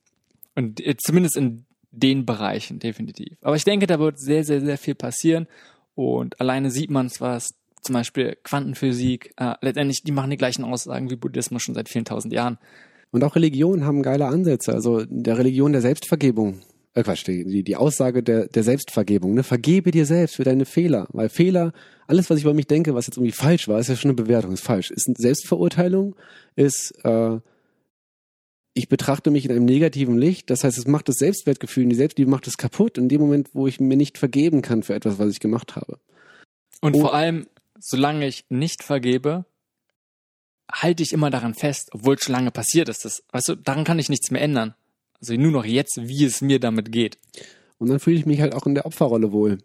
Und 0.54 0.84
äh, 0.84 0.96
zumindest 0.96 1.36
in 1.36 1.66
den 1.90 2.26
Bereichen 2.26 2.78
definitiv. 2.78 3.36
Aber 3.42 3.56
ich 3.56 3.64
denke, 3.64 3.86
da 3.86 3.98
wird 3.98 4.18
sehr 4.18 4.44
sehr 4.44 4.60
sehr 4.60 4.78
viel 4.78 4.94
passieren 4.94 5.46
und 5.94 6.40
alleine 6.40 6.70
sieht 6.70 6.90
man 6.90 7.06
es, 7.06 7.20
was 7.20 7.50
zum 7.82 7.94
Beispiel 7.94 8.36
Quantenphysik 8.42 9.32
äh, 9.36 9.54
letztendlich 9.60 10.02
die 10.02 10.12
machen 10.12 10.30
die 10.30 10.36
gleichen 10.36 10.64
Aussagen 10.64 11.10
wie 11.10 11.16
Buddhismus 11.16 11.62
schon 11.62 11.74
seit 11.74 11.88
vielen 11.88 12.04
tausend 12.04 12.32
Jahren. 12.32 12.58
Und 13.10 13.24
auch 13.24 13.36
Religionen 13.36 13.84
haben 13.84 14.02
geile 14.02 14.26
Ansätze. 14.26 14.72
Also 14.72 15.04
der 15.06 15.38
Religion 15.38 15.72
der 15.72 15.80
Selbstvergebung 15.80 16.60
äh 16.98 17.02
Quatsch, 17.02 17.26
die, 17.26 17.62
die 17.62 17.76
Aussage 17.76 18.22
der, 18.22 18.48
der 18.48 18.62
Selbstvergebung, 18.62 19.34
ne? 19.34 19.42
Vergebe 19.42 19.90
dir 19.90 20.04
selbst 20.04 20.36
für 20.36 20.44
deine 20.44 20.64
Fehler. 20.64 21.06
Weil 21.12 21.28
Fehler, 21.28 21.72
alles, 22.06 22.28
was 22.28 22.38
ich 22.38 22.44
über 22.44 22.54
mich 22.54 22.66
denke, 22.66 22.94
was 22.94 23.06
jetzt 23.06 23.16
irgendwie 23.16 23.32
falsch 23.32 23.68
war, 23.68 23.78
ist 23.78 23.88
ja 23.88 23.96
schon 23.96 24.10
eine 24.10 24.22
Bewertung, 24.22 24.52
ist 24.52 24.64
falsch. 24.64 24.90
Ist 24.90 25.06
eine 25.06 25.16
Selbstverurteilung, 25.16 26.16
ist, 26.56 26.92
äh, 27.04 27.38
ich 28.78 28.88
betrachte 28.88 29.32
mich 29.32 29.44
in 29.44 29.50
einem 29.50 29.64
negativen 29.64 30.16
Licht, 30.16 30.50
das 30.50 30.62
heißt, 30.62 30.78
es 30.78 30.86
macht 30.86 31.08
das 31.08 31.16
Selbstwertgefühl, 31.16 31.86
die 31.86 31.96
Selbstliebe 31.96 32.30
macht 32.30 32.46
es 32.46 32.56
kaputt 32.56 32.96
in 32.96 33.08
dem 33.08 33.20
Moment, 33.20 33.50
wo 33.52 33.66
ich 33.66 33.80
mir 33.80 33.96
nicht 33.96 34.18
vergeben 34.18 34.62
kann 34.62 34.84
für 34.84 34.94
etwas, 34.94 35.18
was 35.18 35.32
ich 35.32 35.40
gemacht 35.40 35.74
habe. 35.74 35.98
Und 36.80 36.94
oh. 36.94 37.00
vor 37.00 37.14
allem, 37.14 37.48
solange 37.80 38.28
ich 38.28 38.44
nicht 38.50 38.84
vergebe, 38.84 39.44
halte 40.70 41.02
ich 41.02 41.12
immer 41.12 41.30
daran 41.30 41.54
fest, 41.54 41.88
obwohl 41.92 42.14
es 42.14 42.22
schon 42.22 42.34
lange 42.34 42.52
passiert 42.52 42.88
ist. 42.88 43.04
Das, 43.04 43.24
weißt 43.32 43.48
du, 43.48 43.54
daran 43.56 43.82
kann 43.82 43.98
ich 43.98 44.10
nichts 44.10 44.30
mehr 44.30 44.42
ändern. 44.42 44.74
Also 45.20 45.34
nur 45.34 45.50
noch 45.50 45.64
jetzt, 45.64 45.98
wie 46.00 46.24
es 46.24 46.40
mir 46.40 46.60
damit 46.60 46.92
geht. 46.92 47.18
Und 47.78 47.88
dann 47.88 47.98
fühle 47.98 48.16
ich 48.16 48.26
mich 48.26 48.40
halt 48.40 48.54
auch 48.54 48.66
in 48.66 48.76
der 48.76 48.86
Opferrolle 48.86 49.32
wohl. 49.32 49.58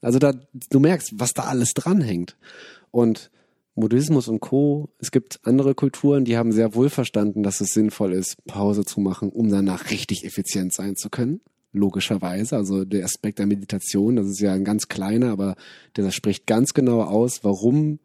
Also 0.00 0.20
da, 0.20 0.34
du 0.70 0.78
merkst, 0.78 1.14
was 1.14 1.32
da 1.32 1.44
alles 1.44 1.74
dranhängt. 1.74 2.36
Und 2.92 3.30
Buddhismus 3.74 4.28
und 4.28 4.40
Co. 4.40 4.90
Es 4.98 5.10
gibt 5.10 5.40
andere 5.44 5.74
Kulturen, 5.74 6.24
die 6.24 6.36
haben 6.36 6.52
sehr 6.52 6.74
wohl 6.74 6.90
verstanden, 6.90 7.42
dass 7.42 7.60
es 7.60 7.72
sinnvoll 7.72 8.12
ist, 8.12 8.36
Pause 8.44 8.84
zu 8.84 9.00
machen, 9.00 9.30
um 9.30 9.48
danach 9.48 9.90
richtig 9.90 10.24
effizient 10.24 10.74
sein 10.74 10.96
zu 10.96 11.08
können. 11.08 11.40
Logischerweise. 11.72 12.56
Also 12.56 12.84
der 12.84 13.04
Aspekt 13.04 13.38
der 13.38 13.46
Meditation, 13.46 14.16
das 14.16 14.26
ist 14.26 14.40
ja 14.40 14.52
ein 14.52 14.64
ganz 14.64 14.88
kleiner, 14.88 15.30
aber 15.30 15.56
der 15.96 16.10
spricht 16.10 16.46
ganz 16.46 16.74
genau 16.74 17.02
aus, 17.02 17.44
warum 17.44 17.98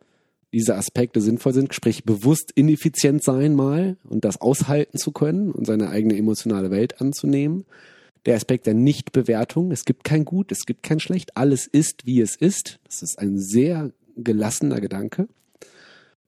diese 0.53 0.75
Aspekte 0.75 1.19
sinnvoll 1.19 1.53
sind, 1.53 1.73
sprich 1.73 2.05
bewusst 2.05 2.51
ineffizient 2.55 3.23
sein 3.23 3.53
mal 3.53 3.97
und 4.05 4.23
das 4.23 4.39
aushalten 4.39 4.97
zu 4.97 5.11
können 5.11 5.51
und 5.51 5.65
seine 5.65 5.89
eigene 5.89 6.17
emotionale 6.17 6.71
Welt 6.71 7.01
anzunehmen. 7.01 7.65
Der 8.25 8.35
Aspekt 8.35 8.65
der 8.65 8.73
Nichtbewertung, 8.73 9.71
es 9.71 9.83
gibt 9.85 10.03
kein 10.05 10.23
Gut, 10.23 10.51
es 10.51 10.65
gibt 10.65 10.83
kein 10.83 10.99
Schlecht, 10.99 11.35
alles 11.35 11.67
ist, 11.67 12.05
wie 12.05 12.21
es 12.21 12.35
ist. 12.35 12.79
Das 12.85 13.01
ist 13.01 13.19
ein 13.19 13.37
sehr 13.37 13.91
gelassener 14.15 14.79
Gedanke. 14.79 15.27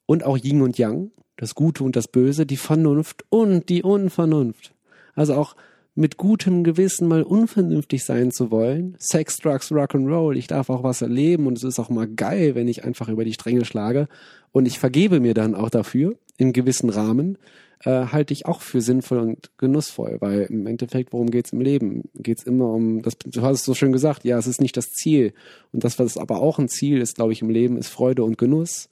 Und 0.10 0.24
auch 0.24 0.40
Yin 0.40 0.64
und 0.64 0.80
Yang, 0.80 1.12
das 1.38 1.54
Gute 1.54 1.84
und 1.84 1.96
das 1.96 2.08
Böse, 2.08 2.48
die 2.48 2.58
Vernunft 2.58 3.26
und 3.30 3.70
die 3.70 3.84
Unvernunft. 3.84 4.74
Also 5.14 5.36
auch 5.36 5.56
mit 5.94 6.18
gutem 6.18 6.64
Gewissen 6.64 7.08
mal 7.08 7.22
unvernünftig 7.22 8.04
sein 8.04 8.32
zu 8.32 8.50
wollen. 8.50 8.96
Sex, 8.98 9.38
Drugs, 9.38 9.72
Rock'n'Roll. 9.72 10.36
Ich 10.36 10.48
darf 10.48 10.72
auch 10.72 10.82
was 10.82 11.04
erleben 11.04 11.46
und 11.46 11.60
es 11.60 11.64
ist 11.64 11.78
auch 11.78 11.92
mal 11.92 12.08
geil, 12.08 12.56
wenn 12.56 12.68
ich 12.68 12.84
einfach 12.84 13.08
über 13.08 13.24
die 13.24 13.34
Stränge 13.34 13.66
schlage. 13.66 14.08
Und 14.52 14.66
ich 14.66 14.80
vergebe 14.80 15.20
mir 15.20 15.36
dann 15.36 15.54
auch 15.54 15.70
dafür, 15.70 16.16
in 16.38 16.54
gewissen 16.54 16.90
Rahmen, 16.90 17.38
äh, 17.84 18.08
halte 18.08 18.34
ich 18.34 18.48
auch 18.48 18.62
für 18.62 18.82
sinnvoll 18.82 19.20
und 19.20 19.52
genussvoll, 19.60 20.18
weil 20.22 20.48
im 20.50 20.66
Endeffekt, 20.66 21.14
worum 21.14 21.30
geht's 21.30 21.54
im 21.54 21.62
Leben? 21.62 22.10
Geht's 22.16 22.42
immer 22.42 22.74
um, 22.74 23.04
das, 23.04 23.16
du 23.20 23.44
hast 23.44 23.60
es 23.60 23.64
so 23.64 23.76
schön 23.76 23.92
gesagt, 23.92 24.24
ja, 24.24 24.40
es 24.40 24.48
ist 24.48 24.60
nicht 24.60 24.76
das 24.76 24.90
Ziel. 24.90 25.34
Und 25.72 25.84
das, 25.84 26.00
was 26.00 26.18
aber 26.18 26.42
auch 26.42 26.58
ein 26.58 26.68
Ziel 26.68 27.00
ist, 27.00 27.18
glaube 27.18 27.32
ich, 27.32 27.44
im 27.44 27.52
Leben, 27.52 27.78
ist 27.78 27.90
Freude 27.90 28.24
und 28.24 28.40
Genuss. 28.40 28.90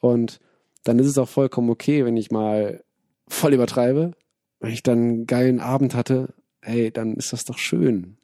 Und 0.00 0.40
dann 0.88 0.98
ist 0.98 1.06
es 1.06 1.18
auch 1.18 1.28
vollkommen 1.28 1.70
okay, 1.70 2.04
wenn 2.04 2.16
ich 2.16 2.30
mal 2.30 2.82
voll 3.28 3.52
übertreibe, 3.52 4.12
wenn 4.60 4.72
ich 4.72 4.82
dann 4.82 4.98
einen 4.98 5.26
geilen 5.26 5.60
Abend 5.60 5.94
hatte, 5.94 6.34
ey, 6.62 6.90
dann 6.90 7.14
ist 7.14 7.32
das 7.32 7.44
doch 7.44 7.58
schön. 7.58 8.16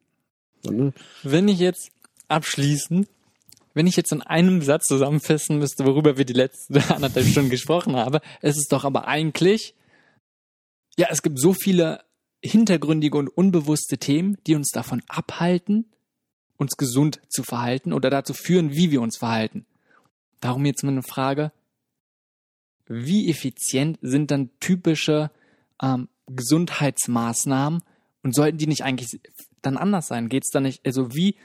So, 0.63 0.71
ne? 0.71 0.93
Wenn 1.23 1.47
ich 1.49 1.59
jetzt 1.59 1.91
abschließen. 2.29 3.07
Wenn 3.77 3.87
ich 3.89 3.97
jetzt 3.97 4.13
in 4.13 4.23
einem 4.23 4.63
Satz 4.63 4.87
zusammenfassen 4.87 5.59
müsste, 5.59 5.85
worüber 5.85 6.17
wir 6.17 6.25
die 6.25 6.33
letzten 6.33 6.79
anderthalb 6.93 7.27
Stunden 7.27 7.51
gesprochen 7.51 7.97
haben, 7.97 8.21
es 8.41 8.57
ist 8.57 8.73
doch 8.73 8.85
aber 8.85 9.09
eigentlich, 9.09 9.75
ja, 10.97 11.09
es 11.11 11.23
gibt 11.23 11.41
so 11.41 11.53
viele 11.53 12.01
hintergründige 12.43 13.19
und 13.19 13.29
unbewusste 13.29 13.99
Themen, 13.99 14.39
die 14.47 14.55
uns 14.55 14.71
davon 14.71 15.03
abhalten, 15.09 15.87
uns 16.57 16.77
gesund 16.77 17.21
zu 17.29 17.43
verhalten 17.43 17.93
oder 17.93 18.11
dazu 18.11 18.33
führen, 18.33 18.73
wie 18.73 18.91
wir 18.91 19.03
uns 19.03 19.17
verhalten. 19.19 19.67
Darum 20.41 20.65
jetzt 20.67 20.85
mal 20.85 20.93
eine 20.93 21.03
Frage, 21.03 21.51
wie 22.87 23.31
effizient 23.31 23.99
sind 24.03 24.31
dann 24.31 24.51
typische 24.61 25.31
ähm, 25.83 26.09
Gesundheitsmaßnahmen 26.27 27.83
und 28.23 28.35
sollten 28.35 28.59
die 28.59 28.67
nicht 28.67 28.85
eigentlich 28.85 29.21
dann 29.63 29.77
anders 29.77 30.09
sein? 30.09 30.29
Geht 30.29 30.45
es 30.45 30.51
dann 30.51 30.65
nicht, 30.65 30.85
also 30.85 31.15
wie 31.15 31.37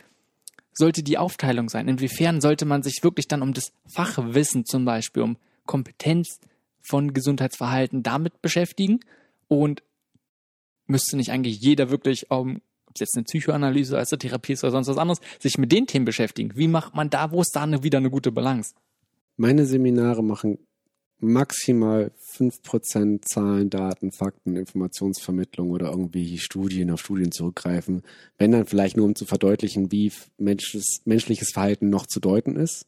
sollte 0.74 1.04
die 1.04 1.18
Aufteilung 1.18 1.70
sein? 1.70 1.88
Inwiefern 1.88 2.42
sollte 2.42 2.66
man 2.66 2.84
sich 2.84 3.04
wirklich 3.04 3.28
dann 3.28 3.42
um 3.42 3.54
das 3.54 3.72
Fachwissen 3.88 4.66
zum 4.66 4.86
Beispiel, 4.86 5.24
um 5.24 5.38
Kompetenz 5.66 6.40
von 6.82 7.14
Gesundheitsverhalten 7.14 8.04
damit 8.04 8.42
beschäftigen? 8.42 9.00
Und 9.48 9.84
müsste 10.88 11.18
nicht 11.18 11.32
eigentlich 11.32 11.60
jeder 11.60 11.90
wirklich, 11.90 12.30
um, 12.32 12.50
ähm, 12.50 12.62
ob 12.86 12.96
es 12.96 13.02
jetzt 13.02 13.16
eine 13.16 13.24
Psychoanalyse, 13.24 13.98
also 13.98 14.16
Therapie 14.16 14.54
ist 14.54 14.64
oder 14.64 14.72
sonst 14.72 14.88
was 14.88 14.98
anderes, 14.98 15.20
sich 15.40 15.58
mit 15.58 15.72
den 15.72 15.86
Themen 15.86 16.06
beschäftigen? 16.06 16.52
Wie 16.56 16.68
macht 16.68 16.96
man 16.96 17.10
da, 17.10 17.32
wo 17.32 17.42
ist 17.42 17.56
da 17.56 17.64
eine, 17.64 17.84
wieder 17.84 18.00
eine 18.00 18.10
gute 18.10 18.32
Balance? 18.32 18.74
Meine 19.38 19.66
Seminare 19.66 20.24
machen 20.24 20.58
maximal 21.20 22.12
5% 22.38 23.22
Zahlen, 23.26 23.70
Daten, 23.70 24.12
Fakten, 24.12 24.56
Informationsvermittlung 24.56 25.70
oder 25.72 25.90
irgendwie 25.90 26.38
Studien 26.38 26.92
auf 26.92 27.02
Studien 27.02 27.32
zurückgreifen. 27.32 28.04
Wenn 28.38 28.52
dann 28.52 28.66
vielleicht 28.66 28.98
nur 28.98 29.06
um 29.06 29.16
zu 29.16 29.26
verdeutlichen, 29.26 29.92
wie 29.92 30.12
menschliches, 30.38 31.02
menschliches 31.06 31.52
Verhalten 31.52 31.90
noch 31.90 32.08
zu 32.08 32.20
deuten 32.20 32.56
ist. 32.56 32.86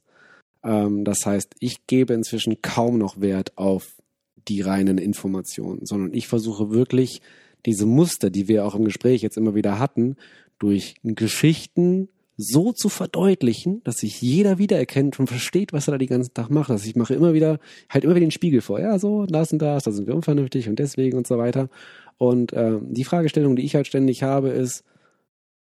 Ähm, 0.63 1.03
das 1.03 1.25
heißt, 1.25 1.55
ich 1.59 1.87
gebe 1.87 2.13
inzwischen 2.13 2.61
kaum 2.61 2.97
noch 2.97 3.19
Wert 3.19 3.57
auf 3.57 4.01
die 4.47 4.61
reinen 4.61 4.97
Informationen, 4.97 5.85
sondern 5.85 6.13
ich 6.13 6.27
versuche 6.27 6.71
wirklich 6.71 7.21
diese 7.65 7.85
Muster, 7.85 8.29
die 8.29 8.47
wir 8.47 8.65
auch 8.65 8.75
im 8.75 8.85
Gespräch 8.85 9.21
jetzt 9.21 9.37
immer 9.37 9.55
wieder 9.55 9.77
hatten, 9.77 10.15
durch 10.57 10.95
Geschichten, 11.03 12.09
so 12.41 12.71
zu 12.71 12.89
verdeutlichen, 12.89 13.81
dass 13.83 13.97
sich 13.97 14.21
jeder 14.21 14.57
wiedererkennt 14.57 15.19
und 15.19 15.27
versteht, 15.27 15.73
was 15.73 15.87
er 15.87 15.93
da 15.93 15.97
den 15.97 16.07
ganzen 16.07 16.33
Tag 16.33 16.49
macht. 16.49 16.69
Also 16.69 16.87
ich 16.87 16.95
mache 16.95 17.13
immer 17.13 17.33
wieder, 17.33 17.59
halt 17.89 18.03
immer 18.03 18.15
wieder 18.15 18.25
den 18.25 18.31
Spiegel 18.31 18.61
vor. 18.61 18.79
Ja, 18.79 18.99
so, 18.99 19.25
das 19.25 19.51
und 19.53 19.61
das, 19.61 19.83
da 19.83 19.91
sind 19.91 20.07
wir 20.07 20.15
unvernünftig 20.15 20.67
und 20.67 20.79
deswegen 20.79 21.17
und 21.17 21.27
so 21.27 21.37
weiter. 21.37 21.69
Und 22.17 22.53
äh, 22.53 22.79
die 22.81 23.03
Fragestellung, 23.03 23.55
die 23.55 23.63
ich 23.63 23.75
halt 23.75 23.87
ständig 23.87 24.23
habe, 24.23 24.49
ist, 24.49 24.83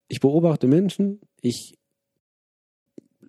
ich 0.08 0.20
beobachte 0.20 0.66
Menschen, 0.66 1.20
ich 1.40 1.74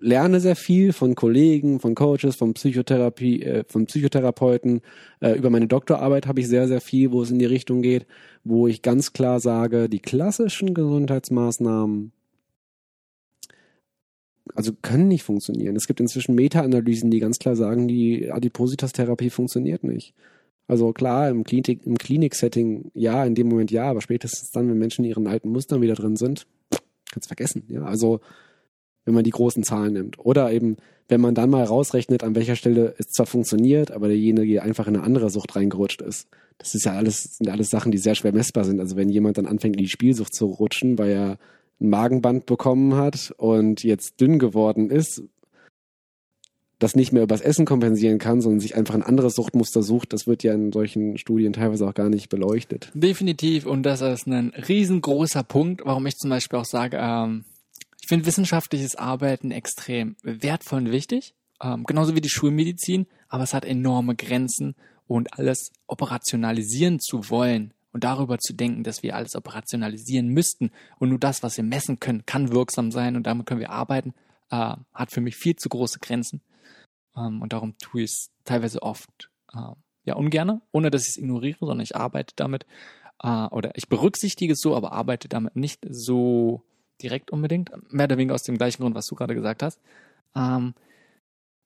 lerne 0.01 0.39
sehr 0.39 0.55
viel 0.55 0.93
von 0.93 1.15
Kollegen, 1.15 1.80
von 1.80 1.95
Coaches, 1.95 2.35
von 2.35 2.53
Psychotherapie, 2.53 3.43
äh, 3.43 3.63
von 3.67 3.85
Psychotherapeuten. 3.85 4.81
Äh, 5.19 5.34
über 5.34 5.49
meine 5.49 5.67
Doktorarbeit 5.67 6.27
habe 6.27 6.39
ich 6.39 6.47
sehr, 6.47 6.67
sehr 6.67 6.81
viel, 6.81 7.11
wo 7.11 7.21
es 7.21 7.31
in 7.31 7.39
die 7.39 7.45
Richtung 7.45 7.81
geht, 7.81 8.05
wo 8.43 8.67
ich 8.67 8.81
ganz 8.81 9.13
klar 9.13 9.39
sage, 9.39 9.89
die 9.89 9.99
klassischen 9.99 10.73
Gesundheitsmaßnahmen 10.73 12.13
also 14.55 14.71
können 14.81 15.07
nicht 15.07 15.23
funktionieren. 15.23 15.76
Es 15.76 15.88
gibt 15.88 15.99
inzwischen 15.99 16.35
Meta-Analysen, 16.35 17.11
die 17.11 17.19
ganz 17.19 17.39
klar 17.39 17.55
sagen, 17.55 17.88
die 17.88 18.31
Adipositas-Therapie 18.31 19.30
funktioniert 19.30 19.84
nicht. 19.84 20.13
Also 20.67 20.93
klar, 20.93 21.30
im 21.30 21.43
Klinik, 21.43 21.85
im 21.85 21.97
Klinik-Setting 21.97 22.91
ja, 22.93 23.26
in 23.26 23.35
dem 23.35 23.47
Moment 23.47 23.71
ja, 23.71 23.89
aber 23.89 24.01
spätestens 24.01 24.51
dann, 24.51 24.69
wenn 24.69 24.77
Menschen 24.77 25.03
in 25.03 25.09
ihren 25.09 25.27
alten 25.27 25.49
Mustern 25.49 25.81
wieder 25.81 25.95
drin 25.95 26.15
sind, 26.15 26.45
kannst 27.11 27.27
vergessen. 27.27 27.63
Ja, 27.69 27.84
also 27.84 28.19
wenn 29.05 29.15
man 29.15 29.23
die 29.23 29.31
großen 29.31 29.63
Zahlen 29.63 29.93
nimmt. 29.93 30.19
Oder 30.19 30.51
eben, 30.51 30.77
wenn 31.07 31.21
man 31.21 31.34
dann 31.34 31.49
mal 31.49 31.63
rausrechnet, 31.63 32.23
an 32.23 32.35
welcher 32.35 32.55
Stelle 32.55 32.93
es 32.99 33.07
zwar 33.07 33.26
funktioniert, 33.26 33.89
aber 33.89 34.07
derjenige 34.07 34.61
einfach 34.61 34.88
in 34.88 34.95
eine 34.95 35.03
andere 35.03 35.31
Sucht 35.31 35.55
reingerutscht 35.55 36.01
ist. 36.01 36.27
Das 36.59 36.76
ist 36.76 36.85
ja 36.85 36.91
alles, 36.91 37.38
sind 37.38 37.49
alles 37.49 37.71
Sachen, 37.71 37.91
die 37.91 37.97
sehr 37.97 38.13
schwer 38.13 38.34
messbar 38.34 38.65
sind. 38.65 38.80
Also 38.80 38.95
wenn 38.95 39.09
jemand 39.09 39.39
dann 39.39 39.47
anfängt, 39.47 39.77
in 39.77 39.84
die 39.84 39.89
Spielsucht 39.89 40.35
zu 40.35 40.45
rutschen, 40.45 40.99
weil 40.99 41.09
er 41.09 41.38
ein 41.80 41.89
Magenband 41.89 42.45
bekommen 42.45 42.95
hat 42.95 43.34
und 43.38 43.84
jetzt 43.84 44.19
dünn 44.19 44.39
geworden 44.39 44.89
ist, 44.89 45.23
das 46.80 46.95
nicht 46.95 47.11
mehr 47.11 47.23
übers 47.23 47.41
Essen 47.41 47.65
kompensieren 47.65 48.19
kann, 48.19 48.41
sondern 48.41 48.61
sich 48.61 48.76
einfach 48.76 48.95
ein 48.95 49.03
anderes 49.03 49.35
Suchtmuster 49.35 49.84
sucht, 49.84 50.14
das 50.14 50.27
wird 50.27 50.43
ja 50.43 50.53
in 50.53 50.72
solchen 50.72 51.18
Studien 51.18 51.53
teilweise 51.53 51.88
auch 51.88 51.93
gar 51.93 52.10
nicht 52.10 52.30
beleuchtet. 52.30 52.89
Definitiv 52.93 53.65
und 53.65 53.84
das 53.84 54.01
ist 54.01 54.27
ein 54.27 54.53
riesengroßer 54.56 55.43
Punkt, 55.43 55.81
warum 55.85 56.06
ich 56.06 56.15
zum 56.15 56.30
Beispiel 56.30 56.57
auch 56.57 56.65
sage, 56.65 56.97
ähm, 56.99 57.43
ich 58.01 58.07
finde 58.07 58.26
wissenschaftliches 58.26 58.95
Arbeiten 58.95 59.51
extrem 59.51 60.15
wertvoll 60.23 60.80
und 60.80 60.91
wichtig, 60.91 61.34
ähm, 61.61 61.84
genauso 61.84 62.15
wie 62.15 62.22
die 62.22 62.30
Schulmedizin, 62.30 63.07
aber 63.27 63.43
es 63.43 63.53
hat 63.53 63.65
enorme 63.65 64.15
Grenzen 64.15 64.76
und 65.06 65.38
alles 65.38 65.72
operationalisieren 65.88 66.99
zu 66.99 67.30
wollen, 67.30 67.73
und 67.91 68.03
darüber 68.03 68.38
zu 68.38 68.53
denken, 68.53 68.84
dass 68.84 69.03
wir 69.03 69.16
alles 69.16 69.36
operationalisieren 69.36 70.28
müssten 70.28 70.72
und 70.99 71.10
nur 71.10 71.20
das, 71.20 71.44
was 71.44 71.57
wir 71.57 71.64
messen 71.64 71.99
können, 71.99 72.26
kann 72.26 72.52
wirksam 72.52 72.91
sein 72.91 73.16
und 73.16 73.24
damit 73.24 73.45
können 73.45 73.60
wir 73.60 73.72
arbeiten, 73.72 74.14
äh, 74.52 74.76
hat 74.94 75.11
für 75.11 75.22
mich 75.22 75.36
viel 75.36 75.56
zu 75.56 75.70
große 75.70 75.99
Grenzen. 75.99 76.41
Ähm, 77.16 77.41
und 77.41 77.53
darum 77.53 77.78
tue 77.78 78.03
ich 78.03 78.11
es 78.11 78.32
teilweise 78.45 78.82
oft 78.82 79.30
äh, 79.53 79.74
ja 80.06 80.16
ungerne, 80.16 80.61
ohne 80.72 80.91
dass 80.91 81.03
ich 81.03 81.10
es 81.10 81.18
ignoriere, 81.18 81.57
sondern 81.60 81.82
ich 81.82 81.95
arbeite 81.95 82.34
damit 82.36 82.66
äh, 83.24 83.45
oder 83.48 83.72
ich 83.76 83.90
berücksichtige 83.90 84.53
es 84.53 84.60
so, 84.60 84.76
aber 84.76 84.91
arbeite 84.91 85.28
damit 85.28 85.56
nicht 85.56 85.86
so 85.90 86.64
direkt 87.02 87.32
unbedingt, 87.32 87.72
mehr 87.91 88.06
oder 88.06 88.18
weniger 88.18 88.36
aus 88.36 88.44
dem 88.44 88.57
gleichen 88.57 88.82
Grund, 88.82 88.95
was 88.95 89.06
du 89.06 89.16
gerade 89.16 89.36
gesagt 89.36 89.64
hast. 89.64 89.80
Ähm, 90.36 90.74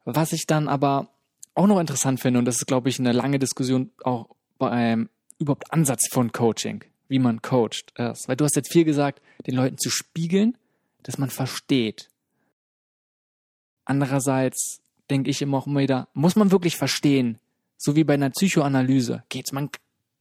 was 0.06 0.34
ich 0.34 0.46
dann 0.46 0.68
aber 0.68 1.10
auch 1.56 1.68
noch 1.68 1.80
interessant 1.80 2.20
finde, 2.20 2.40
und 2.40 2.46
das 2.46 2.58
ist, 2.58 2.68
glaube 2.68 2.90
ich, 2.90 3.00
eine 3.00 3.12
lange 3.12 3.40
Diskussion 3.40 3.92
auch 4.04 4.36
beim 4.58 5.10
überhaupt 5.44 5.72
Ansatz 5.72 6.08
von 6.12 6.32
Coaching, 6.32 6.84
wie 7.08 7.20
man 7.20 7.42
coacht 7.42 7.94
ist. 7.98 8.28
Weil 8.28 8.36
du 8.36 8.46
hast 8.46 8.56
jetzt 8.56 8.72
viel 8.72 8.86
gesagt, 8.86 9.22
den 9.46 9.56
Leuten 9.56 9.78
zu 9.78 9.90
spiegeln, 9.90 10.58
dass 11.04 11.18
man 11.18 11.30
versteht. 11.30 12.10
Andererseits 13.86 14.82
denke 15.10 15.30
ich 15.30 15.42
immer 15.42 15.58
auch 15.58 15.68
immer 15.68 15.82
wieder, 15.82 16.08
muss 16.14 16.36
man 16.36 16.52
wirklich 16.52 16.78
verstehen, 16.78 17.40
so 17.78 17.96
wie 17.96 18.04
bei 18.04 18.14
einer 18.14 18.30
Psychoanalyse, 18.30 19.24
geht's, 19.30 19.52
man 19.52 19.70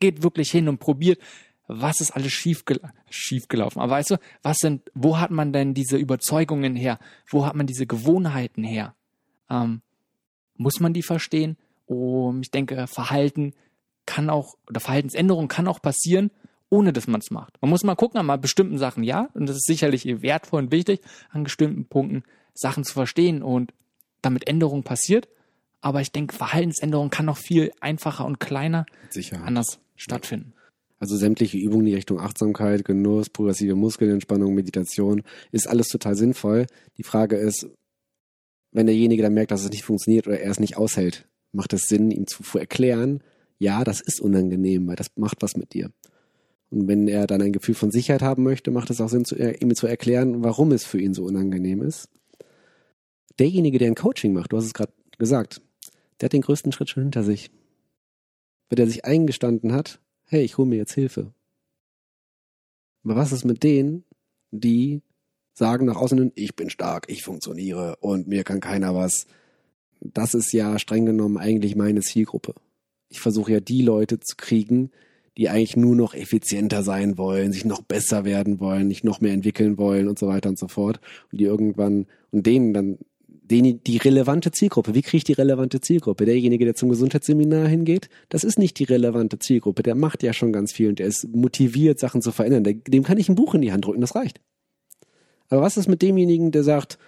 geht 0.01 0.23
wirklich 0.23 0.51
hin 0.51 0.69
und 0.69 0.79
probiert, 0.79 1.21
was 1.69 2.01
ist 2.01 2.11
alles 2.11 2.33
schiefgel 2.33 2.81
schiefgelaufen. 3.09 3.81
Aber 3.81 3.93
weißt 3.93 4.11
du, 4.11 4.17
was 4.43 4.59
sind, 4.59 4.91
wo 4.95 5.19
hat 5.19 5.31
man 5.31 5.53
denn 5.53 5.75
diese 5.75 5.97
Überzeugungen 5.97 6.75
her? 6.75 6.99
Wo 7.31 7.47
hat 7.47 7.55
man 7.55 7.67
diese 7.67 7.87
Gewohnheiten 7.87 8.65
her? 8.65 8.95
Ähm, 9.49 9.81
muss 10.57 10.81
man 10.81 10.93
die 10.93 11.03
verstehen? 11.03 11.57
Um, 11.87 12.41
ich 12.43 12.51
denke, 12.51 12.87
Verhalten 12.87 13.55
kann 14.07 14.31
auch, 14.31 14.55
oder 14.69 14.81
Verhaltensänderung 14.81 15.49
kann 15.49 15.69
auch 15.69 15.81
passieren, 15.81 16.31
ohne 16.69 16.93
dass 16.93 17.07
man 17.07 17.21
es 17.21 17.31
macht. 17.31 17.61
Man 17.61 17.71
muss 17.71 17.85
mal 17.85 17.95
gucken, 17.95 18.19
an 18.19 18.27
mal 18.27 18.39
bestimmten 18.39 18.79
Sachen 18.79 19.03
ja, 19.03 19.29
und 19.35 19.47
das 19.47 19.57
ist 19.57 19.67
sicherlich 19.67 20.07
wertvoll 20.23 20.63
und 20.63 20.73
wichtig, 20.73 21.01
an 21.31 21.45
bestimmten 21.45 21.85
Punkten 21.85 22.23
Sachen 22.55 22.85
zu 22.85 22.95
verstehen 22.95 23.43
und 23.43 23.73
damit 24.23 24.47
Änderung 24.47 24.83
passiert. 24.83 25.29
Aber 25.81 26.01
ich 26.01 26.13
denke, 26.13 26.35
Verhaltensänderung 26.35 27.11
kann 27.11 27.27
noch 27.27 27.37
viel 27.37 27.73
einfacher 27.81 28.25
und 28.25 28.41
kleiner 28.41 28.87
Sicherheit. 29.11 29.47
anders 29.47 29.81
stattfinden. 29.97 30.55
Also 30.99 31.17
sämtliche 31.17 31.59
Übungen, 31.59 31.85
die 31.85 31.95
Richtung 31.95 32.21
Achtsamkeit, 32.21 32.85
Genuss, 32.85 33.29
progressive 33.29 33.75
Muskelentspannung, 33.75 34.55
Meditation, 34.55 35.25
ist 35.51 35.69
alles 35.69 35.89
total 35.89 36.15
sinnvoll. 36.15 36.67
Die 36.97 37.03
Frage 37.03 37.37
ist, 37.37 37.67
wenn 38.71 38.87
derjenige 38.87 39.23
dann 39.23 39.35
merkt, 39.35 39.51
dass 39.51 39.65
es 39.65 39.71
nicht 39.71 39.85
funktioniert 39.85 40.29
oder 40.29 40.39
er 40.39 40.51
es 40.51 40.61
nicht 40.61 40.77
aushält, 40.77 41.29
macht 41.51 41.73
es 41.73 41.83
Sinn, 41.83 42.13
ihm 42.13 42.27
zu 42.29 42.43
erklären, 42.57 43.23
ja, 43.63 43.85
das 43.85 44.01
ist 44.01 44.21
unangenehm, 44.21 44.89
weil 44.89 44.97
das 44.97 45.13
macht 45.15 45.41
was 45.41 45.57
mit 45.57 45.73
dir. 45.73 45.93
Und 46.71 46.89
wenn 46.89 47.07
er 47.07 47.29
dann 47.29 47.41
ein 47.41 47.53
Gefühl 47.53 47.77
von 47.77 47.93
Sicherheit 47.93 48.21
haben 48.21 48.43
möchte, 48.43 48.73
macht 48.73 48.91
es 48.91 49.01
auch 49.01 49.09
Sinn, 49.09 49.25
zu, 49.25 49.37
ihm 49.37 49.73
zu 49.77 49.87
erklären, 49.87 50.43
warum 50.43 50.73
es 50.73 50.85
für 50.85 51.01
ihn 51.01 51.15
so 51.15 51.25
unangenehm 51.25 51.81
ist. 51.81 52.09
Derjenige, 53.39 53.79
der 53.79 53.87
ein 53.87 53.95
Coaching 53.95 54.33
macht, 54.33 54.53
du 54.53 54.57
hast 54.57 54.65
es 54.65 54.75
gerade 54.75 54.93
gesagt, 55.17 55.63
der 56.21 56.27
hat 56.27 56.33
den 56.33 56.41
größten 56.41 56.73
Schritt 56.73 56.89
schon 56.89 57.05
hinter 57.05 57.23
sich. 57.23 57.53
Weil 58.69 58.77
der 58.77 58.89
sich 58.89 59.05
eingestanden 59.05 59.73
hat, 59.73 60.01
hey, 60.25 60.43
ich 60.43 60.59
hole 60.59 60.69
mir 60.69 60.77
jetzt 60.77 60.95
Hilfe. 60.95 61.33
Aber 63.05 63.15
was 63.15 63.31
ist 63.31 63.45
mit 63.45 63.63
denen, 63.63 64.03
die 64.51 65.03
sagen 65.53 65.87
nach 65.87 65.97
außen 65.97 66.19
hin, 66.19 66.33
ich 66.35 66.57
bin 66.57 66.69
stark, 66.69 67.05
ich 67.09 67.23
funktioniere 67.23 67.97
und 68.01 68.27
mir 68.27 68.43
kann 68.43 68.59
keiner 68.59 68.97
was? 68.97 69.27
Das 70.01 70.35
ist 70.35 70.53
ja 70.53 70.81
streng 70.81 71.07
genommen 71.07 71.37
eigentlich 71.37 71.77
meine 71.77 72.01
Zielgruppe 72.01 72.55
ich 73.13 73.21
versuche 73.21 73.53
ja 73.53 73.61
die 73.61 73.83
Leute 73.83 74.21
zu 74.21 74.37
kriegen, 74.37 74.91
die 75.37 75.49
eigentlich 75.49 75.77
nur 75.77 75.95
noch 75.95 76.15
effizienter 76.15 76.83
sein 76.83 77.19
wollen, 77.19 77.53
sich 77.53 77.65
noch 77.65 77.83
besser 77.83 78.25
werden 78.25 78.59
wollen, 78.59 78.89
nicht 78.89 79.05
noch 79.05 79.21
mehr 79.21 79.33
entwickeln 79.33 79.79
wollen 79.79 80.09
und 80.09 80.19
so 80.19 80.27
weiter 80.27 80.49
und 80.49 80.59
so 80.59 80.67
fort. 80.67 81.01
Und 81.31 81.41
die 81.41 81.45
irgendwann, 81.45 82.07
und 82.31 82.47
denen 82.47 82.73
dann, 82.73 82.99
denen 83.29 83.83
die 83.85 83.99
relevante 83.99 84.51
Zielgruppe, 84.51 84.95
wie 84.95 85.03
kriege 85.03 85.19
ich 85.19 85.25
die 85.25 85.35
relevante 85.35 85.81
Zielgruppe? 85.81 86.25
Derjenige, 86.25 86.65
der 86.65 86.75
zum 86.75 86.89
Gesundheitsseminar 86.89 87.69
hingeht, 87.69 88.09
das 88.31 88.45
ist 88.45 88.59
nicht 88.59 88.79
die 88.79 88.85
relevante 88.85 89.39
Zielgruppe, 89.39 89.83
der 89.83 89.95
macht 89.95 90.23
ja 90.23 90.33
schon 90.33 90.53
ganz 90.53 90.73
viel 90.73 90.89
und 90.89 90.99
der 90.99 91.07
ist 91.07 91.29
motiviert, 91.29 91.99
Sachen 91.99 92.23
zu 92.23 92.33
verändern. 92.33 92.83
Dem 92.87 93.03
kann 93.03 93.19
ich 93.19 93.29
ein 93.29 93.35
Buch 93.35 93.55
in 93.55 93.61
die 93.61 93.73
Hand 93.73 93.85
drücken, 93.85 94.01
das 94.01 94.15
reicht. 94.15 94.41
Aber 95.49 95.61
was 95.61 95.77
ist 95.77 95.89
mit 95.89 96.01
demjenigen, 96.01 96.51
der 96.51 96.63
sagt, 96.63 96.99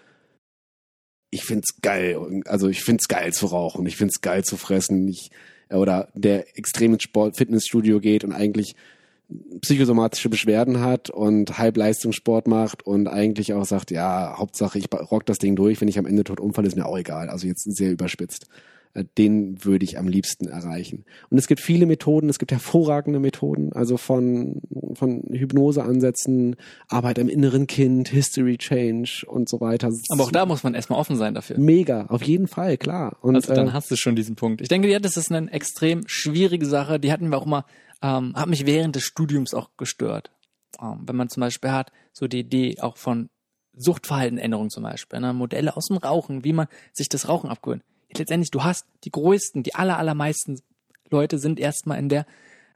ich 1.35 1.45
find's 1.45 1.81
geil. 1.83 2.43
Also 2.47 2.69
ich 2.69 2.85
find's 2.85 3.09
geil 3.09 3.33
zu 3.33 3.47
rauchen, 3.47 3.87
ich 3.87 3.97
find's 3.97 4.21
geil 4.21 4.45
zu 4.45 4.57
fressen. 4.57 5.09
Ich, 5.09 5.31
oder 5.75 6.09
der 6.15 6.57
extrem 6.59 6.95
ins 6.95 7.03
Sport, 7.03 7.37
Fitnessstudio 7.37 8.01
geht 8.01 8.25
und 8.25 8.33
eigentlich 8.33 8.77
psychosomatische 9.63 10.29
Beschwerden 10.29 10.81
hat 10.81 11.11
und 11.11 11.59
Halbleistungssport 11.59 12.47
macht 12.47 12.87
und 12.87 13.09
eigentlich 13.09 13.55
auch 13.55 13.65
sagt, 13.65 13.91
ja, 13.91 14.35
Hauptsache 14.37 14.79
ich 14.79 14.93
rock 14.93 15.27
das 15.27 15.39
Ding 15.39 15.57
durch, 15.57 15.81
wenn 15.81 15.89
ich 15.89 15.99
am 15.99 16.07
Ende 16.07 16.25
tot 16.25 16.41
umfalle, 16.41 16.69
ist 16.69 16.77
mir 16.77 16.87
auch 16.87 16.99
egal. 16.99 17.31
Also 17.31 17.47
jetzt 17.47 17.65
sehr 17.75 17.91
überspitzt. 17.91 18.47
Äh, 18.95 19.05
den 19.19 19.65
würde 19.65 19.85
ich 19.85 19.99
am 19.99 20.09
liebsten 20.09 20.49
erreichen. 20.49 21.05
Und 21.29 21.39
es 21.39 21.47
gibt 21.47 21.61
viele 21.61 21.87
Methoden, 21.87 22.29
es 22.29 22.39
gibt 22.39 22.53
hervorragende 22.53 23.19
Methoden, 23.19 23.73
also 23.73 23.97
von, 23.97 24.63
von 24.95 25.23
Hypnoseansätzen, 25.31 26.57
Arbeit 26.89 27.19
am 27.19 27.29
inneren 27.29 27.67
Kind, 27.67 28.09
History 28.09 28.57
Change 28.57 29.25
und 29.27 29.49
so 29.49 29.61
weiter. 29.61 29.93
Aber 30.09 30.25
auch 30.25 30.33
da 30.33 30.47
muss 30.47 30.63
man 30.63 30.75
erstmal 30.75 30.99
offen 30.99 31.17
sein 31.17 31.35
dafür. 31.35 31.59
Mega, 31.59 32.07
auf 32.07 32.23
jeden 32.23 32.47
Fall, 32.47 32.77
klar. 32.79 33.19
Und, 33.21 33.35
also 33.35 33.53
dann 33.53 33.69
äh, 33.69 33.73
hast 33.73 33.91
du 33.91 33.97
schon 33.97 34.17
diesen 34.17 34.37
Punkt. 34.37 34.61
Ich 34.61 34.69
denke, 34.69 34.89
ja, 34.89 35.01
das 35.01 35.17
ist 35.17 35.31
eine 35.31 35.51
extrem 35.53 36.03
schwierige 36.07 36.67
Sache. 36.67 37.01
Die 37.01 37.13
hatten 37.13 37.29
wir 37.29 37.39
auch 37.39 37.47
mal, 37.47 37.65
ähm, 38.01 38.35
hat 38.37 38.49
mich 38.49 38.65
während 38.65 38.95
des 38.95 39.03
Studiums 39.03 39.55
auch 39.55 39.71
gestört. 39.77 40.31
Ähm, 40.81 41.03
wenn 41.07 41.17
man 41.17 41.29
zum 41.29 41.41
Beispiel 41.41 41.73
hat, 41.73 41.91
so 42.13 42.29
die 42.29 42.41
Idee 42.41 42.77
auch 42.81 42.97
von 42.97 43.29
Suchtverhaltenänderung 43.77 44.71
zum 44.71 44.85
Beispiel, 44.85 45.19
ne? 45.19 45.33
Modelle 45.33 45.77
aus 45.77 45.87
dem 45.87 45.97
Rauchen, 45.97 46.45
wie 46.45 46.53
man 46.53 46.69
sich 46.93 47.09
das 47.09 47.29
Rauchen 47.29 47.51
abgewöhnt 47.51 47.83
letztendlich, 48.19 48.51
du 48.51 48.65
hast 48.65 48.87
die 49.05 49.11
größten, 49.11 49.63
die 49.63 49.75
aller, 49.75 49.99
allermeisten 49.99 50.61
Leute 51.11 51.39
sind 51.39 51.61
erstmal 51.61 51.99
in 51.99 52.09
der 52.09 52.27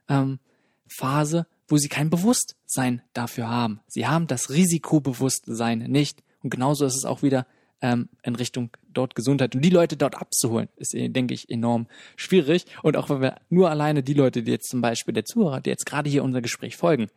ähm, 0.07 0.39
Phase, 0.87 1.47
wo 1.67 1.77
sie 1.77 1.89
kein 1.89 2.09
Bewusstsein 2.09 3.01
dafür 3.13 3.49
haben. 3.49 3.79
Sie 3.87 4.07
haben 4.07 4.27
das 4.27 4.49
Risikobewusstsein 4.49 5.79
nicht. 5.79 6.23
Und 6.41 6.49
genauso 6.49 6.85
ist 6.85 6.95
es 6.95 7.05
auch 7.05 7.21
wieder 7.21 7.45
ähm, 7.81 8.09
in 8.23 8.35
Richtung 8.35 8.71
dort 8.89 9.15
Gesundheit. 9.15 9.55
Und 9.55 9.61
die 9.61 9.69
Leute 9.69 9.97
dort 9.97 10.15
abzuholen, 10.15 10.69
ist, 10.77 10.93
äh, 10.93 11.09
denke 11.09 11.33
ich, 11.33 11.49
enorm 11.49 11.87
schwierig. 12.15 12.65
Und 12.81 12.97
auch 12.97 13.09
wenn 13.09 13.21
wir 13.21 13.35
nur 13.49 13.69
alleine 13.69 14.03
die 14.03 14.13
Leute, 14.13 14.43
die 14.43 14.51
jetzt 14.51 14.69
zum 14.69 14.81
Beispiel 14.81 15.13
der 15.13 15.25
Zuhörer, 15.25 15.61
die 15.61 15.69
jetzt 15.69 15.85
gerade 15.85 16.09
hier 16.09 16.23
unser 16.23 16.41
Gespräch 16.41 16.75
folgen, 16.75 17.09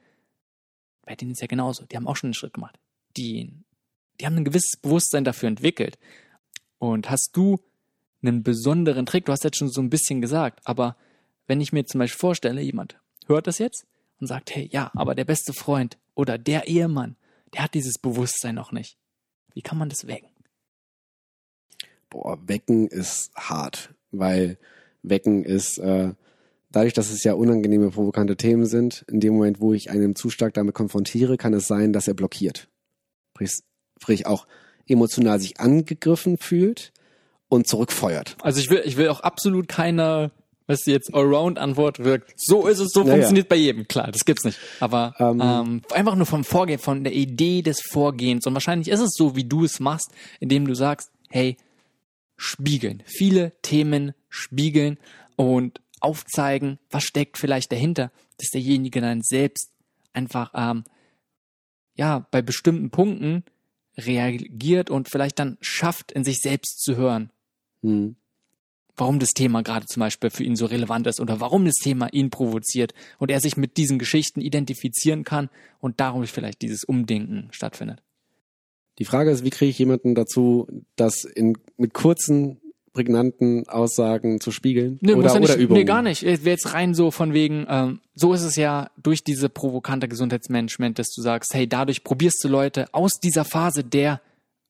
bei 1.04 1.16
denen 1.16 1.32
ist 1.32 1.40
ja 1.40 1.46
genauso. 1.46 1.84
Die 1.86 1.96
haben 1.96 2.06
auch 2.06 2.16
schon 2.16 2.28
einen 2.28 2.34
Schritt 2.34 2.54
gemacht. 2.54 2.78
Die, 3.16 3.52
die 4.20 4.26
haben 4.26 4.36
ein 4.36 4.44
gewisses 4.44 4.78
Bewusstsein 4.80 5.24
dafür 5.24 5.48
entwickelt. 5.48 5.98
Und 6.78 7.10
hast 7.10 7.30
du 7.34 7.60
einen 8.22 8.42
besonderen 8.42 9.06
Trick. 9.06 9.26
Du 9.26 9.32
hast 9.32 9.44
jetzt 9.44 9.58
schon 9.58 9.70
so 9.70 9.80
ein 9.80 9.90
bisschen 9.90 10.20
gesagt, 10.20 10.60
aber 10.64 10.96
wenn 11.46 11.60
ich 11.60 11.72
mir 11.72 11.84
zum 11.84 11.98
Beispiel 11.98 12.18
vorstelle, 12.18 12.60
jemand 12.60 13.00
hört 13.26 13.46
das 13.46 13.58
jetzt 13.58 13.86
und 14.20 14.26
sagt, 14.26 14.54
hey, 14.54 14.68
ja, 14.72 14.90
aber 14.94 15.14
der 15.14 15.24
beste 15.24 15.52
Freund 15.52 15.98
oder 16.14 16.38
der 16.38 16.68
Ehemann, 16.68 17.16
der 17.54 17.64
hat 17.64 17.74
dieses 17.74 17.98
Bewusstsein 17.98 18.54
noch 18.54 18.72
nicht. 18.72 18.96
Wie 19.54 19.62
kann 19.62 19.78
man 19.78 19.88
das 19.88 20.06
wecken? 20.06 20.30
Boah, 22.08 22.38
wecken 22.46 22.88
ist 22.88 23.34
hart, 23.34 23.94
weil 24.10 24.58
wecken 25.02 25.44
ist, 25.44 25.78
äh, 25.78 26.14
dadurch, 26.70 26.92
dass 26.92 27.10
es 27.10 27.24
ja 27.24 27.34
unangenehme, 27.34 27.90
provokante 27.90 28.36
Themen 28.36 28.66
sind, 28.66 29.04
in 29.08 29.20
dem 29.20 29.34
Moment, 29.34 29.60
wo 29.60 29.72
ich 29.72 29.90
einen 29.90 30.14
zu 30.14 30.30
stark 30.30 30.54
damit 30.54 30.74
konfrontiere, 30.74 31.36
kann 31.36 31.54
es 31.54 31.66
sein, 31.66 31.92
dass 31.92 32.08
er 32.08 32.14
blockiert. 32.14 32.68
Sprich, 33.34 33.62
sprich 34.00 34.26
auch 34.26 34.46
emotional 34.86 35.40
sich 35.40 35.60
angegriffen 35.60 36.38
fühlt 36.38 36.92
und 37.52 37.68
zurückfeuert. 37.68 38.36
Also 38.40 38.60
ich 38.60 38.70
will, 38.70 38.80
ich 38.86 38.96
will 38.96 39.08
auch 39.08 39.20
absolut 39.20 39.68
keine, 39.68 40.30
was 40.66 40.86
jetzt 40.86 41.12
Allround-Antwort 41.12 41.98
wirkt. 41.98 42.32
So 42.36 42.66
ist 42.66 42.78
es, 42.78 42.92
so 42.92 43.04
ja, 43.04 43.12
funktioniert 43.12 43.50
bei 43.50 43.56
jedem. 43.56 43.86
Klar, 43.86 44.10
das 44.10 44.24
gibt's 44.24 44.44
nicht. 44.44 44.58
Aber 44.80 45.14
ähm, 45.18 45.40
ähm, 45.42 45.82
einfach 45.92 46.14
nur 46.14 46.24
vom 46.24 46.44
Vorgehen, 46.44 46.78
von 46.78 47.04
der 47.04 47.12
Idee 47.12 47.60
des 47.60 47.82
Vorgehens. 47.90 48.46
Und 48.46 48.54
wahrscheinlich 48.54 48.88
ist 48.88 49.00
es 49.00 49.10
so, 49.14 49.36
wie 49.36 49.44
du 49.44 49.64
es 49.64 49.80
machst, 49.80 50.10
indem 50.40 50.66
du 50.66 50.74
sagst, 50.74 51.10
hey, 51.28 51.58
spiegeln. 52.38 53.02
Viele 53.04 53.52
Themen 53.60 54.14
spiegeln 54.30 54.96
und 55.36 55.82
aufzeigen, 56.00 56.78
was 56.90 57.04
steckt 57.04 57.36
vielleicht 57.36 57.70
dahinter, 57.70 58.10
dass 58.38 58.48
derjenige 58.48 59.02
dann 59.02 59.20
selbst 59.20 59.70
einfach 60.14 60.52
ähm, 60.54 60.84
ja 61.96 62.26
bei 62.30 62.40
bestimmten 62.40 62.88
Punkten 62.88 63.44
reagiert 63.98 64.88
und 64.88 65.10
vielleicht 65.10 65.38
dann 65.38 65.58
schafft, 65.60 66.12
in 66.12 66.24
sich 66.24 66.38
selbst 66.38 66.80
zu 66.80 66.96
hören. 66.96 67.30
Hm. 67.82 68.16
Warum 68.96 69.18
das 69.18 69.30
Thema 69.30 69.62
gerade 69.62 69.86
zum 69.86 70.00
Beispiel 70.00 70.30
für 70.30 70.44
ihn 70.44 70.54
so 70.54 70.66
relevant 70.66 71.06
ist 71.06 71.20
oder 71.20 71.40
warum 71.40 71.64
das 71.64 71.76
Thema 71.76 72.12
ihn 72.12 72.30
provoziert 72.30 72.92
und 73.18 73.30
er 73.30 73.40
sich 73.40 73.56
mit 73.56 73.78
diesen 73.78 73.98
Geschichten 73.98 74.40
identifizieren 74.40 75.24
kann 75.24 75.48
und 75.80 75.98
darum 75.98 76.26
vielleicht 76.26 76.60
dieses 76.60 76.84
Umdenken 76.84 77.48
stattfindet. 77.52 78.02
Die 78.98 79.06
Frage 79.06 79.30
ist, 79.30 79.44
wie 79.44 79.50
kriege 79.50 79.70
ich 79.70 79.78
jemanden 79.78 80.14
dazu, 80.14 80.66
das 80.96 81.24
in, 81.24 81.56
mit 81.78 81.94
kurzen, 81.94 82.60
prägnanten 82.92 83.66
Aussagen 83.66 84.40
zu 84.40 84.50
spiegeln? 84.50 84.98
Nee, 85.00 85.14
oder, 85.14 85.32
ja 85.32 85.40
nicht, 85.40 85.50
oder 85.50 85.58
Übungen? 85.58 85.80
Nee, 85.80 85.84
gar 85.86 86.02
nicht. 86.02 86.22
Wäre 86.22 86.50
jetzt 86.50 86.74
rein 86.74 86.94
so 86.94 87.10
von 87.10 87.32
wegen, 87.32 87.66
ähm, 87.70 88.00
so 88.14 88.34
ist 88.34 88.42
es 88.42 88.56
ja 88.56 88.90
durch 89.02 89.24
diese 89.24 89.48
provokante 89.48 90.08
Gesundheitsmanagement, 90.08 90.98
dass 90.98 91.10
du 91.14 91.22
sagst, 91.22 91.54
hey, 91.54 91.66
dadurch 91.66 92.04
probierst 92.04 92.44
du 92.44 92.48
Leute 92.48 92.92
aus 92.92 93.12
dieser 93.20 93.46
Phase 93.46 93.82
der 93.82 94.20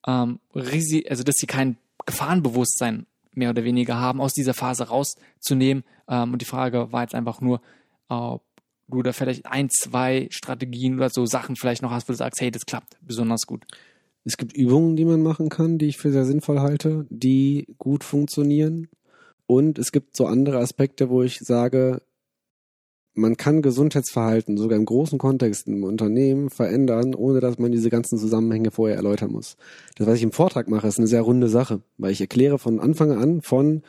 ähm, 0.06 0.40
Risi 0.54 1.06
also 1.08 1.22
dass 1.22 1.36
sie 1.36 1.46
kein 1.46 1.76
Gefahrenbewusstsein 2.06 3.06
mehr 3.34 3.50
oder 3.50 3.64
weniger 3.64 3.98
haben, 3.98 4.20
aus 4.20 4.34
dieser 4.34 4.54
Phase 4.54 4.88
rauszunehmen. 4.88 5.84
Ähm, 6.08 6.32
und 6.32 6.42
die 6.42 6.46
Frage 6.46 6.92
war 6.92 7.02
jetzt 7.02 7.14
einfach 7.14 7.40
nur, 7.40 7.60
ob 8.08 8.42
du 8.88 9.02
da 9.02 9.12
vielleicht 9.12 9.46
ein, 9.46 9.70
zwei 9.70 10.28
Strategien 10.30 10.96
oder 10.96 11.08
so 11.08 11.24
Sachen 11.24 11.56
vielleicht 11.56 11.82
noch 11.82 11.90
hast, 11.90 12.08
wo 12.08 12.12
du 12.12 12.18
sagst, 12.18 12.40
hey, 12.40 12.50
das 12.50 12.66
klappt 12.66 12.98
besonders 13.00 13.46
gut. 13.46 13.64
Es 14.24 14.36
gibt 14.36 14.52
Übungen, 14.52 14.96
die 14.96 15.04
man 15.04 15.22
machen 15.22 15.48
kann, 15.48 15.78
die 15.78 15.86
ich 15.86 15.98
für 15.98 16.12
sehr 16.12 16.24
sinnvoll 16.24 16.60
halte, 16.60 17.06
die 17.10 17.66
gut 17.78 18.04
funktionieren. 18.04 18.88
Und 19.46 19.78
es 19.78 19.92
gibt 19.92 20.16
so 20.16 20.26
andere 20.26 20.58
Aspekte, 20.58 21.10
wo 21.10 21.22
ich 21.22 21.38
sage, 21.40 22.02
man 23.14 23.36
kann 23.36 23.62
Gesundheitsverhalten 23.62 24.56
sogar 24.56 24.78
im 24.78 24.84
großen 24.84 25.18
Kontext 25.18 25.68
im 25.68 25.84
Unternehmen 25.84 26.50
verändern, 26.50 27.14
ohne 27.14 27.40
dass 27.40 27.58
man 27.58 27.72
diese 27.72 27.90
ganzen 27.90 28.18
Zusammenhänge 28.18 28.70
vorher 28.70 28.96
erläutern 28.96 29.32
muss. 29.32 29.56
Das, 29.96 30.06
was 30.06 30.16
ich 30.16 30.22
im 30.22 30.32
Vortrag 30.32 30.68
mache, 30.68 30.88
ist 30.88 30.98
eine 30.98 31.06
sehr 31.06 31.22
runde 31.22 31.48
Sache, 31.48 31.82
weil 31.98 32.12
ich 32.12 32.20
erkläre 32.20 32.58
von 32.58 32.80
Anfang 32.80 33.12
an 33.12 33.42
von 33.42 33.82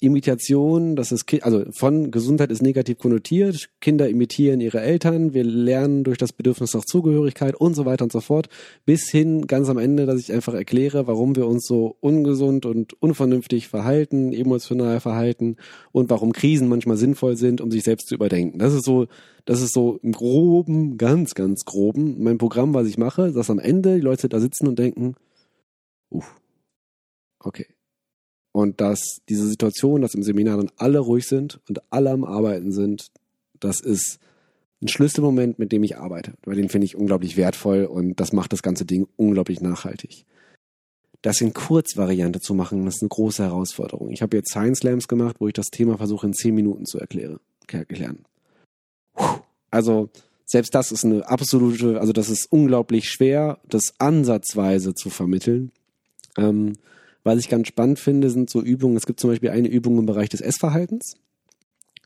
Imitation, 0.00 0.94
das 0.94 1.10
ist, 1.10 1.24
also 1.42 1.64
von 1.72 2.10
Gesundheit 2.10 2.50
ist 2.50 2.60
negativ 2.60 2.98
konnotiert, 2.98 3.70
Kinder 3.80 4.08
imitieren 4.10 4.60
ihre 4.60 4.80
Eltern, 4.80 5.32
wir 5.32 5.42
lernen 5.42 6.04
durch 6.04 6.18
das 6.18 6.34
Bedürfnis 6.34 6.74
nach 6.74 6.84
Zugehörigkeit 6.84 7.54
und 7.54 7.74
so 7.74 7.86
weiter 7.86 8.04
und 8.04 8.12
so 8.12 8.20
fort, 8.20 8.50
bis 8.84 9.08
hin 9.08 9.46
ganz 9.46 9.70
am 9.70 9.78
Ende, 9.78 10.04
dass 10.04 10.20
ich 10.20 10.34
einfach 10.34 10.52
erkläre, 10.52 11.06
warum 11.06 11.34
wir 11.34 11.46
uns 11.46 11.66
so 11.66 11.96
ungesund 12.00 12.66
und 12.66 12.92
unvernünftig 13.02 13.68
verhalten, 13.68 14.34
emotional 14.34 15.00
verhalten 15.00 15.56
und 15.92 16.10
warum 16.10 16.32
Krisen 16.32 16.68
manchmal 16.68 16.98
sinnvoll 16.98 17.38
sind, 17.38 17.62
um 17.62 17.70
sich 17.70 17.82
selbst 17.82 18.08
zu 18.08 18.14
überdenken. 18.14 18.58
Das 18.58 18.74
ist 18.74 18.84
so, 18.84 19.06
das 19.46 19.62
ist 19.62 19.72
so 19.72 19.98
im 20.02 20.12
groben, 20.12 20.98
ganz, 20.98 21.34
ganz 21.34 21.64
groben 21.64 22.22
mein 22.22 22.36
Programm, 22.36 22.74
was 22.74 22.86
ich 22.86 22.98
mache, 22.98 23.32
dass 23.32 23.48
am 23.48 23.58
Ende 23.58 23.94
die 23.94 24.02
Leute 24.02 24.28
da 24.28 24.40
sitzen 24.40 24.68
und 24.68 24.78
denken, 24.78 25.14
uff, 26.10 26.38
okay 27.38 27.66
und 28.56 28.80
dass 28.80 29.18
diese 29.28 29.46
Situation, 29.46 30.00
dass 30.00 30.14
im 30.14 30.22
Seminar 30.22 30.56
dann 30.56 30.70
alle 30.78 30.98
ruhig 30.98 31.26
sind 31.26 31.60
und 31.68 31.82
alle 31.92 32.10
am 32.10 32.24
Arbeiten 32.24 32.72
sind, 32.72 33.08
das 33.60 33.80
ist 33.80 34.18
ein 34.80 34.88
Schlüsselmoment, 34.88 35.58
mit 35.58 35.72
dem 35.72 35.84
ich 35.84 35.98
arbeite. 35.98 36.32
Weil 36.42 36.56
den 36.56 36.70
finde 36.70 36.86
ich 36.86 36.96
unglaublich 36.96 37.36
wertvoll 37.36 37.84
und 37.84 38.18
das 38.18 38.32
macht 38.32 38.54
das 38.54 38.62
ganze 38.62 38.86
Ding 38.86 39.08
unglaublich 39.16 39.60
nachhaltig. 39.60 40.24
Das 41.20 41.42
in 41.42 41.52
Kurzvariante 41.52 42.40
zu 42.40 42.54
machen, 42.54 42.86
das 42.86 42.94
ist 42.94 43.02
eine 43.02 43.10
große 43.10 43.42
Herausforderung. 43.42 44.10
Ich 44.10 44.22
habe 44.22 44.38
jetzt 44.38 44.52
Science 44.52 44.78
Slams 44.78 45.06
gemacht, 45.06 45.36
wo 45.38 45.48
ich 45.48 45.54
das 45.54 45.66
Thema 45.66 45.98
versuche 45.98 46.26
in 46.26 46.32
zehn 46.32 46.54
Minuten 46.54 46.86
zu 46.86 46.98
erklären. 46.98 47.40
Also 49.70 50.08
selbst 50.46 50.74
das 50.74 50.92
ist 50.92 51.04
eine 51.04 51.28
absolute, 51.28 52.00
also 52.00 52.14
das 52.14 52.30
ist 52.30 52.50
unglaublich 52.50 53.10
schwer, 53.10 53.58
das 53.68 53.92
ansatzweise 53.98 54.94
zu 54.94 55.10
vermitteln. 55.10 55.72
Ähm, 56.38 56.72
was 57.26 57.40
ich 57.40 57.48
ganz 57.48 57.66
spannend 57.66 57.98
finde, 57.98 58.30
sind 58.30 58.48
so 58.48 58.62
Übungen. 58.62 58.96
Es 58.96 59.04
gibt 59.04 59.18
zum 59.18 59.30
Beispiel 59.30 59.50
eine 59.50 59.66
Übung 59.66 59.98
im 59.98 60.06
Bereich 60.06 60.28
des 60.28 60.40
Essverhaltens, 60.40 61.16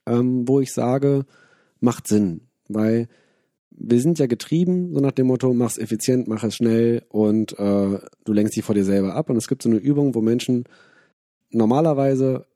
ähm, 0.07 0.49
wo 0.49 0.61
ich 0.61 0.73
sage, 0.73 1.27
macht 1.79 2.09
Sinn, 2.09 2.41
weil 2.69 3.07
wir 3.71 4.01
sind 4.01 4.19
ja 4.19 4.27
getrieben, 4.27 4.95
so 4.95 5.01
nach 5.01 5.13
dem 5.13 5.27
Motto, 5.27 5.53
mach's 5.53 5.77
effizient, 5.77 6.27
mach 6.27 6.43
es 6.43 6.57
schnell 6.57 7.03
und 7.11 7.53
äh, 7.59 7.99
du 8.25 8.33
lenkst 8.33 8.57
dich 8.57 8.65
vor 8.65 8.75
dir 8.75 8.85
selber 8.85 9.15
ab. 9.15 9.29
Und 9.29 9.37
es 9.37 9.47
gibt 9.47 9.63
so 9.63 9.69
eine 9.69 9.79
Übung, 9.79 10.15
wo 10.15 10.23
Menschen 10.23 10.65
normalerweise 11.51 12.47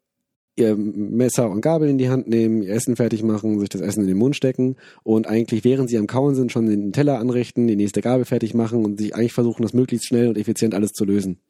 ihr 0.56 0.74
Messer 0.74 1.50
und 1.50 1.60
Gabel 1.60 1.90
in 1.90 1.98
die 1.98 2.08
Hand 2.08 2.28
nehmen, 2.28 2.62
ihr 2.62 2.72
Essen 2.72 2.96
fertig 2.96 3.22
machen, 3.22 3.60
sich 3.60 3.68
das 3.68 3.82
Essen 3.82 4.02
in 4.02 4.06
den 4.06 4.16
Mund 4.16 4.36
stecken 4.36 4.76
und 5.02 5.26
eigentlich 5.26 5.64
während 5.64 5.90
sie 5.90 5.98
am 5.98 6.06
Kauen 6.06 6.34
sind, 6.34 6.50
schon 6.50 6.66
den 6.66 6.92
Teller 6.92 7.18
anrichten, 7.18 7.66
die 7.66 7.76
nächste 7.76 8.00
Gabel 8.00 8.24
fertig 8.24 8.54
machen 8.54 8.86
und 8.86 8.98
sich 8.98 9.14
eigentlich 9.14 9.34
versuchen, 9.34 9.62
das 9.62 9.74
möglichst 9.74 10.06
schnell 10.06 10.28
und 10.28 10.38
effizient 10.38 10.74
alles 10.74 10.92
zu 10.92 11.04
lösen. 11.04 11.40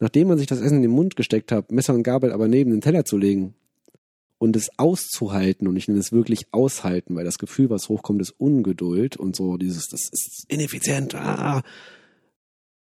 Nachdem 0.00 0.28
man 0.28 0.38
sich 0.38 0.46
das 0.46 0.60
Essen 0.60 0.76
in 0.76 0.82
den 0.82 0.90
Mund 0.92 1.16
gesteckt 1.16 1.50
hat, 1.52 1.72
Messer 1.72 1.94
und 1.94 2.02
Gabel 2.04 2.32
aber 2.32 2.46
neben 2.48 2.70
den 2.70 2.80
Teller 2.80 3.04
zu 3.04 3.16
legen 3.16 3.54
und 4.38 4.54
es 4.54 4.70
auszuhalten, 4.78 5.66
und 5.66 5.76
ich 5.76 5.88
nenne 5.88 5.98
es 6.00 6.12
wirklich 6.12 6.46
aushalten, 6.52 7.16
weil 7.16 7.24
das 7.24 7.38
Gefühl, 7.38 7.70
was 7.70 7.88
hochkommt, 7.88 8.20
ist 8.22 8.34
Ungeduld 8.38 9.16
und 9.16 9.34
so 9.34 9.56
dieses, 9.56 9.88
das 9.88 10.02
ist 10.12 10.44
ineffizient, 10.48 11.14
ah, 11.16 11.62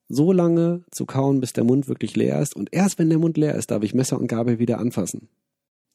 so 0.09 0.33
lange 0.33 0.83
zu 0.91 1.07
kauen, 1.07 1.41
bis 1.41 1.53
der 1.53 1.65
Mund 1.65 1.89
wirklich 1.89 2.17
leer 2.17 2.41
ist. 2.43 2.55
Und 2.57 2.69
erst 2.73 2.99
wenn 2.99 3.09
der 3.09 3.19
Mund 3.19 3.37
leer 3.39 3.55
ist, 3.55 3.71
darf 3.71 3.83
ich 3.85 3.95
Messer 3.95 4.19
und 4.19 4.27
Gabel 4.27 4.59
wieder 4.59 4.79
anfassen. 4.79 5.29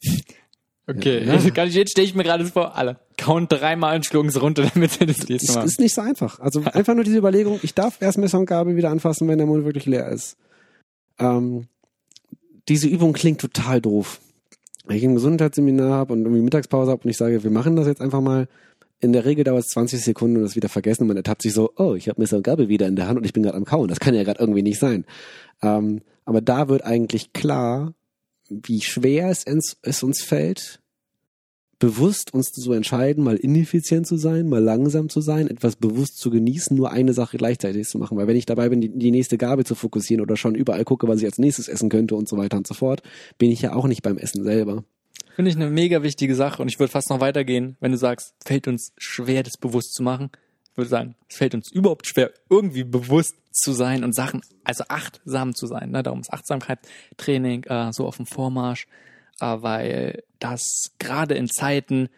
Okay, 0.88 1.26
Ja. 1.26 1.34
ich, 1.34 1.45
jetzt 1.73 1.91
stelle 1.94 2.06
ich 2.07 2.14
mir 2.14 2.22
gerade 2.23 2.45
vor, 2.45 2.76
alle 2.76 2.99
kauen 3.18 3.48
dreimal 3.48 3.95
und 3.95 4.06
schlucken 4.06 4.30
es 4.30 4.40
runter, 4.40 4.69
damit 4.73 4.91
sie 4.91 5.07
das 5.07 5.27
nächste 5.27 5.48
Das 5.48 5.56
Mal. 5.56 5.65
ist 5.65 5.80
nicht 5.80 5.95
so 5.95 6.02
einfach. 6.02 6.40
Also 6.40 6.61
einfach 6.61 6.94
nur 6.94 7.03
diese 7.03 7.18
Überlegung, 7.18 7.60
ich 7.64 7.73
darf 7.73 7.99
erst 8.03 8.19
Messer 8.19 8.38
und 8.38 8.45
Gabel 8.45 8.76
wieder 8.76 8.91
anfassen, 8.91 9.27
wenn 9.27 9.40
der 9.40 9.48
Mund 9.48 9.65
wirklich 9.65 9.88
leer 9.88 10.07
ist. 10.10 10.38
Ähm, 11.19 11.67
diese 12.67 12.87
Übung 12.87 13.13
klingt 13.13 13.41
total 13.41 13.81
doof. 13.81 14.19
Wenn 14.85 14.97
ich 14.97 15.03
ein 15.03 15.15
Gesundheitsseminar 15.15 15.91
habe 15.91 16.13
und 16.13 16.21
irgendwie 16.23 16.41
Mittagspause 16.41 16.91
habe 16.91 17.03
und 17.03 17.09
ich 17.09 17.17
sage, 17.17 17.43
wir 17.43 17.51
machen 17.51 17.75
das 17.75 17.87
jetzt 17.87 18.01
einfach 18.01 18.21
mal, 18.21 18.47
in 18.99 19.13
der 19.13 19.25
Regel 19.25 19.43
dauert 19.43 19.65
es 19.65 19.71
20 19.71 20.01
Sekunden 20.01 20.37
und 20.37 20.43
das 20.43 20.55
wieder 20.55 20.69
vergessen 20.69 21.03
und 21.03 21.09
man 21.09 21.17
ertappt 21.17 21.41
sich 21.41 21.53
so, 21.53 21.71
oh, 21.77 21.95
ich 21.95 22.07
habe 22.07 22.21
Messer 22.21 22.37
und 22.37 22.43
Gabel 22.43 22.69
wieder 22.69 22.87
in 22.87 22.95
der 22.95 23.07
Hand 23.07 23.17
und 23.17 23.25
ich 23.25 23.33
bin 23.33 23.43
gerade 23.43 23.57
am 23.57 23.65
Kauen. 23.65 23.87
Das 23.87 23.99
kann 23.99 24.13
ja 24.13 24.23
gerade 24.23 24.39
irgendwie 24.39 24.63
nicht 24.63 24.79
sein. 24.79 25.05
Ähm, 25.61 26.01
aber 26.23 26.41
da 26.41 26.69
wird 26.69 26.83
eigentlich 26.83 27.33
klar, 27.33 27.93
wie 28.49 28.81
schwer 28.81 29.29
es, 29.29 29.43
ins, 29.43 29.77
es 29.81 30.03
uns 30.03 30.21
fällt, 30.21 30.81
bewusst 31.80 32.34
uns 32.34 32.52
zu 32.52 32.72
entscheiden, 32.73 33.23
mal 33.23 33.35
ineffizient 33.35 34.07
zu 34.07 34.18
sein, 34.18 34.47
mal 34.47 34.64
langsam 34.64 35.10
zu 35.10 35.22
sein, 35.22 35.49
etwas 35.49 35.76
bewusst 35.76 36.19
zu 36.19 36.30
genießen, 36.30 36.76
nur 36.76 36.91
eine 36.91 37.14
Sache 37.14 37.38
gleichzeitig 37.38 37.88
zu 37.88 37.97
machen. 37.97 38.18
Weil 38.18 38.27
wenn 38.27 38.38
ich 38.38 38.45
dabei 38.45 38.69
bin, 38.69 38.81
die, 38.81 38.89
die 38.89 39.11
nächste 39.11 39.38
Gabel 39.38 39.65
zu 39.65 39.76
fokussieren 39.76 40.22
oder 40.22 40.38
schon 40.38 40.56
überall 40.56 40.85
gucke, 40.85 41.07
was 41.07 41.19
ich 41.19 41.26
als 41.26 41.38
nächstes 41.38 41.68
essen 41.68 41.89
könnte 41.89 42.15
und 42.15 42.30
so 42.30 42.38
weiter 42.38 42.57
und 42.57 42.68
so 42.68 42.73
fort, 42.73 43.02
bin 43.38 43.52
ich 43.52 43.61
ja 43.61 43.73
auch 43.73 43.88
nicht 43.88 44.03
beim 44.03 44.18
Essen 44.18 44.43
selber. 44.43 44.84
Finde 45.35 45.52
ich 45.52 45.57
eine 45.57 45.69
mega 45.69 46.02
wichtige 46.02 46.34
Sache 46.34 46.61
und 46.61 46.69
ich 46.69 46.80
würde 46.80 46.91
fast 46.91 47.10
noch 47.10 47.19
weitergehen, 47.19 47.76
wenn 47.81 47.91
du 47.91 47.97
sagst, 47.97 48.34
fällt 48.45 48.69
uns 48.69 48.93
schwer, 48.97 49.43
das 49.43 49.57
bewusst 49.57 49.93
zu 49.93 50.02
machen. 50.02 50.30
Ich 50.72 50.77
würde 50.77 50.89
sagen, 50.89 51.15
es 51.30 51.35
fällt 51.35 51.56
uns 51.56 51.72
überhaupt 51.72 52.07
schwer, 52.07 52.31
irgendwie 52.49 52.85
bewusst 52.85 53.35
zu 53.52 53.73
sein 53.73 54.03
und 54.03 54.14
Sachen, 54.14 54.41
also 54.64 54.85
achtsam 54.88 55.53
zu 55.53 55.68
sein. 55.68 55.91
Ne? 55.91 56.03
Darum 56.03 56.22
ist 56.22 56.31
Achtsamkeitstraining 56.31 57.64
äh, 57.64 57.91
so 57.91 58.06
auf 58.06 58.18
dem 58.18 58.26
Vormarsch, 58.26 58.88
äh, 59.41 59.57
weil 59.60 60.23
das 60.39 60.91
gerade 60.99 61.35
in 61.35 61.47
Zeiten, 61.47 62.09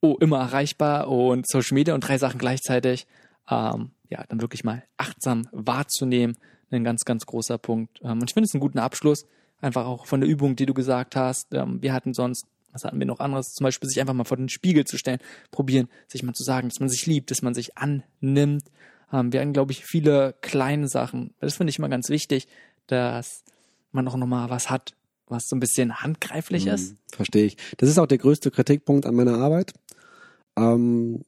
oh, 0.00 0.16
immer 0.20 0.38
erreichbar 0.38 1.08
und 1.08 1.48
Social 1.48 1.74
Media 1.74 1.94
und 1.94 2.00
drei 2.00 2.18
Sachen 2.18 2.38
gleichzeitig, 2.38 3.06
ähm, 3.50 3.90
ja, 4.08 4.24
dann 4.28 4.40
wirklich 4.40 4.64
mal 4.64 4.84
achtsam 4.96 5.48
wahrzunehmen, 5.52 6.36
ein 6.70 6.84
ganz, 6.84 7.04
ganz 7.04 7.26
großer 7.26 7.58
Punkt. 7.58 8.00
Ähm, 8.02 8.20
und 8.20 8.30
ich 8.30 8.34
finde 8.34 8.46
es 8.46 8.54
einen 8.54 8.60
guten 8.60 8.78
Abschluss, 8.78 9.26
einfach 9.60 9.86
auch 9.86 10.06
von 10.06 10.20
der 10.20 10.28
Übung, 10.28 10.56
die 10.56 10.66
du 10.66 10.74
gesagt 10.74 11.16
hast. 11.16 11.54
Ähm, 11.54 11.80
wir 11.82 11.92
hatten 11.92 12.14
sonst, 12.14 12.46
was 12.72 12.84
hatten 12.84 12.98
wir 12.98 13.06
noch 13.06 13.20
anderes? 13.20 13.52
Zum 13.54 13.64
Beispiel 13.64 13.88
sich 13.88 14.00
einfach 14.00 14.14
mal 14.14 14.24
vor 14.24 14.36
den 14.36 14.48
Spiegel 14.48 14.84
zu 14.84 14.98
stellen, 14.98 15.20
probieren, 15.50 15.88
sich 16.08 16.22
mal 16.22 16.34
zu 16.34 16.42
sagen, 16.42 16.68
dass 16.68 16.80
man 16.80 16.88
sich 16.88 17.06
liebt, 17.06 17.30
dass 17.30 17.42
man 17.42 17.54
sich 17.54 17.76
annimmt. 17.78 18.64
Ähm, 19.12 19.32
wir 19.32 19.40
hatten, 19.40 19.52
glaube 19.52 19.72
ich, 19.72 19.84
viele 19.84 20.34
kleine 20.40 20.88
Sachen. 20.88 21.34
Das 21.40 21.56
finde 21.56 21.70
ich 21.70 21.78
immer 21.78 21.88
ganz 21.88 22.08
wichtig, 22.08 22.48
dass 22.86 23.44
man 23.92 24.08
auch 24.08 24.16
nochmal 24.16 24.50
was 24.50 24.70
hat, 24.70 24.94
was 25.28 25.48
so 25.48 25.56
ein 25.56 25.60
bisschen 25.60 26.00
handgreiflich 26.00 26.66
ist. 26.66 26.92
Mhm, 26.92 26.98
Verstehe 27.12 27.44
ich. 27.46 27.56
Das 27.78 27.88
ist 27.88 27.98
auch 27.98 28.06
der 28.06 28.18
größte 28.18 28.50
Kritikpunkt 28.50 29.06
an 29.06 29.14
meiner 29.14 29.38
Arbeit. 29.38 29.72
Ähm, 30.56 31.22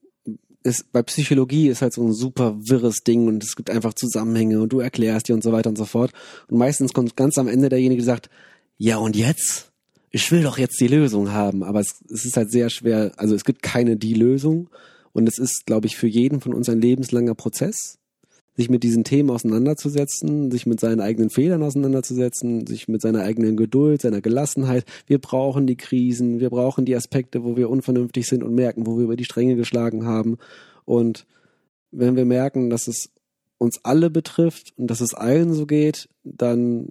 ist, 0.62 0.90
bei 0.92 1.02
Psychologie 1.02 1.68
ist 1.68 1.80
halt 1.80 1.94
so 1.94 2.04
ein 2.04 2.12
super 2.12 2.56
wirres 2.58 2.98
Ding 2.98 3.28
und 3.28 3.42
es 3.42 3.56
gibt 3.56 3.70
einfach 3.70 3.94
Zusammenhänge 3.94 4.60
und 4.60 4.72
du 4.72 4.80
erklärst 4.80 5.28
die 5.28 5.32
und 5.32 5.42
so 5.42 5.52
weiter 5.52 5.70
und 5.70 5.78
so 5.78 5.84
fort. 5.84 6.12
Und 6.48 6.58
meistens 6.58 6.92
kommt 6.92 7.16
ganz 7.16 7.38
am 7.38 7.48
Ende 7.48 7.68
derjenige, 7.68 8.02
der 8.02 8.06
sagt, 8.06 8.30
ja 8.76 8.98
und 8.98 9.16
jetzt? 9.16 9.70
Ich 10.10 10.30
will 10.32 10.42
doch 10.42 10.58
jetzt 10.58 10.80
die 10.80 10.88
Lösung 10.88 11.30
haben. 11.32 11.62
Aber 11.62 11.80
es, 11.80 12.00
es 12.12 12.24
ist 12.24 12.36
halt 12.36 12.50
sehr 12.50 12.68
schwer, 12.68 13.12
also 13.16 13.34
es 13.34 13.44
gibt 13.44 13.62
keine 13.62 13.96
die 13.96 14.14
Lösung. 14.14 14.68
Und 15.12 15.28
es 15.28 15.38
ist, 15.38 15.64
glaube 15.64 15.86
ich, 15.86 15.96
für 15.96 16.08
jeden 16.08 16.40
von 16.40 16.52
uns 16.52 16.68
ein 16.68 16.80
lebenslanger 16.80 17.34
Prozess, 17.34 17.98
sich 18.56 18.70
mit 18.70 18.82
diesen 18.82 19.04
Themen 19.04 19.30
auseinanderzusetzen, 19.30 20.50
sich 20.50 20.66
mit 20.66 20.80
seinen 20.80 21.00
eigenen 21.00 21.28
Fehlern 21.30 21.62
auseinanderzusetzen, 21.62 22.66
sich 22.66 22.88
mit 22.88 23.02
seiner 23.02 23.22
eigenen 23.22 23.56
Geduld, 23.56 24.00
seiner 24.00 24.22
Gelassenheit. 24.22 24.84
Wir 25.06 25.18
brauchen 25.18 25.66
die 25.66 25.76
Krisen, 25.76 26.40
wir 26.40 26.50
brauchen 26.50 26.86
die 26.86 26.96
Aspekte, 26.96 27.44
wo 27.44 27.56
wir 27.56 27.68
unvernünftig 27.68 28.26
sind 28.26 28.42
und 28.42 28.54
merken, 28.54 28.86
wo 28.86 28.96
wir 28.96 29.04
über 29.04 29.16
die 29.16 29.24
Stränge 29.24 29.56
geschlagen 29.56 30.06
haben. 30.06 30.38
Und 30.84 31.26
wenn 31.90 32.16
wir 32.16 32.24
merken, 32.24 32.70
dass 32.70 32.88
es 32.88 33.10
uns 33.58 33.84
alle 33.84 34.10
betrifft 34.10 34.72
und 34.76 34.90
dass 34.90 35.00
es 35.00 35.14
allen 35.14 35.52
so 35.52 35.66
geht, 35.66 36.08
dann 36.24 36.88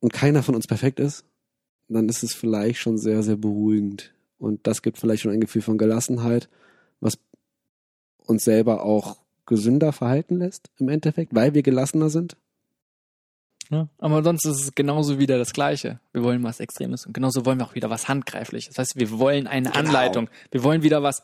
und 0.00 0.12
keiner 0.12 0.42
von 0.42 0.54
uns 0.54 0.66
perfekt 0.66 1.00
ist, 1.00 1.24
dann 1.88 2.08
ist 2.08 2.22
es 2.22 2.34
vielleicht 2.34 2.78
schon 2.78 2.98
sehr, 2.98 3.22
sehr 3.22 3.36
beruhigend. 3.36 4.12
Und 4.38 4.66
das 4.66 4.82
gibt 4.82 4.98
vielleicht 4.98 5.22
schon 5.22 5.32
ein 5.32 5.40
Gefühl 5.40 5.62
von 5.62 5.78
Gelassenheit, 5.78 6.48
was 7.00 7.18
uns 8.26 8.44
selber 8.44 8.84
auch 8.84 9.16
gesünder 9.46 9.92
verhalten 9.92 10.38
lässt 10.38 10.70
im 10.78 10.88
Endeffekt, 10.88 11.34
weil 11.34 11.54
wir 11.54 11.62
gelassener 11.62 12.10
sind. 12.10 12.36
Ja, 13.70 13.88
aber 13.98 14.22
sonst 14.22 14.44
ist 14.46 14.60
es 14.60 14.74
genauso 14.74 15.18
wieder 15.18 15.38
das 15.38 15.52
Gleiche. 15.52 15.98
Wir 16.12 16.22
wollen 16.22 16.42
was 16.44 16.60
Extremes 16.60 17.04
und 17.06 17.12
genauso 17.14 17.44
wollen 17.44 17.58
wir 17.58 17.66
auch 17.66 17.74
wieder 17.74 17.90
was 17.90 18.06
Handgreifliches. 18.08 18.74
Das 18.74 18.78
heißt, 18.90 18.96
wir 19.00 19.10
wollen 19.18 19.46
eine 19.48 19.70
Genau. 19.70 19.78
Anleitung. 19.80 20.30
Wir 20.52 20.62
wollen 20.62 20.82
wieder 20.82 21.02
was, 21.02 21.22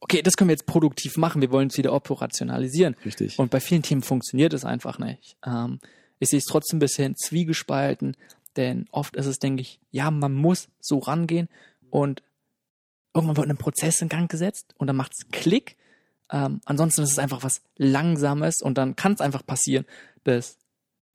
okay, 0.00 0.22
das 0.22 0.36
können 0.36 0.48
wir 0.48 0.54
jetzt 0.54 0.64
produktiv 0.66 1.16
machen. 1.18 1.42
Wir 1.42 1.50
wollen 1.52 1.68
es 1.68 1.76
wieder 1.76 1.92
operationalisieren. 1.92 2.96
Richtig. 3.04 3.38
Und 3.38 3.50
bei 3.50 3.60
vielen 3.60 3.82
Themen 3.82 4.02
funktioniert 4.02 4.54
es 4.54 4.64
einfach 4.64 4.98
nicht. 4.98 5.36
Ähm, 5.44 5.80
ich 6.18 6.28
sehe 6.28 6.38
es 6.38 6.46
trotzdem 6.46 6.78
ein 6.78 6.80
bisschen 6.80 7.14
zwiegespalten, 7.16 8.16
denn 8.56 8.86
oft 8.90 9.14
ist 9.16 9.26
es, 9.26 9.38
denke 9.38 9.60
ich, 9.60 9.78
ja, 9.90 10.10
man 10.10 10.32
muss 10.32 10.68
so 10.80 10.98
rangehen 10.98 11.48
und 11.90 12.22
irgendwann 13.14 13.36
wird 13.36 13.50
ein 13.50 13.58
Prozess 13.58 14.00
in 14.00 14.08
Gang 14.08 14.30
gesetzt 14.30 14.74
und 14.78 14.86
dann 14.86 14.96
macht 14.96 15.12
es 15.12 15.28
Klick. 15.30 15.76
Ähm, 16.32 16.60
ansonsten 16.64 17.02
ist 17.02 17.12
es 17.12 17.18
einfach 17.18 17.44
was 17.44 17.62
Langsames 17.76 18.62
und 18.62 18.78
dann 18.78 18.96
kann 18.96 19.12
es 19.12 19.20
einfach 19.20 19.46
passieren, 19.46 19.84
dass 20.24 20.58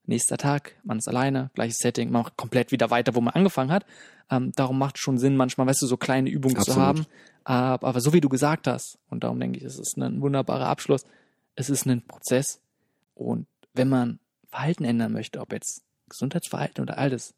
nächster 0.06 0.38
Tag, 0.38 0.76
man 0.84 1.00
ist 1.00 1.08
alleine, 1.08 1.52
gleiches 1.54 1.80
Setting, 1.80 2.12
man 2.12 2.24
macht 2.24 2.38
komplett 2.38 2.72
wieder 2.72 2.92
weiter, 2.92 3.16
wo 3.16 3.22
man 3.22 3.34
angefangen 3.34 3.72
hat. 3.72 3.86
Ähm, 4.30 4.52
darum 4.56 4.78
macht 4.78 4.96
es 4.96 5.02
schon 5.02 5.18
Sinn, 5.18 5.36
manchmal, 5.36 5.68
weißt 5.68 5.82
du, 5.82 5.88
so 5.88 5.98
kleine 5.98 6.30
Übungen 6.30 6.56
zu 6.56 6.72
Absolut. 6.72 6.82
haben. 6.82 7.06
Aber, 7.44 7.88
aber 7.88 8.02
so 8.02 8.14
wie 8.14 8.22
du 8.22 8.30
gesagt 8.30 8.68
hast, 8.68 9.00
und 9.10 9.24
darum 9.24 9.40
denke 9.40 9.58
ich, 9.58 9.66
es 9.66 9.80
ist 9.80 9.98
ein 9.98 10.22
wunderbarer 10.22 10.68
Abschluss, 10.68 11.06
es 11.56 11.70
ist 11.70 11.86
ein 11.86 12.06
Prozess. 12.06 12.62
Und 13.16 13.48
wenn 13.74 13.90
man 13.90 14.20
Verhalten 14.50 14.86
ändern 14.86 15.14
möchte, 15.14 15.40
ob 15.40 15.52
jetzt 15.52 15.84
Gesundheitsverhalten 16.10 16.82
oder 16.82 16.98
alles, 16.98 17.34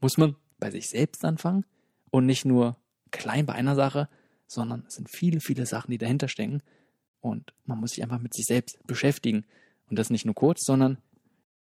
muss 0.00 0.16
man 0.16 0.36
bei 0.58 0.70
sich 0.70 0.88
selbst 0.88 1.24
anfangen 1.24 1.64
und 2.10 2.26
nicht 2.26 2.44
nur 2.44 2.76
klein 3.10 3.46
bei 3.46 3.54
einer 3.54 3.74
Sache, 3.74 4.08
sondern 4.46 4.84
es 4.86 4.94
sind 4.94 5.08
viele, 5.08 5.40
viele 5.40 5.66
Sachen, 5.66 5.90
die 5.90 5.98
dahinter 5.98 6.28
stecken. 6.28 6.62
Und 7.20 7.52
man 7.66 7.78
muss 7.78 7.92
sich 7.92 8.02
einfach 8.02 8.18
mit 8.20 8.34
sich 8.34 8.46
selbst 8.46 8.78
beschäftigen. 8.86 9.44
Und 9.88 9.98
das 9.98 10.10
nicht 10.10 10.24
nur 10.24 10.34
kurz, 10.34 10.64
sondern 10.64 10.98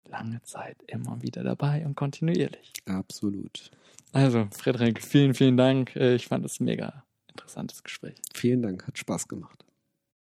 lange 0.09 0.41
Zeit 0.43 0.77
immer 0.87 1.21
wieder 1.21 1.43
dabei 1.43 1.85
und 1.85 1.95
kontinuierlich. 1.95 2.73
Absolut. 2.85 3.71
Also, 4.11 4.47
Frederik, 4.51 5.03
vielen, 5.03 5.33
vielen 5.33 5.57
Dank. 5.57 5.95
Äh, 5.95 6.15
Ich 6.15 6.27
fand 6.27 6.45
das 6.45 6.59
ein 6.59 6.65
mega 6.65 7.03
interessantes 7.27 7.83
Gespräch. 7.83 8.15
Vielen 8.33 8.61
Dank, 8.61 8.87
hat 8.87 8.97
Spaß 8.97 9.27
gemacht. 9.27 9.64